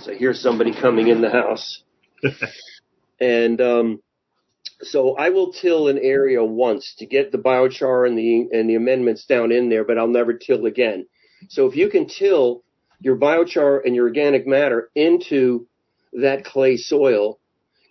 So 0.00 0.12
I 0.12 0.14
hear 0.16 0.34
somebody 0.34 0.72
coming 0.72 1.08
in 1.08 1.20
the 1.20 1.30
house. 1.30 1.82
and 3.20 3.60
um, 3.60 4.00
so 4.82 5.16
I 5.16 5.30
will 5.30 5.52
till 5.52 5.88
an 5.88 5.98
area 5.98 6.44
once 6.44 6.94
to 6.98 7.06
get 7.06 7.32
the 7.32 7.38
biochar 7.38 8.06
and 8.06 8.18
the 8.18 8.48
and 8.52 8.68
the 8.68 8.74
amendments 8.74 9.24
down 9.24 9.52
in 9.52 9.68
there, 9.68 9.84
but 9.84 9.98
I'll 9.98 10.06
never 10.06 10.34
till 10.34 10.66
again. 10.66 11.06
So 11.48 11.66
if 11.66 11.76
you 11.76 11.88
can 11.88 12.06
till 12.06 12.62
your 13.00 13.16
biochar 13.16 13.80
and 13.84 13.94
your 13.94 14.06
organic 14.06 14.46
matter 14.46 14.90
into 14.94 15.66
that 16.12 16.44
clay 16.44 16.76
soil, 16.76 17.38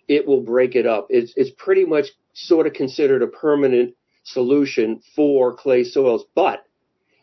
it 0.08 0.26
will 0.26 0.42
break 0.42 0.74
it 0.74 0.86
up. 0.86 1.08
It's, 1.10 1.32
it's 1.36 1.50
pretty 1.56 1.84
much 1.84 2.06
sort 2.34 2.66
of 2.66 2.72
considered 2.72 3.22
a 3.22 3.26
permanent 3.26 3.94
solution 4.24 5.00
for 5.14 5.54
clay 5.54 5.84
soils, 5.84 6.24
but 6.34 6.64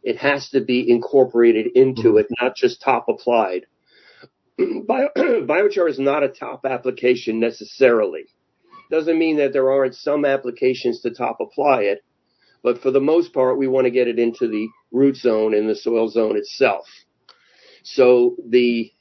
it 0.04 0.18
has 0.18 0.50
to 0.50 0.62
be 0.62 0.90
incorporated 0.90 1.68
into 1.76 2.04
mm-hmm. 2.04 2.18
it, 2.20 2.28
not 2.42 2.56
just 2.56 2.82
top 2.82 3.08
applied. 3.08 3.66
Bio, 4.58 5.10
biochar 5.18 5.90
is 5.90 6.00
not 6.00 6.24
a 6.24 6.30
top 6.30 6.66
application 6.66 7.40
necessarily. 7.40 8.26
Doesn't 8.92 9.18
mean 9.18 9.38
that 9.38 9.54
there 9.54 9.72
aren't 9.72 9.96
some 9.96 10.26
applications 10.26 11.02
to 11.02 11.12
top 11.12 11.38
apply 11.40 11.84
it, 11.84 12.04
but 12.62 12.82
for 12.82 12.92
the 12.92 13.02
most 13.02 13.34
part, 13.34 13.58
we 13.58 13.68
want 13.68 13.86
to 13.86 13.92
get 13.92 14.08
it 14.08 14.20
into 14.20 14.48
the 14.48 14.68
root 14.92 15.16
zone 15.16 15.54
and 15.54 15.70
the 15.70 15.76
soil 15.76 16.10
zone 16.10 16.38
itself. 16.38 16.86
So 17.84 18.36
the 18.48 18.92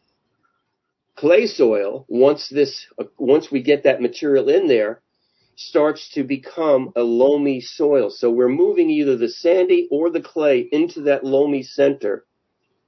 clay 1.23 1.47
soil, 1.47 2.05
once 2.09 2.49
this, 2.49 2.89
once 3.17 3.49
we 3.49 3.63
get 3.63 3.85
that 3.85 4.03
material 4.03 4.49
in 4.49 4.67
there, 4.67 5.01
starts 5.55 6.11
to 6.15 6.25
become 6.25 6.93
a 6.97 7.03
loamy 7.03 7.61
soil. 7.61 8.11
So 8.11 8.29
we're 8.29 8.49
moving 8.49 8.91
either 8.91 9.17
the 9.17 9.29
sandy 9.29 9.87
or 9.93 10.11
the 10.11 10.21
clay 10.21 10.67
into 10.73 11.03
that 11.03 11.23
loamy 11.23 11.63
center 11.63 12.25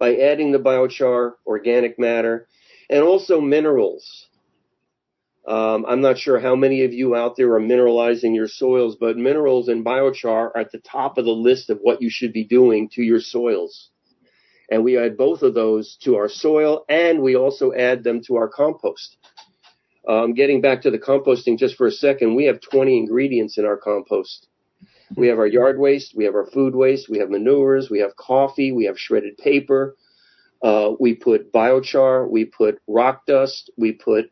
by 0.01 0.17
adding 0.17 0.51
the 0.51 0.59
biochar, 0.59 1.35
organic 1.47 1.97
matter, 1.97 2.49
and 2.91 3.05
also 3.05 3.41
minerals. 3.41 4.27
Um, 5.47 5.87
I'm 5.87 6.01
not 6.01 6.19
sure 6.19 6.41
how 6.41 6.57
many 6.57 6.83
of 6.83 6.93
you 6.93 7.15
out 7.15 7.37
there 7.37 7.55
are 7.55 7.61
mineralizing 7.61 8.35
your 8.35 8.49
soils, 8.49 8.97
but 8.99 9.17
minerals 9.17 9.69
and 9.69 9.85
biochar 9.85 10.51
are 10.51 10.59
at 10.59 10.73
the 10.73 10.79
top 10.81 11.19
of 11.19 11.25
the 11.25 11.31
list 11.31 11.71
of 11.71 11.79
what 11.83 12.03
you 12.03 12.11
should 12.11 12.33
be 12.33 12.45
doing 12.45 12.89
to 12.95 13.03
your 13.03 13.21
soils. 13.21 13.91
And 14.71 14.83
we 14.85 14.99
add 14.99 15.17
both 15.17 15.43
of 15.43 15.55
those 15.55 15.97
to 16.03 16.17
our 16.17 16.29
soil 16.29 16.85
and 16.89 17.21
we 17.21 17.37
also 17.37 17.73
add 17.73 18.03
them 18.03 18.23
to 18.27 18.37
our 18.37 18.49
compost. 18.49 19.17
Um, 20.09 20.35
getting 20.35 20.61
back 20.61 20.83
to 20.83 20.91
the 20.91 20.99
composting 20.99 21.59
just 21.59 21.77
for 21.77 21.87
a 21.87 21.93
second, 21.93 22.35
we 22.35 22.45
have 22.45 22.61
20 22.61 22.97
ingredients 22.97 23.59
in 23.59 23.65
our 23.65 23.77
compost. 23.77 24.49
We 25.17 25.29
have 25.29 25.39
our 25.39 25.47
yard 25.47 25.79
waste, 25.79 26.15
we 26.17 26.25
have 26.25 26.35
our 26.35 26.47
food 26.47 26.75
waste, 26.75 27.09
we 27.09 27.19
have 27.19 27.31
manures, 27.31 27.91
we 27.91 28.01
have 28.01 28.17
coffee, 28.17 28.73
we 28.73 28.85
have 28.87 28.99
shredded 28.99 29.39
paper, 29.39 29.97
uh, 30.63 30.93
we 30.99 31.15
put 31.15 31.53
biochar, 31.53 32.29
we 32.29 32.47
put 32.47 32.81
rock 32.89 33.27
dust, 33.27 33.71
we 33.77 33.93
put 33.93 34.31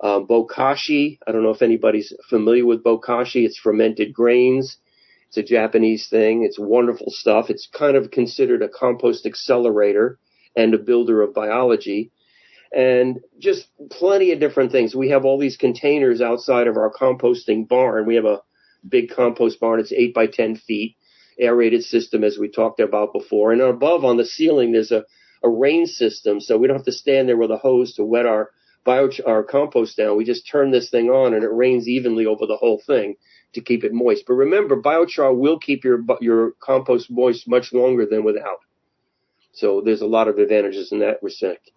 um, 0.00 0.26
bokashi. 0.26 1.18
I 1.26 1.32
don't 1.32 1.42
know 1.42 1.50
if 1.50 1.62
anybody's 1.62 2.12
familiar 2.28 2.66
with 2.66 2.82
bokashi. 2.82 3.44
It's 3.44 3.58
fermented 3.58 4.12
grains. 4.12 4.78
It's 5.36 5.50
a 5.50 5.54
Japanese 5.54 6.06
thing. 6.08 6.44
It's 6.44 6.60
wonderful 6.60 7.10
stuff. 7.10 7.50
It's 7.50 7.66
kind 7.66 7.96
of 7.96 8.12
considered 8.12 8.62
a 8.62 8.68
compost 8.68 9.26
accelerator 9.26 10.20
and 10.56 10.72
a 10.72 10.78
builder 10.78 11.22
of 11.22 11.34
biology 11.34 12.12
and 12.72 13.18
just 13.40 13.66
plenty 13.90 14.30
of 14.30 14.38
different 14.38 14.70
things. 14.70 14.94
We 14.94 15.08
have 15.08 15.24
all 15.24 15.38
these 15.38 15.56
containers 15.56 16.20
outside 16.20 16.68
of 16.68 16.76
our 16.76 16.92
composting 16.92 17.66
barn. 17.66 18.06
We 18.06 18.14
have 18.14 18.24
a 18.24 18.42
big 18.88 19.10
compost 19.10 19.58
barn. 19.58 19.80
It's 19.80 19.92
eight 19.92 20.14
by 20.14 20.28
10 20.28 20.54
feet, 20.54 20.96
aerated 21.40 21.82
system 21.82 22.22
as 22.22 22.38
we 22.38 22.48
talked 22.48 22.78
about 22.78 23.12
before. 23.12 23.50
And 23.50 23.60
above 23.60 24.04
on 24.04 24.16
the 24.16 24.24
ceiling, 24.24 24.70
there's 24.70 24.92
a, 24.92 25.04
a 25.42 25.48
rain 25.48 25.86
system. 25.86 26.40
So 26.40 26.58
we 26.58 26.68
don't 26.68 26.76
have 26.76 26.86
to 26.86 26.92
stand 26.92 27.28
there 27.28 27.36
with 27.36 27.50
a 27.50 27.58
hose 27.58 27.94
to 27.94 28.04
wet 28.04 28.26
our 28.26 28.50
biochar 28.86 29.26
our 29.26 29.42
compost 29.42 29.96
down, 29.96 30.16
we 30.16 30.24
just 30.24 30.48
turn 30.48 30.70
this 30.70 30.90
thing 30.90 31.08
on 31.08 31.34
and 31.34 31.42
it 31.42 31.52
rains 31.52 31.88
evenly 31.88 32.26
over 32.26 32.46
the 32.46 32.56
whole 32.56 32.80
thing 32.86 33.16
to 33.54 33.60
keep 33.60 33.84
it 33.84 33.92
moist. 33.92 34.24
But 34.26 34.34
remember, 34.34 34.80
biochar 34.80 35.36
will 35.36 35.58
keep 35.58 35.84
your 35.84 36.00
your 36.20 36.52
compost 36.60 37.10
moist 37.10 37.48
much 37.48 37.72
longer 37.72 38.06
than 38.06 38.24
without. 38.24 38.60
So 39.52 39.80
there's 39.84 40.02
a 40.02 40.06
lot 40.06 40.28
of 40.28 40.38
advantages 40.38 40.90
in 40.92 40.98
that 41.00 41.22
respect. 41.22 41.70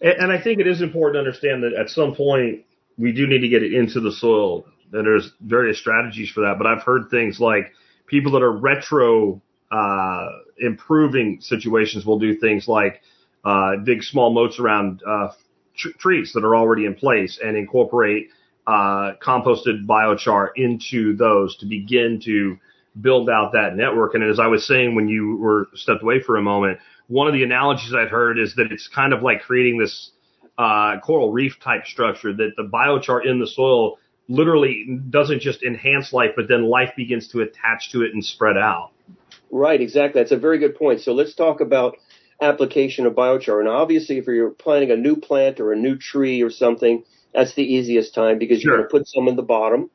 And, 0.00 0.14
and 0.24 0.32
I 0.32 0.42
think 0.42 0.60
it 0.60 0.66
is 0.66 0.82
important 0.82 1.14
to 1.14 1.18
understand 1.20 1.62
that 1.62 1.72
at 1.78 1.88
some 1.88 2.14
point 2.14 2.64
we 2.98 3.12
do 3.12 3.26
need 3.26 3.40
to 3.40 3.48
get 3.48 3.62
it 3.62 3.72
into 3.72 4.00
the 4.00 4.12
soil. 4.12 4.64
And 4.92 5.06
there's 5.06 5.30
various 5.40 5.78
strategies 5.78 6.30
for 6.30 6.42
that. 6.42 6.56
But 6.58 6.66
I've 6.66 6.82
heard 6.82 7.08
things 7.10 7.40
like 7.40 7.72
people 8.06 8.32
that 8.32 8.42
are 8.42 8.52
retro 8.52 9.40
uh, 9.70 10.26
improving 10.58 11.38
situations 11.40 12.04
will 12.04 12.18
do 12.18 12.36
things 12.36 12.68
like 12.68 13.00
uh, 13.44 13.76
dig 13.84 14.02
small 14.02 14.32
moats 14.32 14.58
around 14.60 15.02
uh, 15.06 15.28
tr- 15.76 15.96
trees 15.98 16.32
that 16.34 16.44
are 16.44 16.54
already 16.54 16.84
in 16.84 16.94
place 16.94 17.40
and 17.42 17.56
incorporate 17.56 18.28
uh, 18.66 19.12
composted 19.20 19.86
biochar 19.86 20.48
into 20.56 21.16
those 21.16 21.56
to 21.56 21.66
begin 21.66 22.20
to 22.24 22.56
build 23.00 23.30
out 23.30 23.52
that 23.52 23.74
network. 23.74 24.14
And 24.14 24.22
as 24.22 24.38
I 24.38 24.46
was 24.46 24.66
saying 24.66 24.94
when 24.94 25.08
you 25.08 25.36
were 25.36 25.68
stepped 25.74 26.02
away 26.02 26.20
for 26.20 26.36
a 26.36 26.42
moment, 26.42 26.78
one 27.08 27.26
of 27.26 27.32
the 27.32 27.42
analogies 27.42 27.94
I've 27.94 28.10
heard 28.10 28.38
is 28.38 28.54
that 28.56 28.70
it's 28.70 28.88
kind 28.88 29.12
of 29.12 29.22
like 29.22 29.42
creating 29.42 29.78
this 29.78 30.10
uh, 30.58 31.00
coral 31.00 31.32
reef 31.32 31.58
type 31.60 31.86
structure 31.86 32.32
that 32.32 32.52
the 32.56 32.62
biochar 32.62 33.24
in 33.26 33.40
the 33.40 33.46
soil 33.46 33.98
literally 34.28 35.00
doesn't 35.10 35.40
just 35.40 35.62
enhance 35.62 36.12
life, 36.12 36.30
but 36.36 36.46
then 36.48 36.64
life 36.64 36.92
begins 36.96 37.28
to 37.28 37.40
attach 37.40 37.90
to 37.92 38.02
it 38.02 38.14
and 38.14 38.24
spread 38.24 38.56
out. 38.56 38.90
Right, 39.50 39.80
exactly. 39.80 40.20
That's 40.20 40.32
a 40.32 40.38
very 40.38 40.58
good 40.58 40.76
point. 40.76 41.00
So 41.00 41.12
let's 41.12 41.34
talk 41.34 41.60
about 41.60 41.96
application 42.40 43.06
of 43.06 43.14
biochar. 43.14 43.60
And 43.60 43.68
obviously, 43.68 44.18
if 44.18 44.26
you're 44.26 44.50
planting 44.50 44.90
a 44.90 44.96
new 44.96 45.16
plant 45.16 45.60
or 45.60 45.72
a 45.72 45.76
new 45.76 45.96
tree 45.96 46.42
or 46.42 46.50
something, 46.50 47.04
that's 47.34 47.54
the 47.54 47.62
easiest 47.64 48.14
time 48.14 48.38
because 48.38 48.60
Sure. 48.60 48.72
you're 48.72 48.78
going 48.78 48.88
to 48.88 48.92
put 48.98 49.08
some 49.08 49.28
in 49.28 49.36
the 49.36 49.42
bottom. 49.42 49.90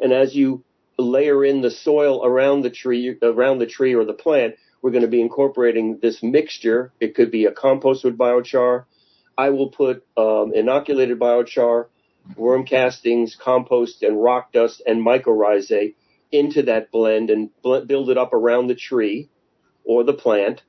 And 0.00 0.12
as 0.12 0.34
you 0.34 0.64
layer 0.98 1.44
in 1.44 1.60
the 1.62 1.70
soil 1.70 2.24
around 2.24 2.62
the 2.62 2.70
tree, 2.70 3.16
around 3.22 3.58
the 3.58 3.66
tree 3.66 3.94
or 3.94 4.04
the 4.04 4.12
plant, 4.12 4.54
we're 4.82 4.90
going 4.90 5.02
to 5.02 5.08
be 5.08 5.20
incorporating 5.20 5.98
this 6.00 6.22
mixture. 6.22 6.92
It 7.00 7.14
could 7.14 7.30
be 7.30 7.44
a 7.46 7.52
compost 7.52 8.04
with 8.04 8.16
biochar. 8.16 8.84
I 9.36 9.50
will 9.50 9.70
put 9.70 10.04
um, 10.16 10.52
inoculated 10.54 11.18
biochar, 11.18 11.86
worm 12.36 12.64
castings, 12.64 13.36
compost, 13.36 14.02
and 14.02 14.22
rock 14.22 14.52
dust 14.52 14.82
and 14.86 15.04
mycorrhizae 15.04 15.94
into 16.32 16.62
that 16.62 16.90
blend 16.90 17.30
and 17.30 17.50
bl- 17.62 17.80
build 17.80 18.10
it 18.10 18.18
up 18.18 18.32
around 18.32 18.68
the 18.68 18.74
tree 18.74 19.28
or 19.84 20.04
the 20.04 20.12
plant. 20.12 20.62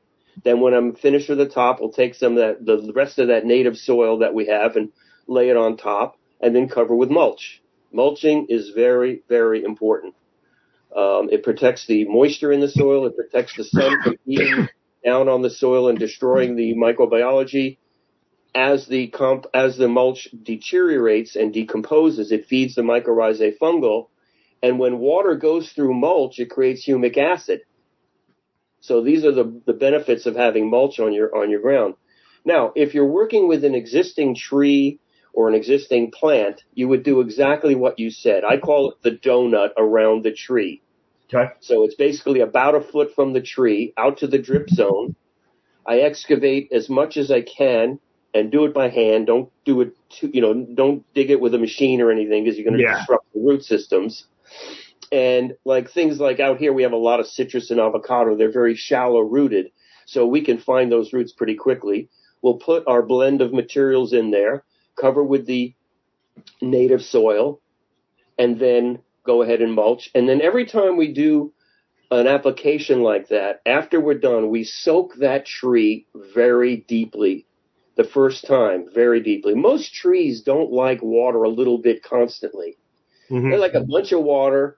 Then 0.44 0.62
when 0.62 0.74
I'm 0.74 0.96
finished 0.96 1.30
with 1.30 1.38
the 1.38 1.48
top, 1.50 1.80
I'll 1.82 1.92
take 1.92 2.16
some 2.16 2.38
of 2.38 2.38
that, 2.38 2.66
the 2.66 2.92
rest 2.94 3.20
of 3.20 3.28
that 3.28 3.46
native 3.46 3.78
soil 3.78 4.20
that 4.20 4.34
we 4.34 4.48
have 4.48 4.76
and 4.76 4.90
lay 5.32 5.50
it 5.50 5.58
on 5.58 5.78
top 5.78 6.18
and 6.42 6.56
then 6.56 6.68
cover 6.68 6.96
with 6.96 7.10
mulch. 7.10 7.62
Mulching 7.92 8.48
is 8.50 8.72
very, 8.76 9.22
very 9.28 9.64
important. 9.64 10.16
Um, 10.96 11.30
it 11.32 11.44
protects 11.44 11.88
the 11.88 12.06
moisture 12.06 12.52
in 12.52 12.60
the 12.60 12.70
soil. 12.70 13.06
It 13.06 13.16
protects 13.16 13.56
the 13.56 13.64
sun 13.64 14.02
from 14.04 14.16
beating 14.28 14.68
down 15.06 15.30
on 15.30 15.42
the 15.42 15.50
soil 15.50 15.88
and 15.88 15.98
destroying 15.98 16.56
the 16.56 16.74
microbiology. 16.76 17.78
As 18.54 18.88
the 18.88 19.08
comp, 19.08 19.46
as 19.54 19.78
the 19.78 19.88
mulch 19.88 20.28
deteriorates 20.44 21.38
and 21.38 21.54
decomposes, 21.54 22.34
it 22.34 22.48
feeds 22.48 22.76
the 22.76 22.82
mycorrhizae 22.82 23.58
fungal. 23.58 24.10
And 24.62 24.78
when 24.78 25.00
water 25.00 25.36
goes 25.36 25.72
through 25.72 25.94
mulch, 25.94 26.40
it 26.40 26.50
creates 26.50 26.86
humic 26.86 27.18
acid. 27.18 27.62
So 28.82 29.02
these 29.02 29.24
are 29.24 29.32
the, 29.32 29.62
the 29.66 29.74
benefits 29.74 30.26
of 30.26 30.36
having 30.36 30.70
mulch 30.70 31.00
on 31.00 31.14
your, 31.14 31.34
on 31.36 31.50
your 31.50 31.62
ground. 31.62 31.96
Now, 32.44 32.74
if 32.76 32.94
you're 32.94 33.06
working 33.06 33.48
with 33.48 33.64
an 33.64 33.76
existing 33.76 34.36
tree 34.36 35.00
or 35.34 35.48
an 35.48 35.56
existing 35.56 36.12
plant, 36.12 36.64
you 36.74 36.88
would 36.88 37.04
do 37.04 37.22
exactly 37.22 37.76
what 37.76 38.00
you 38.00 38.10
said. 38.10 38.44
I 38.44 38.58
call 38.58 38.92
it 38.92 39.02
the 39.02 39.12
donut 39.12 39.70
around 39.78 40.24
the 40.24 40.32
tree. 40.34 40.82
Okay. 41.34 41.54
So 41.62 41.84
it's 41.84 41.96
basically 41.96 42.42
about 42.42 42.76
a 42.76 42.82
foot 42.82 43.14
from 43.16 43.34
the 43.34 43.42
tree 43.42 43.94
out 43.98 44.18
to 44.18 44.28
the 44.28 44.40
drip 44.40 44.70
zone. 44.70 45.16
I 45.86 46.00
excavate 46.00 46.72
as 46.72 46.90
much 46.90 47.18
as 47.18 47.32
I 47.32 47.42
can 47.42 48.00
and 48.34 48.52
do 48.52 48.66
it 48.66 48.74
by 48.74 48.90
hand. 48.90 49.28
Don't 49.28 49.50
do 49.66 49.82
it, 49.82 49.96
too, 50.10 50.30
you 50.34 50.42
know, 50.42 50.54
don't 50.54 51.06
dig 51.14 51.32
it 51.32 51.40
with 51.40 51.54
a 51.54 51.58
machine 51.58 52.02
or 52.02 52.12
anything 52.12 52.44
because 52.44 52.58
you're 52.58 52.70
going 52.70 52.78
to 52.78 52.84
Yeah. 52.84 53.00
disrupt 53.00 53.32
the 53.34 53.40
root 53.40 53.64
systems. 53.64 54.26
And 55.12 55.56
like 55.66 55.90
things 55.90 56.20
like 56.20 56.40
out 56.40 56.58
here, 56.58 56.72
we 56.72 56.84
have 56.84 56.94
a 56.94 56.98
lot 56.98 57.20
of 57.20 57.28
citrus 57.28 57.72
and 57.72 57.80
avocado. 57.80 58.36
They're 58.36 58.52
very 58.52 58.76
shallow 58.76 59.20
rooted. 59.22 59.72
So 60.06 60.26
we 60.26 60.42
can 60.42 60.58
find 60.58 60.92
those 60.92 61.14
roots 61.14 61.32
pretty 61.32 61.56
quickly. 61.56 62.10
We'll 62.42 62.58
put 62.58 62.84
our 62.88 63.02
blend 63.02 63.42
of 63.42 63.54
materials 63.54 64.14
in 64.14 64.32
there, 64.32 64.64
cover 65.00 65.24
with 65.24 65.46
the 65.46 65.74
native 66.62 67.04
soil, 67.04 67.62
and 68.38 68.60
then 68.60 69.00
go 69.24 69.42
ahead 69.42 69.62
and 69.62 69.74
mulch. 69.74 70.10
And 70.16 70.28
then 70.28 70.42
every 70.42 70.66
time 70.66 70.98
we 70.98 71.14
do 71.14 71.54
an 72.10 72.28
application 72.28 73.02
like 73.02 73.30
that, 73.30 73.62
after 73.66 74.00
we're 74.00 74.16
done, 74.16 74.50
we 74.50 74.64
soak 74.64 75.16
that 75.16 75.46
tree 75.46 76.08
very 76.34 76.78
deeply 76.78 77.46
the 77.96 78.04
first 78.04 78.46
time, 78.46 78.86
very 78.94 79.22
deeply. 79.22 79.54
Most 79.54 79.94
trees 79.94 80.42
don't 80.42 80.72
like 80.72 81.02
water 81.02 81.44
a 81.44 81.50
little 81.50 81.78
bit 81.78 82.04
constantly. 82.04 82.78
Mhm. 83.30 83.52
They 83.52 83.58
like 83.58 83.74
a 83.74 83.86
bunch 83.86 84.12
of 84.12 84.24
water, 84.24 84.78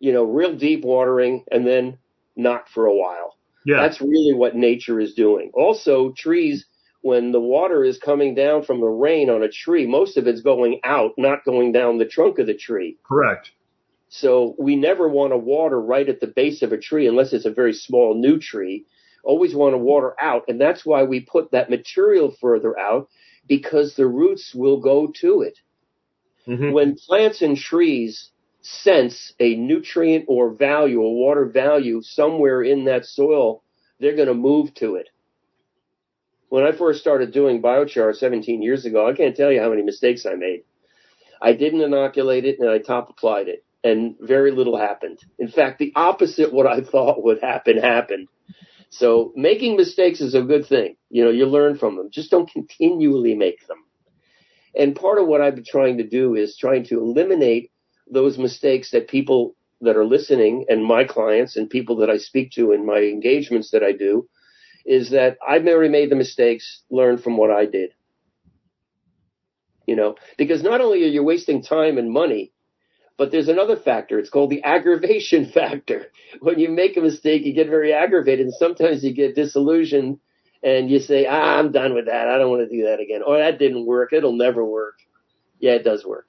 you 0.00 0.12
know, 0.12 0.24
real 0.24 0.54
deep 0.54 0.84
watering, 0.84 1.44
and 1.50 1.66
then 1.66 1.98
not 2.36 2.68
for 2.68 2.86
a 2.86 2.94
while. 2.94 3.36
Yeah. 3.64 3.82
That's 3.82 4.00
really 4.00 4.32
what 4.34 4.56
nature 4.56 4.98
is 5.00 5.14
doing. 5.14 5.50
Also, 5.54 6.12
trees, 6.12 6.66
when 7.02 7.32
the 7.32 7.40
water 7.40 7.84
is 7.84 7.98
coming 7.98 8.34
down 8.34 8.62
from 8.64 8.80
the 8.80 8.86
rain 8.86 9.30
on 9.30 9.42
a 9.42 9.48
tree, 9.48 9.86
most 9.86 10.16
of 10.16 10.26
it's 10.26 10.40
going 10.42 10.80
out, 10.84 11.12
not 11.16 11.44
going 11.44 11.72
down 11.72 11.98
the 11.98 12.04
trunk 12.04 12.38
of 12.38 12.46
the 12.46 12.54
tree. 12.54 12.96
correct. 13.04 13.50
So 14.10 14.54
we 14.58 14.74
never 14.74 15.06
want 15.08 15.32
to 15.32 15.36
water 15.36 15.78
right 15.80 16.08
at 16.08 16.20
the 16.20 16.26
base 16.26 16.62
of 16.62 16.72
a 16.72 16.78
tree 16.78 17.06
unless 17.06 17.32
it's 17.34 17.44
a 17.44 17.52
very 17.52 17.74
small 17.74 18.14
new 18.14 18.38
tree. 18.38 18.86
Always 19.22 19.54
want 19.54 19.74
to 19.74 19.78
water 19.78 20.14
out. 20.20 20.44
And 20.48 20.58
that's 20.58 20.86
why 20.86 21.02
we 21.02 21.20
put 21.20 21.50
that 21.50 21.68
material 21.68 22.34
further 22.40 22.78
out 22.78 23.08
because 23.46 23.94
the 23.94 24.06
roots 24.06 24.54
will 24.54 24.80
go 24.80 25.08
to 25.20 25.42
it. 25.42 25.58
Mhm. 26.46 26.72
When 26.72 26.96
plants 26.96 27.42
and 27.42 27.56
trees 27.56 28.30
sense 28.62 29.34
a 29.38 29.54
nutrient 29.56 30.24
or 30.26 30.50
value, 30.50 31.02
a 31.02 31.12
water 31.12 31.44
value 31.44 32.00
somewhere 32.02 32.62
in 32.62 32.86
that 32.86 33.04
soil, 33.04 33.62
they're 34.00 34.16
going 34.16 34.28
to 34.28 34.34
move 34.34 34.72
to 34.74 34.94
it. 34.96 35.08
When 36.48 36.64
I 36.64 36.72
first 36.72 37.00
started 37.00 37.32
doing 37.32 37.60
biochar 37.60 38.14
17 38.14 38.62
years 38.62 38.86
ago, 38.86 39.08
I 39.08 39.12
can't 39.12 39.36
tell 39.36 39.52
you 39.52 39.60
how 39.60 39.70
many 39.70 39.82
mistakes 39.82 40.24
I 40.24 40.34
made. 40.34 40.64
I 41.40 41.52
didn't 41.52 41.82
inoculate 41.82 42.44
it 42.44 42.58
and 42.58 42.68
I 42.68 42.78
top 42.78 43.10
applied 43.10 43.48
it 43.48 43.64
and 43.84 44.16
very 44.20 44.50
little 44.50 44.76
happened. 44.76 45.18
In 45.38 45.48
fact, 45.48 45.78
the 45.78 45.92
opposite 45.94 46.52
what 46.52 46.66
I 46.66 46.80
thought 46.92 47.22
would 47.22 47.40
happen 47.40 47.78
happened. 47.78 48.28
So 48.90 49.32
making 49.36 49.76
mistakes 49.76 50.20
is 50.20 50.34
a 50.34 50.42
good 50.42 50.66
thing. 50.66 50.96
You 51.10 51.24
know, 51.24 51.30
you 51.30 51.46
learn 51.46 51.76
from 51.76 51.96
them. 51.96 52.08
Just 52.10 52.30
don't 52.30 52.50
continually 52.50 53.34
make 53.34 53.66
them. 53.66 53.84
And 54.74 54.96
part 54.96 55.18
of 55.18 55.26
what 55.26 55.40
I've 55.40 55.54
been 55.54 55.64
trying 55.64 55.98
to 55.98 56.08
do 56.08 56.34
is 56.34 56.56
trying 56.56 56.84
to 56.84 56.98
eliminate 56.98 57.70
those 58.10 58.38
mistakes 58.38 58.90
that 58.92 59.08
people 59.08 59.54
that 59.82 59.96
are 59.96 60.04
listening 60.04 60.64
and 60.68 60.84
my 60.84 61.04
clients 61.04 61.56
and 61.56 61.68
people 61.68 61.96
that 61.96 62.10
I 62.10 62.16
speak 62.16 62.52
to 62.52 62.72
in 62.72 62.86
my 62.86 62.98
engagements 62.98 63.70
that 63.72 63.82
I 63.82 63.92
do 63.92 64.28
is 64.88 65.10
that 65.10 65.36
I've 65.46 65.66
already 65.66 65.90
made 65.90 66.10
the 66.10 66.16
mistakes, 66.16 66.82
learn 66.90 67.18
from 67.18 67.36
what 67.36 67.50
I 67.50 67.66
did. 67.66 67.90
You 69.86 69.96
know, 69.96 70.16
because 70.38 70.62
not 70.62 70.80
only 70.80 71.04
are 71.04 71.08
you 71.08 71.22
wasting 71.22 71.62
time 71.62 71.98
and 71.98 72.10
money, 72.10 72.52
but 73.18 73.30
there's 73.30 73.48
another 73.48 73.76
factor. 73.76 74.18
It's 74.18 74.30
called 74.30 74.50
the 74.50 74.64
aggravation 74.64 75.46
factor. 75.54 76.06
When 76.40 76.58
you 76.58 76.70
make 76.70 76.96
a 76.96 77.00
mistake, 77.00 77.44
you 77.44 77.52
get 77.52 77.68
very 77.68 77.92
aggravated 77.92 78.46
and 78.46 78.54
sometimes 78.54 79.04
you 79.04 79.12
get 79.12 79.34
disillusioned 79.34 80.18
and 80.62 80.90
you 80.90 81.00
say, 81.00 81.26
ah, 81.26 81.58
I'm 81.58 81.70
done 81.70 81.94
with 81.94 82.06
that. 82.06 82.28
I 82.28 82.38
don't 82.38 82.50
want 82.50 82.68
to 82.68 82.76
do 82.76 82.84
that 82.84 83.00
again. 83.00 83.22
Or 83.26 83.38
that 83.38 83.58
didn't 83.58 83.86
work. 83.86 84.12
It'll 84.12 84.36
never 84.36 84.64
work. 84.64 84.96
Yeah, 85.60 85.72
it 85.72 85.84
does 85.84 86.04
work. 86.04 86.26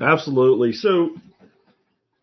Absolutely. 0.00 0.72
So, 0.72 1.16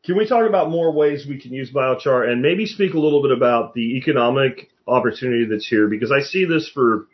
can 0.03 0.18
we 0.18 0.28
talk 0.28 0.48
about 0.48 0.69
more 0.69 0.91
ways 0.91 1.26
we 1.28 1.40
can 1.40 1.53
use 1.53 1.72
biochar 1.72 2.28
and 2.28 2.41
maybe 2.41 2.65
speak 2.65 2.94
a 2.94 2.99
little 2.99 3.22
bit 3.22 3.32
about 3.32 3.73
the 3.73 3.98
economic 3.98 4.69
opportunity 4.88 5.45
that's 5.45 5.68
here? 5.68 5.88
Because 5.88 6.11
I 6.11 6.22
see 6.22 6.45
this 6.45 6.69
for 6.69 7.07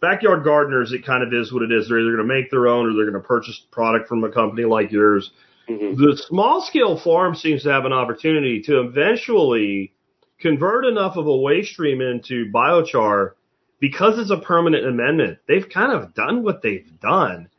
backyard 0.00 0.42
gardeners, 0.42 0.92
it 0.92 1.04
kind 1.04 1.22
of 1.22 1.32
is 1.34 1.52
what 1.52 1.62
it 1.62 1.70
is. 1.70 1.88
They're 1.88 2.00
either 2.00 2.16
going 2.16 2.26
to 2.26 2.34
make 2.34 2.50
their 2.50 2.66
own 2.66 2.86
or 2.86 2.94
they're 2.94 3.10
going 3.10 3.22
to 3.22 3.26
purchase 3.26 3.60
product 3.70 4.08
from 4.08 4.24
a 4.24 4.30
company 4.32 4.64
like 4.64 4.90
yours. 4.90 5.30
Mhm. 5.68 5.96
The 5.96 6.16
small 6.16 6.62
scale 6.62 6.96
farm 6.96 7.34
seems 7.34 7.62
to 7.64 7.70
have 7.70 7.84
an 7.84 7.92
opportunity 7.92 8.62
to 8.62 8.80
eventually 8.80 9.92
convert 10.40 10.86
enough 10.86 11.16
of 11.16 11.26
a 11.26 11.36
waste 11.36 11.72
stream 11.72 12.00
into 12.00 12.50
biochar 12.50 13.32
because 13.78 14.18
it's 14.18 14.30
a 14.30 14.38
permanent 14.38 14.86
amendment. 14.86 15.38
They've 15.46 15.68
kind 15.68 15.92
of 15.92 16.14
done 16.14 16.42
what 16.42 16.62
they've 16.62 16.88
done. 17.00 17.49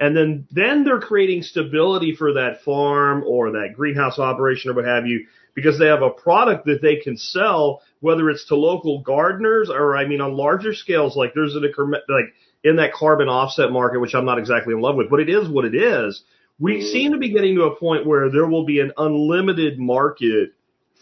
And 0.00 0.16
then, 0.16 0.46
then 0.50 0.84
they're 0.84 1.00
creating 1.00 1.42
stability 1.42 2.14
for 2.14 2.34
that 2.34 2.62
farm 2.64 3.24
or 3.26 3.52
that 3.52 3.74
greenhouse 3.74 4.18
operation 4.18 4.70
or 4.70 4.74
what 4.74 4.84
have 4.84 5.06
you 5.06 5.26
because 5.54 5.78
they 5.78 5.86
have 5.86 6.02
a 6.02 6.10
product 6.10 6.66
that 6.66 6.80
they 6.80 6.96
can 6.96 7.16
sell, 7.16 7.82
whether 7.98 8.30
it's 8.30 8.46
to 8.46 8.54
local 8.54 9.02
gardeners 9.02 9.70
or, 9.70 9.96
I 9.96 10.06
mean, 10.06 10.20
on 10.20 10.34
larger 10.34 10.72
scales, 10.72 11.16
like 11.16 11.32
there's 11.34 11.56
an, 11.56 11.64
like 12.08 12.32
in 12.62 12.76
that 12.76 12.92
carbon 12.92 13.28
offset 13.28 13.72
market, 13.72 13.98
which 13.98 14.14
I'm 14.14 14.24
not 14.24 14.38
exactly 14.38 14.72
in 14.72 14.80
love 14.80 14.94
with, 14.94 15.10
but 15.10 15.18
it 15.18 15.28
is 15.28 15.48
what 15.48 15.64
it 15.64 15.74
is. 15.74 16.22
We 16.60 16.76
mm. 16.76 16.92
seem 16.92 17.12
to 17.12 17.18
be 17.18 17.32
getting 17.32 17.56
to 17.56 17.64
a 17.64 17.76
point 17.76 18.06
where 18.06 18.30
there 18.30 18.46
will 18.46 18.64
be 18.64 18.78
an 18.78 18.92
unlimited 18.96 19.80
market 19.80 20.50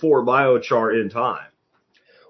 for 0.01 0.25
biochar 0.25 0.99
in 1.01 1.11
time. 1.11 1.49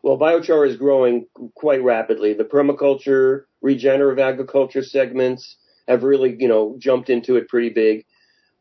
Well, 0.02 0.18
biochar 0.18 0.68
is 0.68 0.76
growing 0.76 1.26
quite 1.54 1.82
rapidly. 1.82 2.34
The 2.34 2.44
permaculture, 2.44 3.44
regenerative 3.60 4.18
agriculture 4.18 4.82
segments 4.82 5.56
have 5.88 6.02
really, 6.02 6.36
you 6.38 6.48
know, 6.48 6.76
jumped 6.78 7.10
into 7.10 7.36
it 7.36 7.48
pretty 7.48 7.70
big. 7.70 8.04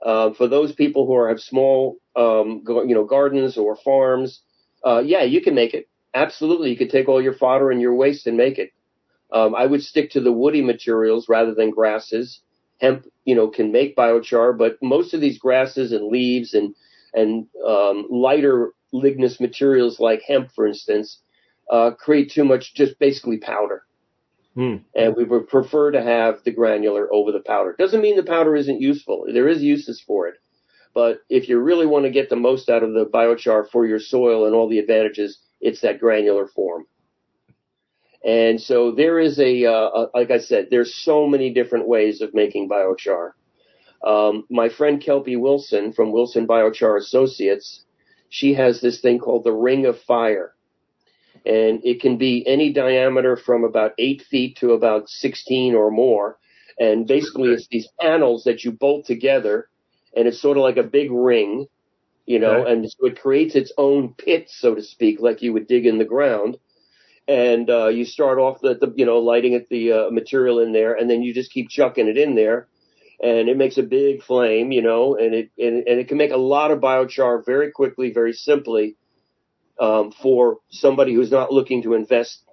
Uh, 0.03 0.33
for 0.33 0.47
those 0.47 0.71
people 0.73 1.05
who 1.05 1.15
are, 1.15 1.29
have 1.29 1.39
small, 1.39 1.97
um, 2.15 2.63
you 2.67 2.93
know, 2.93 3.05
gardens 3.05 3.57
or 3.57 3.75
farms, 3.75 4.41
uh, 4.85 5.01
yeah, 5.03 5.23
you 5.23 5.41
can 5.41 5.55
make 5.55 5.73
it. 5.73 5.89
Absolutely, 6.13 6.69
you 6.69 6.77
could 6.77 6.91
take 6.91 7.09
all 7.09 7.21
your 7.21 7.33
fodder 7.33 7.71
and 7.71 7.81
your 7.81 7.95
waste 7.95 8.27
and 8.27 8.37
make 8.37 8.57
it. 8.57 8.71
Um, 9.31 9.55
I 9.55 9.65
would 9.65 9.81
stick 9.81 10.11
to 10.11 10.21
the 10.21 10.31
woody 10.31 10.61
materials 10.61 11.27
rather 11.27 11.53
than 11.53 11.71
grasses. 11.71 12.41
Hemp, 12.79 13.05
you 13.23 13.35
know, 13.35 13.47
can 13.47 13.71
make 13.71 13.95
biochar, 13.95 14.57
but 14.57 14.77
most 14.81 15.13
of 15.13 15.21
these 15.21 15.39
grasses 15.39 15.91
and 15.91 16.07
leaves 16.07 16.53
and 16.53 16.75
and 17.13 17.47
um, 17.65 18.05
lighter 18.09 18.73
lignous 18.91 19.39
materials 19.39 19.99
like 19.99 20.21
hemp, 20.27 20.51
for 20.53 20.67
instance, 20.67 21.19
uh, 21.71 21.91
create 21.91 22.31
too 22.31 22.43
much, 22.43 22.75
just 22.75 22.99
basically 22.99 23.37
powder. 23.37 23.83
Hmm. 24.55 24.77
And 24.95 25.15
we 25.15 25.25
would 25.25 25.49
prefer 25.49 25.91
to 25.91 26.01
have 26.01 26.43
the 26.43 26.51
granular 26.51 27.13
over 27.13 27.31
the 27.31 27.41
powder. 27.41 27.75
Doesn't 27.77 28.01
mean 28.01 28.15
the 28.15 28.23
powder 28.23 28.55
isn't 28.55 28.81
useful. 28.81 29.25
There 29.31 29.49
is 29.49 29.61
uses 29.61 30.01
for 30.01 30.27
it. 30.27 30.35
But 30.93 31.19
if 31.29 31.49
you 31.49 31.59
really 31.59 31.85
want 31.85 32.05
to 32.05 32.11
get 32.11 32.29
the 32.29 32.37
most 32.37 32.69
out 32.69 32.81
of 32.81 32.93
the 32.93 33.05
biochar 33.05 33.69
for 33.69 33.85
your 33.85 33.99
soil 33.99 34.45
and 34.45 34.55
all 34.55 34.69
the 34.69 34.79
advantages, 34.79 35.39
it's 35.59 35.81
that 35.81 35.99
granular 35.99 36.47
form. 36.47 36.85
And 38.25 38.59
so 38.61 38.91
there 38.91 39.19
is 39.19 39.37
a, 39.39 39.65
uh, 39.65 40.07
like 40.13 40.31
I 40.31 40.39
said, 40.39 40.69
there's 40.71 40.95
so 40.95 41.27
many 41.27 41.53
different 41.53 41.87
ways 41.87 42.21
of 42.21 42.33
making 42.33 42.69
biochar. 42.69 43.31
Um, 44.03 44.45
my 44.49 44.69
friend 44.69 45.01
Kelpie 45.01 45.35
Wilson 45.35 45.91
from 45.91 46.13
Wilson 46.13 46.47
Biochar 46.47 46.97
Associates, 46.97 47.83
she 48.29 48.53
has 48.53 48.79
this 48.79 49.01
thing 49.01 49.19
called 49.19 49.43
the 49.43 49.51
Ring 49.51 49.85
of 49.85 49.99
Fire 50.01 50.55
and 51.45 51.81
it 51.85 52.01
can 52.01 52.17
be 52.17 52.45
any 52.47 52.73
diameter 52.73 53.37
from 53.37 53.63
about 53.63 53.93
eight 53.99 54.23
feet 54.23 54.57
to 54.57 54.71
about 54.71 55.09
16 55.09 55.75
or 55.75 55.91
more. 55.91 56.37
And 56.79 57.07
basically, 57.07 57.49
it's 57.49 57.67
these 57.67 57.87
panels 58.01 58.43
that 58.45 58.63
you 58.63 58.71
bolt 58.71 59.05
together, 59.05 59.69
and 60.15 60.27
it's 60.27 60.41
sort 60.41 60.57
of 60.57 60.63
like 60.63 60.77
a 60.77 60.83
big 60.83 61.11
ring, 61.11 61.67
you 62.25 62.39
know, 62.39 62.65
and 62.65 62.89
so 62.89 63.05
it 63.05 63.21
creates 63.21 63.55
its 63.55 63.71
own 63.77 64.13
pit, 64.17 64.49
so 64.49 64.75
to 64.75 64.81
speak, 64.81 65.21
like 65.21 65.41
you 65.41 65.53
would 65.53 65.67
dig 65.67 65.85
in 65.85 65.99
the 65.99 66.05
ground. 66.05 66.57
And 67.27 67.69
uh, 67.69 67.87
you 67.87 68.05
start 68.05 68.39
off 68.39 68.61
the, 68.61 68.75
the, 68.75 68.93
you 68.95 69.05
know, 69.05 69.19
lighting 69.19 69.53
it 69.53 69.69
the 69.69 69.91
uh, 69.91 70.11
material 70.11 70.59
in 70.59 70.73
there, 70.73 70.93
and 70.93 71.09
then 71.09 71.21
you 71.23 71.33
just 71.33 71.51
keep 71.51 71.69
chucking 71.69 72.07
it 72.07 72.17
in 72.17 72.35
there, 72.35 72.67
and 73.23 73.47
it 73.47 73.57
makes 73.57 73.77
a 73.77 73.83
big 73.83 74.21
flame, 74.21 74.71
you 74.71 74.81
know, 74.81 75.15
and 75.15 75.33
it 75.33 75.49
and, 75.57 75.87
and 75.87 75.99
it 75.99 76.07
can 76.07 76.17
make 76.17 76.31
a 76.31 76.37
lot 76.37 76.71
of 76.71 76.79
biochar 76.79 77.43
very 77.45 77.71
quickly, 77.71 78.11
very 78.11 78.33
simply 78.33 78.95
um, 79.79 80.11
for 80.11 80.57
somebody 80.69 81.13
who's 81.13 81.31
not 81.31 81.51
looking 81.51 81.83
to 81.83 81.93
invest 81.93 82.43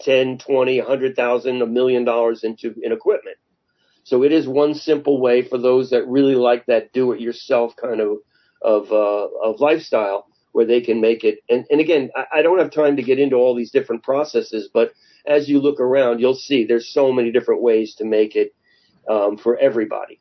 10, 0.00 0.38
20, 0.38 0.78
100,000, 0.78 1.62
a 1.62 1.66
million 1.66 2.04
dollars 2.04 2.44
into 2.44 2.74
in 2.82 2.92
equipment. 2.92 3.36
So 4.04 4.22
it 4.22 4.32
is 4.32 4.48
one 4.48 4.74
simple 4.74 5.20
way 5.20 5.42
for 5.42 5.58
those 5.58 5.90
that 5.90 6.06
really 6.08 6.34
like 6.34 6.66
that 6.66 6.92
do 6.92 7.12
it 7.12 7.20
yourself 7.20 7.74
kind 7.76 8.00
of 8.00 8.18
of 8.62 8.90
uh, 8.90 9.28
of 9.44 9.60
lifestyle 9.60 10.26
where 10.52 10.64
they 10.64 10.80
can 10.80 11.00
make 11.00 11.24
it. 11.24 11.38
And, 11.48 11.66
and 11.70 11.80
again, 11.80 12.10
I, 12.16 12.38
I 12.38 12.42
don't 12.42 12.58
have 12.58 12.72
time 12.72 12.96
to 12.96 13.02
get 13.02 13.18
into 13.18 13.36
all 13.36 13.54
these 13.54 13.70
different 13.70 14.02
processes, 14.02 14.68
but 14.72 14.92
as 15.26 15.48
you 15.48 15.60
look 15.60 15.78
around, 15.78 16.20
you'll 16.20 16.34
see 16.34 16.64
there's 16.64 16.92
so 16.92 17.12
many 17.12 17.30
different 17.30 17.62
ways 17.62 17.94
to 17.96 18.04
make 18.04 18.34
it 18.34 18.54
um, 19.08 19.36
for 19.36 19.58
everybody. 19.58 20.20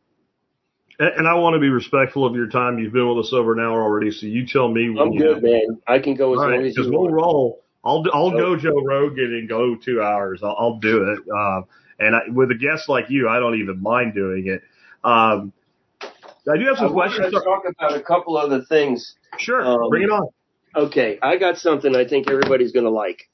And 1.00 1.28
I 1.28 1.36
want 1.36 1.54
to 1.54 1.60
be 1.60 1.70
respectful 1.70 2.26
of 2.26 2.36
your 2.36 2.48
time. 2.48 2.80
You've 2.80 2.94
been 2.94 3.08
with 3.08 3.26
us 3.26 3.32
over 3.32 3.54
an 3.54 3.60
hour 3.60 3.84
already, 3.84 4.10
so 4.10 4.26
you 4.26 4.48
tell 4.48 4.68
me. 4.68 4.96
I'm 5.00 5.16
good, 5.16 5.44
man. 5.44 5.80
I 5.88 6.00
can 6.00 6.16
go 6.16 6.34
as 6.34 6.38
long 6.38 6.66
as 6.66 6.76
you 6.76 6.92
we'll 6.92 7.12
roll. 7.12 7.64
I'll 7.86 8.04
I'll 8.14 8.32
go 8.32 8.56
Joe 8.56 8.82
Rogan 8.84 9.36
and 9.36 9.48
go 9.48 9.76
two 9.76 10.02
hours. 10.02 10.42
I'll, 10.44 10.56
I'll 10.58 10.80
do 10.80 11.04
it. 11.12 11.20
Um, 11.32 11.66
and 12.00 12.16
I, 12.16 12.22
with 12.30 12.50
a 12.50 12.56
guest 12.56 12.90
like 12.90 13.10
you, 13.10 13.30
I 13.30 13.40
don't 13.40 13.60
even 13.60 13.82
mind 13.82 14.16
doing 14.16 14.48
it. 14.48 14.62
Um, 15.04 15.54
I 16.02 16.58
do 16.58 16.66
have 16.66 16.78
some 16.78 16.90
I 16.90 16.94
questions. 16.94 17.32
To 17.32 17.42
talk 17.42 17.64
about 17.68 17.96
a 17.96 18.02
couple 18.02 18.36
other 18.36 18.64
things. 18.68 19.16
Sure, 19.38 19.64
um, 19.64 19.90
bring 19.90 20.04
it 20.04 20.10
on. 20.10 20.28
Okay, 20.76 21.20
I 21.22 21.38
got 21.38 21.58
something 21.58 21.96
I 21.96 22.08
think 22.08 22.30
everybody's 22.30 22.72
going 22.72 22.86
to 22.86 22.92
like. 22.92 23.30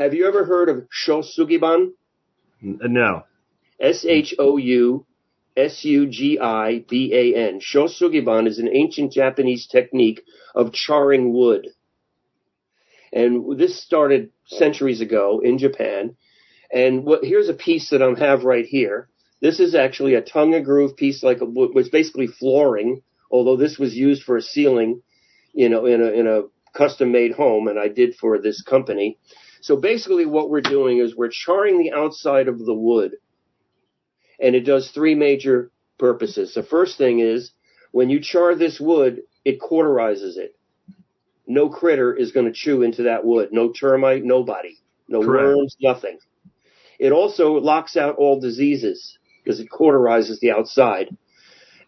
Have 0.00 0.14
you 0.14 0.26
ever 0.26 0.44
heard 0.44 0.68
of 0.68 0.86
Shou 0.90 1.22
No. 2.60 3.24
S 3.80 4.04
H 4.04 4.34
O 4.38 4.56
U 4.56 5.06
S-U-G-I-B-A-N. 5.56 7.60
Shou 7.60 7.88
Sugi 7.88 8.24
Ban 8.24 8.46
is 8.46 8.58
an 8.58 8.68
ancient 8.72 9.12
Japanese 9.12 9.66
technique 9.66 10.22
of 10.54 10.72
charring 10.72 11.32
wood. 11.32 11.68
And 13.12 13.58
this 13.58 13.82
started 13.82 14.30
centuries 14.46 15.00
ago 15.00 15.40
in 15.42 15.58
Japan. 15.58 16.16
And 16.70 17.04
what, 17.04 17.24
here's 17.24 17.48
a 17.48 17.54
piece 17.54 17.90
that 17.90 18.02
I 18.02 18.18
have 18.18 18.44
right 18.44 18.66
here. 18.66 19.08
This 19.40 19.60
is 19.60 19.74
actually 19.74 20.14
a 20.14 20.22
tongue 20.22 20.54
and 20.54 20.64
groove 20.64 20.96
piece, 20.96 21.22
like 21.22 21.40
a, 21.40 21.44
was 21.44 21.88
basically 21.88 22.26
flooring, 22.26 23.02
although 23.30 23.56
this 23.56 23.78
was 23.78 23.94
used 23.94 24.22
for 24.22 24.36
a 24.36 24.42
ceiling, 24.42 25.02
you 25.52 25.68
know, 25.68 25.86
in 25.86 26.02
a, 26.02 26.06
in 26.06 26.26
a 26.26 26.42
custom 26.76 27.12
made 27.12 27.32
home, 27.32 27.68
and 27.68 27.78
I 27.78 27.88
did 27.88 28.14
for 28.16 28.38
this 28.38 28.62
company. 28.62 29.18
So 29.60 29.76
basically 29.76 30.26
what 30.26 30.50
we're 30.50 30.60
doing 30.60 30.98
is 30.98 31.16
we're 31.16 31.30
charring 31.30 31.78
the 31.78 31.92
outside 31.92 32.48
of 32.48 32.58
the 32.58 32.74
wood 32.74 33.12
and 34.40 34.54
it 34.54 34.64
does 34.64 34.90
three 34.90 35.14
major 35.14 35.70
purposes. 35.98 36.54
The 36.54 36.62
first 36.62 36.98
thing 36.98 37.20
is 37.20 37.52
when 37.92 38.10
you 38.10 38.20
char 38.20 38.54
this 38.54 38.78
wood, 38.80 39.22
it 39.44 39.60
cauterizes 39.60 40.36
it. 40.36 40.56
No 41.46 41.68
critter 41.68 42.14
is 42.14 42.32
going 42.32 42.46
to 42.46 42.52
chew 42.52 42.82
into 42.82 43.04
that 43.04 43.24
wood. 43.24 43.50
No 43.52 43.72
termite, 43.72 44.24
nobody. 44.24 44.76
No 45.08 45.22
Correct. 45.22 45.46
worms, 45.46 45.76
nothing. 45.80 46.18
It 46.98 47.12
also 47.12 47.52
locks 47.52 47.96
out 47.96 48.16
all 48.16 48.40
diseases 48.40 49.18
because 49.44 49.60
it 49.60 49.68
cauterizes 49.70 50.40
the 50.40 50.50
outside. 50.50 51.16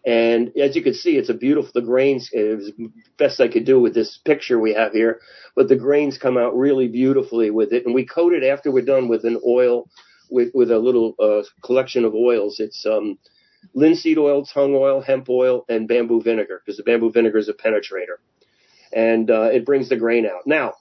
And 0.05 0.55
as 0.57 0.75
you 0.75 0.81
can 0.81 0.93
see, 0.93 1.17
it's 1.17 1.29
a 1.29 1.33
beautiful, 1.33 1.71
the 1.73 1.85
grains, 1.85 2.29
it 2.31 2.57
was 2.57 2.71
best 3.17 3.41
I 3.41 3.49
could 3.49 3.65
do 3.65 3.81
with 3.81 3.93
this 3.93 4.17
picture 4.23 4.57
we 4.57 4.73
have 4.73 4.93
here, 4.93 5.19
but 5.55 5.67
the 5.67 5.75
grains 5.75 6.17
come 6.17 6.37
out 6.37 6.55
really 6.55 6.87
beautifully 6.87 7.49
with 7.51 7.73
it. 7.73 7.85
And 7.85 7.93
we 7.93 8.05
coat 8.05 8.31
it 8.31 8.43
after 8.43 8.71
we're 8.71 8.85
done 8.85 9.09
with 9.09 9.25
an 9.25 9.41
oil 9.45 9.89
with, 10.29 10.51
with 10.53 10.71
a 10.71 10.79
little 10.79 11.15
uh, 11.19 11.43
collection 11.63 12.05
of 12.05 12.13
oils. 12.13 12.59
It's 12.59 12.85
um, 12.85 13.17
linseed 13.73 14.17
oil, 14.17 14.45
tung 14.45 14.75
oil, 14.75 15.01
hemp 15.01 15.29
oil, 15.29 15.65
and 15.69 15.87
bamboo 15.87 16.21
vinegar 16.21 16.61
because 16.63 16.77
the 16.77 16.83
bamboo 16.83 17.11
vinegar 17.11 17.37
is 17.37 17.49
a 17.49 17.53
penetrator, 17.53 18.17
and 18.93 19.29
uh, 19.29 19.49
it 19.51 19.65
brings 19.65 19.89
the 19.89 19.97
grain 19.97 20.25
out. 20.25 20.45
Now, 20.45 20.73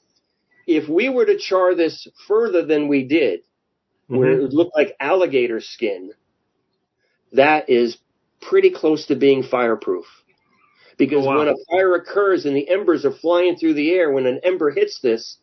if 0.67 0.89
we 0.89 1.09
were 1.09 1.25
to 1.25 1.39
char 1.39 1.75
this 1.75 2.07
further 2.27 2.65
than 2.65 2.89
we 2.89 3.05
did, 3.05 3.41
mm-hmm. 3.41 4.17
where 4.19 4.33
it 4.33 4.43
would 4.43 4.55
look 4.55 4.71
like 4.75 4.97
alligator 5.01 5.61
skin, 5.61 6.13
that 7.33 7.69
is 7.69 7.99
pretty 8.41 8.71
close 8.71 9.07
to 9.07 9.17
being 9.17 9.43
fireproof. 9.43 10.05
Because 10.97 11.25
oh, 11.25 11.29
wow. 11.29 11.39
when 11.39 11.49
a 11.49 11.55
fire 11.71 11.95
occurs 11.95 12.45
and 12.45 12.57
the 12.57 12.69
embers 12.69 13.05
are 13.05 13.13
flying 13.13 13.57
through 13.57 13.75
the 13.75 13.93
air, 13.93 14.11
when 14.11 14.27
an 14.27 14.41
ember 14.43 14.71
hits 14.71 15.01
this, 15.01 15.39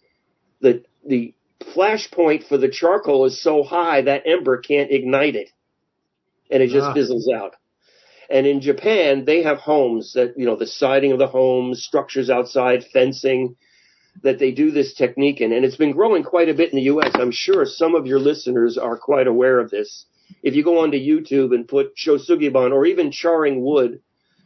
the 0.62 0.84
the 1.08 1.34
flash 1.74 2.10
point 2.12 2.44
for 2.44 2.58
the 2.58 2.70
charcoal 2.70 3.26
is 3.26 3.42
so 3.42 3.64
high 3.64 4.02
that 4.02 4.24
ember 4.26 4.58
can't 4.58 4.92
ignite 4.92 5.36
it. 5.36 5.50
And 6.52 6.62
it 6.62 6.70
just 6.70 6.88
ah. 6.88 6.94
fizzles 6.94 7.30
out. 7.34 7.56
And 8.30 8.48
in 8.48 8.62
Japan, 8.62 9.26
they 9.26 9.44
have 9.44 9.60
homes 9.60 10.14
that, 10.14 10.34
you 10.38 10.46
know, 10.46 10.56
the 10.56 10.68
siding 10.68 11.12
of 11.12 11.20
the 11.20 11.28
homes, 11.28 11.84
structures 11.84 12.30
outside, 12.30 12.86
fencing, 12.92 13.56
that 14.24 14.40
they 14.40 14.52
do 14.52 14.72
this 14.72 14.94
technique 14.94 15.42
in. 15.42 15.52
And 15.52 15.66
it's 15.66 15.76
been 15.76 15.92
growing 15.92 16.24
quite 16.24 16.50
a 16.50 16.54
bit 16.54 16.72
in 16.72 16.78
the 16.78 16.84
U.S. 16.84 17.12
I'm 17.16 17.32
sure 17.32 17.66
some 17.66 17.96
of 17.96 18.08
your 18.08 18.20
listeners 18.20 18.78
are 18.78 18.98
quite 18.98 19.28
aware 19.28 19.60
of 19.60 19.70
this. 19.70 20.06
If 20.42 20.56
you 20.56 20.64
go 20.64 20.80
onto 20.80 20.98
YouTube 20.98 21.54
and 21.54 21.68
put 21.68 21.92
Shou 21.96 22.18
Sugi 22.18 22.52
Ban 22.52 22.72
or 22.72 22.86
even 22.86 23.12
charring 23.12 23.62
wood, 23.62 24.00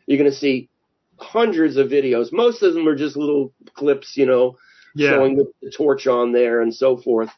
you're 0.05 0.17
going 0.17 0.31
to 0.31 0.35
see 0.35 0.69
hundreds 1.17 1.77
of 1.77 1.89
videos. 1.89 2.31
Most 2.31 2.63
of 2.63 2.73
them 2.73 2.87
are 2.87 2.95
just 2.95 3.15
little 3.15 3.53
clips, 3.75 4.17
you 4.17 4.25
know, 4.25 4.57
yeah. 4.95 5.11
showing 5.11 5.35
the, 5.35 5.51
the 5.61 5.71
torch 5.71 6.07
on 6.07 6.31
there 6.31 6.61
and 6.61 6.73
so 6.73 6.97
forth. 6.97 7.29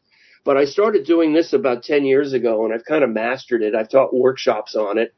But 0.43 0.57
I 0.57 0.65
started 0.65 1.05
doing 1.05 1.33
this 1.33 1.53
about 1.53 1.83
10 1.83 2.05
years 2.05 2.33
ago 2.33 2.65
and 2.65 2.73
I've 2.73 2.85
kind 2.85 3.03
of 3.03 3.11
mastered 3.11 3.61
it. 3.61 3.75
I've 3.75 3.89
taught 3.89 4.13
workshops 4.13 4.75
on 4.75 4.97
it 4.97 5.13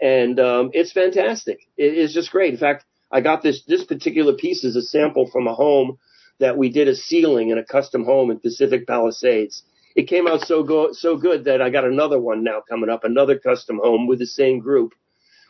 and 0.00 0.38
um, 0.40 0.70
it's 0.72 0.92
fantastic. 0.92 1.60
It 1.76 1.94
is 1.94 2.12
just 2.12 2.30
great. 2.30 2.52
In 2.52 2.58
fact, 2.58 2.84
I 3.10 3.20
got 3.20 3.42
this, 3.42 3.62
this 3.66 3.84
particular 3.84 4.34
piece 4.34 4.64
is 4.64 4.76
a 4.76 4.82
sample 4.82 5.30
from 5.30 5.46
a 5.46 5.54
home 5.54 5.98
that 6.40 6.56
we 6.58 6.70
did 6.70 6.88
a 6.88 6.94
ceiling 6.94 7.50
in 7.50 7.58
a 7.58 7.64
custom 7.64 8.04
home 8.04 8.30
in 8.30 8.40
Pacific 8.40 8.86
Palisades. 8.86 9.62
it 9.94 10.08
came 10.08 10.26
out 10.26 10.40
so 10.40 10.64
go 10.64 10.92
so 10.92 11.16
good 11.16 11.44
that 11.44 11.62
I 11.62 11.70
got 11.70 11.84
another 11.84 12.20
one 12.20 12.42
now 12.42 12.60
coming 12.68 12.90
up, 12.90 13.04
another 13.04 13.38
custom 13.38 13.80
home 13.82 14.08
with 14.08 14.18
the 14.18 14.26
same 14.26 14.58
group 14.58 14.92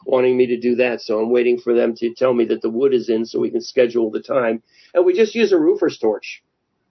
wanting 0.04 0.36
me 0.36 0.46
to 0.46 0.58
do 0.58 0.74
that. 0.76 1.00
So 1.00 1.20
I'm 1.20 1.30
waiting 1.30 1.58
for 1.58 1.74
them 1.74 1.94
to 1.96 2.14
tell 2.14 2.34
me 2.34 2.44
that 2.46 2.62
the 2.62 2.70
wood 2.70 2.94
is 2.94 3.08
in 3.08 3.24
so 3.24 3.40
we 3.40 3.50
can 3.50 3.60
schedule 3.60 4.10
the 4.10 4.20
time. 4.20 4.62
And 4.94 5.04
we 5.04 5.14
just 5.14 5.34
use 5.34 5.52
a 5.52 5.58
roofer's 5.58 5.98
torch. 5.98 6.42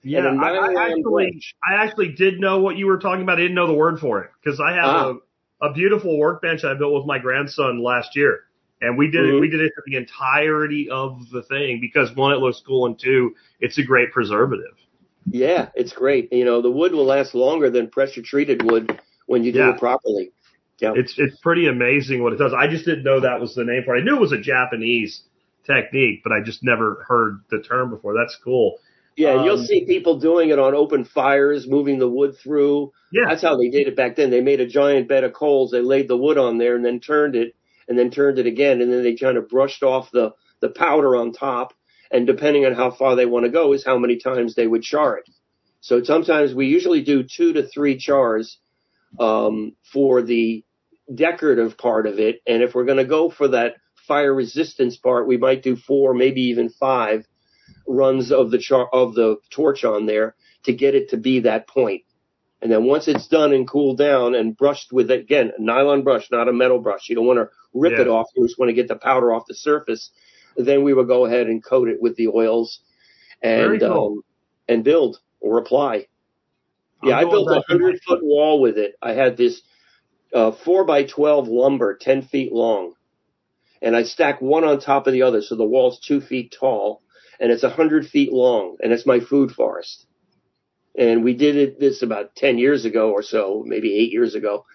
Yeah, 0.06 0.26
I, 0.27 0.49
I 0.49 0.91
actually. 0.91 1.41
I 1.69 1.76
actually 1.76 2.10
did 2.10 2.40
know 2.40 2.60
what 2.60 2.76
you 2.77 2.88
were 2.88 2.98
talking 2.99 3.22
about. 3.22 3.38
I 3.38 3.44
didn't 3.44 3.56
know 3.56 3.68
the 3.68 3.73
word 3.73 3.99
for 3.99 4.22
it 4.22 4.31
because 4.44 4.60
I 4.60 4.73
have 4.73 4.84
Ah. 4.85 5.14
a, 5.61 5.68
a 5.69 5.73
beautiful 5.73 6.18
workbench 6.18 6.65
I 6.65 6.73
built 6.73 6.94
with 6.94 7.06
my 7.06 7.19
grandson 7.19 7.81
last 7.81 8.14
year, 8.15 8.41
and 8.81 8.98
we 8.98 9.10
did 9.10 9.23
it. 9.23 9.34
Mhm. 9.34 9.40
We 9.40 9.48
did 9.49 9.61
it 9.61 9.72
for 9.73 9.81
the 9.88 9.95
entirety 9.95 10.90
of 10.90 11.30
the 11.31 11.41
thing 11.44 11.80
because 11.80 12.14
one, 12.18 12.34
it 12.34 12.40
looks 12.40 12.60
cool, 12.60 12.85
and 12.85 12.99
two, 12.99 13.34
it's 13.61 13.77
a 13.77 13.84
great 13.84 14.11
preservative. 14.11 14.73
Yeah, 15.26 15.69
it's 15.73 15.94
great. 15.94 16.34
You 16.34 16.44
know, 16.44 16.61
the 16.61 16.69
wood 16.69 16.91
will 16.91 17.06
last 17.06 17.34
longer 17.34 17.69
than 17.69 17.88
pressure 17.88 18.22
treated 18.22 18.61
wood 18.69 18.99
when 19.27 19.45
you 19.45 19.53
do 19.53 19.60
Yeah. 19.60 19.69
it 19.73 19.80
properly. 19.80 20.31
Yeah. 20.84 20.94
It's 20.96 21.16
it's 21.18 21.38
pretty 21.40 21.68
amazing 21.68 22.22
what 22.22 22.34
it 22.34 22.38
does. 22.38 22.54
I 22.54 22.68
just 22.68 22.84
didn't 22.86 23.04
know 23.04 23.22
that 23.22 23.40
was 23.40 23.56
the 23.56 23.64
name 23.64 23.84
for 23.86 23.96
it. 23.96 24.02
I 24.02 24.04
knew 24.04 24.16
it 24.18 24.20
was 24.22 24.34
a 24.34 24.38
Japanese 24.38 25.24
technique, 25.66 26.20
but 26.24 26.34
I 26.34 26.42
just 26.44 26.62
never 26.62 27.06
heard 27.08 27.40
the 27.50 27.62
term 27.62 27.90
before. 27.90 28.14
That's 28.14 28.38
cool. 28.44 28.80
Yeah, 29.16 29.36
and 29.36 29.46
you'll 29.46 29.60
Um, 29.60 29.66
see 29.66 29.86
people 29.86 30.20
doing 30.20 30.50
it 30.50 30.60
on 30.60 30.76
open 30.76 31.06
fires, 31.06 31.68
moving 31.68 32.00
the 32.00 32.10
wood 32.10 32.36
through. 32.36 32.92
Yeah, 33.14 33.26
That's 33.30 33.44
how 33.44 33.56
they 33.56 33.70
did 33.70 33.88
it 33.88 33.96
back 33.96 34.16
then. 34.18 34.30
They 34.30 34.42
made 34.42 34.60
a 34.60 34.68
giant 34.68 35.08
bed 35.08 35.24
of 35.24 35.34
coals, 35.34 35.72
they 35.72 35.82
laid 35.82 36.08
the 36.08 36.18
wood 36.18 36.38
on 36.38 36.58
there 36.58 36.76
and 36.76 36.84
then 36.84 37.00
turned 37.00 37.36
it 37.36 37.56
and 37.88 37.98
then 37.98 38.10
turned 38.10 38.40
it 38.40 38.46
again 38.48 38.82
and 38.82 38.92
then 38.92 39.04
they 39.04 39.16
kind 39.16 39.38
of 39.38 39.48
brushed 39.50 39.84
off 39.84 40.12
the 40.12 40.34
the 40.62 40.70
powder 40.70 41.16
on 41.16 41.32
top 41.32 41.74
and 42.12 42.26
depending 42.28 42.66
on 42.66 42.74
how 42.74 42.90
far 42.92 43.16
they 43.16 43.26
want 43.26 43.46
to 43.46 43.52
go 43.52 43.74
is 43.74 43.86
how 43.86 43.98
many 43.98 44.18
times 44.18 44.56
they 44.56 44.68
would 44.68 44.82
char 44.84 45.18
it. 45.18 45.30
So 45.82 46.02
sometimes 46.04 46.54
we 46.54 46.68
usually 46.68 47.04
do 47.04 47.24
2 47.24 47.54
to 47.54 47.64
3 47.68 47.98
chars 47.98 48.58
um 49.20 49.76
for 49.94 50.22
the 50.24 50.64
decorative 51.15 51.77
part 51.77 52.07
of 52.07 52.19
it 52.19 52.41
and 52.48 52.64
if 52.64 52.73
we're 52.73 52.85
going 52.85 52.98
to 52.98 53.06
go 53.06 53.30
for 53.30 53.49
that 53.49 53.76
fire 54.07 54.34
resistance 54.34 54.98
part, 54.98 55.27
we 55.27 55.38
might 55.38 55.64
do 55.64 55.76
4, 55.76 56.14
maybe 56.14 56.41
even 56.41 56.69
5 56.69 57.26
runs 57.88 58.31
of 58.31 58.52
the 58.52 58.57
char 58.57 58.88
of 58.91 59.14
the 59.15 59.38
torch 59.49 59.84
on 59.84 60.06
there 60.06 60.35
to 60.64 60.73
get 60.73 60.95
it 60.95 61.10
to 61.10 61.18
be 61.18 61.41
that 61.41 61.68
point. 61.68 62.03
And 62.61 62.72
then 62.72 62.85
once 62.85 63.07
it's 63.10 63.27
done 63.27 63.52
and 63.53 63.68
cooled 63.68 63.98
down 63.98 64.35
and 64.35 64.56
brushed 64.56 64.94
with 64.94 65.11
again 65.11 65.52
a 65.57 65.61
nylon 65.61 66.03
brush, 66.03 66.30
not 66.31 66.48
a 66.48 66.53
metal 66.53 66.80
brush. 66.80 67.10
You 67.10 67.15
don't 67.15 67.26
want 67.26 67.40
to 67.40 67.49
rip 67.73 67.99
it 67.99 68.07
off. 68.07 68.27
You 68.35 68.45
just 68.45 68.57
want 68.57 68.69
to 68.69 68.73
get 68.73 68.88
the 68.88 68.95
powder 68.95 69.34
off 69.34 69.44
the 69.48 69.53
surface. 69.53 70.11
Then 70.56 70.84
we 70.84 70.94
will 70.94 71.03
go 71.03 71.26
ahead 71.26 71.48
and 71.48 71.64
coat 71.64 71.90
it 71.90 72.02
with 72.02 72.15
the 72.15 72.30
oils 72.30 72.80
and 73.41 73.81
cool. 73.81 74.14
um, 74.14 74.22
and 74.69 74.84
build 74.84 75.19
or 75.41 75.57
apply. 75.57 76.07
Yeah, 77.03 77.18
I 77.18 77.26
built 77.26 77.49
a 77.49 77.56
back 77.56 77.68
to 77.68 77.73
my- 77.73 77.84
hundred 77.84 78.02
foot 78.07 78.23
wall 78.23 78.61
with 78.61 78.77
it. 78.77 78.95
I 79.02 79.11
had 79.11 79.35
this 79.35 79.61
uh, 80.34 80.52
four 80.64 80.86
by 80.86 81.04
twelve 81.04 81.48
lumber, 81.48 81.98
ten 82.00 82.22
feet 82.24 82.52
long, 82.52 82.94
and 83.82 83.96
I 83.96 84.04
stack 84.04 84.42
one 84.42 84.64
on 84.64 84.80
top 84.80 85.08
of 85.08 85.14
the 85.14 85.24
other, 85.24 85.42
so 85.42 85.56
the 85.56 85.64
wall's 85.64 86.00
two 86.00 86.22
feet 86.22 86.56
tall, 86.58 87.02
and 87.40 87.52
it's 87.52 87.64
a 87.64 87.70
hundred 87.70 88.08
feet 88.08 88.32
long, 88.32 88.78
and 88.82 88.92
it's 88.92 89.06
my 89.06 89.20
food 89.20 89.52
forest. 89.52 90.06
And 90.98 91.24
we 91.24 91.34
did 91.34 91.56
it 91.56 91.80
this 91.80 92.04
about 92.04 92.36
ten 92.36 92.58
years 92.58 92.86
ago 92.86 93.12
or 93.12 93.24
so, 93.24 93.64
maybe 93.66 93.96
eight 93.96 94.12
years 94.12 94.36
ago. 94.36 94.66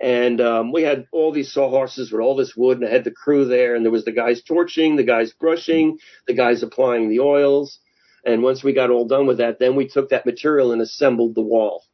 And 0.00 0.40
um, 0.40 0.72
we 0.72 0.82
had 0.82 1.06
all 1.12 1.32
these 1.32 1.52
sawhorses 1.52 2.10
with 2.10 2.20
all 2.20 2.34
this 2.34 2.54
wood, 2.56 2.78
and 2.78 2.88
I 2.88 2.92
had 2.92 3.04
the 3.04 3.12
crew 3.12 3.44
there, 3.44 3.74
and 3.74 3.84
there 3.84 3.92
was 3.92 4.04
the 4.04 4.12
guys 4.12 4.42
torching, 4.42 4.96
the 4.96 5.04
guys 5.04 5.32
brushing, 5.32 5.98
the 6.26 6.34
guys 6.34 6.62
applying 6.62 7.08
the 7.08 7.20
oils. 7.20 7.78
And 8.24 8.42
once 8.42 8.64
we 8.64 8.72
got 8.72 8.90
all 8.90 9.06
done 9.06 9.26
with 9.26 9.38
that, 9.38 9.58
then 9.58 9.76
we 9.76 9.86
took 9.86 10.10
that 10.10 10.26
material 10.26 10.72
and 10.72 10.82
assembled 10.82 11.34
the 11.34 11.42
wall. 11.42 11.84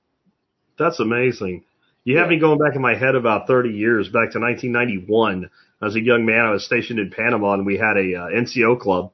That's 0.78 1.00
amazing. 1.00 1.64
You 2.04 2.18
have 2.18 2.28
me 2.28 2.38
going 2.38 2.58
back 2.58 2.74
in 2.76 2.82
my 2.82 2.94
head 2.96 3.14
about 3.14 3.46
30 3.46 3.70
years, 3.70 4.06
back 4.06 4.32
to 4.32 4.40
1991. 4.40 5.50
As 5.82 5.94
a 5.96 6.00
young 6.00 6.24
man, 6.24 6.46
I 6.46 6.50
was 6.50 6.64
stationed 6.64 6.98
in 6.98 7.10
Panama, 7.10 7.54
and 7.54 7.66
we 7.66 7.76
had 7.76 7.96
a 7.96 8.14
uh, 8.16 8.26
NCO 8.28 8.78
club, 8.80 9.12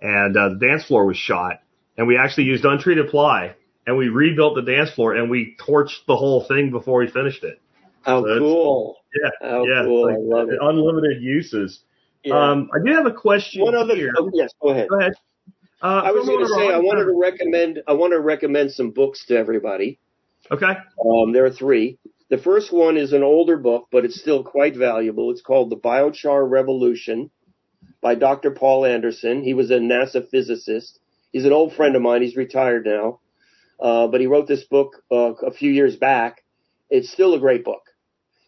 and 0.00 0.36
uh, 0.36 0.50
the 0.50 0.54
dance 0.66 0.84
floor 0.84 1.06
was 1.06 1.16
shot, 1.16 1.60
and 1.96 2.06
we 2.06 2.16
actually 2.16 2.44
used 2.44 2.64
untreated 2.64 3.08
ply, 3.08 3.54
and 3.86 3.96
we 3.96 4.08
rebuilt 4.08 4.56
the 4.56 4.62
dance 4.62 4.90
floor, 4.90 5.14
and 5.14 5.30
we 5.30 5.56
torched 5.60 6.04
the 6.06 6.16
whole 6.16 6.44
thing 6.44 6.70
before 6.70 7.00
we 7.00 7.08
finished 7.08 7.44
it. 7.44 7.60
How 8.02 8.22
So 8.22 8.38
cool! 8.38 8.96
Yeah, 9.20 9.30
How 9.48 9.64
yeah, 9.64 9.82
cool! 9.84 10.06
like, 10.06 10.14
I 10.14 10.18
love 10.18 10.48
it. 10.48 10.58
unlimited 10.60 11.22
uses. 11.22 11.80
Yeah. 12.22 12.34
Um, 12.50 12.70
I 12.74 12.84
do 12.84 12.92
have 12.92 13.06
a 13.06 13.12
question 13.12 13.62
One 13.62 13.74
other, 13.74 13.94
here. 13.96 14.12
oh, 14.16 14.30
yes, 14.32 14.52
go 14.60 14.70
ahead. 14.70 14.88
Go 14.88 14.98
ahead. 15.00 15.12
Uh, 15.82 16.02
I 16.04 16.10
was 16.10 16.26
going 16.26 16.40
to 16.44 16.48
say 16.54 16.72
I 16.72 16.78
wanted 16.78 17.04
to 17.04 17.12
recommend 17.20 17.82
I 17.86 17.92
want 17.92 18.12
to 18.12 18.20
recommend 18.20 18.72
some 18.72 18.90
books 18.90 19.26
to 19.26 19.36
everybody. 19.36 19.98
Okay. 20.50 20.72
Um, 21.04 21.32
there 21.32 21.44
are 21.44 21.50
three. 21.50 21.98
The 22.28 22.38
first 22.38 22.72
one 22.72 22.96
is 22.96 23.12
an 23.12 23.22
older 23.22 23.56
book, 23.56 23.86
but 23.92 24.04
it's 24.04 24.20
still 24.20 24.42
quite 24.42 24.76
valuable. 24.76 25.30
It's 25.30 25.42
called 25.42 25.70
The 25.70 25.76
Biochar 25.76 26.48
Revolution 26.48 27.30
by 28.00 28.16
Dr. 28.16 28.50
Paul 28.50 28.84
Anderson. 28.84 29.44
He 29.44 29.54
was 29.54 29.70
a 29.70 29.78
NASA 29.78 30.28
physicist. 30.28 30.98
He's 31.32 31.44
an 31.44 31.52
old 31.52 31.74
friend 31.74 31.94
of 31.94 32.02
mine. 32.02 32.22
He's 32.22 32.36
retired 32.36 32.84
now, 32.84 33.20
uh, 33.80 34.08
but 34.08 34.20
he 34.20 34.26
wrote 34.26 34.48
this 34.48 34.64
book 34.64 35.02
uh, 35.10 35.34
a 35.34 35.52
few 35.52 35.70
years 35.70 35.96
back. 35.96 36.42
It's 36.90 37.12
still 37.12 37.34
a 37.34 37.40
great 37.40 37.64
book. 37.64 37.82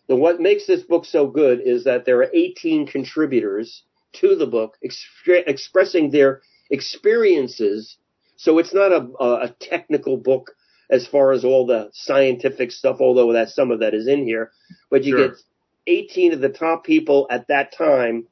The, 0.09 0.17
what 0.17 0.41
makes 0.41 0.67
this 0.67 0.83
book 0.83 1.05
so 1.05 1.29
good 1.29 1.61
is 1.61 1.85
that 1.85 2.05
there 2.05 2.19
are 2.19 2.31
18 2.33 2.87
contributors 2.87 3.85
to 4.15 4.35
the 4.35 4.47
book 4.47 4.77
expre- 4.85 5.45
expressing 5.47 6.11
their 6.11 6.41
experiences. 6.71 7.97
So 8.37 8.59
it's 8.59 8.75
not 8.75 8.91
a, 8.93 9.07
a 9.23 9.55
technical 9.61 10.17
book 10.17 10.53
as 10.91 11.07
far 11.07 11.33
as 11.33 11.45
all 11.45 11.67
the 11.67 11.91
scientific 11.93 12.73
stuff, 12.73 12.99
although 13.01 13.33
that 13.35 13.51
some 13.51 13.71
of 13.71 13.81
that 13.81 13.95
is 13.95 14.07
in 14.09 14.25
here. 14.25 14.51
But 14.91 15.05
you 15.05 15.17
Sure. 15.17 15.29
get 15.29 15.39
18 15.87 16.33
of 16.35 16.41
the 16.41 16.49
top 16.49 16.85
people 16.85 17.27
at 17.31 17.49
that 17.49 17.73
time 17.73 18.27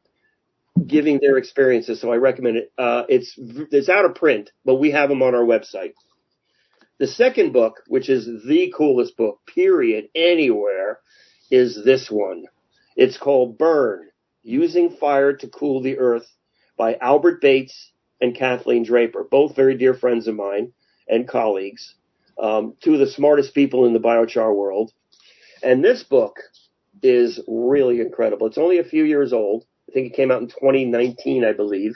giving 0.87 1.19
their 1.21 1.37
experiences. 1.39 2.01
So 2.01 2.13
I 2.13 2.17
recommend 2.17 2.57
it. 2.59 2.73
Uh, 2.77 3.05
it's 3.09 3.35
it's 3.39 3.89
out 3.89 4.05
of 4.05 4.15
print, 4.15 4.51
but 4.65 4.77
we 4.77 4.91
have 4.91 5.09
them 5.09 5.23
on 5.23 5.35
our 5.35 5.45
website. 5.45 5.93
The 6.99 7.07
second 7.07 7.53
book, 7.53 7.83
which 7.89 8.09
is 8.09 8.27
the 8.47 8.73
coolest 8.77 9.17
book, 9.17 9.41
period, 9.47 10.09
anywhere, 10.15 11.01
is 11.51 11.83
this 11.85 12.11
one. 12.11 12.45
It's 12.97 13.19
called 13.19 13.59
Burn: 13.59 14.09
Using 14.43 14.91
Fire 14.91 15.35
to 15.35 15.49
Cool 15.49 15.83
the 15.83 15.99
Earth 15.99 16.27
by 16.77 16.95
Albert 16.97 17.41
Bates 17.41 17.93
and 18.21 18.35
Kathleen 18.35 18.85
Draper, 18.85 19.25
both 19.31 19.57
very 19.57 19.77
dear 19.77 19.95
friends 19.95 20.27
of 20.27 20.35
mine 20.37 20.73
and 21.09 21.29
colleagues, 21.29 21.95
um, 22.39 22.75
two 22.83 22.95
of 22.95 23.01
the 23.01 23.07
smartest 23.07 23.55
people 23.55 23.87
in 23.87 23.93
the 23.93 24.01
biochar 24.01 24.55
world. 24.55 24.93
And 25.63 25.83
this 25.85 26.03
book 26.03 26.37
is 27.03 27.41
really 27.47 28.01
incredible. 28.01 28.47
It's 28.47 28.59
only 28.59 28.79
a 28.79 28.85
few 28.85 29.05
years 29.05 29.33
old. 29.33 29.65
I 29.89 29.93
think 29.93 30.09
it 30.09 30.17
came 30.17 30.31
out 30.31 30.43
in 30.43 30.49
2019, 30.49 31.45
I 31.45 31.53
believe. 31.53 31.95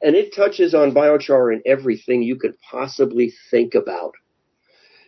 And 0.00 0.14
it 0.14 0.34
touches 0.34 0.74
on 0.74 0.92
biochar 0.94 1.52
in 1.52 1.62
everything 1.66 2.22
you 2.22 2.36
could 2.36 2.54
possibly 2.60 3.32
think 3.50 3.74
about. 3.74 4.14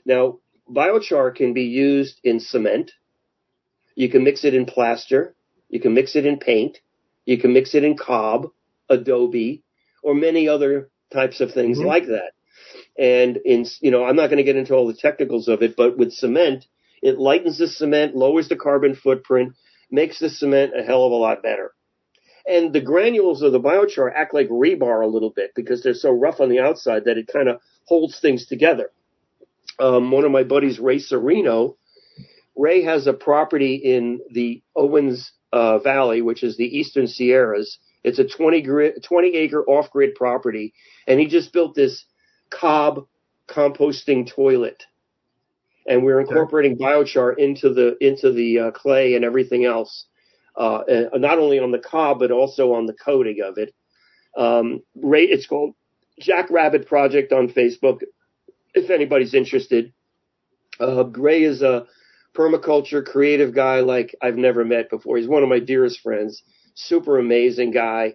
Now, 0.05 0.39
biochar 0.69 1.35
can 1.35 1.53
be 1.53 1.65
used 1.65 2.20
in 2.24 2.41
cement. 2.41 2.93
You 3.95 4.09
can 4.09 4.24
mix 4.24 4.45
it 4.45 4.55
in 4.55 4.66
plaster. 4.66 5.35
You 5.69 5.81
can 5.81 5.95
mix 5.95 6.16
it 6.16 6.27
in 6.27 6.39
paint. 6.39 6.78
You 7.24 7.39
can 7.39 7.53
mix 7.53 7.74
it 7.74 7.85
in 7.85 7.97
cob, 7.97 8.49
adobe, 8.89 9.62
or 10.03 10.15
many 10.15 10.49
other 10.49 10.91
types 11.12 11.41
of 11.41 11.53
things 11.53 11.78
Mhm. 11.78 11.87
like 11.87 12.07
that. 12.07 12.32
And 13.01 13.39
in, 13.39 13.64
you 13.81 13.90
know, 13.90 14.05
I'm 14.05 14.14
not 14.14 14.27
going 14.27 14.36
to 14.36 14.44
get 14.44 14.56
into 14.56 14.74
all 14.74 14.86
the 14.86 14.93
technicals 14.94 15.48
of 15.48 15.62
it, 15.62 15.74
but 15.74 15.97
with 15.97 16.12
cement, 16.12 16.66
it 17.02 17.18
lightens 17.18 17.56
the 17.56 17.66
cement, 17.66 18.14
lowers 18.14 18.48
the 18.48 18.56
carbon 18.56 18.94
footprint, 18.94 19.55
makes 19.90 20.18
the 20.18 20.28
cement 20.28 20.78
a 20.78 20.82
hell 20.82 21.06
of 21.06 21.12
a 21.12 21.16
lot 21.16 21.43
better. 21.43 21.72
And 22.47 22.74
the 22.74 22.81
granules 22.82 23.40
of 23.40 23.52
the 23.52 23.60
biochar 23.60 24.10
act 24.14 24.35
like 24.35 24.51
rebar 24.51 25.02
a 25.02 25.09
little 25.09 25.31
bit 25.31 25.52
because 25.56 25.82
they're 25.82 25.94
so 25.94 26.10
rough 26.10 26.40
on 26.40 26.51
the 26.51 26.60
outside 26.60 27.06
that 27.06 27.16
it 27.16 27.31
kind 27.32 27.48
of 27.48 27.60
holds 27.86 28.20
things 28.20 28.47
together. 28.47 28.90
Um, 29.78 30.10
one 30.10 30.24
of 30.24 30.31
my 30.31 30.43
buddies, 30.43 30.78
Ray 30.78 30.98
Sereno, 30.98 31.77
Ray 32.55 32.82
has 32.82 33.06
a 33.06 33.14
property 33.14 33.77
in 33.77 34.20
the 34.31 34.62
Owens 34.77 35.32
uh, 35.52 35.78
Valley, 35.78 36.20
which 36.20 36.43
is 36.43 36.59
the 36.59 36.78
Eastern 36.78 37.06
Sierras. 37.06 37.78
It's 38.05 38.18
a 38.18 38.28
20, 38.28 38.62
gri- 38.62 38.93
20 39.02 39.36
acre 39.36 39.64
off 39.64 39.90
grid 39.90 40.14
property, 40.14 40.74
and 41.06 41.18
he 41.18 41.27
just 41.27 41.52
built 41.52 41.74
this 41.74 42.05
cob 42.51 43.06
composting 43.48 44.27
toilet. 44.28 44.85
And 45.86 46.05
we're 46.05 46.20
incorporating 46.20 46.77
biochar 46.78 47.36
into 47.39 47.72
the 47.72 47.97
into 48.05 48.32
the 48.32 48.59
uh, 48.59 48.70
clay 48.70 49.14
and 49.14 49.24
everything 49.24 49.64
else, 49.64 50.06
uh, 50.56 50.82
and 50.86 51.22
not 51.22 51.39
only 51.39 51.59
on 51.59 51.72
the 51.72 51.78
cob 51.78 52.18
but 52.18 52.31
also 52.31 52.74
on 52.74 52.86
the 52.86 52.93
coating 52.93 53.39
of 53.43 53.59
it. 53.59 53.74
Um, 54.36 54.82
Ray, 54.94 55.24
it's 55.24 55.47
called 55.47 55.74
Jack 56.20 56.51
Rabbit 56.51 56.86
Project 56.86 57.32
on 57.32 57.48
Facebook. 57.48 58.02
If 58.74 58.90
anybody's 58.90 59.35
interested, 59.35 59.93
uh, 60.78 61.06
Ray 61.06 61.43
is 61.43 61.62
a 61.62 61.86
permaculture 62.35 63.05
creative 63.05 63.55
guy 63.55 63.81
like 63.81 64.14
I've 64.22 64.36
never 64.36 64.64
met 64.64 64.90
before. 64.90 65.16
He's 65.16 65.27
one 65.27 65.43
of 65.43 65.48
my 65.48 65.59
dearest 65.59 66.01
friends. 66.01 66.43
Super 66.74 67.18
amazing 67.18 67.72
guy. 67.72 68.14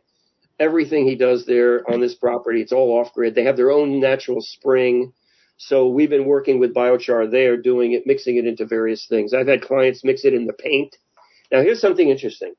Everything 0.59 1.05
he 1.05 1.15
does 1.15 1.45
there 1.45 1.89
on 1.91 1.99
this 1.99 2.15
property, 2.15 2.61
it's 2.61 2.71
all 2.71 2.97
off 2.97 3.13
grid. 3.13 3.35
They 3.35 3.43
have 3.43 3.57
their 3.57 3.71
own 3.71 3.99
natural 3.99 4.41
spring. 4.41 5.13
So 5.57 5.87
we've 5.87 6.09
been 6.09 6.25
working 6.25 6.59
with 6.59 6.73
biochar 6.73 7.29
there, 7.29 7.57
doing 7.57 7.93
it, 7.93 8.03
mixing 8.05 8.37
it 8.37 8.45
into 8.45 8.65
various 8.65 9.05
things. 9.07 9.33
I've 9.33 9.47
had 9.47 9.61
clients 9.61 10.03
mix 10.03 10.25
it 10.25 10.33
in 10.33 10.45
the 10.45 10.53
paint. 10.53 10.95
Now 11.51 11.61
here's 11.61 11.81
something 11.81 12.09
interesting. 12.09 12.53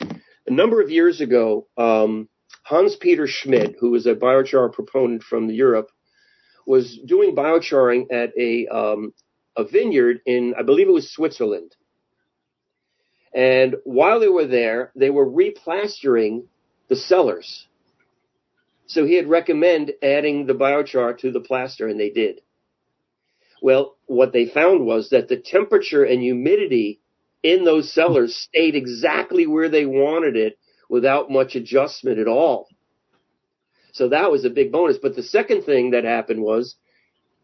A 0.00 0.50
number 0.50 0.80
of 0.80 0.90
years 0.90 1.20
ago, 1.20 1.66
um, 1.76 2.28
Hans 2.62 2.96
Peter 2.96 3.26
Schmidt, 3.26 3.76
who 3.78 3.90
was 3.90 4.06
a 4.06 4.14
biochar 4.14 4.72
proponent 4.72 5.22
from 5.22 5.50
Europe, 5.50 5.90
was 6.66 6.98
doing 7.06 7.34
biocharing 7.34 8.06
at 8.10 8.30
a 8.38 8.66
um, 8.68 9.12
a 9.56 9.64
vineyard 9.64 10.20
in, 10.26 10.54
I 10.58 10.62
believe 10.62 10.88
it 10.88 10.92
was 10.92 11.12
Switzerland. 11.12 11.74
And 13.34 13.76
while 13.84 14.20
they 14.20 14.28
were 14.28 14.46
there, 14.46 14.92
they 14.94 15.10
were 15.10 15.26
replastering 15.26 16.44
the 16.88 16.96
cellars. 16.96 17.66
So 18.86 19.06
he 19.06 19.14
had 19.14 19.28
recommend 19.28 19.92
adding 20.02 20.46
the 20.46 20.54
biochar 20.54 21.18
to 21.18 21.30
the 21.30 21.40
plaster, 21.40 21.88
and 21.88 21.98
they 21.98 22.10
did. 22.10 22.40
Well, 23.62 23.96
what 24.06 24.32
they 24.32 24.46
found 24.46 24.84
was 24.84 25.10
that 25.10 25.28
the 25.28 25.38
temperature 25.38 26.04
and 26.04 26.20
humidity 26.20 27.00
in 27.42 27.64
those 27.64 27.92
cellars 27.92 28.36
stayed 28.36 28.74
exactly 28.74 29.46
where 29.46 29.68
they 29.68 29.86
wanted 29.86 30.36
it 30.36 30.58
without 30.88 31.30
much 31.30 31.54
adjustment 31.54 32.18
at 32.18 32.28
all. 32.28 32.68
So 33.92 34.08
that 34.08 34.30
was 34.30 34.44
a 34.44 34.50
big 34.50 34.72
bonus. 34.72 34.98
But 35.00 35.16
the 35.16 35.22
second 35.22 35.62
thing 35.62 35.92
that 35.92 36.04
happened 36.04 36.42
was 36.42 36.76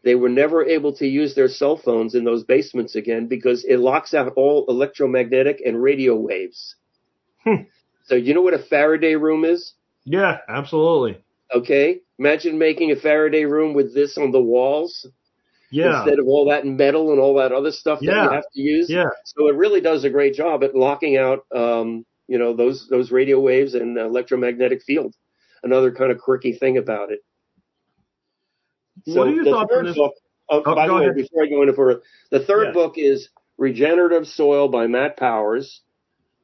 they 0.03 0.15
were 0.15 0.29
never 0.29 0.65
able 0.65 0.93
to 0.97 1.07
use 1.07 1.33
their 1.33 1.47
cell 1.47 1.77
phones 1.77 2.15
in 2.15 2.23
those 2.23 2.43
basements 2.43 2.95
again 2.95 3.27
because 3.27 3.63
it 3.63 3.77
locks 3.77 4.13
out 4.13 4.33
all 4.35 4.65
electromagnetic 4.67 5.61
and 5.65 5.81
radio 5.81 6.15
waves. 6.15 6.75
Hmm. 7.43 7.63
So 8.05 8.15
you 8.15 8.33
know 8.33 8.41
what 8.41 8.53
a 8.53 8.59
Faraday 8.59 9.15
room 9.15 9.45
is? 9.45 9.73
Yeah, 10.03 10.39
absolutely. 10.47 11.23
Okay. 11.53 11.99
Imagine 12.19 12.57
making 12.57 12.91
a 12.91 12.95
Faraday 12.95 13.45
room 13.45 13.73
with 13.73 13.93
this 13.93 14.17
on 14.17 14.31
the 14.31 14.41
walls 14.41 15.07
Yeah. 15.71 15.99
instead 16.03 16.19
of 16.19 16.27
all 16.27 16.49
that 16.49 16.65
metal 16.65 17.11
and 17.11 17.19
all 17.19 17.35
that 17.35 17.51
other 17.51 17.71
stuff 17.71 17.99
that 17.99 18.05
you 18.23 18.29
have 18.29 18.43
to 18.53 18.61
use. 18.61 18.89
Yeah. 18.89 19.09
So 19.25 19.47
it 19.47 19.55
really 19.55 19.81
does 19.81 20.03
a 20.03 20.09
great 20.09 20.33
job 20.33 20.63
at 20.63 20.75
locking 20.75 21.17
out, 21.17 21.45
um, 21.53 22.05
you 22.27 22.37
know, 22.37 22.53
those 22.55 22.87
those 22.89 23.11
radio 23.11 23.39
waves 23.39 23.73
and 23.75 23.97
electromagnetic 23.97 24.81
field. 24.83 25.15
Another 25.63 25.91
kind 25.91 26.11
of 26.11 26.17
quirky 26.19 26.53
thing 26.53 26.77
about 26.77 27.11
it. 27.11 27.19
What 29.05 29.27
are 29.27 29.31
your 29.33 29.45
thoughts 29.45 29.71
on 29.75 29.85
this? 29.85 29.95
Book, 29.95 30.13
oh, 30.49 30.63
Oh, 30.65 30.75
by 30.75 30.87
the 30.87 30.93
way, 30.93 31.01
ahead. 31.05 31.15
before 31.15 31.43
I 31.43 31.47
go 31.47 31.61
into 31.61 31.73
further, 31.73 32.01
the 32.29 32.39
third 32.39 32.67
Yeah. 32.67 32.73
book 32.73 32.97
is 32.97 33.29
Regenerative 33.57 34.27
Soil 34.27 34.67
by 34.69 34.87
Matt 34.87 35.17
Powers. 35.17 35.81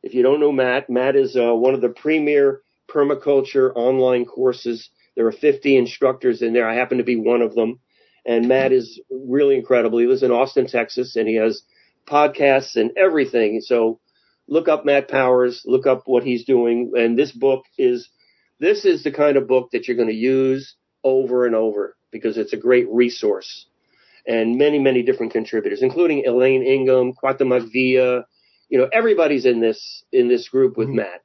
If 0.07 0.13
you 0.13 0.23
don't 0.23 0.39
know 0.39 0.53
Matt, 0.53 0.89
Matt 0.89 1.17
is 1.17 1.35
uh, 1.35 1.53
one 1.53 1.73
of 1.73 1.81
the 1.81 1.89
premier 1.89 2.61
permaculture 2.89 3.73
online 3.75 4.23
courses. 4.23 4.89
There 5.17 5.27
are 5.27 5.33
50 5.33 5.75
instructors 5.75 6.41
in 6.41 6.53
there. 6.53 6.65
I 6.65 6.75
happen 6.75 6.99
to 6.99 7.03
be 7.03 7.17
one 7.17 7.41
of 7.41 7.55
them. 7.55 7.81
And 8.25 8.47
Matt 8.47 8.71
is 8.71 9.01
really 9.11 9.57
incredible. 9.57 9.99
He 9.99 10.05
lives 10.05 10.23
in 10.23 10.31
Austin, 10.31 10.65
Texas, 10.65 11.17
and 11.17 11.27
he 11.27 11.35
has 11.35 11.61
podcasts 12.09 12.77
and 12.77 12.91
everything. 12.95 13.59
So 13.59 13.99
look 14.47 14.69
up 14.69 14.85
Matt 14.85 15.09
Powers, 15.09 15.63
look 15.65 15.85
up 15.85 16.03
what 16.05 16.23
he's 16.23 16.45
doing. 16.45 16.93
And 16.97 17.19
this 17.19 17.33
book 17.33 17.65
is, 17.77 18.07
this 18.61 18.85
is 18.85 19.03
the 19.03 19.11
kind 19.11 19.35
of 19.35 19.45
book 19.45 19.71
that 19.73 19.89
you're 19.89 19.97
going 19.97 20.07
to 20.07 20.15
use 20.15 20.75
over 21.03 21.45
and 21.45 21.53
over 21.53 21.97
because 22.13 22.37
it's 22.37 22.53
a 22.53 22.57
great 22.57 22.87
resource. 22.89 23.65
And 24.25 24.57
many, 24.57 24.79
many 24.79 25.03
different 25.03 25.33
contributors, 25.33 25.81
including 25.81 26.25
Elaine 26.25 26.63
Ingham, 26.63 27.11
Cuauhtemoc 27.11 27.73
Villa, 27.73 28.23
you 28.69 28.77
know, 28.77 28.89
everybody's 28.91 29.45
in 29.45 29.59
this, 29.59 30.03
in 30.11 30.27
this 30.27 30.49
group 30.49 30.77
with 30.77 30.87
Mhm. 30.89 30.95
Matt. 30.95 31.21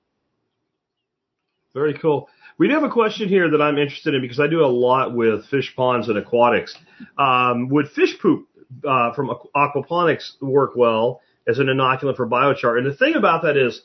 Very 1.74 1.94
cool. 1.94 2.28
We 2.58 2.68
do 2.68 2.74
have 2.74 2.84
a 2.84 2.90
question 2.90 3.28
here 3.28 3.50
that 3.50 3.62
I'm 3.62 3.78
interested 3.78 4.14
in 4.14 4.20
because 4.20 4.38
I 4.38 4.46
do 4.46 4.64
a 4.64 4.66
lot 4.68 5.14
with 5.14 5.46
fish 5.46 5.74
ponds 5.74 6.08
and 6.08 6.18
aquatics. 6.18 6.76
Um, 7.18 7.68
would 7.70 7.88
fish 7.88 8.18
poop 8.20 8.46
uh, 8.86 9.12
from 9.14 9.30
aquaponics 9.56 10.40
work 10.40 10.76
well 10.76 11.20
as 11.48 11.58
an 11.58 11.66
inoculant 11.66 12.16
for 12.16 12.26
biochar? 12.26 12.76
And 12.76 12.86
the 12.86 12.94
thing 12.94 13.14
about 13.14 13.42
that 13.42 13.56
is, 13.56 13.80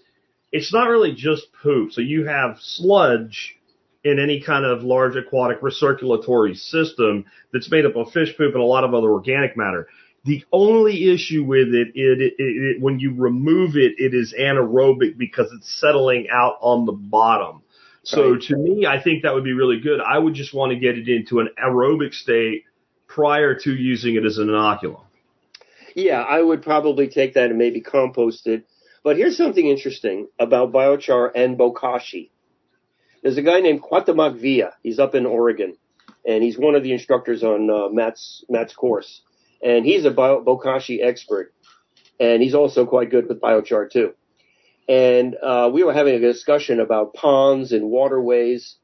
it's 0.52 0.74
not 0.74 0.90
really 0.90 1.14
just 1.14 1.48
poop. 1.64 1.92
So 1.92 2.02
you 2.02 2.26
have 2.26 2.58
sludge 2.60 3.56
in 4.04 4.20
any 4.20 4.42
kind 4.42 4.66
of 4.66 4.84
large 4.84 5.16
aquatic 5.16 5.62
recirculatory 5.62 6.56
system 6.56 7.26
that's 7.52 7.70
made 7.72 7.86
up 7.86 7.96
of 7.96 8.12
fish 8.12 8.36
poop 8.38 8.54
and 8.54 8.62
a 8.62 8.66
lot 8.66 8.84
of 8.84 8.94
other 8.94 9.10
organic 9.10 9.58
matter. 9.58 9.88
The 10.28 10.44
only 10.52 11.10
issue 11.10 11.45
with 11.45 11.70
it, 11.70 11.94
it, 11.95 12.22
it, 12.22 12.34
it 12.38 12.82
when 12.82 12.99
you 12.99 13.16
remove 13.16 13.78
it, 13.78 13.94
it 13.98 14.14
is 14.14 14.36
anaerobic 14.38 15.18
because 15.18 15.49
it's 15.54 15.80
settling 15.80 16.28
out 16.30 16.58
on 16.60 16.86
the 16.86 16.91
bottom. 16.91 17.62
So 18.04 18.32
Right. 18.34 18.41
to 18.41 18.58
me, 18.58 18.86
I 18.86 19.02
think 19.02 19.24
that 19.24 19.34
would 19.34 19.45
be 19.45 19.54
really 19.54 19.80
good. 19.80 20.02
I 20.02 20.18
would 20.18 20.34
just 20.34 20.54
want 20.54 20.72
to 20.74 20.78
get 20.80 20.98
it 20.98 21.08
into 21.08 21.40
an 21.40 21.49
aerobic 21.58 22.14
state 22.14 22.66
prior 23.08 23.56
to 23.56 23.74
using 23.74 24.16
it 24.16 24.26
as 24.26 24.38
an 24.38 24.48
inoculum. 24.48 25.04
Yeah, 25.95 26.22
I 26.22 26.41
would 26.41 26.62
probably 26.62 27.08
take 27.08 27.34
that 27.36 27.49
and 27.49 27.58
maybe 27.58 27.80
compost 27.82 28.48
it. 28.48 28.68
But 29.04 29.16
here's 29.16 29.38
something 29.38 29.66
interesting 29.66 30.28
about 30.38 30.74
biochar 30.74 31.32
and 31.34 31.58
bokashi. 31.58 32.30
There's 33.24 33.38
a 33.38 33.41
guy 33.41 33.62
named 33.62 33.82
Cuauhtemoc 33.82 34.40
Villa. 34.40 34.74
He's 34.84 34.99
up 34.99 35.16
in 35.16 35.26
Oregon, 35.26 35.78
and 36.28 36.44
he's 36.44 36.58
one 36.58 36.76
of 36.76 36.84
the 36.84 36.91
instructors 36.91 37.44
on 37.44 37.70
uh, 37.70 37.90
Matt's 37.90 38.44
Matt's 38.49 38.76
course. 38.76 39.22
And 39.64 39.86
he's 39.86 40.06
a 40.06 40.12
bio, 40.12 40.44
bokashi 40.44 41.04
expert, 41.04 41.54
and 42.20 42.42
he's 42.42 42.54
also 42.54 42.86
quite 42.86 43.10
good 43.10 43.28
with 43.28 43.42
biochar 43.42 43.90
too. 43.90 44.14
And 44.88 45.36
uh, 45.36 45.70
we 45.74 45.84
were 45.84 45.94
having 45.94 46.16
a 46.16 46.20
discussion 46.20 46.80
about 46.80 47.14
ponds 47.14 47.72
and 47.72 47.90
waterways, 47.90 48.76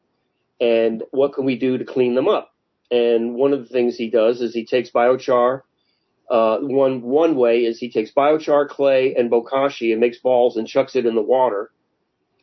and 0.59 1.03
what 1.11 1.33
can 1.33 1.45
we 1.45 1.57
do 1.57 1.77
to 1.77 1.85
clean 1.85 2.15
them 2.15 2.27
up. 2.27 2.53
And 2.91 3.35
one 3.35 3.53
of 3.53 3.59
the 3.59 3.73
things 3.73 3.95
he 3.95 4.09
does 4.09 4.41
is 4.41 4.53
he 4.53 4.65
takes 4.65 4.89
biochar 4.89 5.61
uh, 6.29 6.57
one 6.59 7.01
one 7.01 7.35
way 7.35 7.65
is 7.65 7.77
he 7.77 7.91
takes 7.91 8.11
biochar 8.11 8.67
clay 8.67 9.13
and 9.15 9.29
bokashi 9.29 9.91
and 9.91 9.99
makes 9.99 10.17
balls 10.17 10.57
and 10.57 10.67
chucks 10.67 10.95
it 10.95 11.05
in 11.05 11.15
the 11.15 11.21
water, 11.21 11.71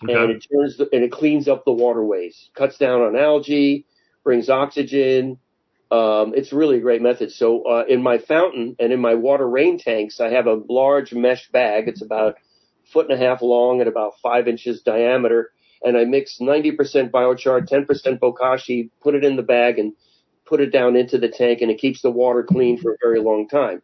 and 0.03 0.31
it 0.31 0.47
turns 0.53 0.77
the, 0.77 0.89
and 0.93 1.03
it 1.03 1.11
cleans 1.11 1.49
up 1.49 1.65
the 1.65 1.73
waterways, 1.73 2.51
cuts 2.55 2.79
down 2.79 3.01
on 3.01 3.17
algae, 3.17 3.87
brings 4.23 4.51
oxygen. 4.51 5.39
Um, 5.91 6.35
it's 6.37 6.53
really 6.53 6.77
a 6.77 6.81
great 6.81 7.03
method. 7.03 7.33
So 7.33 7.65
uh, 7.65 7.85
in 7.89 8.03
my 8.03 8.19
fountain 8.19 8.77
and 8.79 8.93
in 8.93 9.01
my 9.01 9.15
water 9.15 9.49
rain 9.49 9.79
tanks, 9.79 10.21
I 10.21 10.31
have 10.31 10.47
a 10.47 10.63
large 10.69 11.13
mesh 11.13 11.51
bag. 11.51 11.89
It's 11.89 12.03
about 12.03 12.35
a 12.35 12.91
foot 12.93 13.11
and 13.11 13.21
a 13.21 13.25
half 13.25 13.43
long 13.43 13.81
and 13.81 13.89
about 13.89 14.15
five 14.23 14.47
inches 14.47 14.83
diameter, 14.83 15.51
and 15.83 15.97
I 15.97 16.05
mix 16.05 16.39
90% 16.41 17.11
biochar, 17.11 17.69
10% 17.69 18.19
bokashi, 18.19 18.91
put 19.03 19.15
it 19.15 19.25
in 19.25 19.37
the 19.37 19.43
bag, 19.43 19.79
and 19.79 19.95
put 20.51 20.61
it 20.61 20.73
down 20.73 20.97
into 20.97 21.17
the 21.17 21.29
tank 21.29 21.63
and 21.63 21.71
it 21.71 21.79
keeps 21.79 22.03
the 22.03 22.11
water 22.11 22.43
clean 22.43 22.77
for 22.77 22.93
a 22.93 22.97
very 23.01 23.21
long 23.21 23.49
time. 23.49 23.81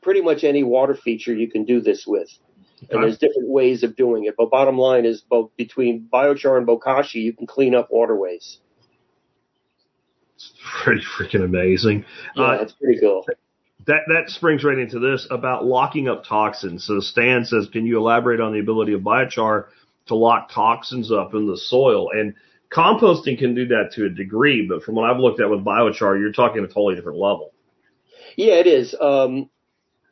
Pretty 0.00 0.22
much 0.22 0.44
any 0.44 0.62
water 0.62 0.94
feature 0.94 1.34
you 1.34 1.50
can 1.50 1.64
do 1.64 1.80
this 1.80 2.06
with. 2.06 2.30
And 2.90 3.02
there's 3.02 3.18
different 3.18 3.48
ways 3.48 3.82
of 3.82 3.96
doing 3.96 4.24
it. 4.24 4.34
But 4.36 4.50
bottom 4.50 4.78
line 4.78 5.06
is 5.06 5.22
both 5.22 5.50
between 5.56 6.06
biochar 6.12 6.58
and 6.58 6.66
bokashi, 6.66 7.22
you 7.22 7.32
can 7.32 7.46
clean 7.46 7.74
up 7.74 7.88
waterways. 7.90 8.58
It's 10.34 10.52
pretty 10.82 11.02
freaking 11.18 11.44
amazing. 11.44 12.04
Yeah, 12.36 12.44
Uh, 12.44 12.52
it's 12.62 12.72
pretty 12.72 13.00
cool. 13.00 13.24
That 13.86 14.02
that 14.08 14.30
springs 14.30 14.64
right 14.64 14.78
into 14.78 14.98
this 14.98 15.26
about 15.30 15.64
locking 15.64 16.08
up 16.08 16.24
toxins. 16.24 16.84
So 16.84 17.00
Stan 17.00 17.44
says, 17.44 17.68
can 17.72 17.84
you 17.84 17.98
elaborate 17.98 18.40
on 18.40 18.52
the 18.52 18.60
ability 18.60 18.94
of 18.94 19.02
biochar 19.02 19.66
to 20.06 20.14
lock 20.14 20.50
toxins 20.50 21.12
up 21.12 21.34
in 21.34 21.46
the 21.46 21.56
soil? 21.56 22.10
And 22.10 22.34
composting 22.72 23.38
can 23.38 23.54
do 23.54 23.66
that 23.68 23.92
to 23.94 24.06
a 24.06 24.08
degree, 24.08 24.66
but 24.66 24.82
from 24.82 24.94
what 24.94 25.10
I've 25.10 25.20
looked 25.20 25.40
at 25.40 25.50
with 25.50 25.64
biochar, 25.64 26.18
you're 26.18 26.32
talking 26.32 26.64
a 26.64 26.66
totally 26.66 26.94
different 26.94 27.18
level. 27.18 27.52
Yeah, 28.36 28.54
it 28.54 28.66
is. 28.66 28.96
Um, 29.00 29.50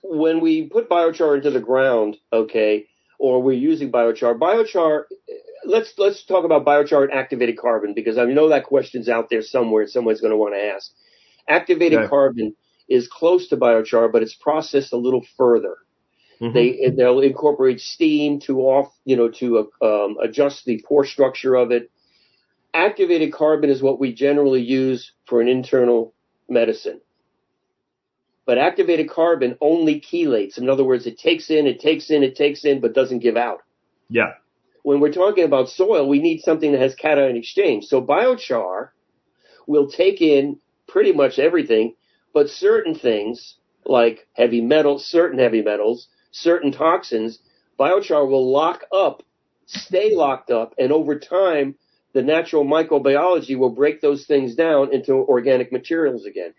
when 0.03 0.41
we 0.41 0.69
put 0.69 0.89
biochar 0.89 1.37
into 1.37 1.51
the 1.51 1.61
ground, 1.61 2.19
okay, 2.33 2.87
or 3.19 3.43
we're 3.43 3.53
using 3.53 3.91
biochar, 3.91 4.39
biochar. 4.39 5.05
Let's 5.65 5.93
let's 5.99 6.25
talk 6.25 6.45
about 6.45 6.65
biochar 6.65 7.05
and 7.05 7.13
activated 7.13 7.59
carbon 7.59 7.95
because 7.95 8.19
I 8.19 8.25
know 8.25 8.49
that 8.49 8.65
question's 8.65 9.09
out 9.09 9.31
there 9.31 9.43
somewhere. 9.43 9.87
Someone's 9.87 10.21
going 10.21 10.33
to 10.33 10.37
want 10.37 10.55
to 10.55 10.65
ask. 10.65 10.91
Activated 11.49 12.09
carbon 12.09 12.55
is 12.89 13.09
close 13.09 13.49
to 13.49 13.57
biochar, 13.57 14.11
but 14.11 14.23
it's 14.23 14.35
processed 14.35 14.93
a 14.93 14.97
little 14.97 15.25
further. 15.37 15.77
Mhm. 16.41 16.53
They 16.55 16.91
they'll 16.97 17.21
incorporate 17.21 17.81
steam 17.81 18.41
to 18.41 18.61
off 18.61 18.93
you 19.05 19.17
know 19.17 19.29
to 19.31 19.71
um, 19.81 20.17
adjust 20.21 20.65
the 20.65 20.83
pore 20.87 21.05
structure 21.05 21.55
of 21.55 21.71
it. 21.71 21.91
Activated 22.75 23.33
carbon 23.33 23.71
is 23.71 23.83
what 23.83 24.01
we 24.01 24.13
generally 24.13 24.63
use 24.63 25.13
for 25.27 25.41
an 25.41 25.49
internal 25.49 26.15
medicine. 26.49 27.01
But 28.45 28.59
activated 28.59 29.09
carbon 29.09 29.57
only 29.61 30.01
chelates. 30.01 30.59
In 30.59 30.69
other 30.69 30.83
words, 30.83 31.07
it 31.07 31.19
takes 31.19 31.51
in, 31.51 31.67
it 31.67 31.81
takes 31.81 32.11
in, 32.11 32.25
it 32.25 32.35
takes 32.35 32.65
in, 32.65 32.81
but 32.81 32.95
doesn't 32.95 33.21
give 33.21 33.37
out. 33.37 33.63
yeah. 34.09 34.33
When 34.83 35.01
we're 35.01 35.13
talking 35.13 35.45
about 35.45 35.69
soil, 35.69 36.09
we 36.09 36.21
need 36.21 36.41
something 36.41 36.73
that 36.73 36.81
has 36.81 36.95
cation 36.95 37.37
exchange. 37.37 37.85
So 37.85 38.03
biochar 38.03 38.91
will 39.67 39.89
take 39.89 40.21
in 40.21 40.59
pretty 40.89 41.13
much 41.13 41.39
everything, 41.39 41.95
but 42.35 42.51
certain 42.51 42.95
things 42.95 43.57
like 43.85 44.27
heavy 44.33 44.61
metals, 44.61 45.07
certain 45.07 45.39
heavy 45.39 45.63
metals, 45.63 46.09
certain 46.33 46.73
toxins, 46.73 47.39
biochar 47.79 48.29
will 48.29 48.51
lock 48.51 48.83
up, 48.93 49.23
stay 49.67 50.15
locked 50.15 50.51
up, 50.51 50.75
and 50.79 50.93
over 50.93 51.19
time, 51.19 51.77
the 52.13 52.23
natural 52.23 52.65
microbiology 52.65 53.57
will 53.57 53.71
break 53.71 54.01
those 54.01 54.27
things 54.27 54.55
down 54.55 54.93
into 54.93 55.15
organic 55.15 55.73
materials 55.73 56.27
again. 56.27 56.53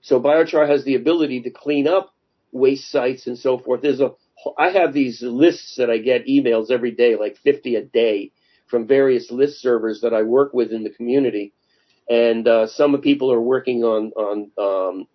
So 0.00 0.20
biochar 0.20 0.68
has 0.68 0.84
the 0.84 0.94
ability 0.96 1.42
to 1.42 1.50
clean 1.50 1.86
up 1.86 2.14
waste 2.52 2.90
sites 2.90 3.26
and 3.26 3.38
so 3.38 3.58
forth. 3.58 3.82
There's 3.82 4.00
a 4.00 4.12
I 4.56 4.70
have 4.70 4.92
these 4.92 5.22
lists 5.22 5.76
that 5.76 5.90
I 5.90 5.98
get 5.98 6.26
emails 6.26 6.70
every 6.70 6.92
day, 6.92 7.16
like 7.16 7.36
50 7.38 7.76
a 7.76 7.84
day, 7.84 8.32
from 8.66 8.86
various 8.86 9.30
list 9.30 9.60
servers 9.60 10.00
that 10.02 10.14
I 10.14 10.22
work 10.22 10.52
with 10.52 10.72
in 10.72 10.84
the 10.84 10.90
community. 10.90 11.54
And 12.08 12.46
uh, 12.46 12.66
some 12.66 12.94
of 12.94 13.02
people 13.02 13.32
are 13.32 13.40
working 13.40 13.84
on 13.84 14.12
on 14.12 14.50
um, 14.58 15.06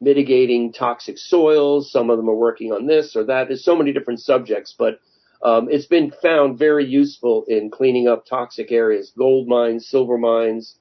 mitigating 0.00 0.72
toxic 0.72 1.18
soils. 1.18 1.90
Some 1.90 2.10
of 2.10 2.16
them 2.16 2.28
are 2.28 2.34
working 2.34 2.72
on 2.72 2.86
this 2.86 3.16
or 3.16 3.24
that. 3.24 3.48
There's 3.48 3.64
so 3.64 3.76
many 3.76 3.92
different 3.92 4.20
subjects, 4.20 4.74
but 4.78 5.00
um, 5.42 5.68
it's 5.70 5.86
been 5.86 6.12
found 6.22 6.58
very 6.58 6.86
useful 6.86 7.44
in 7.48 7.70
cleaning 7.70 8.08
up 8.08 8.26
toxic 8.26 8.72
areas, 8.72 9.12
gold 9.16 9.48
mines, 9.48 9.88
silver 9.88 10.18
mines, 10.18 10.76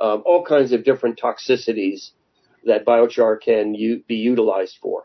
um, 0.00 0.22
all 0.26 0.44
kinds 0.44 0.72
of 0.72 0.84
different 0.84 1.18
toxicities 1.18 2.10
that 2.64 2.84
biochar 2.84 3.40
can 3.40 3.74
u- 3.74 4.02
be 4.06 4.16
utilized 4.16 4.76
for. 4.80 5.04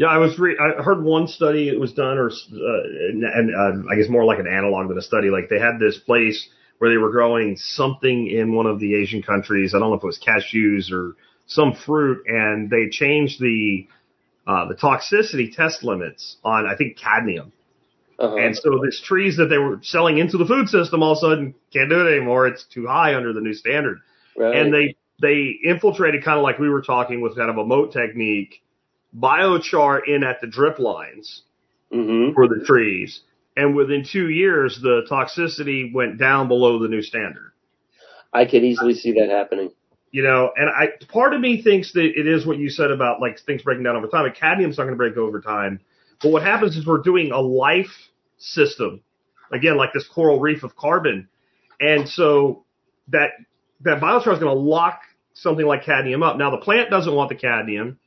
Yeah, 0.00 0.06
I 0.06 0.16
was 0.16 0.38
re- 0.38 0.56
I 0.58 0.82
heard 0.82 1.04
one 1.04 1.26
study 1.26 1.68
it 1.68 1.78
was 1.78 1.92
done, 1.92 2.16
or 2.16 2.30
uh, 2.30 2.82
and, 3.12 3.54
uh, 3.54 3.92
I 3.92 3.96
guess 3.96 4.08
more 4.08 4.24
like 4.24 4.38
an 4.38 4.46
analog 4.46 4.88
than 4.88 4.96
a 4.96 5.02
study. 5.02 5.28
Like 5.28 5.50
they 5.50 5.58
had 5.58 5.78
this 5.78 5.98
place 5.98 6.48
where 6.78 6.88
they 6.88 6.96
were 6.96 7.10
growing 7.10 7.58
something 7.58 8.26
in 8.26 8.54
one 8.54 8.64
of 8.64 8.80
the 8.80 8.94
Asian 8.94 9.22
countries. 9.22 9.74
I 9.74 9.78
don't 9.78 9.90
know 9.90 9.96
if 9.96 10.02
it 10.02 10.06
was 10.06 10.18
cashews 10.18 10.90
or 10.90 11.16
some 11.44 11.74
fruit, 11.74 12.24
and 12.26 12.70
they 12.70 12.88
changed 12.88 13.42
the 13.42 13.88
uh, 14.46 14.68
the 14.68 14.74
toxicity 14.74 15.54
test 15.54 15.84
limits 15.84 16.38
on 16.42 16.66
I 16.66 16.76
think 16.76 16.96
cadmium. 16.96 17.52
Uh-huh. 18.18 18.36
And 18.36 18.56
so 18.56 18.80
these 18.82 19.02
trees 19.04 19.36
that 19.36 19.50
they 19.50 19.58
were 19.58 19.80
selling 19.82 20.16
into 20.16 20.38
the 20.38 20.46
food 20.46 20.70
system 20.70 21.02
all 21.02 21.12
of 21.12 21.18
a 21.18 21.20
sudden 21.20 21.54
can't 21.74 21.90
do 21.90 22.06
it 22.06 22.10
anymore. 22.16 22.46
It's 22.46 22.64
too 22.64 22.86
high 22.86 23.16
under 23.16 23.34
the 23.34 23.42
new 23.42 23.52
standard. 23.52 23.98
Right. 24.34 24.56
And 24.56 24.72
they 24.72 24.96
they 25.20 25.58
infiltrated 25.62 26.24
kind 26.24 26.38
of 26.38 26.42
like 26.42 26.58
we 26.58 26.70
were 26.70 26.80
talking 26.80 27.20
with 27.20 27.36
kind 27.36 27.50
of 27.50 27.58
a 27.58 27.66
moat 27.66 27.92
technique, 27.92 28.62
biochar 29.16 30.00
in 30.06 30.22
at 30.22 30.40
the 30.40 30.46
drip 30.46 30.78
lines 30.78 31.42
mm-hmm. 31.92 32.34
for 32.34 32.48
the 32.48 32.64
trees. 32.64 33.20
And 33.56 33.74
within 33.74 34.06
two 34.10 34.28
years, 34.28 34.78
the 34.80 35.02
toxicity 35.10 35.92
went 35.92 36.18
down 36.18 36.48
below 36.48 36.78
the 36.78 36.88
new 36.88 37.02
standard. 37.02 37.52
I 38.32 38.44
could 38.44 38.62
easily 38.62 38.94
see 38.94 39.12
that 39.12 39.28
happening. 39.28 39.72
You 40.12 40.24
know, 40.24 40.50
and 40.56 40.68
I 40.68 40.88
part 41.06 41.34
of 41.34 41.40
me 41.40 41.62
thinks 41.62 41.92
that 41.92 42.04
it 42.04 42.26
is 42.26 42.44
what 42.44 42.58
you 42.58 42.68
said 42.68 42.90
about 42.90 43.20
like 43.20 43.38
things 43.40 43.62
breaking 43.62 43.84
down 43.84 43.96
over 43.96 44.08
time. 44.08 44.24
And 44.24 44.34
cadmium's 44.34 44.76
not 44.76 44.84
going 44.84 44.94
to 44.94 44.98
break 44.98 45.16
over 45.16 45.40
time. 45.40 45.80
But 46.20 46.32
what 46.32 46.42
happens 46.42 46.76
is 46.76 46.86
we're 46.86 46.98
doing 46.98 47.30
a 47.32 47.40
life 47.40 48.10
system, 48.38 49.02
again, 49.52 49.76
like 49.76 49.92
this 49.92 50.06
coral 50.08 50.40
reef 50.40 50.64
of 50.64 50.74
carbon, 50.74 51.28
and 51.80 52.08
so 52.08 52.64
that 53.08 53.30
that 53.82 54.00
biochar 54.00 54.32
is 54.32 54.38
going 54.40 54.54
to 54.54 54.60
lock 54.60 55.00
something 55.32 55.64
like 55.64 55.84
cadmium 55.84 56.22
up. 56.22 56.36
Now 56.36 56.50
the 56.50 56.58
plant 56.58 56.90
doesn't 56.90 57.14
want 57.14 57.28
the 57.28 57.36
cadmium, 57.36 57.98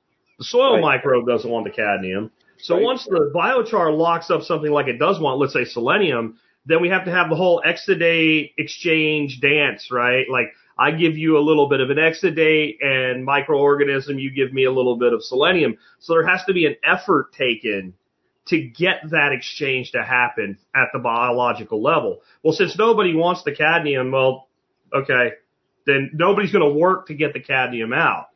the 0.44 0.49
soil 0.49 0.74
right. 0.74 0.82
microbe 0.82 1.26
doesn't 1.26 1.49
want 1.49 1.65
the 1.65 1.72
cadmium. 1.72 2.32
So 2.57 2.76
right. 2.76 2.84
once 2.84 3.06
the 3.06 3.32
biochar 3.34 3.95
locks 3.98 4.30
up 4.30 4.44
something 4.44 4.72
like 4.72 4.88
it 4.88 4.99
does 4.99 5.20
want, 5.20 5.40
let's 5.40 5.53
say 5.53 5.65
selenium, 5.65 6.38
then 6.65 6.82
we 6.82 6.90
have 6.90 7.06
to 7.06 7.11
have 7.11 7.30
the 7.30 7.36
whole 7.36 7.61
exudate 7.65 8.53
exchange 8.57 9.40
dance, 9.41 9.90
right? 9.91 10.26
Like 10.30 10.53
I 10.78 10.91
give 10.91 11.18
you 11.18 11.38
a 11.38 11.41
little 11.41 11.68
bit 11.70 11.82
of 11.82 11.90
an 11.90 11.98
exudate 11.98 12.78
and 12.82 13.28
microorganism, 13.28 14.22
you 14.22 14.32
give 14.32 14.53
me 14.53 14.65
a 14.65 14.72
little 14.72 14.98
bit 14.98 15.14
of 15.14 15.24
selenium. 15.24 15.78
So 15.99 16.14
there 16.14 16.28
has 16.28 16.44
to 16.45 16.53
be 16.53 16.65
an 16.65 16.76
effort 16.84 17.34
taken 17.34 17.94
to 18.45 18.60
get 18.60 19.10
that 19.11 19.32
exchange 19.32 19.91
to 19.91 20.03
happen 20.03 20.57
at 20.76 20.90
the 20.94 20.99
biological 20.99 21.82
level. 21.82 22.22
Well, 22.44 22.53
since 22.53 22.78
nobody 22.78 23.14
wants 23.14 23.44
the 23.44 23.53
cadmium, 23.53 24.11
well, 24.11 24.49
okay, 24.94 25.32
then 25.86 26.11
nobody's 26.14 26.52
going 26.52 26.70
to 26.70 26.78
work 26.78 27.07
to 27.07 27.14
get 27.14 27.34
the 27.34 27.40
cadmium 27.40 27.94
out. 27.94 28.28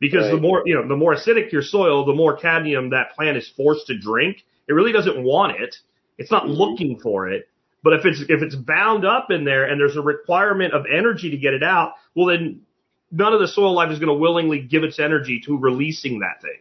Because 0.00 0.24
right. 0.24 0.32
the 0.32 0.40
more, 0.40 0.62
you 0.64 0.74
know, 0.74 0.86
the 0.86 0.96
more 0.96 1.14
acidic 1.14 1.50
your 1.50 1.62
soil, 1.62 2.04
the 2.04 2.14
more 2.14 2.36
cadmium 2.36 2.90
that 2.90 3.12
plant 3.14 3.36
is 3.36 3.48
forced 3.48 3.88
to 3.88 3.98
drink. 3.98 4.44
It 4.68 4.72
really 4.72 4.92
doesn't 4.92 5.22
want 5.22 5.60
it. 5.60 5.76
It's 6.18 6.30
not 6.30 6.44
mm-hmm. 6.44 6.52
looking 6.52 6.98
for 7.00 7.28
it. 7.28 7.48
But 7.82 7.94
if 7.94 8.04
it's, 8.04 8.20
if 8.28 8.42
it's 8.42 8.54
bound 8.54 9.04
up 9.04 9.30
in 9.30 9.44
there 9.44 9.64
and 9.64 9.80
there's 9.80 9.96
a 9.96 10.02
requirement 10.02 10.74
of 10.74 10.84
energy 10.86 11.30
to 11.30 11.36
get 11.36 11.54
it 11.54 11.62
out, 11.62 11.94
well 12.14 12.26
then 12.26 12.62
none 13.10 13.32
of 13.32 13.40
the 13.40 13.48
soil 13.48 13.74
life 13.74 13.90
is 13.90 13.98
going 13.98 14.08
to 14.08 14.14
willingly 14.14 14.60
give 14.60 14.84
its 14.84 14.98
energy 14.98 15.40
to 15.46 15.56
releasing 15.56 16.20
that 16.20 16.42
thing. 16.42 16.60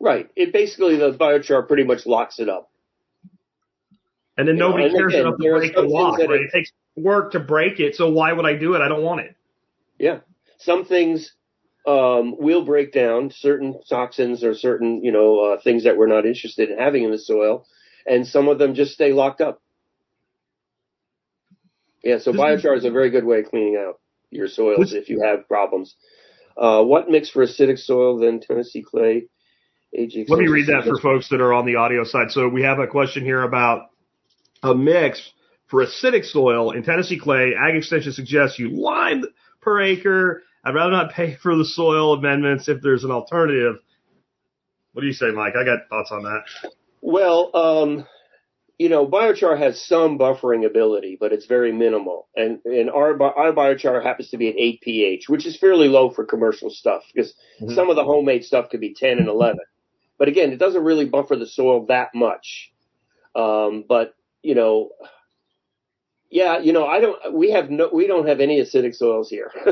Right. 0.00 0.28
It 0.34 0.52
basically 0.52 0.96
the 0.96 1.12
biochar 1.12 1.66
pretty 1.66 1.84
much 1.84 2.06
locks 2.06 2.38
it 2.38 2.48
up. 2.48 2.70
And 4.36 4.48
then 4.48 4.56
you 4.56 4.60
nobody 4.60 4.88
know, 4.88 4.98
cares 4.98 5.12
again, 5.12 5.26
enough 5.26 5.38
to 5.40 5.50
break 5.50 5.74
the 5.74 5.82
lock, 5.82 6.18
right? 6.18 6.30
It, 6.30 6.40
it 6.42 6.50
takes 6.52 6.72
work 6.96 7.32
to 7.32 7.40
break 7.40 7.80
it, 7.80 7.94
so 7.94 8.10
why 8.10 8.32
would 8.32 8.46
I 8.46 8.54
do 8.54 8.74
it? 8.74 8.80
I 8.80 8.88
don't 8.88 9.02
want 9.02 9.20
it. 9.20 9.36
Yeah. 9.98 10.20
Some 10.58 10.84
things 10.84 11.32
um, 11.86 12.36
will 12.38 12.64
break 12.64 12.92
down, 12.92 13.30
certain 13.30 13.80
toxins 13.88 14.44
or 14.44 14.54
certain, 14.54 15.04
you 15.04 15.12
know, 15.12 15.40
uh, 15.40 15.60
things 15.60 15.84
that 15.84 15.96
we're 15.96 16.06
not 16.06 16.26
interested 16.26 16.70
in 16.70 16.78
having 16.78 17.04
in 17.04 17.10
the 17.10 17.18
soil, 17.18 17.66
and 18.06 18.26
some 18.26 18.48
of 18.48 18.58
them 18.58 18.74
just 18.74 18.92
stay 18.92 19.12
locked 19.12 19.40
up. 19.40 19.60
Yeah, 22.02 22.18
so 22.18 22.32
biochar 22.32 22.76
is 22.76 22.84
a 22.84 22.90
very 22.90 23.10
good 23.10 23.24
way 23.24 23.40
of 23.40 23.46
cleaning 23.46 23.76
out 23.76 24.00
your 24.30 24.48
soils 24.48 24.92
if 24.92 25.08
you 25.08 25.22
have 25.22 25.46
problems. 25.46 25.94
Uh, 26.56 26.82
what 26.82 27.08
mix 27.08 27.30
for 27.30 27.44
acidic 27.44 27.78
soil 27.78 28.18
than 28.18 28.40
Tennessee 28.40 28.82
clay? 28.82 29.28
AG 29.94 30.26
Let 30.28 30.38
me 30.38 30.48
read 30.48 30.68
that 30.68 30.84
for 30.84 30.98
folks 30.98 31.28
that 31.28 31.40
are 31.40 31.52
on 31.52 31.66
the 31.66 31.76
audio 31.76 32.04
side. 32.04 32.30
So 32.30 32.48
we 32.48 32.62
have 32.62 32.78
a 32.78 32.86
question 32.86 33.24
here 33.24 33.42
about 33.42 33.90
a 34.62 34.74
mix 34.74 35.32
for 35.68 35.84
acidic 35.84 36.24
soil 36.24 36.70
in 36.70 36.82
Tennessee 36.82 37.18
clay. 37.18 37.54
Ag 37.54 37.76
Extension 37.76 38.12
suggests 38.12 38.58
you 38.58 38.70
lime 38.70 39.24
per 39.60 39.82
acre. 39.82 40.42
I'd 40.64 40.74
rather 40.74 40.92
not 40.92 41.12
pay 41.12 41.34
for 41.34 41.56
the 41.56 41.64
soil 41.64 42.14
amendments 42.14 42.68
if 42.68 42.80
there's 42.82 43.04
an 43.04 43.10
alternative. 43.10 43.76
What 44.92 45.02
do 45.02 45.06
you 45.06 45.12
say, 45.12 45.30
Mike? 45.30 45.54
I 45.56 45.64
got 45.64 45.88
thoughts 45.88 46.12
on 46.12 46.22
that. 46.24 46.42
Well, 47.00 47.50
um, 47.54 48.06
you 48.78 48.88
know, 48.88 49.06
biochar 49.06 49.58
has 49.58 49.84
some 49.84 50.18
buffering 50.18 50.66
ability, 50.66 51.16
but 51.18 51.32
it's 51.32 51.46
very 51.46 51.72
minimal. 51.72 52.28
And, 52.36 52.60
and 52.64 52.90
our, 52.90 53.20
our 53.22 53.52
biochar 53.52 54.02
happens 54.02 54.30
to 54.30 54.38
be 54.38 54.48
at 54.48 54.56
8 54.56 54.80
pH, 54.82 55.28
which 55.28 55.46
is 55.46 55.58
fairly 55.58 55.88
low 55.88 56.10
for 56.10 56.24
commercial 56.24 56.70
stuff 56.70 57.02
because 57.12 57.34
mm-hmm. 57.60 57.74
some 57.74 57.90
of 57.90 57.96
the 57.96 58.04
homemade 58.04 58.44
stuff 58.44 58.70
could 58.70 58.80
be 58.80 58.94
10 58.94 59.18
and 59.18 59.28
11. 59.28 59.58
But 60.18 60.28
again, 60.28 60.52
it 60.52 60.58
doesn't 60.58 60.84
really 60.84 61.06
buffer 61.06 61.36
the 61.36 61.46
soil 61.46 61.86
that 61.86 62.10
much. 62.14 62.72
Um, 63.34 63.84
but 63.88 64.14
you 64.42 64.54
know, 64.54 64.90
yeah, 66.32 66.60
you 66.60 66.72
know, 66.72 66.86
I 66.86 66.98
don't. 66.98 67.34
We 67.34 67.50
have 67.50 67.68
no. 67.68 67.90
We 67.92 68.06
don't 68.06 68.26
have 68.26 68.40
any 68.40 68.58
acidic 68.58 68.94
soils 68.94 69.28
here. 69.28 69.52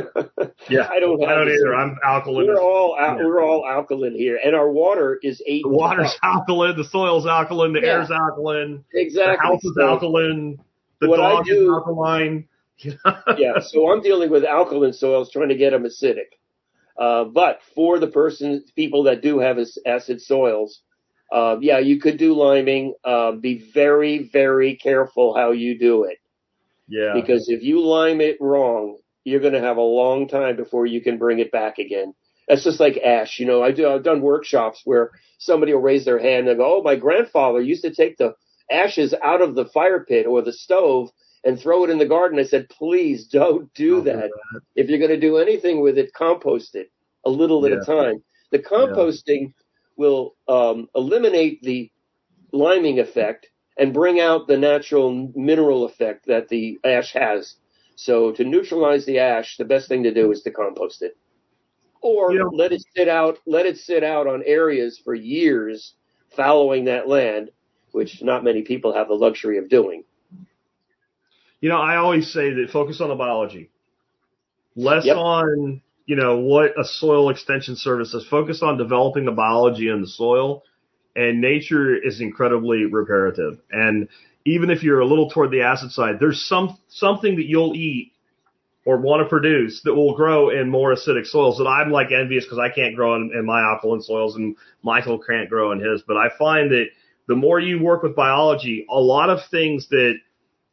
yeah, 0.69 0.89
I 0.91 1.01
don't. 1.01 1.25
I 1.25 1.35
don't 1.35 1.49
either. 1.49 1.75
I'm 1.75 1.97
alkaline. 2.05 2.49
We're 2.49 2.61
all 2.61 2.95
yeah. 3.01 3.15
we're 3.15 3.43
all 3.43 3.67
alkaline 3.67 4.15
here, 4.15 4.39
and 4.45 4.55
our 4.55 4.71
water 4.71 5.19
is 5.23 5.43
eight. 5.47 5.63
The 5.63 5.71
water's 5.71 6.15
alkaline. 6.23 6.77
The 6.77 6.85
soil's 6.85 7.27
alkaline. 7.27 7.73
The 7.73 7.81
yeah. 7.81 7.93
air's 7.93 8.11
alkaline. 8.11 8.85
Exactly. 8.93 9.37
The 9.37 9.43
house 9.43 9.65
is 9.65 9.75
so 9.75 9.89
alkaline. 9.89 10.61
The 11.01 11.07
dog 11.07 11.47
do, 11.47 11.53
is 11.53 11.69
alkaline. 11.71 12.47
yeah, 13.39 13.61
so 13.61 13.91
I'm 13.91 14.03
dealing 14.03 14.29
with 14.29 14.45
alkaline 14.45 14.93
soils, 14.93 15.31
trying 15.33 15.49
to 15.49 15.57
get 15.57 15.71
them 15.71 15.85
acidic. 15.85 16.37
Uh, 16.99 17.25
but 17.25 17.61
for 17.75 17.99
the 17.99 18.07
person, 18.07 18.63
people 18.77 19.05
that 19.05 19.23
do 19.23 19.39
have 19.39 19.57
acid 19.87 20.21
soils, 20.21 20.83
uh, 21.33 21.57
yeah, 21.63 21.79
you 21.79 21.99
could 21.99 22.19
do 22.19 22.35
liming. 22.35 22.93
Uh, 23.03 23.33
be 23.33 23.71
very, 23.73 24.29
very 24.31 24.77
careful 24.77 25.35
how 25.35 25.53
you 25.53 25.79
do 25.79 26.05
it. 26.05 26.19
Yeah. 26.91 27.13
Because 27.15 27.49
if 27.49 27.63
you 27.63 27.81
lime 27.81 28.21
it 28.21 28.37
wrong, 28.41 28.99
you're 29.25 29.41
going 29.41 29.55
to 29.55 29.61
have 29.61 29.77
a 29.77 29.83
long 29.83 30.29
time 30.29 30.57
before 30.57 30.87
you 30.87 31.01
can 31.01 31.19
bring 31.19 31.39
it 31.39 31.53
back 31.53 31.79
again. 31.79 32.15
That's 32.49 32.65
just 32.65 32.81
like 32.81 32.99
ash. 32.99 33.39
You 33.39 33.47
know, 33.47 33.63
I 33.63 33.71
do, 33.71 33.89
I've 33.89 34.03
done 34.03 34.23
workshops 34.23 34.83
where 34.85 35.13
somebody 35.39 35.73
will 35.73 35.81
raise 35.81 36.05
their 36.05 36.19
hand 36.19 36.49
and 36.49 36.59
go, 36.59 36.79
Oh, 36.79 36.83
my 36.83 36.97
grandfather 36.97 37.61
used 37.61 37.85
to 37.85 37.95
take 37.95 38.17
the 38.19 38.35
ashes 38.71 39.15
out 39.23 39.41
of 39.41 39.55
the 39.55 39.67
fire 39.67 40.05
pit 40.05 40.27
or 40.27 40.43
the 40.43 40.53
stove 40.53 41.11
and 41.45 41.59
throw 41.59 41.85
it 41.85 41.91
in 41.91 41.99
the 41.99 42.07
garden. 42.07 42.39
I 42.39 42.45
said, 42.45 42.69
please 42.69 43.27
don't 43.27 43.73
do 43.75 44.03
that. 44.03 44.31
If 44.75 44.89
you're 44.89 44.99
going 44.99 45.11
to 45.11 45.21
do 45.21 45.39
anything 45.39 45.81
with 45.81 45.97
it, 45.97 46.13
compost 46.13 46.75
it 46.75 46.91
a 47.25 47.31
little 47.31 47.67
yeah. 47.67 47.77
at 47.77 47.83
a 47.83 47.85
time. 47.85 48.23
The 48.51 48.59
composting 48.59 49.41
yeah. 49.41 49.49
will 49.97 50.35
um, 50.49 50.89
eliminate 50.95 51.63
the 51.63 51.91
liming 52.53 52.99
effect 52.99 53.49
and 53.81 53.95
bring 53.95 54.21
out 54.21 54.47
the 54.47 54.59
natural 54.59 55.33
mineral 55.35 55.87
effect 55.87 56.27
that 56.27 56.49
the 56.49 56.79
ash 56.85 57.15
has. 57.15 57.55
So 57.97 58.31
to 58.33 58.45
neutralize 58.45 59.07
the 59.07 59.19
ash, 59.19 59.57
the 59.57 59.65
best 59.65 59.89
thing 59.89 60.03
to 60.03 60.13
do 60.13 60.31
is 60.31 60.43
to 60.43 60.51
compost 60.51 61.01
it. 61.01 61.17
Or 62.03 62.33
yeah. 62.33 62.45
let 62.53 62.73
it 62.73 62.85
sit 62.95 63.09
out, 63.09 63.39
let 63.47 63.65
it 63.65 63.79
sit 63.79 64.05
out 64.05 64.27
on 64.27 64.43
areas 64.45 65.01
for 65.03 65.15
years 65.15 65.95
following 66.37 66.85
that 66.85 67.09
land, 67.09 67.51
which 67.93 68.23
not 68.23 68.45
many 68.45 68.63
people 68.63 68.93
have 68.93 69.09
the 69.09 69.15
luxury 69.15 69.57
of 69.57 69.71
doing. 69.71 70.05
You 71.63 71.71
know, 71.71 71.81
I 71.81 71.97
always 71.97 72.31
say 72.31 72.53
that 72.53 72.71
focus 72.71 73.01
on 73.01 73.09
the 73.09 73.15
biology, 73.15 73.71
less 74.77 75.07
yep. 75.07 75.17
on 75.17 75.81
you 76.05 76.17
know 76.17 76.39
what 76.39 76.79
a 76.79 76.85
soil 76.85 77.31
extension 77.31 77.77
service 77.77 78.13
is. 78.13 78.27
Focus 78.27 78.63
on 78.63 78.77
developing 78.77 79.25
the 79.25 79.33
biology 79.33 79.89
in 79.89 80.03
the 80.03 80.07
soil, 80.07 80.65
and 81.21 81.41
nature 81.41 81.95
is 81.95 82.21
incredibly 82.21 82.87
reparative. 82.87 83.59
And 83.71 84.09
even 84.47 84.71
if 84.71 84.83
you're 84.83 85.01
a 85.01 85.07
little 85.07 85.29
toward 85.29 85.51
the 85.51 85.63
acid 85.63 85.93
side, 85.93 86.17
there's 86.19 86.43
some 86.49 86.79
something 86.89 87.37
that 87.37 87.45
you'll 87.45 87.75
eat 87.75 88.13
or 88.87 88.97
want 88.97 89.23
to 89.23 89.29
produce 89.29 89.83
that 89.85 89.95
will 89.95 90.17
grow 90.17 90.49
in 90.49 90.71
more 90.71 90.95
acidic 90.95 91.27
soils 91.27 91.59
that 91.59 91.67
I'm 91.67 91.91
like 91.91 92.11
envious 92.11 92.45
because 92.45 92.59
I 92.59 92.71
can't 92.71 92.97
grow 92.97 93.17
in, 93.17 93.33
in 93.35 93.45
my 93.45 93.61
alkaline 93.61 94.01
soils 94.01 94.37
and 94.37 94.57
Michael 94.83 95.19
can't 95.19 95.51
grow 95.51 95.73
in 95.73 95.81
his. 95.81 96.03
But 96.07 96.17
I 96.17 96.31
find 96.39 96.71
that 96.71 96.87
the 97.29 97.37
more 97.37 97.61
you 97.61 97.83
work 97.83 98.03
with 98.03 98.17
biology, 98.17 98.87
a 98.91 98.99
lot 98.99 99.29
of 99.29 99.41
things 99.51 99.89
that, 99.91 100.15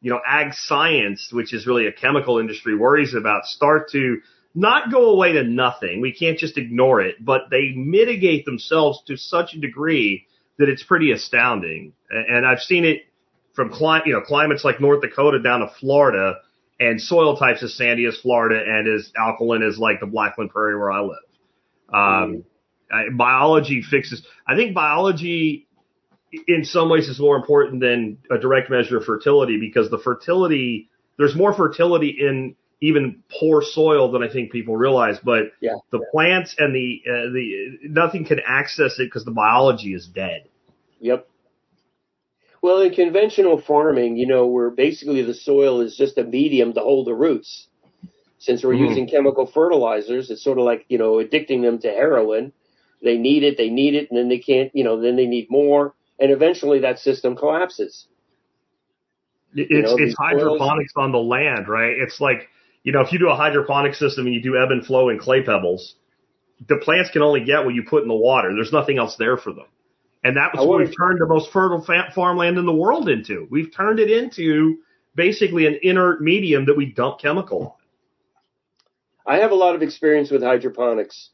you 0.00 0.10
know, 0.10 0.20
ag 0.26 0.54
science, 0.54 1.28
which 1.30 1.52
is 1.52 1.66
really 1.66 1.86
a 1.86 1.92
chemical 1.92 2.38
industry 2.38 2.74
worries 2.74 3.12
about 3.12 3.44
start 3.44 3.90
to 3.90 4.22
not 4.54 4.90
go 4.90 5.10
away 5.10 5.32
to 5.32 5.44
nothing. 5.44 6.00
We 6.00 6.12
can't 6.12 6.38
just 6.38 6.56
ignore 6.56 7.02
it, 7.02 7.22
but 7.22 7.50
they 7.50 7.72
mitigate 7.76 8.46
themselves 8.46 9.02
to 9.08 9.18
such 9.18 9.52
a 9.52 9.60
degree 9.60 10.26
that 10.58 10.68
it's 10.68 10.82
pretty 10.82 11.12
astounding. 11.12 11.92
And 12.10 12.46
I've 12.46 12.60
seen 12.60 12.84
it 12.84 13.02
from 13.54 13.70
cli- 13.70 14.02
you 14.06 14.12
know, 14.12 14.20
climates 14.20 14.64
like 14.64 14.80
North 14.80 15.00
Dakota 15.00 15.40
down 15.40 15.60
to 15.60 15.70
Florida 15.80 16.36
and 16.80 17.00
soil 17.00 17.36
types 17.36 17.62
as 17.62 17.74
sandy 17.74 18.06
as 18.06 18.16
Florida 18.18 18.62
and 18.64 18.88
as 18.88 19.12
alkaline 19.16 19.62
as 19.62 19.78
like 19.78 20.00
the 20.00 20.06
Blackland 20.06 20.50
Prairie 20.50 20.78
where 20.78 20.92
I 20.92 21.00
live. 21.00 21.16
Um, 21.92 22.44
I, 22.90 23.08
biology 23.16 23.82
fixes, 23.82 24.24
I 24.46 24.56
think 24.56 24.74
biology 24.74 25.66
in 26.46 26.64
some 26.64 26.88
ways 26.90 27.08
is 27.08 27.18
more 27.18 27.36
important 27.36 27.80
than 27.80 28.18
a 28.30 28.38
direct 28.38 28.70
measure 28.70 28.98
of 28.98 29.04
fertility 29.04 29.58
because 29.58 29.90
the 29.90 29.98
fertility, 29.98 30.90
there's 31.16 31.34
more 31.34 31.54
fertility 31.54 32.16
in 32.20 32.54
even 32.80 33.22
poor 33.40 33.62
soil 33.62 34.10
than 34.12 34.22
I 34.22 34.28
think 34.28 34.52
people 34.52 34.76
realize. 34.76 35.18
But 35.18 35.52
Yeah. 35.60 35.76
the 35.90 36.00
plants 36.12 36.54
and 36.58 36.74
the 36.74 37.02
uh, 37.06 37.32
the 37.32 37.78
nothing 37.82 38.24
can 38.24 38.40
access 38.46 38.98
it 38.98 39.04
because 39.04 39.24
the 39.24 39.32
biology 39.32 39.94
is 39.94 40.06
dead. 40.06 40.48
Yep. 41.00 41.28
Well, 42.60 42.80
in 42.80 42.92
conventional 42.92 43.60
farming, 43.60 44.16
you 44.16 44.26
know, 44.26 44.46
where 44.46 44.70
basically 44.70 45.22
the 45.22 45.34
soil 45.34 45.80
is 45.80 45.96
just 45.96 46.18
a 46.18 46.24
medium 46.24 46.72
to 46.74 46.80
hold 46.80 47.06
the 47.06 47.14
roots. 47.14 47.68
Since 48.38 48.62
we're 48.64 48.74
Mhm. 48.74 48.88
using 48.88 49.08
chemical 49.08 49.46
fertilizers, 49.46 50.30
it's 50.30 50.42
sort 50.42 50.58
of 50.58 50.64
like, 50.64 50.84
you 50.88 50.98
know, 50.98 51.14
addicting 51.14 51.62
them 51.62 51.78
to 51.80 51.88
heroin. 51.90 52.52
They 53.02 53.16
need 53.16 53.44
it, 53.44 53.56
they 53.56 53.70
need 53.70 53.94
it, 53.94 54.10
and 54.10 54.18
then 54.18 54.28
they 54.28 54.38
can't, 54.38 54.74
you 54.74 54.84
know, 54.84 55.00
then 55.00 55.16
they 55.16 55.26
need 55.26 55.50
more. 55.50 55.94
And 56.18 56.32
eventually 56.32 56.80
that 56.80 56.98
system 56.98 57.36
collapses. 57.36 58.06
It's 59.54 59.90
know, 59.90 59.96
it's 59.98 60.16
hydroponics 60.16 60.92
on 60.96 61.12
the 61.12 61.18
land, 61.18 61.68
right? 61.68 61.96
It's 61.96 62.20
like 62.20 62.48
you 62.82 62.92
know 62.92 63.00
if 63.00 63.12
you 63.12 63.18
do 63.18 63.28
a 63.28 63.36
hydroponic 63.36 63.94
system 63.94 64.26
and 64.26 64.34
you 64.34 64.42
do 64.42 64.56
ebb 64.56 64.70
and 64.70 64.84
flow 64.84 65.08
in 65.08 65.18
clay 65.18 65.42
pebbles, 65.42 65.94
the 66.68 66.76
plants 66.76 67.10
can 67.10 67.22
only 67.22 67.44
get 67.44 67.64
what 67.64 67.74
you 67.74 67.82
put 67.82 68.02
in 68.02 68.08
the 68.08 68.14
water. 68.14 68.52
There's 68.54 68.72
nothing 68.72 68.98
else 68.98 69.16
there 69.16 69.36
for 69.36 69.52
them, 69.52 69.66
and 70.24 70.36
that's 70.36 70.58
I 70.58 70.64
what 70.64 70.78
we've 70.78 70.94
turned 70.96 71.20
the 71.20 71.26
most 71.26 71.50
fertile 71.52 71.82
fa- 71.82 72.12
farmland 72.14 72.58
in 72.58 72.66
the 72.66 72.72
world 72.72 73.08
into. 73.08 73.46
We've 73.50 73.74
turned 73.74 73.98
it 73.98 74.10
into 74.10 74.78
basically 75.14 75.66
an 75.66 75.78
inert 75.82 76.20
medium 76.22 76.66
that 76.66 76.76
we 76.76 76.86
dump 76.86 77.20
chemical 77.20 77.62
on. 79.26 79.34
I 79.34 79.40
have 79.40 79.50
a 79.50 79.56
lot 79.56 79.74
of 79.74 79.82
experience 79.82 80.30
with 80.30 80.42
hydroponics. 80.42 81.30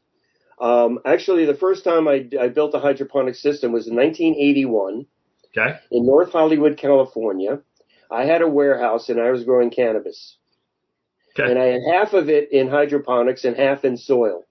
Um, 0.59 0.99
actually, 1.05 1.45
the 1.45 1.55
first 1.55 1.83
time 1.83 2.07
I, 2.07 2.27
I 2.39 2.49
built 2.49 2.73
a 2.73 2.79
hydroponic 2.79 3.35
system 3.35 3.71
was 3.71 3.87
in 3.87 3.95
1981 3.95 5.05
Okay, 5.57 5.77
in 5.91 6.05
North 6.05 6.31
Hollywood, 6.31 6.77
California. 6.77 7.61
I 8.11 8.25
had 8.25 8.41
a 8.41 8.47
warehouse 8.47 9.09
and 9.09 9.19
I 9.19 9.31
was 9.31 9.43
growing 9.43 9.69
cannabis. 9.69 10.37
Okay, 11.37 11.49
and 11.49 11.59
I 11.59 11.65
had 11.65 11.81
half 11.91 12.13
of 12.13 12.29
it 12.29 12.51
in 12.51 12.67
hydroponics 12.67 13.43
and 13.45 13.55
half 13.55 13.85
in 13.85 13.97
soil. 13.97 14.43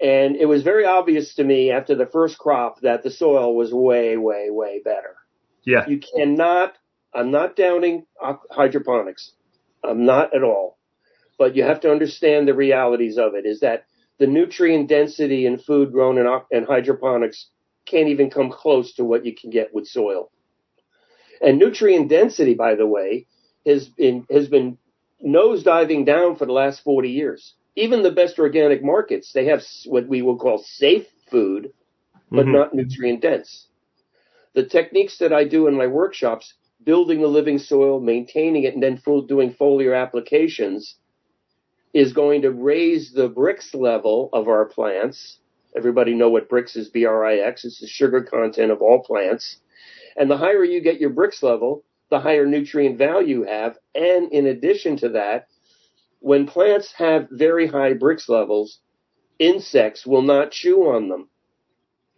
And 0.00 0.36
it 0.36 0.46
was 0.46 0.62
very 0.62 0.84
obvious 0.84 1.34
to 1.36 1.44
me 1.44 1.70
after 1.70 1.94
the 1.94 2.06
first 2.06 2.38
crop 2.38 2.80
that 2.82 3.02
the 3.02 3.10
soil 3.10 3.54
was 3.54 3.72
way, 3.72 4.16
way, 4.16 4.50
way 4.50 4.82
better. 4.84 5.16
yeah, 5.64 5.86
You 5.88 5.98
cannot, 6.00 6.74
I'm 7.14 7.30
not 7.30 7.56
downing 7.56 8.06
hydroponics. 8.50 9.32
I'm 9.82 10.04
not 10.04 10.34
at 10.34 10.42
all. 10.42 10.78
But 11.38 11.56
you 11.56 11.62
have 11.62 11.80
to 11.80 11.90
understand 11.90 12.46
the 12.46 12.54
realities 12.54 13.16
of 13.16 13.34
it 13.34 13.46
is 13.46 13.60
that 13.60 13.86
the 14.18 14.26
nutrient 14.26 14.88
density 14.88 15.46
in 15.46 15.58
food 15.58 15.92
grown 15.92 16.18
in, 16.18 16.26
in 16.50 16.64
hydroponics 16.64 17.48
can't 17.86 18.08
even 18.08 18.30
come 18.30 18.50
close 18.50 18.94
to 18.94 19.04
what 19.04 19.24
you 19.24 19.34
can 19.34 19.50
get 19.50 19.72
with 19.74 19.86
soil. 19.86 20.30
And 21.40 21.58
nutrient 21.58 22.08
density, 22.08 22.54
by 22.54 22.74
the 22.74 22.86
way, 22.86 23.26
has 23.66 23.88
been, 23.88 24.26
has 24.30 24.48
been 24.48 24.78
nosediving 25.24 26.04
down 26.04 26.36
for 26.36 26.46
the 26.46 26.52
last 26.52 26.82
40 26.82 27.10
years. 27.10 27.54
Even 27.74 28.02
the 28.02 28.10
best 28.10 28.38
organic 28.38 28.82
markets, 28.82 29.32
they 29.32 29.46
have 29.46 29.62
what 29.86 30.06
we 30.06 30.22
will 30.22 30.36
call 30.38 30.58
safe 30.58 31.06
food, 31.30 31.72
but 32.30 32.46
Mhm. 32.46 32.52
not 32.52 32.74
nutrient 32.74 33.20
dense. 33.20 33.68
The 34.54 34.64
techniques 34.64 35.18
that 35.18 35.32
I 35.32 35.44
do 35.44 35.66
in 35.66 35.74
my 35.74 35.86
workshops, 35.86 36.54
building 36.82 37.20
the 37.20 37.28
living 37.28 37.58
soil, 37.58 38.00
maintaining 38.00 38.64
it, 38.64 38.74
and 38.74 38.82
then 38.82 38.96
full, 38.96 39.22
doing 39.22 39.52
foliar 39.52 39.94
applications, 40.00 40.96
is 41.92 42.12
going 42.12 42.42
to 42.42 42.50
raise 42.50 43.12
the 43.12 43.28
Brix 43.28 43.74
level 43.74 44.28
of 44.32 44.48
our 44.48 44.64
plants. 44.66 45.38
Everybody 45.76 46.14
know 46.14 46.30
what 46.30 46.48
Brix 46.48 46.76
is, 46.76 46.88
B-R-I-X. 46.88 47.64
It's 47.64 47.80
the 47.80 47.86
sugar 47.86 48.22
content 48.22 48.70
of 48.70 48.80
all 48.80 49.02
plants. 49.02 49.58
And 50.16 50.30
the 50.30 50.36
higher 50.36 50.64
you 50.64 50.80
get 50.80 51.00
your 51.00 51.10
Brix 51.10 51.42
level, 51.42 51.84
the 52.10 52.20
higher 52.20 52.46
nutrient 52.46 52.98
value 52.98 53.38
you 53.38 53.42
have. 53.44 53.76
And 53.94 54.32
in 54.32 54.46
addition 54.46 54.96
to 54.98 55.10
that, 55.10 55.48
when 56.20 56.46
plants 56.46 56.92
have 56.96 57.28
very 57.30 57.66
high 57.66 57.94
Brix 57.94 58.28
levels, 58.28 58.78
insects 59.38 60.06
will 60.06 60.22
not 60.22 60.50
chew 60.50 60.88
on 60.88 61.08
them. 61.08 61.28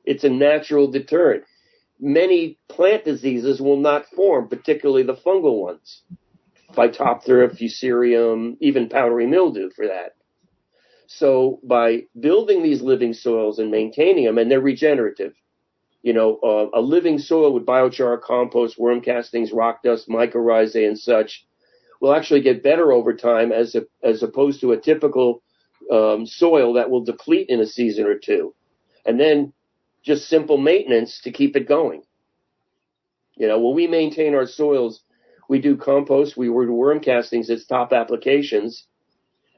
It's 0.05 0.25
a 0.25 0.31
natural 0.31 0.91
deterrent. 0.91 1.45
Many 2.01 2.59
plant 2.69 3.05
diseases 3.05 3.61
will 3.61 3.77
not 3.77 4.07
form, 4.15 4.49
particularly 4.49 5.03
the 5.03 5.17
fungal 5.17 5.61
ones. 5.61 6.03
Phytophthora, 6.75 7.51
fusarium, 7.51 8.57
even 8.61 8.89
powdery 8.89 9.27
mildew 9.27 9.71
for 9.75 9.89
that. 9.89 10.15
So 11.07 11.59
by 11.65 12.03
building 12.19 12.63
these 12.63 12.83
living 12.83 13.15
soils 13.15 13.59
and 13.59 13.71
maintaining 13.71 14.27
them, 14.27 14.39
and 14.39 14.51
they're 14.51 14.61
regenerative, 14.61 15.33
you 16.03 16.13
know, 16.13 16.39
uh, 16.43 16.79
a 16.79 16.81
living 16.81 17.19
soil 17.19 17.53
with 17.53 17.67
biochar, 17.67 18.21
compost, 18.21 18.79
worm 18.79 19.01
castings, 19.01 19.53
rock 19.53 19.83
dust, 19.83 20.09
mycorrhizae, 20.09 20.87
and 20.87 20.99
such 20.99 21.45
will 22.01 22.15
actually 22.15 22.41
get 22.41 22.63
better 22.63 22.93
over 22.93 23.13
time 23.13 23.51
as 23.51 23.75
a, 23.75 23.83
as 24.03 24.23
opposed 24.23 24.61
to 24.61 24.73
a 24.73 24.81
typical 24.81 25.43
um, 25.91 26.27
soil 26.27 26.75
that 26.75 26.91
will 26.91 27.05
deplete 27.05 27.49
in 27.49 27.61
a 27.61 27.67
season 27.67 28.07
or 28.07 28.17
two, 28.17 28.55
and 29.05 29.19
then 29.19 29.53
just 30.05 30.29
simple 30.29 30.57
maintenance 30.57 31.21
to 31.23 31.33
keep 31.33 31.57
it 31.57 31.67
going. 31.67 32.03
You 33.37 33.49
know, 33.49 33.59
when 33.61 33.75
we 33.75 33.87
maintain 33.87 34.35
our 34.35 34.47
soils, 34.47 35.03
we 35.49 35.61
do 35.61 35.77
compost, 35.77 36.37
we 36.37 36.47
do 36.47 36.73
worm 36.73 37.01
castings 37.01 37.51
as 37.51 37.65
top 37.65 37.93
applications, 37.93 38.87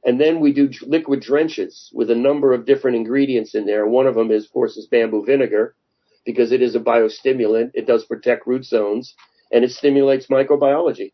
and 0.05 0.19
then 0.19 0.41
we 0.41 0.53
do 0.53 0.71
liquid 0.87 1.21
drenches 1.21 1.91
with 1.93 2.11
a 2.11 2.15
number 2.15 2.55
of 2.55 2.65
different 2.65 2.97
ingredients 2.97 3.55
in 3.55 3.67
there. 3.67 3.87
One 3.87 4.07
of 4.07 4.15
them 4.15 4.31
is, 4.31 4.47
of 4.47 4.53
course, 4.53 4.79
is 4.79 4.87
bamboo 4.87 5.27
vinegar 5.27 5.75
because 6.25 6.53
it 6.53 6.63
is 6.63 6.75
a 6.75 6.81
biostimulant. 6.81 7.71
It 7.75 7.87
does 7.87 8.05
protect 8.05 8.47
root 8.47 8.65
zones 8.65 9.15
and 9.51 9.65
it 9.65 9.71
stimulates 9.71 10.27
microbiology. 10.27 11.13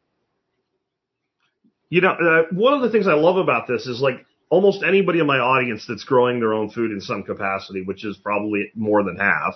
You 1.89 2.01
know, 2.01 2.11
uh, 2.11 2.43
one 2.53 2.75
of 2.75 2.83
the 2.83 2.91
things 2.91 3.07
I 3.07 3.15
love 3.15 3.37
about 3.37 3.69
this 3.69 3.87
is 3.87 4.01
like 4.01 4.27
almost 4.49 4.83
anybody 4.83 5.21
in 5.21 5.27
my 5.27 5.39
audience 5.39 5.87
that's 5.89 6.05
growing 6.05 6.41
their 6.41 6.53
own 6.53 6.71
food 6.71 6.91
in 6.91 7.01
some 7.01 7.23
capacity, 7.23 7.83
which 7.83 8.05
is 8.05 8.17
probably 8.17 8.71
more 8.75 9.05
than 9.05 9.17
half, 9.17 9.55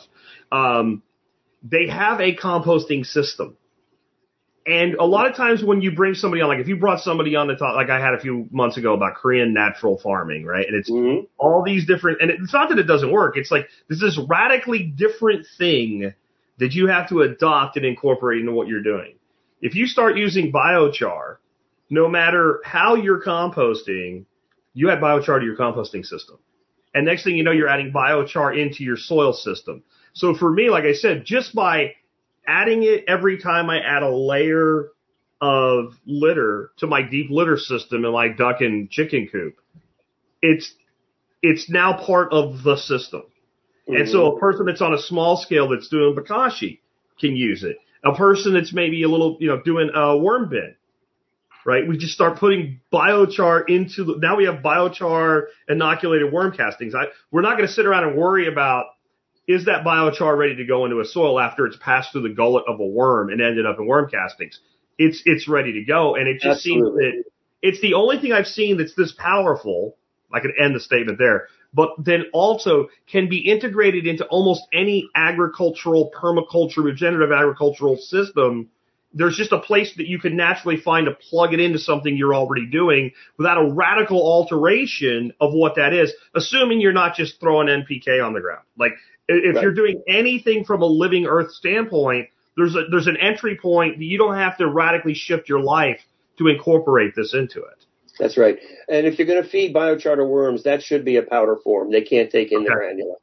um, 0.53 1.03
they 1.63 1.89
have 1.89 2.21
a 2.21 2.35
composting 2.35 3.05
system. 3.05 3.57
And 4.67 4.95
a 4.95 5.05
lot 5.05 5.27
of 5.27 5.37
times 5.37 5.65
when 5.65 5.81
you 5.81 5.93
bring 5.93 6.15
somebody 6.15 6.43
on, 6.43 6.49
like 6.49 6.59
if 6.59 6.69
you 6.69 6.77
brought 6.77 7.01
somebody 7.01 7.35
on 7.35 7.49
to 7.49 7.57
talk, 7.57 7.75
like 7.75 7.89
I 7.89 7.99
had 7.99 8.13
a 8.15 8.21
few 8.21 8.47
months 8.51 8.77
ago 8.77 8.93
about 8.93 9.15
Korean 9.15 9.55
natural 9.55 9.99
farming, 9.99 10.45
right? 10.45 10.67
And 10.67 10.77
it's 10.77 10.91
Mhm. 10.91 11.27
all 11.39 11.63
these 11.63 11.87
different, 11.87 12.21
and 12.21 12.31
it's 12.31 12.53
not 12.53 12.69
that 12.69 12.79
it 12.79 12.87
doesn't 12.87 13.11
work. 13.11 13.37
It's 13.37 13.51
like 13.51 13.69
this 13.89 14.03
is 14.03 14.19
radically 14.19 14.83
different 14.83 15.47
thing 15.59 16.15
that 16.59 16.75
you 16.75 16.89
have 16.89 17.09
to 17.09 17.23
adopt 17.23 17.79
and 17.79 17.87
incorporate 17.87 18.41
into 18.41 18.53
what 18.53 18.69
you're 18.69 18.83
doing. 18.83 19.15
If 19.63 19.75
you 19.75 19.87
start 19.87 20.19
using 20.19 20.53
biochar, 20.53 21.37
no 21.89 22.07
matter 22.09 22.61
how 22.63 22.97
you're 22.97 23.23
composting, 23.23 24.27
you 24.75 24.91
add 24.91 25.01
biochar 25.01 25.41
to 25.41 25.45
your 25.45 25.57
composting 25.57 26.05
system. 26.05 26.37
And 26.95 27.07
next 27.07 27.25
thing 27.25 27.37
you 27.37 27.45
know, 27.45 27.51
you're 27.51 27.69
adding 27.69 27.93
biochar 27.93 28.57
into 28.57 28.85
your 28.85 28.97
soil 28.97 29.33
system. 29.33 29.83
So 30.13 30.35
for 30.35 30.51
me, 30.51 30.71
like 30.71 30.85
I 30.85 30.93
said, 30.93 31.25
just 31.25 31.55
by 31.55 31.95
adding 32.47 32.83
it 32.83 33.05
every 33.09 33.39
time 33.39 33.71
I 33.71 33.81
add 33.81 34.03
a 34.03 34.11
layer 34.11 34.89
of 35.41 35.95
litter 36.07 36.71
to 36.79 36.87
my 36.87 37.03
deep 37.03 37.31
litter 37.31 37.57
system 37.57 38.05
in 38.05 38.13
my 38.13 38.29
duck 38.29 38.61
and 38.61 38.91
chicken 38.91 39.29
coop, 39.31 39.55
it's 40.43 40.75
it's 41.43 41.71
now 41.71 42.05
part 42.05 42.33
of 42.33 42.63
the 42.63 42.77
system. 42.77 43.23
And 43.89 44.09
so 44.09 44.27
a 44.27 44.31
mm-hmm. 44.31 44.41
person 44.41 44.67
that's 44.67 44.83
on 44.83 44.95
a 44.95 44.99
small 44.99 45.37
scale 45.37 45.69
that's 45.69 45.89
doing 45.89 46.15
bokashi 46.15 46.79
can 47.19 47.35
use 47.35 47.65
it. 47.65 47.77
A 48.05 48.15
person 48.15 48.55
that's 48.55 48.73
maybe 48.73 49.03
a 49.03 49.09
little, 49.09 49.37
you 49.41 49.49
know, 49.49 49.61
doing 49.63 49.91
a 49.95 50.17
worm 50.17 50.49
bin, 50.49 50.75
right? 51.67 51.87
We 51.87 51.99
just 51.99 52.15
start 52.15 52.39
putting 52.39 52.81
biochar 52.93 53.65
into 53.69 54.05
the, 54.05 54.15
now 54.19 54.37
we 54.37 54.45
have 54.45 54.63
biochar 54.63 55.47
inoculated 55.69 56.33
worm 56.33 56.57
castings. 56.57 56.95
I, 56.95 57.07
we're 57.31 57.43
not 57.43 57.57
going 57.57 57.67
to 57.67 57.73
sit 57.73 57.85
around 57.85 58.05
and 58.05 58.17
worry 58.17 58.47
about 58.47 58.87
is 59.47 59.65
that 59.67 59.85
biochar 59.85 60.37
ready 60.37 60.57
to 60.57 60.65
go 60.65 60.85
into 60.85 61.01
a 61.01 61.05
soil 61.05 61.41
after 61.41 61.67
it's 61.67 61.77
passed 61.77 62.13
through 62.13 62.23
the 62.23 62.35
gullet 62.35 62.65
of 62.69 62.79
a 62.81 62.87
worm 62.87 63.31
and 63.31 63.41
ended 63.41 63.67
up 63.67 63.79
in 63.79 63.87
worm 63.87 64.09
castings. 64.09 64.61
It's, 64.99 65.23
it's 65.25 65.49
ready 65.49 65.73
to 65.75 65.85
go. 65.85 66.15
And 66.15 66.29
it 66.29 66.41
just 66.41 66.61
seems 66.61 66.85
that 66.85 67.25
it's 67.63 67.81
the 67.81 67.95
only 67.95 68.19
thing 68.19 68.33
I've 68.33 68.47
seen 68.47 68.79
that's 68.79 68.95
this 68.95 69.13
powerful. 69.13 69.97
I 70.33 70.41
could 70.41 70.53
end 70.61 70.77
the 70.77 70.81
statement 70.81 71.19
there, 71.19 71.49
but 71.75 71.91
then 71.99 72.27
also 72.33 72.89
can 73.11 73.29
be 73.29 73.39
integrated 73.39 74.07
into 74.07 74.25
almost 74.27 74.63
any 74.73 75.09
agricultural, 75.15 76.13
permaculture, 76.17 76.85
regenerative 76.85 77.33
agricultural 77.33 77.97
system. 77.97 78.71
There's 79.13 79.37
just 79.37 79.51
a 79.51 79.59
place 79.59 79.93
that 79.97 80.07
you 80.07 80.21
can 80.21 80.37
naturally 80.37 80.77
find 80.77 81.07
to 81.07 81.13
plug 81.13 81.53
it 81.53 81.59
into 81.59 81.81
something 81.81 82.17
you're 82.17 82.35
already 82.35 82.67
doing 82.67 83.11
without 83.37 83.59
a 83.59 83.73
radical 83.73 84.23
alteration 84.23 85.33
of 85.41 85.53
what 85.53 85.75
that 85.77 85.93
is, 85.93 86.13
assuming 86.35 86.81
you're 86.81 86.93
not 86.93 87.17
just 87.17 87.41
throwing 87.41 87.67
NPK 87.67 88.25
on 88.25 88.35
the 88.35 88.41
ground. 88.41 88.63
Like 88.79 88.93
if 89.37 89.55
Right. 89.57 89.63
you're 89.63 89.73
doing 89.75 90.03
anything 90.09 90.65
from 90.65 90.83
a 90.83 90.87
living 90.87 91.27
earth 91.27 91.53
standpoint, 91.53 92.29
there's 92.57 92.75
a, 92.77 92.85
there's 92.91 93.07
an 93.07 93.17
entry 93.17 93.57
point 93.57 93.99
that 93.99 94.05
you 94.05 94.19
don't 94.19 94.35
have 94.37 94.57
to 94.59 94.69
radically 94.69 95.15
shift 95.15 95.49
your 95.49 95.61
life 95.61 96.01
to 96.39 96.49
incorporate 96.49 97.15
this 97.15 97.35
into 97.35 97.61
it. 97.63 97.85
That's 98.19 98.37
right. 98.37 98.59
And 98.89 99.07
if 99.07 99.19
you're 99.19 99.27
going 99.27 99.43
to 99.43 99.49
feed 99.49 99.75
biochar 99.75 100.17
to 100.17 100.25
worms, 100.25 100.65
that 100.65 100.83
should 100.83 101.05
be 101.05 101.17
a 101.17 101.23
powder 101.23 101.57
form. 101.63 101.91
They 101.91 102.03
can't 102.03 102.31
take 102.31 102.53
in 102.53 102.65
the 102.65 102.71
Okay. 102.71 102.77
granule. 102.77 103.21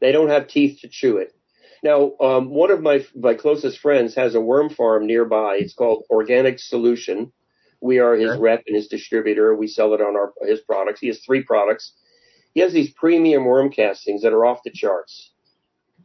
They 0.00 0.12
don't 0.12 0.28
have 0.30 0.48
teeth 0.48 0.80
to 0.80 0.88
chew 0.88 1.18
it. 1.18 1.34
Now, 1.82 2.12
um, 2.20 2.50
one 2.50 2.70
of 2.70 2.80
my 2.82 3.04
my 3.14 3.34
closest 3.34 3.78
friends 3.78 4.14
has 4.14 4.34
a 4.34 4.40
worm 4.40 4.68
farm 4.70 5.06
nearby. 5.06 5.56
It's 5.60 5.74
called 5.74 6.04
Organic 6.10 6.58
Solution. 6.58 7.32
We 7.80 7.98
are 8.00 8.14
his 8.14 8.32
Okay. 8.32 8.40
rep 8.40 8.62
and 8.66 8.76
his 8.76 8.88
distributor. 8.88 9.54
We 9.54 9.66
sell 9.66 9.94
it 9.94 10.00
on 10.02 10.16
our 10.16 10.32
his 10.42 10.60
products. 10.60 11.00
He 11.00 11.06
has 11.06 11.20
three 11.24 11.42
products. 11.42 11.92
He 12.54 12.60
has 12.60 12.72
these 12.72 12.90
premium 12.90 13.44
worm 13.44 13.70
castings 13.70 14.22
that 14.22 14.32
are 14.32 14.44
off 14.44 14.62
the 14.64 14.70
charts. 14.70 15.30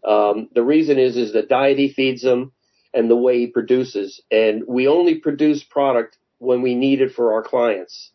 Um, 0.08 0.50
the 0.54 0.64
reason 0.64 1.00
is 1.00 1.18
is 1.18 1.34
the 1.34 1.42
diet 1.42 1.80
he 1.80 1.92
feeds 1.92 2.22
them 2.22 2.52
and 2.94 3.10
the 3.10 3.16
way 3.16 3.40
he 3.40 3.48
produces. 3.48 4.22
And 4.32 4.64
we 4.68 4.88
only 4.88 5.16
produce 5.16 5.64
product 5.64 6.18
when 6.38 6.62
we 6.62 6.76
need 6.76 7.02
it 7.02 7.14
for 7.14 7.34
our 7.34 7.44
clients. 7.44 8.12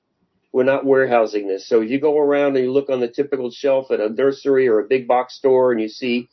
We're 0.52 0.64
not 0.64 0.84
warehousing 0.84 1.46
this. 1.46 1.68
So 1.68 1.80
if 1.82 1.90
you 1.90 2.00
go 2.00 2.18
around 2.18 2.56
and 2.56 2.64
you 2.64 2.72
look 2.72 2.90
on 2.90 3.00
the 3.00 3.08
typical 3.08 3.50
shelf 3.50 3.90
at 3.90 4.00
a 4.00 4.08
nursery 4.08 4.68
or 4.68 4.80
a 4.80 4.88
big 4.88 5.06
box 5.06 5.34
store 5.36 5.70
and 5.70 5.80
you 5.80 5.88
see, 5.88 6.28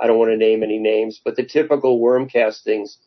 I 0.00 0.06
don't 0.06 0.18
want 0.18 0.30
to 0.30 0.36
name 0.36 0.62
any 0.62 0.78
names, 0.78 1.20
but 1.24 1.34
the 1.34 1.44
typical 1.44 1.98
worm 1.98 2.28
castings, 2.28 2.98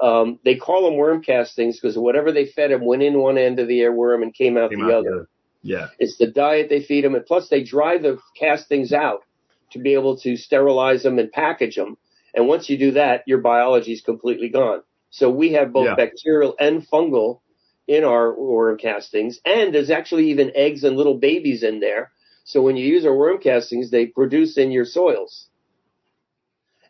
um, 0.00 0.38
they 0.44 0.54
call 0.54 0.84
them 0.84 0.96
worm 0.96 1.22
castings 1.22 1.80
because 1.80 1.98
whatever 1.98 2.30
they 2.30 2.46
fed 2.46 2.70
him 2.70 2.84
went 2.84 3.02
in 3.02 3.18
one 3.18 3.38
end 3.38 3.58
of 3.58 3.66
the 3.66 3.80
airworm 3.80 4.22
and 4.22 4.32
came 4.32 4.56
out 4.56 4.70
Came 4.70 4.86
the 4.86 4.94
out 4.94 5.06
other. 5.06 5.28
Yeah. 5.62 5.88
It's 5.98 6.16
the 6.18 6.26
diet 6.26 6.68
they 6.68 6.82
feed 6.82 7.04
them, 7.04 7.14
and 7.14 7.26
plus 7.26 7.48
they 7.48 7.62
dry 7.62 7.98
the 7.98 8.18
castings 8.38 8.92
out 8.92 9.24
to 9.72 9.78
be 9.78 9.94
able 9.94 10.16
to 10.18 10.36
sterilize 10.36 11.02
them 11.02 11.18
and 11.18 11.30
package 11.30 11.76
them. 11.76 11.96
And 12.34 12.46
once 12.46 12.68
you 12.70 12.78
do 12.78 12.92
that, 12.92 13.22
your 13.26 13.38
biology 13.38 13.92
is 13.92 14.00
completely 14.00 14.48
gone. 14.48 14.82
So 15.10 15.30
we 15.30 15.52
have 15.52 15.72
both 15.72 15.86
Yeah. 15.86 15.94
bacterial 15.96 16.54
and 16.60 16.86
fungal 16.88 17.40
in 17.86 18.04
our 18.04 18.38
worm 18.38 18.76
castings, 18.78 19.40
and 19.44 19.74
there's 19.74 19.90
actually 19.90 20.30
even 20.30 20.52
eggs 20.54 20.84
and 20.84 20.96
little 20.96 21.16
babies 21.18 21.62
in 21.62 21.80
there. 21.80 22.12
So 22.44 22.62
when 22.62 22.76
you 22.76 22.86
use 22.86 23.04
our 23.04 23.16
worm 23.16 23.38
castings, 23.38 23.90
they 23.90 24.06
produce 24.06 24.56
in 24.58 24.70
your 24.70 24.84
soils. 24.84 25.48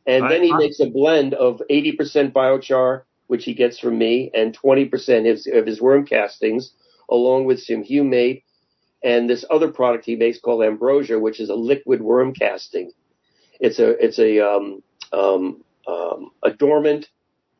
And 0.06 0.24
I- 0.24 0.28
then 0.28 0.42
he 0.42 0.52
I- 0.52 0.56
makes 0.58 0.80
a 0.80 0.90
blend 0.90 1.34
of 1.34 1.62
80% 1.70 2.32
biochar, 2.34 3.02
which 3.28 3.44
he 3.44 3.54
gets 3.54 3.78
from 3.78 3.98
me, 3.98 4.30
and 4.34 4.54
20% 4.54 5.26
of 5.28 5.36
his, 5.36 5.46
of 5.46 5.66
his 5.66 5.80
worm 5.80 6.04
castings, 6.06 6.72
along 7.10 7.44
with 7.44 7.60
some 7.60 7.84
humate 7.84 8.42
and 9.02 9.28
this 9.28 9.44
other 9.50 9.68
product 9.68 10.04
he 10.04 10.16
makes 10.16 10.40
called 10.40 10.64
Ambrosia, 10.64 11.18
which 11.18 11.40
is 11.40 11.50
a 11.50 11.54
liquid 11.54 12.00
worm 12.00 12.34
casting. 12.34 12.92
It's 13.60 13.78
a 13.78 13.90
it's 14.04 14.18
a 14.18 14.40
um, 14.40 14.82
um, 15.12 15.62
um, 15.86 16.30
a 16.42 16.50
dormant 16.50 17.08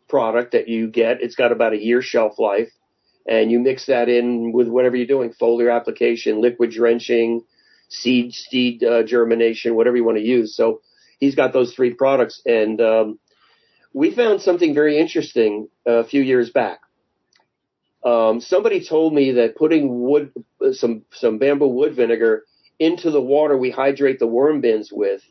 product 0.09 0.53
that 0.53 0.69
you 0.69 0.89
get. 0.89 1.23
It's 1.23 1.35
got 1.35 1.53
about 1.53 1.73
a 1.73 1.83
year 1.83 2.03
shelf 2.03 2.39
life, 2.39 2.71
and 3.27 3.51
you 3.51 3.61
mix 3.61 3.87
that 3.87 4.09
in 4.09 4.53
with 4.53 4.69
whatever 4.69 4.97
you're 4.97 5.07
doing: 5.07 5.33
foliar 5.41 5.75
application, 5.75 6.41
liquid 6.41 6.71
drenching, 6.71 7.43
seed 7.89 8.33
seed 8.33 8.83
uh, 8.83 9.03
germination, 9.03 9.75
whatever 9.75 9.97
you 9.97 10.05
want 10.05 10.19
to 10.19 10.25
use. 10.25 10.57
So 10.57 10.81
he's 11.19 11.35
got 11.35 11.53
those 11.53 11.75
three 11.75 11.95
products, 11.95 12.43
and 12.47 12.81
um, 12.81 13.19
we 13.93 14.15
found 14.15 14.41
something 14.41 14.75
very 14.75 14.99
interesting 14.99 15.69
a 15.87 16.05
few 16.05 16.23
years 16.23 16.51
back. 16.51 16.81
Um, 18.05 18.41
somebody 18.41 18.85
told 18.85 19.13
me 19.13 19.33
that 19.33 19.57
putting 19.57 20.01
wood, 20.01 20.33
some 20.73 21.03
some 21.13 21.39
bamboo 21.39 21.69
wood 21.69 21.95
vinegar 21.95 22.45
into 22.79 23.11
the 23.11 23.21
water 23.21 23.57
we 23.57 23.71
hydrate 23.71 24.21
the 24.21 24.27
worm 24.27 24.61
bins 24.61 24.91
with, 24.93 25.23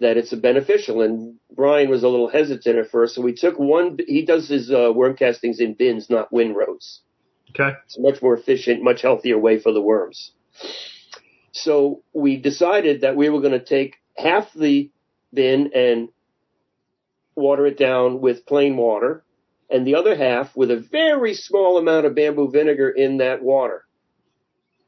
that 0.00 0.16
it's 0.16 0.34
beneficial. 0.34 1.02
And 1.02 1.36
Brian 1.54 1.88
was 1.88 2.02
a 2.02 2.08
little 2.08 2.28
hesitant 2.28 2.76
at 2.76 2.90
first, 2.90 3.14
so 3.14 3.22
we 3.22 3.34
took 3.34 3.58
one. 3.58 3.98
He 4.06 4.24
does 4.24 4.48
his 4.48 4.70
uh, 4.70 4.92
worm 4.92 5.16
castings 5.16 5.60
in 5.60 5.74
bins, 5.74 6.10
not 6.10 6.32
windrows. 6.32 7.02
Okay. 7.50 7.76
It's 7.84 7.96
a 7.96 8.00
much 8.00 8.20
more 8.20 8.36
efficient, 8.36 8.82
much 8.82 9.02
healthier 9.02 9.38
way 9.38 9.58
for 9.58 9.72
the 9.72 9.80
worms. 9.80 10.32
So 11.52 12.02
we 12.12 12.36
decided 12.36 13.00
that 13.00 13.16
we 13.16 13.30
were 13.30 13.40
going 13.40 13.58
to 13.58 13.64
take 13.64 13.96
half 14.16 14.52
the 14.52 14.90
bin 15.32 15.70
and 15.74 16.08
water 17.34 17.66
it 17.66 17.78
down 17.78 18.20
with 18.20 18.46
plain 18.46 18.76
water, 18.76 19.24
and 19.70 19.86
the 19.86 19.94
other 19.94 20.14
half 20.16 20.56
with 20.56 20.70
a 20.70 20.76
very 20.76 21.34
small 21.34 21.78
amount 21.78 22.06
of 22.06 22.14
bamboo 22.14 22.50
vinegar 22.50 22.90
in 22.90 23.18
that 23.18 23.42
water. 23.42 23.84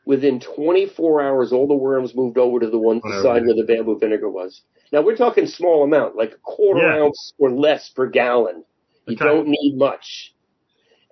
Within 0.05 0.40
24 0.40 1.20
hours, 1.20 1.52
all 1.52 1.66
the 1.66 1.74
worms 1.74 2.14
moved 2.14 2.38
over 2.38 2.60
to 2.60 2.70
the 2.70 2.78
one 2.78 3.00
Whatever. 3.00 3.22
side 3.22 3.42
where 3.44 3.55
the 3.55 3.64
bamboo 3.64 3.98
vinegar 3.98 4.30
was. 4.30 4.62
Now 4.90 5.02
we're 5.02 5.16
talking 5.16 5.46
small 5.46 5.84
amount, 5.84 6.16
like 6.16 6.32
a 6.32 6.38
quarter 6.38 6.80
Yeah. 6.80 7.02
ounce 7.02 7.32
or 7.38 7.50
less 7.50 7.90
per 7.90 8.06
gallon. 8.06 8.64
You 9.06 9.16
Okay. 9.16 9.24
don't 9.24 9.48
need 9.48 9.76
much. 9.76 10.34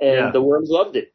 And 0.01 0.11
Yeah. 0.11 0.31
the 0.31 0.41
worms 0.43 0.71
loved 0.71 0.97
it. 0.97 1.13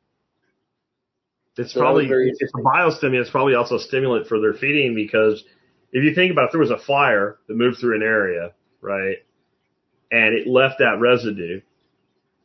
It's 1.58 1.74
So 1.74 1.80
probably 1.80 2.08
it's 2.10 2.42
a 2.42 2.58
biostimulant. 2.62 3.22
It's 3.22 3.30
probably 3.30 3.56
also 3.56 3.76
a 3.76 3.80
stimulant 3.80 4.28
for 4.28 4.40
their 4.40 4.54
feeding 4.54 4.96
because 4.96 5.44
if 5.92 6.04
you 6.04 6.14
think 6.14 6.32
about 6.32 6.44
it, 6.44 6.46
if 6.48 6.52
there 6.52 6.62
was 6.62 6.72
a 6.72 6.78
fire 6.78 7.40
that 7.48 7.56
moved 7.56 7.80
through 7.80 7.96
an 7.96 8.04
area, 8.04 8.54
right, 8.80 9.18
and 10.12 10.34
it 10.36 10.48
left 10.48 10.80
that 10.80 11.00
residue, 11.00 11.62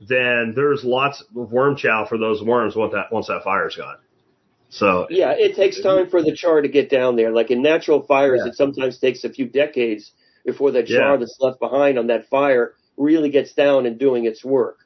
then 0.00 0.52
there's 0.54 0.84
lots 0.84 1.22
of 1.22 1.50
worm 1.52 1.76
chow 1.76 2.04
for 2.06 2.18
those 2.18 2.42
worms 2.42 2.76
once 2.76 2.92
that 2.92 3.12
once 3.12 3.28
that 3.28 3.42
fire's 3.44 3.76
gone. 3.76 3.96
So 4.68 5.06
Yeah, 5.10 5.32
it 5.32 5.56
takes 5.56 5.80
time 5.80 6.08
for 6.10 6.22
the 6.22 6.34
char 6.34 6.60
to 6.60 6.68
get 6.68 6.90
down 6.90 7.16
there. 7.16 7.30
Like 7.32 7.50
in 7.50 7.62
natural 7.62 8.02
fires, 8.02 8.40
Yeah. 8.42 8.48
it 8.48 8.56
sometimes 8.56 8.98
takes 8.98 9.24
a 9.24 9.30
few 9.30 9.46
decades 9.46 10.12
before 10.44 10.72
that 10.72 10.86
char 10.86 11.12
Yeah. 11.12 11.16
that's 11.16 11.36
left 11.40 11.60
behind 11.60 11.98
on 11.98 12.08
that 12.08 12.28
fire 12.28 12.74
really 12.96 13.30
gets 13.30 13.52
down 13.54 13.86
and 13.86 13.98
doing 13.98 14.26
its 14.26 14.44
work. 14.44 14.78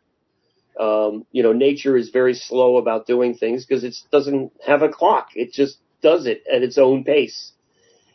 Um, 0.78 1.26
you 1.32 1.42
know, 1.42 1.52
nature 1.52 1.96
is 1.96 2.10
very 2.10 2.34
slow 2.34 2.76
about 2.76 3.06
doing 3.06 3.34
things 3.34 3.66
because 3.66 3.84
it 3.84 3.94
doesn't 4.12 4.52
have 4.66 4.82
a 4.82 4.88
clock. 4.88 5.28
It 5.34 5.52
just 5.52 5.78
does 6.02 6.26
it 6.26 6.42
at 6.52 6.62
its 6.62 6.78
own 6.78 7.04
pace. 7.04 7.52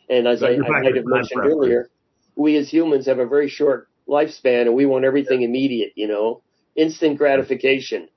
And 0.08 0.26
as 0.26 0.42
I, 0.42 0.50
I 0.52 0.58
might 0.58 0.96
have 0.96 1.04
mentioned 1.06 1.44
earlier, 1.44 1.90
we 2.36 2.56
as 2.56 2.68
humans 2.68 3.06
have 3.06 3.18
a 3.18 3.26
very 3.26 3.48
short 3.48 3.88
lifespan 4.08 4.62
and 4.62 4.74
we 4.74 4.86
want 4.86 5.04
everything 5.04 5.42
immediate, 5.42 5.92
you 5.96 6.08
know, 6.08 6.42
instant 6.76 7.18
gratification. 7.18 8.08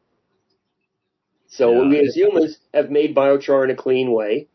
So 1.47 1.71
Yeah. 1.71 1.89
we 1.89 1.99
as 1.99 2.15
humans 2.15 2.57
have 2.73 2.91
made 2.91 3.15
biochar 3.15 3.63
in 3.63 3.71
a 3.71 3.75
clean 3.75 4.11
way, 4.11 4.47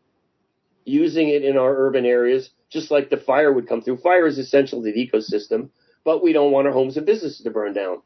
using 0.85 1.29
it 1.29 1.43
in 1.43 1.57
our 1.57 1.75
urban 1.75 2.05
areas, 2.05 2.51
just 2.69 2.91
like 2.91 3.09
the 3.09 3.17
fire 3.17 3.51
would 3.51 3.67
come 3.67 3.81
through. 3.81 3.97
Fire 3.97 4.27
is 4.27 4.37
essential 4.37 4.81
to 4.83 4.91
the 4.91 5.07
ecosystem, 5.07 5.69
but 6.03 6.23
we 6.23 6.33
don't 6.33 6.51
want 6.51 6.67
our 6.67 6.73
homes 6.73 6.97
and 6.97 7.05
businesses 7.05 7.41
to 7.43 7.51
burn 7.51 7.73
down. 7.73 8.01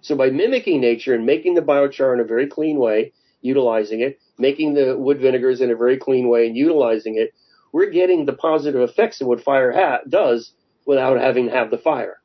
So 0.00 0.16
by 0.16 0.30
mimicking 0.30 0.80
nature 0.80 1.14
and 1.14 1.26
making 1.26 1.54
the 1.54 1.62
biochar 1.62 2.14
in 2.14 2.20
a 2.20 2.24
very 2.24 2.46
clean 2.46 2.78
way, 2.78 3.12
utilizing 3.40 4.00
it, 4.00 4.18
making 4.38 4.74
the 4.74 4.96
wood 4.98 5.20
vinegars 5.20 5.60
in 5.60 5.70
a 5.70 5.76
very 5.76 5.96
clean 5.96 6.28
way 6.28 6.46
and 6.46 6.56
utilizing 6.56 7.16
it, 7.16 7.32
we're 7.72 7.90
getting 7.90 8.24
the 8.24 8.32
positive 8.32 8.80
effects 8.82 9.20
of 9.20 9.26
what 9.26 9.42
fire 9.42 9.72
ha- 9.72 10.00
does 10.08 10.52
without 10.86 11.20
having 11.20 11.46
to 11.46 11.52
have 11.52 11.70
the 11.70 11.78
fire. 11.78 12.18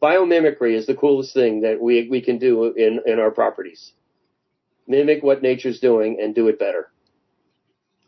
Biomimicry 0.00 0.74
is 0.74 0.86
the 0.86 0.94
coolest 0.94 1.34
thing 1.34 1.62
that 1.62 1.80
we, 1.80 2.08
we 2.08 2.20
can 2.20 2.38
do 2.38 2.64
in, 2.64 3.00
in 3.04 3.18
our 3.18 3.30
properties. 3.30 3.92
Mimic 4.86 5.22
what 5.22 5.42
nature's 5.42 5.80
doing 5.80 6.18
and 6.22 6.34
do 6.34 6.48
it 6.48 6.58
better. 6.58 6.90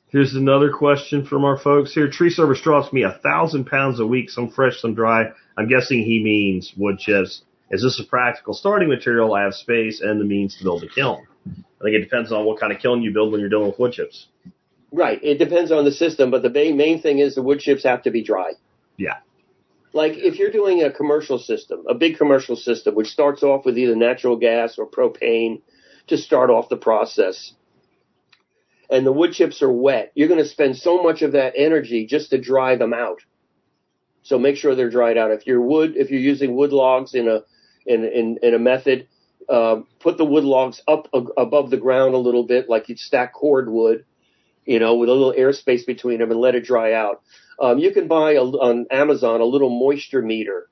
Here's 0.09 0.35
another 0.35 0.73
question 0.73 1.25
from 1.25 1.45
our 1.45 1.57
folks 1.57 1.93
here. 1.93 2.11
Tree 2.11 2.31
service 2.31 2.61
drops 2.61 2.93
me 2.93 3.03
a 3.03 3.19
thousand 3.23 3.67
pounds 3.67 4.01
a 4.01 4.07
week, 4.07 4.31
some 4.31 4.51
fresh, 4.51 4.81
some 4.81 4.95
dry. 4.95 5.27
I'm 5.57 5.69
guessing 5.69 6.03
he 6.03 6.23
means 6.23 6.73
wood 6.77 6.99
chips. 6.99 7.43
Is 7.71 7.83
this 7.83 8.01
a 8.01 8.09
practical 8.09 8.55
starting 8.55 8.89
material? 8.89 9.35
I 9.35 9.43
have 9.43 9.55
space 9.55 10.01
and 10.01 10.21
the 10.21 10.25
means 10.25 10.57
to 10.59 10.65
build 10.65 10.83
a 10.83 10.89
kiln. 10.89 11.27
I 11.47 11.85
think 11.85 11.95
it 11.95 12.01
depends 12.01 12.33
on 12.33 12.45
what 12.45 12.59
kind 12.59 12.73
of 12.73 12.81
kiln 12.81 13.03
you 13.03 13.13
build 13.13 13.31
when 13.31 13.41
you're 13.41 13.51
dealing 13.51 13.69
with 13.69 13.79
wood 13.79 13.93
chips. 13.93 14.27
Right. 14.93 15.23
It 15.23 15.39
depends 15.39 15.71
on 15.71 15.85
the 15.85 15.93
system, 15.93 16.33
but 16.33 16.43
the 16.43 16.51
main 16.51 17.01
thing 17.01 17.21
is 17.21 17.37
the 17.37 17.43
wood 17.43 17.61
chips 17.61 17.85
have 17.85 18.03
to 18.03 18.11
be 18.11 18.25
dry. 18.25 18.53
Yeah. 18.97 19.19
Like 19.93 20.17
if 20.17 20.39
you're 20.39 20.53
doing 20.53 20.83
a 20.83 20.91
commercial 20.93 21.39
system, 21.39 21.85
a 21.89 21.95
big 21.95 22.17
commercial 22.17 22.57
system, 22.57 22.95
which 22.95 23.09
starts 23.09 23.43
off 23.43 23.65
with 23.65 23.77
either 23.77 23.97
natural 23.97 24.37
gas 24.37 24.79
or 24.79 24.89
propane 24.89 25.63
to 26.07 26.17
start 26.17 26.51
off 26.51 26.69
the 26.69 26.77
process, 26.77 27.55
and 28.89 29.07
the 29.07 29.13
wood 29.13 29.33
chips 29.33 29.63
are 29.63 29.73
wet, 29.73 30.13
you're 30.15 30.29
going 30.29 30.43
to 30.43 30.49
spend 30.49 30.77
so 30.77 31.03
much 31.03 31.23
of 31.23 31.33
that 31.33 31.55
energy 31.57 32.07
just 32.07 32.31
to 32.31 32.39
dry 32.39 32.77
them 32.77 32.93
out. 32.93 33.21
So 34.23 34.39
make 34.39 34.57
sure 34.57 34.75
they're 34.75 34.91
dried 34.91 35.17
out. 35.17 35.31
If 35.31 35.47
you're 35.47 35.61
wood, 35.61 35.95
if 35.97 36.11
you're 36.11 36.21
using 36.21 36.55
wood 36.55 36.73
logs 36.73 37.15
in 37.15 37.29
a 37.29 37.43
in 37.87 38.05
in, 38.05 38.39
in 38.43 38.55
a 38.55 38.59
method, 38.59 39.09
uh, 39.49 39.81
put 39.99 40.19
the 40.19 40.25
wood 40.25 40.45
logs 40.45 40.83
up 40.87 41.09
a- 41.13 41.41
above 41.41 41.71
the 41.71 41.79
ground 41.79 42.15
a 42.15 42.19
little 42.19 42.45
bit, 42.45 42.69
like 42.69 42.89
you'd 42.89 42.99
stack 42.99 43.33
cordwood, 43.33 44.05
you 44.67 44.79
know, 44.79 44.95
with 44.95 45.09
a 45.09 45.13
little 45.13 45.33
airspace 45.33 45.87
between 45.87 46.19
them, 46.19 46.31
and 46.31 46.41
let 46.41 46.55
it 46.55 46.65
dry 46.65 46.93
out. 46.93 47.23
Um, 47.61 47.79
you 47.79 47.93
can 47.93 48.09
buy 48.09 48.33
a, 48.33 48.43
on 48.43 48.87
Amazon 48.91 49.41
a 49.41 49.45
little 49.45 49.71
moisture 49.71 50.23
meter 50.23 50.69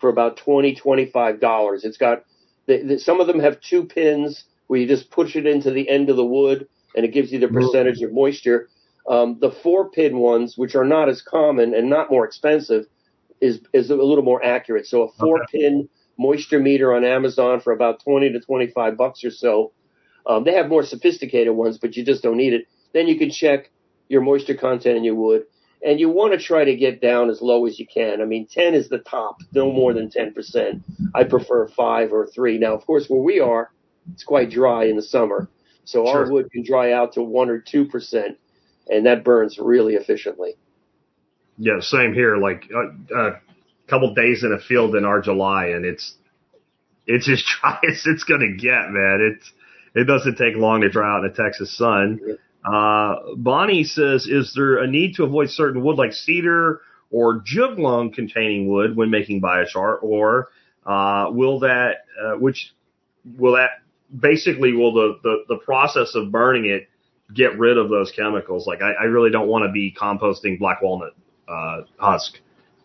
for 0.00 0.08
about 0.10 0.36
twenty 0.36 0.74
twenty 0.74 1.06
five 1.06 1.40
dollars. 1.40 1.84
It's 1.84 1.96
got 1.98 2.24
the, 2.66 2.82
the, 2.82 2.98
some 2.98 3.20
of 3.20 3.26
them 3.26 3.40
have 3.40 3.60
two 3.60 3.84
pins 3.84 4.44
where 4.66 4.78
you 4.80 4.86
just 4.86 5.10
push 5.10 5.34
it 5.34 5.46
into 5.46 5.70
the 5.70 5.88
end 5.88 6.10
of 6.10 6.16
the 6.16 6.24
wood, 6.24 6.68
and 6.94 7.04
it 7.04 7.12
gives 7.12 7.32
you 7.32 7.40
the 7.40 7.48
percentage 7.48 8.00
of 8.02 8.12
moisture. 8.12 8.68
Um, 9.08 9.38
the 9.40 9.50
four 9.50 9.90
pin 9.90 10.18
ones, 10.18 10.56
which 10.56 10.74
are 10.74 10.84
not 10.84 11.08
as 11.08 11.22
common 11.22 11.74
and 11.74 11.90
not 11.90 12.10
more 12.10 12.24
expensive, 12.24 12.86
is 13.40 13.60
is 13.72 13.90
a 13.90 13.96
little 13.96 14.22
more 14.22 14.44
accurate. 14.44 14.86
So 14.86 15.02
a 15.02 15.12
four 15.12 15.44
pin 15.50 15.88
moisture 16.18 16.60
meter 16.60 16.94
on 16.94 17.04
Amazon 17.04 17.60
for 17.60 17.72
about 17.72 18.02
twenty 18.04 18.30
to 18.32 18.40
twenty 18.40 18.68
five 18.68 18.96
bucks 18.96 19.24
or 19.24 19.30
so. 19.30 19.72
Um, 20.26 20.44
they 20.44 20.52
have 20.52 20.68
more 20.68 20.84
sophisticated 20.84 21.54
ones, 21.54 21.78
but 21.78 21.96
you 21.96 22.04
just 22.04 22.22
don't 22.22 22.36
need 22.36 22.52
it. 22.52 22.68
Then 22.92 23.06
you 23.06 23.18
can 23.18 23.30
check 23.30 23.70
your 24.08 24.20
moisture 24.20 24.54
content 24.54 24.96
in 24.96 25.04
your 25.04 25.14
wood, 25.14 25.44
and 25.82 26.00
you 26.00 26.10
want 26.10 26.32
to 26.32 26.44
try 26.44 26.64
to 26.64 26.76
get 26.76 27.00
down 27.00 27.30
as 27.30 27.40
low 27.40 27.66
as 27.66 27.78
you 27.78 27.86
can. 27.86 28.20
I 28.20 28.24
mean, 28.24 28.46
ten 28.46 28.74
is 28.74 28.88
the 28.88 28.98
top, 28.98 29.36
no 29.52 29.70
more 29.72 29.94
than 29.94 30.10
ten 30.10 30.34
percent. 30.34 30.82
I 31.14 31.24
prefer 31.24 31.68
five 31.68 32.12
or 32.12 32.26
three. 32.26 32.58
Now, 32.58 32.74
of 32.74 32.84
course, 32.84 33.06
where 33.08 33.22
we 33.22 33.40
are, 33.40 33.70
it's 34.12 34.24
quite 34.24 34.50
dry 34.50 34.84
in 34.84 34.96
the 34.96 35.02
summer, 35.02 35.48
so 35.84 36.06
our 36.06 36.30
wood 36.30 36.50
can 36.50 36.64
dry 36.64 36.92
out 36.92 37.14
to 37.14 37.22
one 37.22 37.48
or 37.48 37.58
two 37.58 37.86
percent, 37.86 38.38
and 38.88 39.06
that 39.06 39.24
burns 39.24 39.58
really 39.58 39.94
efficiently. 39.94 40.56
Yeah, 41.56 41.80
same 41.80 42.14
here. 42.14 42.36
Like 42.36 42.68
a 42.74 43.14
uh, 43.14 43.38
couple 43.88 44.14
days 44.14 44.42
in 44.44 44.52
a 44.52 44.58
field 44.58 44.94
in 44.96 45.04
our 45.04 45.20
July, 45.20 45.66
and 45.66 45.84
it's 45.84 46.14
it's 47.06 47.28
as 47.28 47.42
dry 47.60 47.78
as 47.88 48.02
it's 48.06 48.24
gonna 48.24 48.56
get, 48.56 48.90
man. 48.90 49.36
It's 49.36 49.52
it 49.94 50.04
doesn't 50.04 50.36
take 50.36 50.56
long 50.56 50.80
to 50.82 50.88
dry 50.88 51.16
out 51.16 51.24
in 51.24 51.30
the 51.30 51.42
Texas 51.42 51.76
sun. 51.76 52.20
Uh, 52.64 53.16
Bonnie 53.36 53.84
says, 53.84 54.26
is 54.26 54.52
there 54.54 54.78
a 54.78 54.86
need 54.86 55.14
to 55.14 55.24
avoid 55.24 55.50
certain 55.50 55.82
wood 55.82 55.96
like 55.96 56.12
cedar 56.12 56.80
or 57.10 57.40
juglone 57.40 58.12
containing 58.12 58.68
wood 58.68 58.96
when 58.96 59.10
making 59.10 59.40
biochar, 59.40 60.02
or 60.02 60.48
uh, 60.86 61.30
will 61.30 61.60
that 61.60 62.04
uh, 62.22 62.32
which 62.38 62.72
will 63.36 63.54
that 63.54 63.70
basically 64.16 64.72
will 64.72 64.92
the, 64.92 65.18
the 65.22 65.44
the 65.48 65.56
process 65.56 66.14
of 66.14 66.30
burning 66.30 66.66
it 66.66 66.88
get 67.34 67.58
rid 67.58 67.78
of 67.78 67.88
those 67.88 68.12
chemicals? 68.12 68.66
Like 68.66 68.82
I, 68.82 68.92
I 68.92 69.04
really 69.04 69.30
don't 69.30 69.48
want 69.48 69.64
to 69.64 69.72
be 69.72 69.94
composting 69.98 70.58
black 70.58 70.82
walnut 70.82 71.14
uh, 71.48 71.82
husk. 71.98 72.38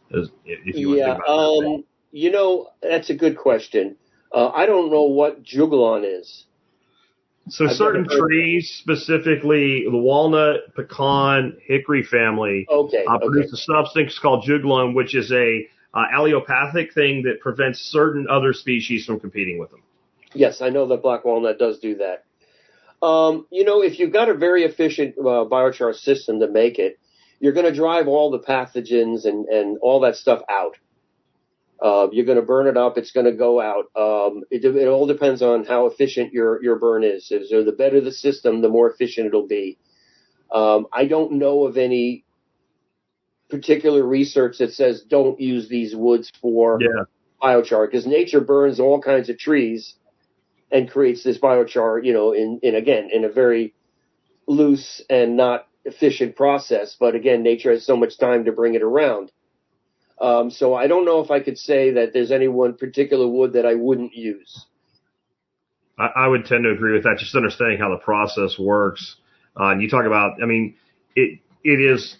If 0.09 0.29
you 0.45 0.95
yeah, 0.95 1.15
think 1.15 1.17
about 1.17 1.27
it 1.27 1.61
that 1.61 1.67
way. 1.67 1.75
um, 1.75 1.83
you 2.11 2.31
know 2.31 2.69
that's 2.81 3.09
a 3.09 3.15
good 3.15 3.37
question. 3.37 3.97
Uh, 4.31 4.49
I 4.49 4.65
don't 4.65 4.91
know 4.91 5.03
what 5.03 5.43
juglone 5.43 6.19
is. 6.19 6.45
So 7.47 7.65
I've 7.65 7.75
certain 7.75 8.07
trees, 8.09 8.75
specifically 8.79 9.85
the 9.89 9.97
walnut, 9.97 10.73
pecan, 10.75 11.57
hickory 11.63 12.03
family, 12.03 12.65
Okay, 12.69 13.05
uh, 13.05 13.15
okay. 13.15 13.25
produce 13.25 13.53
a 13.53 13.57
substance 13.57 14.17
called 14.17 14.45
juglone, 14.47 14.95
which 14.95 15.15
is 15.15 15.31
a 15.31 15.67
uh, 15.93 16.03
allelopathic 16.13 16.93
thing 16.93 17.23
that 17.23 17.39
prevents 17.39 17.79
certain 17.79 18.27
other 18.29 18.51
species 18.51 19.05
from 19.05 19.19
competing 19.19 19.59
with 19.59 19.69
them. 19.69 19.81
Yes, 20.33 20.61
I 20.61 20.69
know 20.69 20.87
that 20.87 21.01
black 21.01 21.23
walnut 21.23 21.59
does 21.59 21.79
do 21.79 21.95
that. 21.97 22.25
Um, 23.05 23.45
you 23.51 23.63
know, 23.63 23.83
if 23.83 23.99
you've 23.99 24.11
got 24.11 24.29
a 24.29 24.33
very 24.33 24.63
efficient 24.63 25.15
uh, 25.19 25.45
biochar 25.45 25.93
system 25.93 26.39
to 26.39 26.47
make 26.47 26.79
it, 26.79 26.99
you're 27.39 27.53
going 27.53 27.65
to 27.65 27.73
drive 27.73 28.07
all 28.07 28.31
the 28.31 28.39
pathogens 28.39 29.25
and, 29.25 29.45
and 29.47 29.77
all 29.81 29.99
that 30.01 30.15
stuff 30.15 30.41
out. 30.49 30.77
Uh, 31.81 32.07
you're 32.11 32.25
going 32.25 32.39
to 32.39 32.45
burn 32.45 32.67
it 32.67 32.77
up. 32.77 32.97
It's 32.97 33.11
going 33.11 33.25
to 33.25 33.33
go 33.33 33.59
out. 33.59 33.85
Um, 33.95 34.43
it, 34.49 34.63
it 34.63 34.87
all 34.87 35.07
depends 35.07 35.41
on 35.41 35.65
how 35.65 35.87
efficient 35.87 36.31
your, 36.31 36.63
your 36.63 36.79
burn 36.79 37.03
is. 37.03 37.27
So 37.27 37.63
the 37.63 37.73
better 37.77 37.99
the 38.01 38.11
system, 38.11 38.61
the 38.61 38.69
more 38.69 38.89
efficient 38.89 39.27
it'll 39.27 39.47
be. 39.47 39.77
Um, 40.51 40.87
I 40.93 41.05
don't 41.05 41.33
know 41.33 41.65
of 41.65 41.77
any 41.77 42.23
particular 43.49 44.03
research 44.03 44.57
that 44.59 44.73
says 44.73 45.03
don't 45.07 45.39
use 45.39 45.67
these 45.69 45.95
woods 45.95 46.31
for 46.41 46.79
Yeah. 46.81 47.03
biochar 47.41 47.87
because 47.87 48.07
nature 48.07 48.41
burns 48.41 48.79
all 48.79 49.01
kinds 49.01 49.29
of 49.29 49.37
trees 49.37 49.95
and 50.71 50.89
creates 50.89 51.23
this 51.23 51.37
biochar, 51.37 52.03
you 52.03 52.13
know, 52.13 52.31
in, 52.33 52.59
in 52.63 52.75
again, 52.75 53.09
in 53.11 53.23
a 53.23 53.29
very 53.29 53.73
loose 54.47 55.01
and 55.09 55.37
not 55.37 55.67
efficient 55.83 56.35
process. 56.35 56.95
But 56.99 57.15
again, 57.15 57.43
nature 57.43 57.71
has 57.71 57.85
so 57.85 57.95
much 57.95 58.17
time 58.17 58.45
to 58.45 58.51
bring 58.51 58.75
it 58.75 58.81
around. 58.81 59.31
Um, 60.19 60.49
so 60.49 60.73
I 60.73 60.87
don't 60.87 61.05
know 61.05 61.19
if 61.19 61.29
I 61.29 61.41
could 61.41 61.57
say 61.57 61.91
that 61.91 62.13
there's 62.13 62.31
any 62.31 62.47
one 62.47 62.75
particular 62.75 63.27
wood 63.27 63.53
that 63.53 63.65
I 63.65 63.75
wouldn't 63.75 64.13
use. 64.13 64.65
I, 65.97 66.07
I 66.15 66.27
would 66.27 66.45
tend 66.45 66.63
to 66.63 66.71
agree 66.71 66.93
with 66.93 67.03
that. 67.03 67.17
Just 67.19 67.35
understanding 67.35 67.77
how 67.79 67.89
the 67.89 67.97
process 67.97 68.57
works. 68.57 69.17
Uh, 69.59 69.69
and 69.69 69.81
you 69.81 69.89
talk 69.89 70.05
about, 70.05 70.41
I 70.41 70.45
mean, 70.45 70.75
it 71.15 71.39
it 71.63 71.81
is 71.81 72.17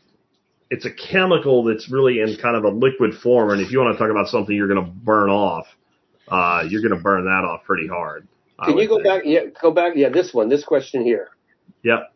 it's 0.70 0.86
a 0.86 0.92
chemical 0.92 1.64
that's 1.64 1.92
really 1.92 2.20
in 2.20 2.36
kind 2.42 2.56
of 2.56 2.64
a 2.64 2.70
liquid 2.70 3.14
form. 3.22 3.52
And 3.52 3.62
if 3.62 3.72
you 3.72 3.80
want 3.80 3.96
to 3.96 4.00
talk 4.00 4.12
about 4.12 4.28
something 4.28 4.56
you're 4.56 4.68
going 4.68 4.84
to 4.84 4.92
burn 4.92 5.30
off, 5.30 5.68
uh, 6.28 6.64
you're 6.68 6.82
going 6.82 6.96
to 6.96 7.02
burn 7.02 7.26
that 7.26 7.46
off 7.46 7.64
pretty 7.64 7.88
hard. 7.88 8.28
I 8.58 8.66
Can 8.66 8.78
you 8.78 8.88
go 8.88 8.96
think. 8.96 9.06
back? 9.06 9.22
Yeah, 9.26 9.42
go 9.62 9.72
back. 9.72 9.94
Yeah, 9.96 10.10
this 10.10 10.34
one, 10.34 10.50
this 10.50 10.64
question 10.64 11.04
here. 11.04 11.30
Yep. 11.84 12.12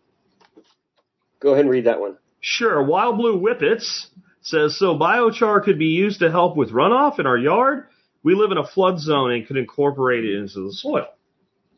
Go 1.40 1.52
ahead 1.52 1.66
and 1.66 1.70
read 1.70 1.86
that 1.86 2.00
one. 2.00 2.18
Sure. 2.42 2.82
Wild 2.82 3.18
Blue 3.18 3.40
Whippets 3.40 4.08
says 4.42 4.78
so. 4.78 4.98
Biochar 4.98 5.64
could 5.64 5.80
be 5.80 5.88
used 5.88 6.20
to 6.20 6.32
help 6.32 6.56
with 6.56 6.72
runoff 6.72 7.20
in 7.20 7.26
our 7.26 7.38
yard. 7.38 7.88
We 8.24 8.36
live 8.36 8.52
in 8.52 8.58
a 8.58 8.68
flood 8.68 9.00
zone 9.00 9.32
and 9.32 9.48
could 9.48 9.58
incorporate 9.58 10.26
it 10.26 10.36
into 10.36 10.66
the 10.66 10.74
soil. 10.74 11.08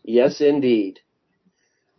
Yes, 0.03 0.41
indeed. 0.41 0.99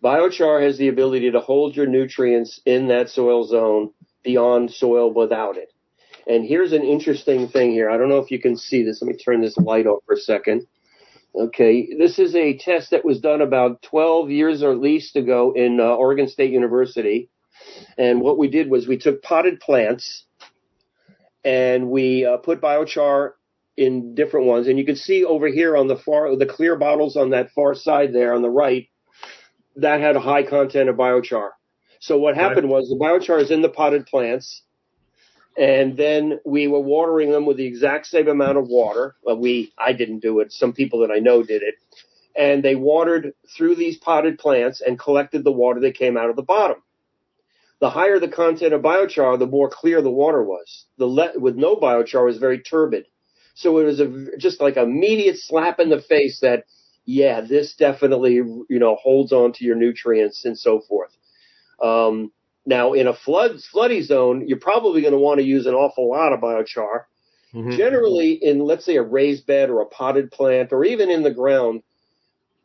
Biochar 0.02 0.62
has 0.62 0.78
the 0.78 0.88
ability 0.88 1.30
to 1.30 1.40
hold 1.40 1.76
your 1.76 1.86
nutrients 1.86 2.60
in 2.66 2.88
that 2.88 3.08
soil 3.08 3.44
zone 3.44 3.92
beyond 4.24 4.72
soil 4.72 5.12
without 5.12 5.56
it. 5.56 5.72
And 6.26 6.44
here's 6.44 6.72
an 6.72 6.82
interesting 6.82 7.48
thing 7.48 7.72
here. 7.72 7.90
I 7.90 7.96
don't 7.96 8.08
know 8.08 8.18
if 8.18 8.30
you 8.30 8.40
can 8.40 8.56
see 8.56 8.82
this. 8.82 9.00
Let 9.00 9.08
me 9.08 9.16
turn 9.16 9.40
this 9.40 9.56
light 9.56 9.86
off 9.86 10.02
for 10.06 10.14
a 10.14 10.18
second. 10.18 10.66
Okay, 11.34 11.94
this 11.98 12.18
is 12.18 12.34
a 12.34 12.58
test 12.58 12.90
that 12.90 13.04
was 13.04 13.20
done 13.20 13.40
about 13.40 13.82
12 13.82 14.30
years 14.30 14.62
or 14.62 14.72
at 14.72 14.80
least 14.80 15.16
ago 15.16 15.52
in 15.56 15.80
uh, 15.80 15.84
Oregon 15.84 16.28
State 16.28 16.52
University. 16.52 17.30
And 17.96 18.20
what 18.20 18.38
we 18.38 18.48
did 18.48 18.68
was 18.68 18.86
we 18.86 18.98
took 18.98 19.22
potted 19.22 19.60
plants 19.60 20.24
and 21.44 21.90
we 21.90 22.24
uh, 22.24 22.36
put 22.38 22.60
biochar 22.60 23.32
in 23.76 24.14
different 24.14 24.46
ones. 24.46 24.68
And 24.68 24.78
you 24.78 24.84
can 24.84 24.96
see 24.96 25.24
over 25.24 25.48
here 25.48 25.76
on 25.76 25.88
the 25.88 25.96
far, 25.96 26.36
the 26.36 26.46
clear 26.46 26.76
bottles 26.76 27.16
on 27.16 27.30
that 27.30 27.50
far 27.50 27.74
side 27.74 28.12
there 28.12 28.34
on 28.34 28.42
the 28.42 28.50
right, 28.50 28.88
that 29.76 30.00
had 30.00 30.16
a 30.16 30.20
high 30.20 30.42
content 30.42 30.88
of 30.88 30.96
biochar. 30.96 31.50
So 32.00 32.18
what 32.18 32.34
happened 32.34 32.68
was 32.68 32.88
the 32.88 32.96
biochar 32.96 33.40
is 33.40 33.50
in 33.50 33.62
the 33.62 33.68
potted 33.68 34.06
plants, 34.06 34.62
and 35.56 35.96
then 35.96 36.40
we 36.44 36.66
were 36.66 36.80
watering 36.80 37.30
them 37.30 37.46
with 37.46 37.58
the 37.58 37.66
exact 37.66 38.06
same 38.06 38.28
amount 38.28 38.58
of 38.58 38.66
water. 38.68 39.14
Well, 39.22 39.38
we, 39.38 39.72
I 39.78 39.92
didn't 39.92 40.18
do 40.18 40.40
it. 40.40 40.52
Some 40.52 40.72
people 40.72 41.00
that 41.00 41.10
I 41.10 41.20
know 41.20 41.42
did 41.42 41.62
it. 41.62 41.74
And 42.36 42.62
they 42.62 42.74
watered 42.74 43.34
through 43.56 43.76
these 43.76 43.98
potted 43.98 44.38
plants 44.38 44.80
and 44.80 44.98
collected 44.98 45.44
the 45.44 45.52
water 45.52 45.80
that 45.80 45.94
came 45.94 46.16
out 46.16 46.30
of 46.30 46.36
the 46.36 46.42
bottom. 46.42 46.82
The 47.82 47.90
higher 47.90 48.20
the 48.20 48.28
content 48.28 48.72
of 48.72 48.80
biochar, 48.80 49.36
the 49.40 49.46
more 49.46 49.68
clear 49.68 50.00
the 50.00 50.08
water 50.08 50.44
was. 50.44 50.86
The 50.98 51.06
le- 51.06 51.36
with 51.36 51.56
no 51.56 51.74
biochar 51.74 52.24
was 52.24 52.38
very 52.38 52.60
turbid. 52.60 53.06
So 53.54 53.76
it 53.80 53.84
was 53.84 53.98
a, 53.98 54.36
just 54.38 54.60
like 54.60 54.76
immediate 54.76 55.36
slap 55.38 55.80
in 55.80 55.90
the 55.90 56.00
face 56.00 56.38
that, 56.42 56.64
yeah, 57.06 57.40
this 57.40 57.74
definitely, 57.74 58.34
you 58.34 58.66
know, 58.78 58.94
holds 58.94 59.32
on 59.32 59.52
to 59.54 59.64
your 59.64 59.74
nutrients 59.74 60.44
and 60.44 60.56
so 60.56 60.80
forth. 60.88 61.10
Um, 61.82 62.30
now 62.64 62.92
in 62.92 63.08
a 63.08 63.14
flood, 63.14 63.56
floody 63.74 64.00
zone, 64.04 64.46
you're 64.46 64.60
probably 64.60 65.00
going 65.00 65.12
to 65.12 65.18
want 65.18 65.40
to 65.40 65.44
use 65.44 65.66
an 65.66 65.74
awful 65.74 66.08
lot 66.08 66.32
of 66.32 66.38
biochar. 66.38 67.06
Mhm. 67.52 67.76
Generally 67.76 68.34
in, 68.42 68.60
let's 68.60 68.84
say 68.84 68.94
a 68.94 69.02
raised 69.02 69.44
bed 69.44 69.70
or 69.70 69.80
a 69.80 69.86
potted 69.86 70.30
plant 70.30 70.72
or 70.72 70.84
even 70.84 71.10
in 71.10 71.24
the 71.24 71.34
ground, 71.34 71.82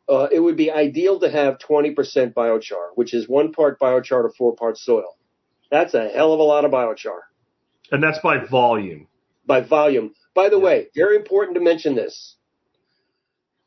uh, 0.09 0.27
it 0.31 0.39
would 0.39 0.55
be 0.57 0.71
ideal 0.71 1.19
to 1.19 1.29
have 1.29 1.57
20% 1.59 1.95
biochar, 2.33 2.89
which 2.95 3.13
is 3.13 3.27
one 3.27 3.51
part 3.51 3.79
biochar 3.79 4.23
to 4.23 4.29
four 4.37 4.55
parts 4.55 4.83
soil. 4.85 5.17
That's 5.69 5.93
a 5.93 6.07
hell 6.09 6.33
of 6.33 6.39
a 6.39 6.43
lot 6.43 6.63
of 6.65 6.71
biochar 6.71 7.19
And 7.91 8.01
that's 8.01 8.19
by 8.19 8.37
volume. 8.45 9.07
by 9.45 9.61
volume. 9.61 10.13
By 10.33 10.49
the 10.49 10.59
way, 10.59 10.87
very 10.95 11.15
important 11.17 11.55
to 11.55 11.61
mention 11.61 11.95
this. 11.95 12.35